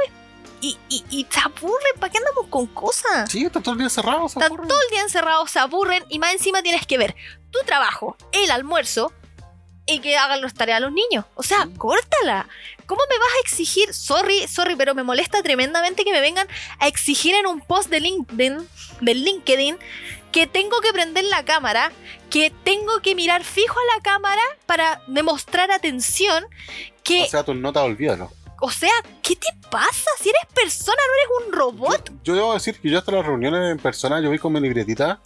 y, 0.62 0.78
y, 0.88 1.04
y 1.10 1.28
se 1.30 1.40
aburren. 1.42 2.00
¿Para 2.00 2.10
qué 2.10 2.20
andamos 2.20 2.48
con 2.50 2.68
cosas? 2.68 3.30
Sí, 3.30 3.44
está 3.44 3.60
todo 3.60 3.74
el 3.74 3.80
día 3.80 3.90
cerrado. 3.90 4.30
se 4.30 4.40
Están 4.40 4.56
todo 4.56 4.82
el 4.82 4.90
día 4.92 5.02
encerrados, 5.02 5.52
se 5.52 5.60
aburren 5.60 6.06
y 6.08 6.18
más 6.18 6.32
encima 6.32 6.62
tienes 6.64 6.88
que 6.88 6.98
ver 6.98 7.16
tu 7.52 7.60
trabajo, 7.66 8.16
el 8.32 8.50
almuerzo 8.50 9.12
y 9.86 10.00
que 10.00 10.18
hagan 10.18 10.42
las 10.42 10.54
tareas 10.54 10.82
los 10.82 10.92
niños. 10.92 11.26
O 11.36 11.44
sea, 11.44 11.68
córtala. 11.78 12.48
¿Cómo 12.86 13.02
me 13.10 13.18
vas 13.18 13.30
a 13.38 13.40
exigir? 13.42 13.94
Sorry, 13.94 14.48
sorry, 14.48 14.76
pero 14.76 14.94
me 14.96 15.04
molesta 15.04 15.42
tremendamente 15.42 16.04
que 16.04 16.12
me 16.12 16.22
vengan 16.22 16.48
a 16.80 16.88
exigir 16.88 17.36
en 17.36 17.48
un 17.48 17.62
post 17.62 17.90
de 17.90 18.00
LinkedIn, 18.00 18.58
de 19.02 19.14
LinkedIn 19.14 19.78
que 20.32 20.48
tengo 20.48 20.80
que 20.82 20.94
prender 20.94 21.26
la 21.26 21.44
cámara, 21.44 21.92
que 22.30 22.54
tengo 22.64 23.02
que 23.02 23.16
mirar 23.16 23.44
fijo 23.44 23.76
a 23.78 23.98
la 23.98 24.04
cámara 24.04 24.42
para 24.66 25.02
demostrar 25.08 25.72
atención, 25.72 26.46
que, 27.04 27.24
O 27.24 27.28
sea, 27.28 27.44
tus 27.44 27.56
notas, 27.56 27.84
olvídalo. 27.84 28.32
o 28.62 28.72
sea, 28.72 28.92
¿qué 29.22 29.36
te 29.36 29.48
pasa? 29.70 30.10
Si 30.22 30.30
eres 30.30 30.54
persona, 30.54 30.98
no 31.08 31.14
eres 31.14 31.48
un 31.48 31.54
robot. 31.54 32.10
Yo, 32.10 32.16
yo 32.24 32.36
debo 32.36 32.54
decir 32.54 32.80
que 32.80 32.90
yo 32.90 33.00
hasta 33.00 33.12
las 33.12 33.26
reuniones 33.26 33.72
en 33.72 33.78
persona, 33.80 34.22
yo 34.22 34.30
voy 34.30 34.40
con 34.40 34.54
mi 34.54 34.62
libretita 34.62 35.20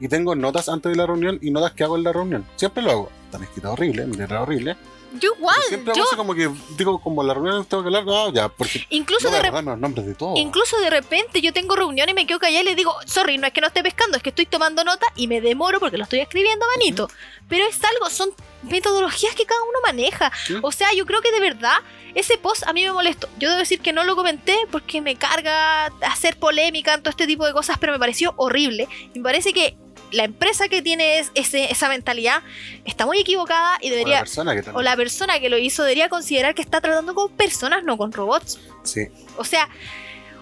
y 0.00 0.08
tengo 0.08 0.34
notas 0.34 0.68
antes 0.68 0.92
de 0.92 0.96
la 0.96 1.06
reunión 1.06 1.38
y 1.40 1.50
notas 1.50 1.72
que 1.72 1.84
hago 1.84 1.96
en 1.96 2.04
la 2.04 2.12
reunión. 2.12 2.46
Siempre 2.56 2.82
lo 2.82 2.90
hago. 2.90 3.10
Tan 3.30 3.42
escrito 3.42 3.72
horrible, 3.72 4.06
mi 4.06 4.16
letra 4.16 4.42
horrible. 4.42 4.76
Yo 5.20 5.32
igual, 5.36 5.56
siempre 5.68 5.94
yo 5.94 6.02
hago 6.02 6.16
como 6.16 6.34
que, 6.34 6.50
digo, 6.76 7.00
como 7.00 7.22
la 7.22 7.34
reunión 7.34 7.64
tengo 7.66 7.84
que 7.84 7.86
hablar, 7.86 8.04
no, 8.04 8.32
ya, 8.32 8.48
porque 8.48 8.84
incluso 8.90 9.30
no 9.30 9.36
de 9.36 9.62
los 9.62 9.78
nombres 9.78 10.06
de. 10.06 10.16
Incluso 10.36 10.80
de 10.80 10.90
repente 10.90 11.40
yo 11.40 11.52
tengo 11.52 11.76
reunión 11.76 12.08
y 12.08 12.14
me 12.14 12.26
quedo 12.26 12.40
callada 12.40 12.62
y 12.62 12.64
le 12.64 12.74
digo, 12.74 12.92
sorry, 13.06 13.38
no 13.38 13.46
es 13.46 13.52
que 13.52 13.60
no 13.60 13.68
esté 13.68 13.82
pescando, 13.84 14.16
es 14.16 14.24
que 14.24 14.30
estoy 14.30 14.46
tomando 14.46 14.82
nota 14.82 15.06
y 15.14 15.28
me 15.28 15.40
demoro 15.40 15.78
porque 15.78 15.98
lo 15.98 16.02
estoy 16.02 16.18
escribiendo 16.18 16.66
manito. 16.76 17.08
Pero 17.48 17.64
es 17.64 17.78
algo, 17.84 18.10
son 18.10 18.30
metodologías 18.62 19.36
que 19.36 19.46
cada 19.46 19.62
uno 19.62 19.78
maneja. 19.84 20.32
Sí. 20.46 20.56
O 20.62 20.72
sea, 20.72 20.88
yo 20.96 21.06
creo 21.06 21.20
que 21.20 21.30
de 21.30 21.40
verdad 21.40 21.76
ese 22.14 22.36
post 22.36 22.66
a 22.66 22.72
mí 22.72 22.84
me 22.84 22.92
molestó. 22.92 23.28
Yo 23.38 23.48
debo 23.50 23.60
decir 23.60 23.80
que 23.80 23.92
no 23.92 24.02
lo 24.02 24.16
comenté 24.16 24.56
porque 24.72 25.00
me 25.00 25.14
carga 25.14 25.86
hacer 26.02 26.36
polémica 26.38 26.94
en 26.94 27.02
todo 27.02 27.10
este 27.10 27.28
tipo 27.28 27.46
de 27.46 27.52
cosas, 27.52 27.78
pero 27.78 27.92
me 27.92 28.00
pareció 28.00 28.34
horrible. 28.36 28.88
Y 29.14 29.18
me 29.20 29.24
parece 29.24 29.52
que 29.52 29.76
la 30.14 30.24
empresa 30.24 30.68
que 30.68 30.80
tiene 30.82 31.18
es- 31.18 31.30
ese- 31.34 31.70
esa 31.70 31.88
mentalidad 31.88 32.42
está 32.84 33.04
muy 33.06 33.18
equivocada 33.18 33.78
y 33.80 33.88
O 33.88 33.90
la 33.90 33.96
debería... 33.96 34.18
persona 34.20 34.54
que 34.54 34.62
también. 34.62 34.76
O 34.78 34.82
la 34.82 34.96
persona 34.96 35.38
que 35.40 35.48
lo 35.50 35.58
hizo 35.58 35.82
debería 35.82 36.08
considerar 36.08 36.54
que 36.54 36.62
está 36.62 36.80
tratando 36.80 37.14
con 37.14 37.30
personas, 37.32 37.84
no 37.84 37.96
con 37.98 38.12
robots. 38.12 38.58
Sí. 38.84 39.08
O 39.36 39.44
sea, 39.44 39.68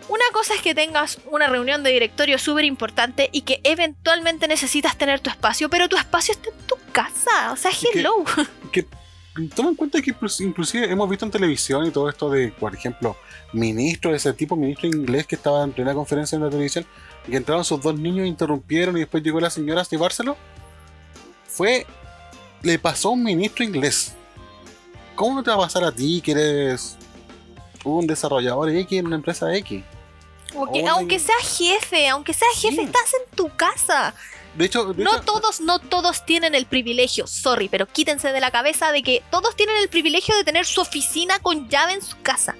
una 0.08 0.24
cosa 0.32 0.54
es 0.54 0.60
que 0.62 0.74
tengas 0.74 1.18
una 1.30 1.46
reunión 1.46 1.82
de 1.82 1.90
directorio 1.90 2.38
súper 2.38 2.64
importante 2.64 3.28
y 3.32 3.42
que 3.42 3.60
eventualmente 3.64 4.46
necesitas 4.48 4.96
tener 4.98 5.20
tu 5.20 5.30
espacio, 5.30 5.68
pero 5.70 5.88
tu 5.88 5.96
espacio 5.96 6.32
está 6.34 6.50
en 6.50 6.66
tu 6.66 6.76
casa. 6.92 7.52
O 7.52 7.56
sea, 7.56 7.70
hello. 7.94 8.24
que 8.72 8.84
toma 9.54 9.70
en 9.70 9.76
cuenta 9.76 10.02
que 10.02 10.12
inclus- 10.12 10.40
inclusive 10.44 10.90
hemos 10.90 11.08
visto 11.08 11.24
en 11.24 11.30
televisión 11.30 11.86
y 11.86 11.90
todo 11.90 12.08
esto 12.10 12.28
de, 12.28 12.48
por 12.48 12.74
ejemplo, 12.74 13.16
ministro 13.54 14.10
de 14.10 14.18
ese 14.18 14.32
tipo, 14.34 14.56
ministro 14.56 14.88
inglés 14.88 15.26
que 15.26 15.36
estaba 15.36 15.62
en 15.64 15.72
plena 15.72 15.94
conferencia 15.94 16.36
en 16.36 16.42
la 16.42 16.50
televisión 16.50 16.84
y 17.26 17.30
que 17.30 17.36
entraron 17.36 17.64
sus 17.64 17.80
dos 17.80 17.94
niños, 17.98 18.26
interrumpieron 18.26 18.96
y 18.96 19.00
después 19.00 19.22
llegó 19.22 19.40
la 19.40 19.50
señora 19.50 19.82
a 19.82 19.84
llevárselo. 19.84 20.36
Fue, 21.46 21.86
le 22.62 22.78
pasó 22.78 23.08
a 23.08 23.12
un 23.12 23.22
ministro 23.22 23.64
inglés. 23.64 24.14
¿Cómo 25.14 25.36
no 25.36 25.42
te 25.42 25.50
va 25.50 25.56
a 25.56 25.60
pasar 25.60 25.84
a 25.84 25.92
ti 25.92 26.20
que 26.24 26.32
eres 26.32 26.96
un 27.84 28.06
desarrollador 28.06 28.70
X 28.70 28.98
en 28.98 29.06
una 29.06 29.16
empresa 29.16 29.54
X? 29.56 29.84
Como 30.52 30.72
que, 30.72 30.80
Oye. 30.80 30.88
aunque 30.88 31.18
sea 31.18 31.34
jefe, 31.42 32.08
aunque 32.08 32.34
sea 32.34 32.48
jefe, 32.54 32.76
Sí. 32.76 32.82
estás 32.82 33.12
en 33.14 33.36
tu 33.36 33.54
casa. 33.56 34.14
De 34.54 34.66
hecho, 34.66 34.92
de 34.92 35.02
No 35.02 35.12
hecho- 35.14 35.22
todos, 35.24 35.60
no 35.62 35.78
todos 35.78 36.26
tienen 36.26 36.54
el 36.54 36.66
privilegio, 36.66 37.26
sorry, 37.26 37.68
pero 37.68 37.86
quítense 37.86 38.32
de 38.32 38.40
la 38.40 38.50
cabeza 38.50 38.92
de 38.92 39.02
que 39.02 39.22
todos 39.30 39.56
tienen 39.56 39.76
el 39.76 39.88
privilegio 39.88 40.36
de 40.36 40.44
tener 40.44 40.66
su 40.66 40.80
oficina 40.82 41.38
con 41.38 41.68
llave 41.70 41.94
en 41.94 42.02
su 42.02 42.20
casa. 42.20 42.54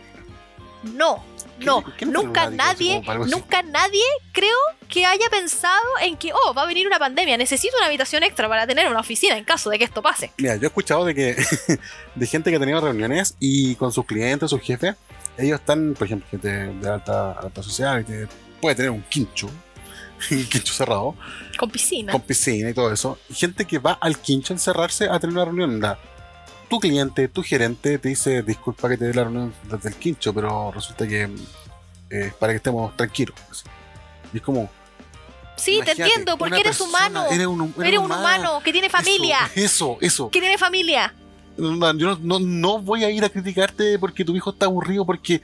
No, 0.82 1.22
¿Qué- 1.62 1.66
no, 1.66 1.84
qué 1.96 2.06
nunca 2.06 2.50
nadie, 2.50 3.02
nunca 3.26 3.62
nadie 3.62 4.02
creo 4.32 4.56
que 4.88 5.06
haya 5.06 5.28
pensado 5.30 5.80
en 6.02 6.16
que, 6.16 6.32
oh, 6.32 6.52
va 6.54 6.62
a 6.62 6.66
venir 6.66 6.86
una 6.86 6.98
pandemia, 6.98 7.36
necesito 7.36 7.76
una 7.78 7.86
habitación 7.86 8.22
extra 8.22 8.48
para 8.48 8.66
tener 8.66 8.88
una 8.88 9.00
oficina 9.00 9.36
en 9.38 9.44
caso 9.44 9.70
de 9.70 9.78
que 9.78 9.84
esto 9.84 10.02
pase. 10.02 10.32
Mira, 10.38 10.56
yo 10.56 10.64
he 10.64 10.66
escuchado 10.66 11.04
de 11.04 11.14
que 11.14 11.36
de 12.14 12.26
gente 12.26 12.50
que 12.50 12.56
ha 12.56 12.60
tenido 12.60 12.80
reuniones 12.80 13.36
y 13.40 13.74
con 13.76 13.92
sus 13.92 14.04
clientes, 14.04 14.50
sus 14.50 14.60
jefes, 14.60 14.96
ellos 15.38 15.60
están, 15.60 15.94
por 15.94 16.06
ejemplo, 16.06 16.28
gente 16.30 16.48
de 16.48 16.88
alta, 16.90 17.32
alta 17.32 17.62
sociedad 17.62 18.04
que 18.04 18.26
puede 18.60 18.76
tener 18.76 18.90
un 18.90 19.02
quincho, 19.02 19.46
un 20.30 20.44
quincho 20.44 20.72
cerrado, 20.74 21.14
Con 21.58 21.70
piscina. 21.70 22.12
con 22.12 22.20
piscina 22.20 22.70
y 22.70 22.74
todo 22.74 22.92
eso. 22.92 23.18
Gente 23.32 23.64
que 23.64 23.78
va 23.78 23.92
al 24.00 24.18
quincho 24.18 24.52
a 24.52 24.56
encerrarse 24.56 25.08
a 25.08 25.18
tener 25.18 25.34
una 25.34 25.44
reunión. 25.46 25.80
La- 25.80 25.98
tu 26.72 26.80
cliente, 26.80 27.28
tu 27.28 27.42
gerente 27.42 27.98
te 27.98 28.08
dice, 28.08 28.42
disculpa 28.42 28.88
que 28.88 28.96
te 28.96 29.04
dé 29.04 29.12
la 29.12 29.24
reunión 29.24 29.52
desde 29.70 29.90
el 29.90 29.94
quincho, 29.96 30.32
pero 30.32 30.72
resulta 30.72 31.06
que 31.06 31.28
eh, 32.08 32.32
para 32.38 32.54
que 32.54 32.56
estemos 32.56 32.96
tranquilos. 32.96 33.36
Y 34.32 34.38
es 34.38 34.42
como... 34.42 34.70
sí, 35.54 35.82
te 35.84 35.90
entiendo, 35.90 36.38
porque 36.38 36.60
eres 36.60 36.78
persona, 36.78 36.88
humano. 36.88 37.26
Eres 37.30 37.46
un, 37.46 37.60
hum- 37.60 37.84
Eres 37.84 37.98
un 37.98 38.06
humano 38.10 38.62
que 38.64 38.72
tiene 38.72 38.88
familia. 38.88 39.40
Eso, 39.54 39.98
eso. 39.98 39.98
eso. 40.00 40.30
Que 40.30 40.40
tiene 40.40 40.56
familia. 40.56 41.14
No, 41.58 41.92
yo 41.94 42.16
no, 42.22 42.38
no, 42.40 42.78
voy 42.78 43.04
a 43.04 43.10
ir 43.10 43.22
a 43.22 43.28
criticarte 43.28 43.98
porque 43.98 44.24
tu 44.24 44.34
hijo 44.34 44.48
está 44.48 44.64
aburrido, 44.64 45.04
porque 45.04 45.42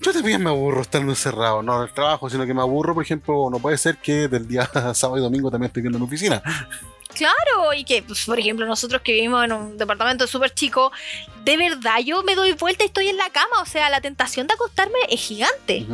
Yo 0.00 0.12
también 0.12 0.42
me 0.42 0.50
aburro 0.50 0.82
estando 0.82 1.12
encerrado, 1.12 1.62
no 1.62 1.76
en 1.76 1.88
el 1.88 1.94
trabajo, 1.94 2.28
sino 2.28 2.44
que 2.44 2.52
me 2.54 2.60
aburro, 2.60 2.92
por 2.92 3.04
ejemplo, 3.04 3.48
no 3.50 3.60
puede 3.60 3.78
ser 3.78 3.98
que 3.98 4.26
del 4.26 4.48
día 4.48 4.68
sábado 4.94 5.18
y 5.18 5.20
domingo 5.20 5.48
también 5.48 5.68
estoy 5.68 5.82
viendo 5.82 5.98
en 5.98 6.02
la 6.02 6.06
oficina. 6.08 6.42
Claro, 7.14 7.72
y 7.74 7.84
que, 7.84 8.02
pues, 8.02 8.24
por 8.24 8.38
ejemplo, 8.38 8.66
nosotros 8.66 9.02
que 9.02 9.12
vivimos 9.12 9.44
en 9.44 9.52
un 9.52 9.78
departamento 9.78 10.26
súper 10.26 10.52
chico, 10.52 10.92
de 11.44 11.56
verdad 11.56 11.98
yo 12.04 12.22
me 12.22 12.34
doy 12.34 12.52
vuelta 12.52 12.84
y 12.84 12.88
estoy 12.88 13.08
en 13.08 13.16
la 13.16 13.30
cama. 13.30 13.62
O 13.62 13.66
sea, 13.66 13.88
la 13.90 14.00
tentación 14.00 14.46
de 14.46 14.54
acostarme 14.54 14.98
es 15.08 15.20
gigante. 15.20 15.86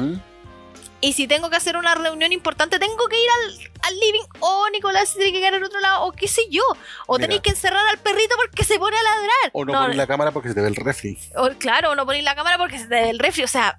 Y 1.03 1.15
si 1.15 1.27
tengo 1.27 1.49
que 1.49 1.57
hacer 1.57 1.77
una 1.77 1.95
reunión 1.95 2.31
importante, 2.33 2.79
tengo 2.79 3.07
que 3.09 3.17
ir 3.17 3.29
al, 3.31 3.71
al 3.89 4.01
living. 4.01 4.25
O 4.41 4.69
Nicolás 4.71 5.09
se 5.11 5.17
tiene 5.19 5.33
que 5.33 5.39
quedar 5.39 5.55
al 5.55 5.65
otro 5.65 5.81
lado. 5.81 6.05
O 6.05 6.13
qué 6.13 6.29
sé 6.29 6.43
yo. 6.51 6.63
O 7.07 7.17
Mira. 7.17 7.27
tenéis 7.27 7.41
que 7.43 7.51
encerrar 7.51 7.87
al 7.89 7.99
perrito 7.99 8.35
porque 8.37 8.65
se 8.65 8.79
pone 8.79 8.97
a 8.97 9.03
ladrar. 9.03 9.51
O 9.53 9.65
no, 9.65 9.73
poner 9.73 9.97
la 9.97 10.07
cámara 10.07 10.31
porque 10.31 10.49
se 10.51 10.55
te 10.55 10.61
ve 10.61 10.69
el 10.69 10.77
refri. 10.77 11.19
o, 11.37 11.49
claro, 11.59 11.91
o 11.93 11.95
no 11.95 12.05
ponéis 12.05 12.25
la 12.25 12.35
cámara 12.35 12.59
porque 12.59 12.79
se 12.79 12.85
te 12.85 12.95
ve 12.97 13.11
el 13.11 13.19
refri. 13.19 13.45
O 13.45 13.49
sea, 13.49 13.79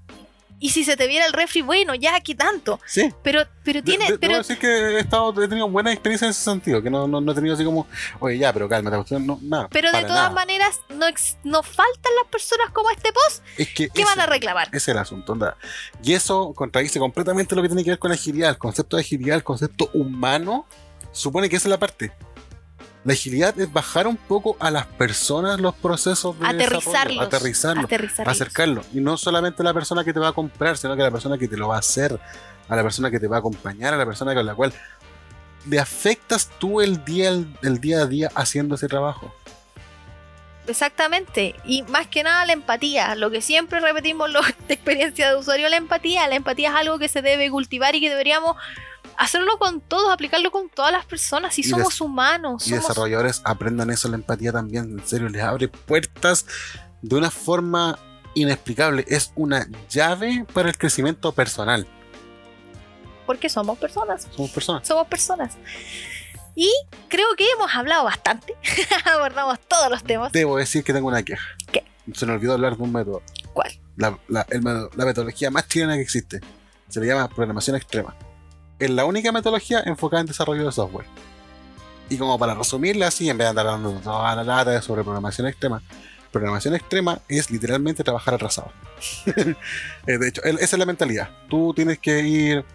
y 0.61 0.69
si 0.69 0.85
se 0.85 0.95
te 0.95 1.07
viera 1.07 1.25
el 1.25 1.33
refri, 1.33 1.61
bueno, 1.61 1.93
ya 1.95 2.15
aquí 2.15 2.35
tanto. 2.35 2.79
Sí. 2.85 3.11
Pero, 3.23 3.41
pero 3.65 3.83
tiene. 3.83 4.05
De- 4.05 4.11
de- 4.13 4.17
pero 4.19 4.31
Debo 4.33 4.43
decir 4.43 4.57
que 4.59 4.67
he, 4.67 4.99
estado, 4.99 5.43
he 5.43 5.47
tenido 5.49 5.67
buena 5.67 5.91
experiencia 5.91 6.25
en 6.25 6.31
ese 6.31 6.41
sentido, 6.41 6.81
que 6.81 6.89
no, 6.89 7.07
no, 7.07 7.19
no 7.19 7.31
he 7.33 7.35
tenido 7.35 7.55
así 7.55 7.65
como, 7.65 7.87
oye, 8.21 8.37
ya, 8.37 8.53
pero 8.53 8.69
cálmate, 8.69 8.95
cuestión, 8.95 9.27
no, 9.27 9.37
nada. 9.41 9.67
pero 9.71 9.91
de 9.91 10.01
todas 10.03 10.15
nada. 10.15 10.29
maneras, 10.29 10.79
no, 10.89 11.07
ex- 11.07 11.35
no 11.43 11.63
faltan 11.63 12.13
las 12.21 12.31
personas 12.31 12.69
como 12.71 12.89
este 12.91 13.11
post 13.11 13.43
es 13.57 13.67
que 13.73 13.89
que 13.89 14.01
ese, 14.03 14.09
van 14.09 14.21
a 14.21 14.25
reclamar. 14.27 14.67
ese 14.67 14.77
es 14.77 14.87
el 14.89 14.97
asunto, 14.99 15.33
onda. 15.33 15.57
Y 16.03 16.13
eso 16.13 16.53
contradice 16.55 16.99
completamente 16.99 17.55
lo 17.55 17.61
que 17.61 17.67
tiene 17.67 17.83
que 17.83 17.89
ver 17.89 17.99
con 17.99 18.09
la 18.09 18.15
agilidad. 18.15 18.51
El 18.51 18.57
concepto 18.57 18.95
de 18.97 19.01
agilidad, 19.01 19.35
el 19.37 19.43
concepto 19.43 19.89
humano, 19.93 20.65
supone 21.11 21.49
que 21.49 21.55
esa 21.57 21.67
es 21.67 21.71
la 21.71 21.79
parte. 21.79 22.11
La 23.03 23.13
agilidad 23.13 23.59
es 23.59 23.71
bajar 23.73 24.05
un 24.05 24.15
poco 24.15 24.55
a 24.59 24.69
las 24.69 24.85
personas 24.85 25.59
los 25.59 25.73
procesos 25.73 26.37
de 26.39 26.45
Aterrizarlos. 26.45 27.25
aterrizarlos, 27.25 27.85
Aterrizarlos. 27.85 28.31
acercarlo. 28.31 28.83
Y 28.93 28.99
no 29.01 29.17
solamente 29.17 29.63
la 29.63 29.73
persona 29.73 30.03
que 30.03 30.13
te 30.13 30.19
va 30.19 30.27
a 30.27 30.33
comprar, 30.33 30.77
sino 30.77 30.95
que 30.95 31.01
la 31.01 31.09
persona 31.11 31.37
que 31.37 31.47
te 31.47 31.57
lo 31.57 31.67
va 31.69 31.77
a 31.77 31.79
hacer, 31.79 32.19
a 32.69 32.75
la 32.75 32.83
persona 32.83 33.09
que 33.09 33.19
te 33.19 33.27
va 33.27 33.37
a 33.37 33.39
acompañar, 33.39 33.93
a 33.93 33.97
la 33.97 34.05
persona 34.05 34.35
con 34.35 34.45
la 34.45 34.53
cual 34.53 34.71
le 35.67 35.79
afectas 35.79 36.49
tú 36.59 36.79
el 36.81 37.03
día, 37.03 37.29
el, 37.29 37.47
el 37.63 37.79
día 37.79 38.01
a 38.01 38.05
día 38.05 38.29
haciendo 38.35 38.75
ese 38.75 38.87
trabajo. 38.87 39.33
Exactamente. 40.67 41.55
Y 41.65 41.83
más 41.83 42.07
que 42.07 42.23
nada 42.23 42.45
la 42.45 42.53
empatía. 42.53 43.15
Lo 43.15 43.31
que 43.31 43.41
siempre 43.41 43.79
repetimos 43.79 44.29
de 44.67 44.73
experiencia 44.73 45.29
de 45.29 45.35
usuario, 45.37 45.69
la 45.69 45.77
empatía. 45.77 46.27
La 46.27 46.35
empatía 46.35 46.69
es 46.69 46.75
algo 46.75 46.99
que 46.99 47.09
se 47.09 47.21
debe 47.21 47.49
cultivar 47.49 47.95
y 47.95 48.01
que 48.01 48.09
deberíamos 48.09 48.55
hacerlo 49.17 49.57
con 49.59 49.81
todos, 49.81 50.11
aplicarlo 50.11 50.51
con 50.51 50.69
todas 50.69 50.91
las 50.91 51.05
personas. 51.05 51.53
Si 51.55 51.61
Y 51.61 51.63
somos 51.65 51.99
humanos. 52.01 52.65
Y 52.65 52.69
somos- 52.71 52.87
desarrolladores 52.87 53.41
aprendan 53.43 53.89
eso, 53.89 54.07
la 54.09 54.15
empatía 54.15 54.51
también, 54.51 54.99
en 54.99 55.07
serio, 55.07 55.29
les 55.29 55.41
abre 55.43 55.67
puertas 55.67 56.45
de 57.01 57.15
una 57.15 57.31
forma 57.31 57.97
inexplicable. 58.35 59.03
Es 59.07 59.31
una 59.35 59.67
llave 59.89 60.45
para 60.53 60.69
el 60.69 60.77
crecimiento 60.77 61.31
personal. 61.33 61.87
Porque 63.25 63.49
somos 63.49 63.77
personas. 63.77 64.27
Somos 64.35 64.51
personas. 64.51 64.87
Somos 64.87 65.07
personas. 65.07 65.57
Y 66.55 66.71
creo 67.07 67.27
que 67.37 67.49
hemos 67.51 67.73
hablado 67.73 68.03
bastante. 68.03 68.55
Abordamos 69.05 69.59
todos 69.67 69.89
los 69.89 70.03
temas. 70.03 70.31
Debo 70.31 70.57
decir 70.57 70.83
que 70.83 70.93
tengo 70.93 71.07
una 71.07 71.23
queja. 71.23 71.43
¿Qué? 71.71 71.83
Se 72.13 72.25
me 72.25 72.33
olvidó 72.33 72.53
hablar 72.53 72.75
de 72.77 72.83
un 72.83 72.91
método. 72.91 73.21
¿Cuál? 73.53 73.71
La, 73.97 74.17
la- 74.27 74.45
el 74.49 74.61
método- 74.61 74.89
la 74.95 75.05
metodología 75.05 75.49
más 75.51 75.67
chilena 75.67 75.95
que 75.95 76.01
existe. 76.01 76.41
Se 76.89 76.99
le 76.99 77.07
llama 77.07 77.27
programación 77.29 77.75
extrema. 77.77 78.15
Es 78.79 78.89
la 78.89 79.05
única 79.05 79.31
metodología 79.31 79.81
enfocada 79.85 80.21
en 80.21 80.27
desarrollo 80.27 80.65
de 80.65 80.71
software. 80.71 81.05
Y 82.09 82.17
como 82.17 82.37
para 82.37 82.53
resumirla 82.55 83.07
así, 83.07 83.29
en 83.29 83.37
vez 83.37 83.45
de 83.45 83.49
andar 83.49 83.65
dando 83.67 83.91
toda 84.01 84.35
la 84.35 84.43
lata 84.43 84.81
sobre 84.81 85.03
programación 85.03 85.47
extrema, 85.47 85.81
programación 86.31 86.75
extrema 86.75 87.19
es 87.29 87.49
literalmente 87.51 88.03
trabajar 88.03 88.33
atrasado. 88.33 88.71
Eh, 90.07 90.17
de 90.17 90.27
hecho, 90.27 90.43
esa 90.43 90.59
es 90.59 90.77
la 90.79 90.85
mentalidad. 90.85 91.29
Tú 91.49 91.73
tienes 91.75 91.99
que 91.99 92.19
ir 92.21 92.65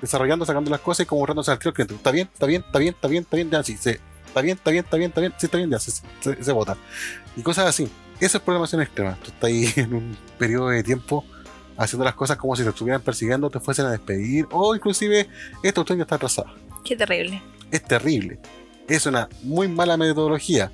desarrollando, 0.00 0.44
sacando 0.44 0.70
las 0.70 0.80
cosas 0.80 1.04
y 1.04 1.06
como 1.06 1.20
borrándose 1.20 1.50
al 1.50 1.58
tiro 1.58 1.70
al 1.70 1.74
cliente. 1.74 1.94
¿Está 1.94 2.10
bien? 2.10 2.28
¿Está 2.32 2.46
bien? 2.46 2.62
¿Está 2.62 2.78
bien? 2.78 2.94
¿Está 2.94 3.08
bien? 3.08 3.22
¿Está 3.22 3.36
bien? 3.36 3.50
Ya, 3.50 3.62
sí. 3.62 3.72
¿Está 3.74 4.42
bien? 4.42 4.56
¿Está 4.56 4.70
bien? 4.70 4.84
¿Está 4.84 4.96
bien? 4.96 5.08
¿Está 5.10 5.20
bien? 5.20 5.34
Sí, 5.38 5.46
está 5.46 5.58
bien, 5.58 5.70
ya, 5.70 5.78
se, 5.78 5.90
se, 5.90 6.44
se 6.44 6.52
vota. 6.52 6.76
Y 7.36 7.42
cosas 7.42 7.66
así. 7.66 7.88
Eso 8.20 8.38
es 8.38 8.42
programación 8.42 8.82
extrema. 8.82 9.16
Tú 9.22 9.30
estás 9.30 9.44
ahí 9.44 9.72
en 9.76 9.94
un 9.94 10.16
periodo 10.38 10.68
de 10.68 10.82
tiempo 10.82 11.24
haciendo 11.76 12.04
las 12.04 12.14
cosas 12.14 12.36
como 12.36 12.56
si 12.56 12.64
te 12.64 12.70
estuvieran 12.70 13.00
persiguiendo, 13.00 13.48
te 13.48 13.60
fuesen 13.60 13.86
a 13.86 13.92
despedir, 13.92 14.46
o 14.50 14.74
inclusive 14.74 15.28
esta 15.62 15.74
cuestión 15.74 15.98
ya 15.98 16.02
está 16.02 16.16
atrasada. 16.16 16.52
Qué 16.84 16.96
terrible. 16.96 17.40
Es 17.70 17.84
terrible. 17.84 18.40
Es 18.88 19.06
una 19.06 19.28
muy 19.42 19.68
mala 19.68 19.96
metodología. 19.96 20.72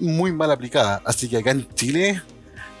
Muy 0.00 0.32
mal 0.32 0.50
aplicada. 0.50 1.02
Así 1.04 1.28
que 1.28 1.36
acá 1.36 1.50
en 1.50 1.68
Chile 1.74 2.22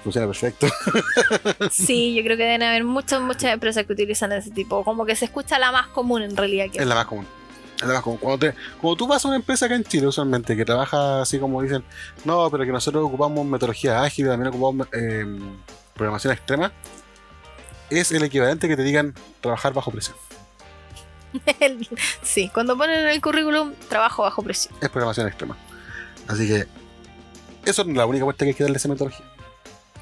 funciona 0.02 0.26
perfecto. 0.26 0.66
Sí, 1.70 2.14
yo 2.14 2.22
creo 2.24 2.36
que 2.36 2.42
deben 2.44 2.62
haber 2.62 2.84
muchas, 2.84 3.20
muchas 3.20 3.52
empresas 3.52 3.86
que 3.86 3.92
utilizan 3.92 4.32
ese 4.32 4.50
tipo. 4.50 4.84
Como 4.84 5.04
que 5.06 5.16
se 5.16 5.24
escucha 5.26 5.58
la 5.58 5.72
más 5.72 5.86
común 5.88 6.22
en 6.22 6.36
realidad. 6.36 6.66
Que 6.70 6.78
Es 6.78 6.86
la 6.86 6.94
más 6.94 7.06
común. 7.06 7.26
Es 7.76 7.86
la 7.86 7.94
más 7.94 8.02
común. 8.02 8.18
Cuando, 8.18 8.38
te- 8.46 8.54
cuando 8.80 8.96
tú 8.96 9.06
vas 9.06 9.24
a 9.24 9.28
una 9.28 9.36
empresa 9.36 9.66
acá 9.66 9.74
en 9.74 9.84
Chile, 9.84 10.06
usualmente, 10.06 10.56
que 10.56 10.64
trabaja 10.64 11.22
así 11.22 11.38
como 11.38 11.62
dicen, 11.62 11.82
no, 12.24 12.50
pero 12.50 12.64
que 12.64 12.72
nosotros 12.72 13.04
ocupamos 13.04 13.44
metodología 13.46 14.02
ágil, 14.02 14.26
también 14.26 14.48
ocupamos 14.48 14.86
eh, 14.92 15.24
programación 15.94 16.32
extrema, 16.32 16.72
es 17.90 18.10
el 18.12 18.22
equivalente 18.24 18.68
que 18.68 18.76
te 18.76 18.82
digan 18.82 19.14
trabajar 19.40 19.72
bajo 19.72 19.90
presión. 19.90 20.16
sí, 22.22 22.50
cuando 22.52 22.76
ponen 22.76 23.00
en 23.00 23.06
el 23.08 23.20
currículum 23.20 23.72
trabajo 23.88 24.22
bajo 24.22 24.42
presión. 24.42 24.74
Es 24.80 24.88
programación 24.90 25.26
extrema. 25.28 25.56
Así 26.28 26.46
que 26.46 26.66
eso 27.64 27.82
es 27.82 27.88
la 27.88 28.06
única 28.06 28.24
vuelta 28.24 28.44
que 28.44 28.50
hay 28.50 28.54
que 28.54 28.64
darle 28.64 28.76
a 28.76 28.78
esa 28.78 28.88
metodología. 28.88 29.26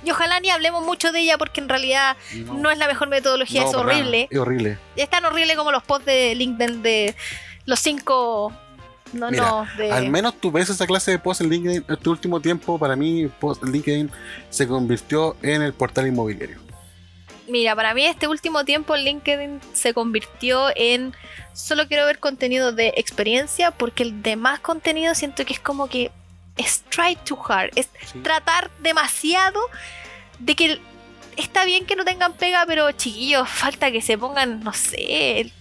Y 0.04 0.10
ojalá 0.10 0.40
ni 0.40 0.50
hablemos 0.50 0.84
mucho 0.84 1.12
de 1.12 1.20
ella 1.20 1.38
porque 1.38 1.60
en 1.60 1.68
realidad 1.68 2.16
no, 2.46 2.70
es 2.70 2.78
la 2.78 2.86
mejor 2.86 3.08
metodología, 3.08 3.62
no, 3.62 3.68
es 3.68 3.74
horrible. 3.74 4.28
Es 4.30 4.38
horrible. 4.38 4.78
Es 4.96 5.08
tan 5.10 5.24
horrible 5.24 5.56
como 5.56 5.72
los 5.72 5.82
posts 5.82 6.06
de 6.06 6.34
LinkedIn 6.34 6.82
de 6.82 7.14
los 7.66 7.80
cinco. 7.80 8.52
No, 9.12 9.30
Mira, 9.30 9.42
no, 9.42 9.66
de. 9.76 9.90
Al 9.90 10.08
menos 10.08 10.34
tú 10.40 10.52
ves 10.52 10.70
esa 10.70 10.86
clase 10.86 11.10
de 11.10 11.18
post 11.18 11.40
en 11.40 11.50
LinkedIn. 11.50 11.84
Este 11.88 12.08
último 12.08 12.40
tiempo, 12.40 12.78
para 12.78 12.94
mí, 12.96 13.28
post 13.40 13.62
LinkedIn 13.64 14.10
se 14.48 14.68
convirtió 14.68 15.36
en 15.42 15.62
el 15.62 15.72
portal 15.72 16.06
inmobiliario. 16.06 16.58
Mira, 17.50 17.74
para 17.74 17.92
mí 17.94 18.06
este 18.06 18.28
último 18.28 18.64
tiempo 18.64 18.96
LinkedIn 18.96 19.60
se 19.72 19.92
convirtió 19.92 20.68
en 20.76 21.12
solo 21.52 21.88
quiero 21.88 22.06
ver 22.06 22.20
contenido 22.20 22.70
de 22.70 22.94
experiencia 22.96 23.72
porque 23.72 24.04
el 24.04 24.22
demás 24.22 24.60
contenido 24.60 25.16
siento 25.16 25.44
que 25.44 25.54
es 25.54 25.60
como 25.60 25.88
que 25.88 26.12
es 26.60 26.82
try 26.90 27.16
too 27.24 27.38
hard, 27.48 27.70
es 27.76 27.88
Sí. 28.12 28.18
tratar 28.20 28.70
demasiado 28.80 29.60
de 30.38 30.54
que 30.54 30.80
está 31.36 31.64
bien 31.64 31.86
que 31.86 31.96
no 31.96 32.04
tengan 32.04 32.32
pega, 32.34 32.64
pero 32.66 32.90
chiquillos, 32.92 33.48
falta 33.48 33.90
que 33.90 34.02
se 34.02 34.16
pongan, 34.18 34.62
no 34.62 34.72
sé, 34.72 35.40
el, 35.40 35.52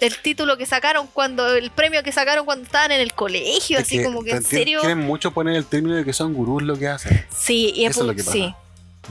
el 0.00 0.16
título 0.18 0.56
que 0.56 0.66
sacaron 0.66 1.06
cuando, 1.08 1.54
el 1.54 1.70
premio 1.70 2.02
que 2.02 2.10
sacaron 2.12 2.44
cuando 2.46 2.64
estaban 2.64 2.90
en 2.92 3.00
el 3.00 3.12
colegio, 3.12 3.78
Es 3.78 3.84
así 3.86 4.02
como 4.02 4.22
que 4.22 4.32
en 4.32 4.42
serio. 4.42 4.80
Quieren 4.80 4.98
mucho 5.00 5.30
poner 5.32 5.56
el 5.56 5.66
término 5.66 5.94
de 5.96 6.04
que 6.04 6.12
son 6.12 6.32
gurús 6.34 6.62
lo 6.62 6.76
que 6.78 6.88
hacen. 6.88 7.24
Sí, 7.30 7.72
y 7.74 7.84
es 7.84 7.92
Eso 7.92 8.00
es 8.02 8.06
lo 8.06 8.14
que 8.14 8.22
pasa. 8.24 8.32
sí, 8.32 8.54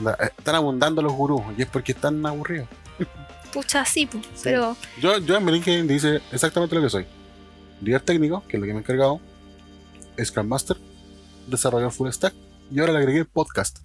eh, 0.06 0.30
Están 0.36 0.54
abundando 0.56 1.00
los 1.02 1.12
gurús 1.12 1.42
y 1.56 1.62
es 1.62 1.68
porque 1.68 1.92
están 1.92 2.24
aburridos. 2.26 2.68
pucha, 3.52 3.84
sí, 3.84 4.06
pu, 4.06 4.18
Sí. 4.34 4.42
pero 4.44 4.76
Yo, 5.00 5.18
yo 5.18 5.36
en 5.36 5.46
LinkedIn 5.46 5.86
dice 5.86 6.20
exactamente 6.32 6.74
lo 6.74 6.82
que 6.82 6.90
soy. 6.90 7.06
Líder 7.82 8.00
técnico, 8.02 8.44
que 8.48 8.56
es 8.56 8.60
lo 8.60 8.66
que 8.66 8.72
me 8.72 8.78
he 8.80 8.82
encargado. 8.82 9.20
Scrum 10.22 10.46
Master. 10.48 10.76
Desarrollador 11.46 11.92
full 11.92 12.10
stack. 12.10 12.34
Y 12.72 12.80
ahora 12.80 12.92
le 12.92 12.98
agregué 13.00 13.24
podcast. 13.24 13.78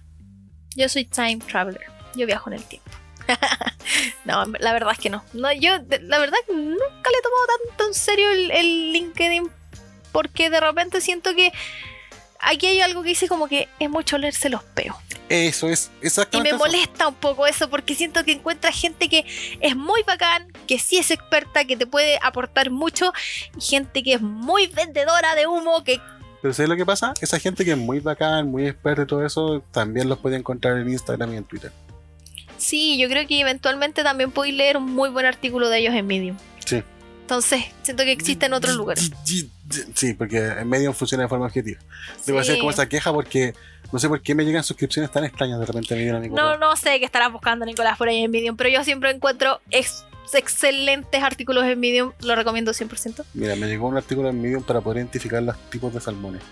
Yo 0.74 0.88
soy 0.88 1.04
time 1.04 1.38
traveler. 1.38 1.86
Yo 2.14 2.26
viajo 2.26 2.50
en 2.50 2.54
el 2.58 2.64
tiempo. 2.64 2.90
no, 4.24 4.44
la 4.60 4.72
verdad 4.72 4.92
es 4.92 4.98
que 4.98 5.10
no. 5.10 5.24
no 5.32 5.52
yo, 5.52 5.70
la 6.02 6.18
verdad, 6.18 6.38
nunca 6.48 7.10
le 7.10 7.18
he 7.18 7.22
tomado 7.22 7.46
tanto 7.68 7.86
en 7.88 7.94
serio 7.94 8.30
el, 8.30 8.50
el 8.50 8.92
LinkedIn. 8.92 9.50
Porque 10.12 10.48
de 10.48 10.60
repente 10.60 11.00
siento 11.00 11.34
que 11.34 11.52
aquí 12.40 12.66
hay 12.66 12.80
algo 12.80 13.02
que 13.02 13.10
dice 13.10 13.28
como 13.28 13.48
que 13.48 13.68
es 13.78 13.90
mucho 13.90 14.16
leerse 14.18 14.48
los 14.48 14.62
peos. 14.62 14.96
Eso 15.28 15.68
es 15.68 15.90
Y 16.02 16.06
exactamente 16.06 16.52
me 16.52 16.56
eso. 16.56 16.64
molesta 16.64 17.08
un 17.08 17.16
poco 17.16 17.48
eso 17.48 17.68
porque 17.68 17.96
siento 17.96 18.24
que 18.24 18.32
encuentras 18.32 18.80
gente 18.80 19.08
que 19.08 19.26
es 19.60 19.74
muy 19.74 20.02
bacán, 20.04 20.52
que 20.68 20.78
sí 20.78 20.98
es 20.98 21.10
experta, 21.10 21.64
que 21.64 21.76
te 21.76 21.86
puede 21.86 22.18
aportar 22.22 22.70
mucho, 22.70 23.12
y 23.58 23.60
gente 23.60 24.04
que 24.04 24.14
es 24.14 24.20
muy 24.20 24.68
vendedora 24.68 25.34
de 25.34 25.48
humo, 25.48 25.82
que 25.82 26.00
Pero 26.46 26.54
¿sabes 26.54 26.68
lo 26.68 26.76
que 26.76 26.86
pasa? 26.86 27.12
Esa 27.20 27.40
gente 27.40 27.64
que 27.64 27.72
es 27.72 27.76
muy 27.76 27.98
bacán, 27.98 28.48
muy 28.52 28.68
experta 28.68 29.02
y 29.02 29.06
todo 29.06 29.26
eso, 29.26 29.64
también 29.72 30.08
los 30.08 30.18
puede 30.20 30.36
encontrar 30.36 30.78
en 30.78 30.88
Instagram 30.88 31.34
y 31.34 31.36
en 31.38 31.42
Twitter. 31.44 31.72
sí, 32.56 32.96
yo 32.98 33.08
creo 33.08 33.26
que 33.26 33.40
eventualmente 33.40 34.04
también 34.04 34.30
podéis 34.30 34.54
leer 34.54 34.76
un 34.76 34.84
muy 34.94 35.08
buen 35.10 35.26
artículo 35.26 35.68
de 35.68 35.78
ellos 35.78 35.92
en 35.94 36.06
Medium. 36.06 36.36
Sí. 36.64 36.84
Entonces, 37.22 37.64
siento 37.82 38.04
que 38.04 38.12
existe 38.12 38.46
en 38.46 38.52
otros 38.52 38.76
lugares. 38.76 39.10
Sí, 39.24 40.14
porque 40.14 40.38
en 40.38 40.68
Medium 40.68 40.94
funciona 40.94 41.24
de 41.24 41.28
forma 41.28 41.46
objetiva. 41.46 41.80
Debo 42.24 42.38
Sí. 42.38 42.42
hacer 42.50 42.58
como 42.58 42.70
esa 42.70 42.88
queja 42.88 43.12
porque 43.12 43.52
no 43.92 43.98
sé 43.98 44.08
por 44.08 44.22
qué 44.22 44.36
me 44.36 44.44
llegan 44.44 44.62
suscripciones 44.62 45.10
tan 45.10 45.24
extrañas 45.24 45.58
de 45.58 45.66
repente 45.66 45.94
a 45.94 45.96
Medium 45.96 46.32
No, 46.32 46.56
no 46.58 46.76
sé 46.76 47.00
qué 47.00 47.04
estarás 47.04 47.32
buscando, 47.32 47.66
Nicolás, 47.66 47.98
por 47.98 48.08
ahí 48.08 48.22
en 48.22 48.30
Medium, 48.30 48.56
pero 48.56 48.70
yo 48.70 48.84
siempre 48.84 49.10
encuentro 49.10 49.60
ex- 49.72 50.04
excelentes 50.34 51.22
artículos 51.22 51.64
en 51.64 51.78
Medium, 51.80 52.12
lo 52.20 52.34
recomiendo 52.34 52.72
100%. 52.72 53.24
Mira, 53.34 53.56
me 53.56 53.66
llegó 53.66 53.86
un 53.88 53.96
artículo 53.96 54.28
en 54.28 54.40
Medium 54.40 54.62
para 54.62 54.80
poder 54.80 54.98
identificar 54.98 55.42
los 55.42 55.56
tipos 55.70 55.92
de 55.94 56.00
salmones. 56.00 56.42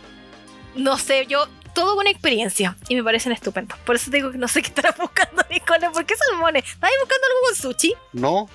no 0.77 0.99
sé, 0.99 1.27
yo 1.27 1.47
todo 1.75 1.97
con 1.97 2.07
experiencia 2.07 2.77
y 2.89 2.95
me 2.95 3.03
parecen 3.03 3.33
estupendos. 3.33 3.79
Por 3.81 3.97
eso 3.97 4.11
digo 4.11 4.31
que 4.31 4.39
no 4.39 4.49
sé 4.49 4.63
qué 4.63 4.69
estarás 4.69 4.97
buscando, 4.97 5.45
Nicole. 5.51 5.91
¿Por 5.91 6.07
qué 6.07 6.15
salmones? 6.17 6.65
¿Estás 6.65 6.91
buscando 7.01 7.27
algo 7.27 7.39
con 7.47 7.55
sushi? 7.57 7.95
No, 8.13 8.49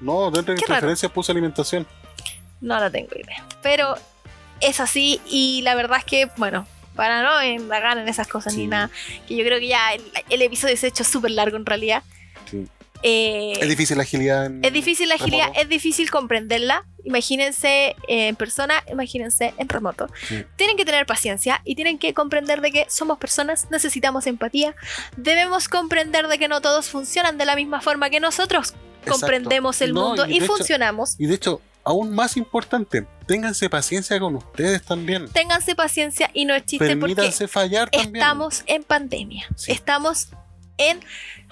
no, 0.00 0.30
dentro 0.30 0.54
de 0.54 0.60
mis 0.60 1.10
puse 1.10 1.32
alimentación. 1.32 1.86
No 2.60 2.78
la 2.78 2.90
tengo 2.90 3.10
idea. 3.14 3.44
Pero 3.62 3.96
es 4.60 4.80
así 4.80 5.20
y 5.26 5.62
la 5.62 5.74
verdad 5.74 5.98
es 5.98 6.04
que, 6.04 6.30
bueno, 6.36 6.66
para 6.94 7.22
no 7.22 7.42
indagar 7.44 7.98
en 7.98 8.08
esas 8.08 8.28
cosas 8.28 8.54
ni 8.54 8.66
nada, 8.66 8.90
que 9.26 9.36
yo 9.36 9.44
creo 9.44 9.58
que 9.58 9.68
ya 9.68 9.92
el, 9.92 10.02
el 10.30 10.42
episodio 10.42 10.76
se 10.76 10.86
ha 10.86 10.88
hecho 10.88 11.04
súper 11.04 11.32
largo 11.32 11.56
en 11.56 11.66
realidad. 11.66 12.02
Sí. 12.50 12.66
Eh, 13.02 13.52
Es 13.60 13.68
difícil 13.68 13.96
la 13.96 14.02
agilidad 14.04 14.46
en. 14.46 14.64
es 14.64 14.72
difícil 14.72 15.08
la 15.08 15.14
agilidad, 15.16 15.44
remoto. 15.46 15.60
es 15.60 15.68
difícil 15.68 16.10
comprenderla. 16.10 16.84
Imagínense 17.04 17.96
eh, 18.08 18.28
en 18.28 18.36
persona, 18.36 18.82
imagínense 18.90 19.54
en 19.58 19.68
remoto. 19.68 20.08
Sí. 20.28 20.44
Tienen 20.56 20.76
que 20.76 20.84
tener 20.84 21.06
paciencia 21.06 21.60
y 21.64 21.74
tienen 21.76 21.98
que 21.98 22.14
comprender 22.14 22.60
de 22.60 22.72
que 22.72 22.86
somos 22.88 23.18
personas, 23.18 23.68
necesitamos 23.70 24.26
empatía. 24.26 24.74
Debemos 25.16 25.68
comprender 25.68 26.26
de 26.28 26.38
que 26.38 26.48
no 26.48 26.60
todos 26.60 26.88
funcionan 26.88 27.38
de 27.38 27.44
la 27.44 27.54
misma 27.56 27.80
forma 27.80 28.10
que 28.10 28.18
nosotros 28.20 28.70
Exacto. 29.02 29.12
comprendemos 29.20 29.80
el 29.82 29.94
No, 29.94 30.08
mundo 30.08 30.26
y 30.26 30.36
y, 30.36 30.38
de 30.40 30.44
hecho- 30.46 30.54
funcionamos. 30.56 31.14
Y 31.18 31.26
de 31.26 31.34
hecho, 31.36 31.60
aún 31.84 32.12
más 32.12 32.36
importante, 32.36 33.06
ténganse 33.26 33.70
paciencia 33.70 34.18
con 34.18 34.34
ustedes 34.34 34.82
también. 34.82 35.28
Ténganse 35.28 35.76
paciencia 35.76 36.30
y 36.34 36.44
no 36.44 36.54
es 36.54 36.64
chiste 36.66 36.96
porque 36.96 37.14
Permítanse 37.14 37.46
fallar 37.46 37.88
también. 37.90 38.16
estamos 38.16 38.64
en 38.66 38.82
pandemia. 38.82 39.46
Sí. 39.54 39.70
Estamos 39.70 40.28
en 40.78 41.00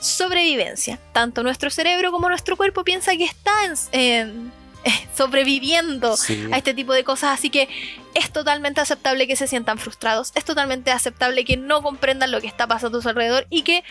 sobrevivencia. 0.00 0.98
Tanto 1.12 1.42
nuestro 1.42 1.70
cerebro 1.70 2.12
como 2.12 2.28
nuestro 2.28 2.56
cuerpo 2.56 2.84
piensa 2.84 3.16
que 3.16 3.24
está 3.24 3.50
en- 3.64 3.74
en- 3.92 4.52
eh, 4.84 4.90
sobreviviendo 5.16 6.16
Sí. 6.16 6.48
a 6.52 6.58
este 6.58 6.74
tipo 6.74 6.92
de 6.92 7.04
cosas. 7.04 7.38
Así 7.38 7.50
que 7.50 7.68
es 8.14 8.30
totalmente 8.32 8.80
aceptable 8.80 9.26
que 9.26 9.36
se 9.36 9.46
sientan 9.46 9.78
frustrados. 9.78 10.32
Es 10.34 10.44
totalmente 10.44 10.90
aceptable 10.90 11.44
que 11.44 11.56
no 11.56 11.82
comprendan 11.82 12.30
lo 12.30 12.40
que 12.40 12.46
está 12.46 12.66
pasando 12.66 12.98
a 12.98 13.02
su 13.02 13.08
alrededor 13.08 13.46
y 13.50 13.62
que 13.62 13.82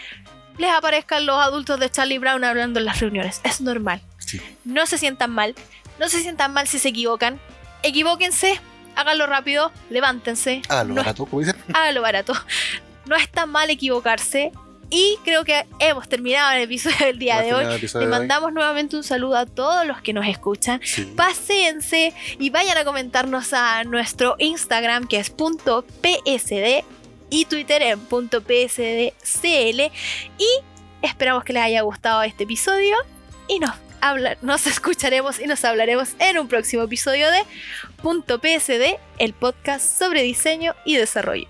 les 0.60 0.70
aparezcan 0.72 1.26
los 1.26 1.40
adultos 1.42 1.80
de 1.80 1.90
Charlie 1.90 2.20
Brown 2.20 2.44
hablando 2.44 2.80
en 2.80 2.86
las 2.86 3.00
reuniones. 3.00 3.42
Es 3.44 3.60
normal. 3.60 4.02
Sí. 4.20 4.40
No 4.66 4.86
se 4.86 4.98
sientan 5.00 5.32
mal. 5.32 5.56
No 6.00 6.10
se 6.10 6.22
sientan 6.22 6.54
mal 6.54 6.68
si 6.68 6.78
se 6.80 6.90
equivocan. 6.90 7.40
Equivóquense. 7.82 8.62
Háganlo 8.96 9.26
rápido. 9.26 9.72
Levántense. 9.90 10.62
Ah, 10.70 10.84
lo 10.84 10.90
no 10.90 10.96
barato, 10.96 11.26
como 11.26 11.40
dicen. 11.40 11.56
barato. 12.02 12.34
No 13.06 13.16
es 13.16 13.28
tan 13.30 13.50
mal 13.50 13.70
equivocarse. 13.72 14.52
Y 14.96 15.18
creo 15.24 15.44
que 15.44 15.66
hemos 15.80 16.08
terminado 16.08 16.52
el 16.52 16.62
episodio 16.64 16.98
del 17.08 17.18
día 17.18 17.42
de 17.42 17.52
hoy. 17.56 17.66
Le 17.82 18.06
mandamos 18.12 18.54
nuevamente 18.54 18.96
un 18.96 19.04
saludo 19.04 19.38
a 19.38 19.48
todos 19.48 19.88
los 19.88 20.00
que 20.02 20.14
nos 20.14 20.28
escuchan. 20.28 20.80
Sí. 20.84 21.12
Paséense 21.18 22.14
y 22.38 22.52
vayan 22.52 22.78
a 22.78 22.84
comentarnos 22.86 23.54
a 23.54 23.84
nuestro 23.86 24.36
Instagram 24.38 25.08
que 25.08 25.18
es 25.18 25.32
.psd 25.32 26.84
y 27.32 27.46
Twitter 27.46 27.82
en 27.82 28.00
.psdcl. 28.08 29.82
Y 30.38 30.48
esperamos 31.02 31.44
que 31.44 31.54
les 31.54 31.64
haya 31.64 31.82
gustado 31.82 32.22
este 32.22 32.44
episodio 32.44 32.96
y 33.48 33.58
nos, 33.58 33.72
habla- 34.00 34.38
nos 34.44 34.68
escucharemos 34.68 35.40
y 35.40 35.48
nos 35.48 35.66
hablaremos 35.66 36.10
en 36.20 36.38
un 36.38 36.48
próximo 36.48 36.84
episodio 36.84 37.32
de 37.32 37.40
.psd, 38.04 38.98
el 39.18 39.34
podcast 39.34 39.98
sobre 39.98 40.22
diseño 40.22 40.76
y 40.86 40.98
desarrollo. 40.98 41.48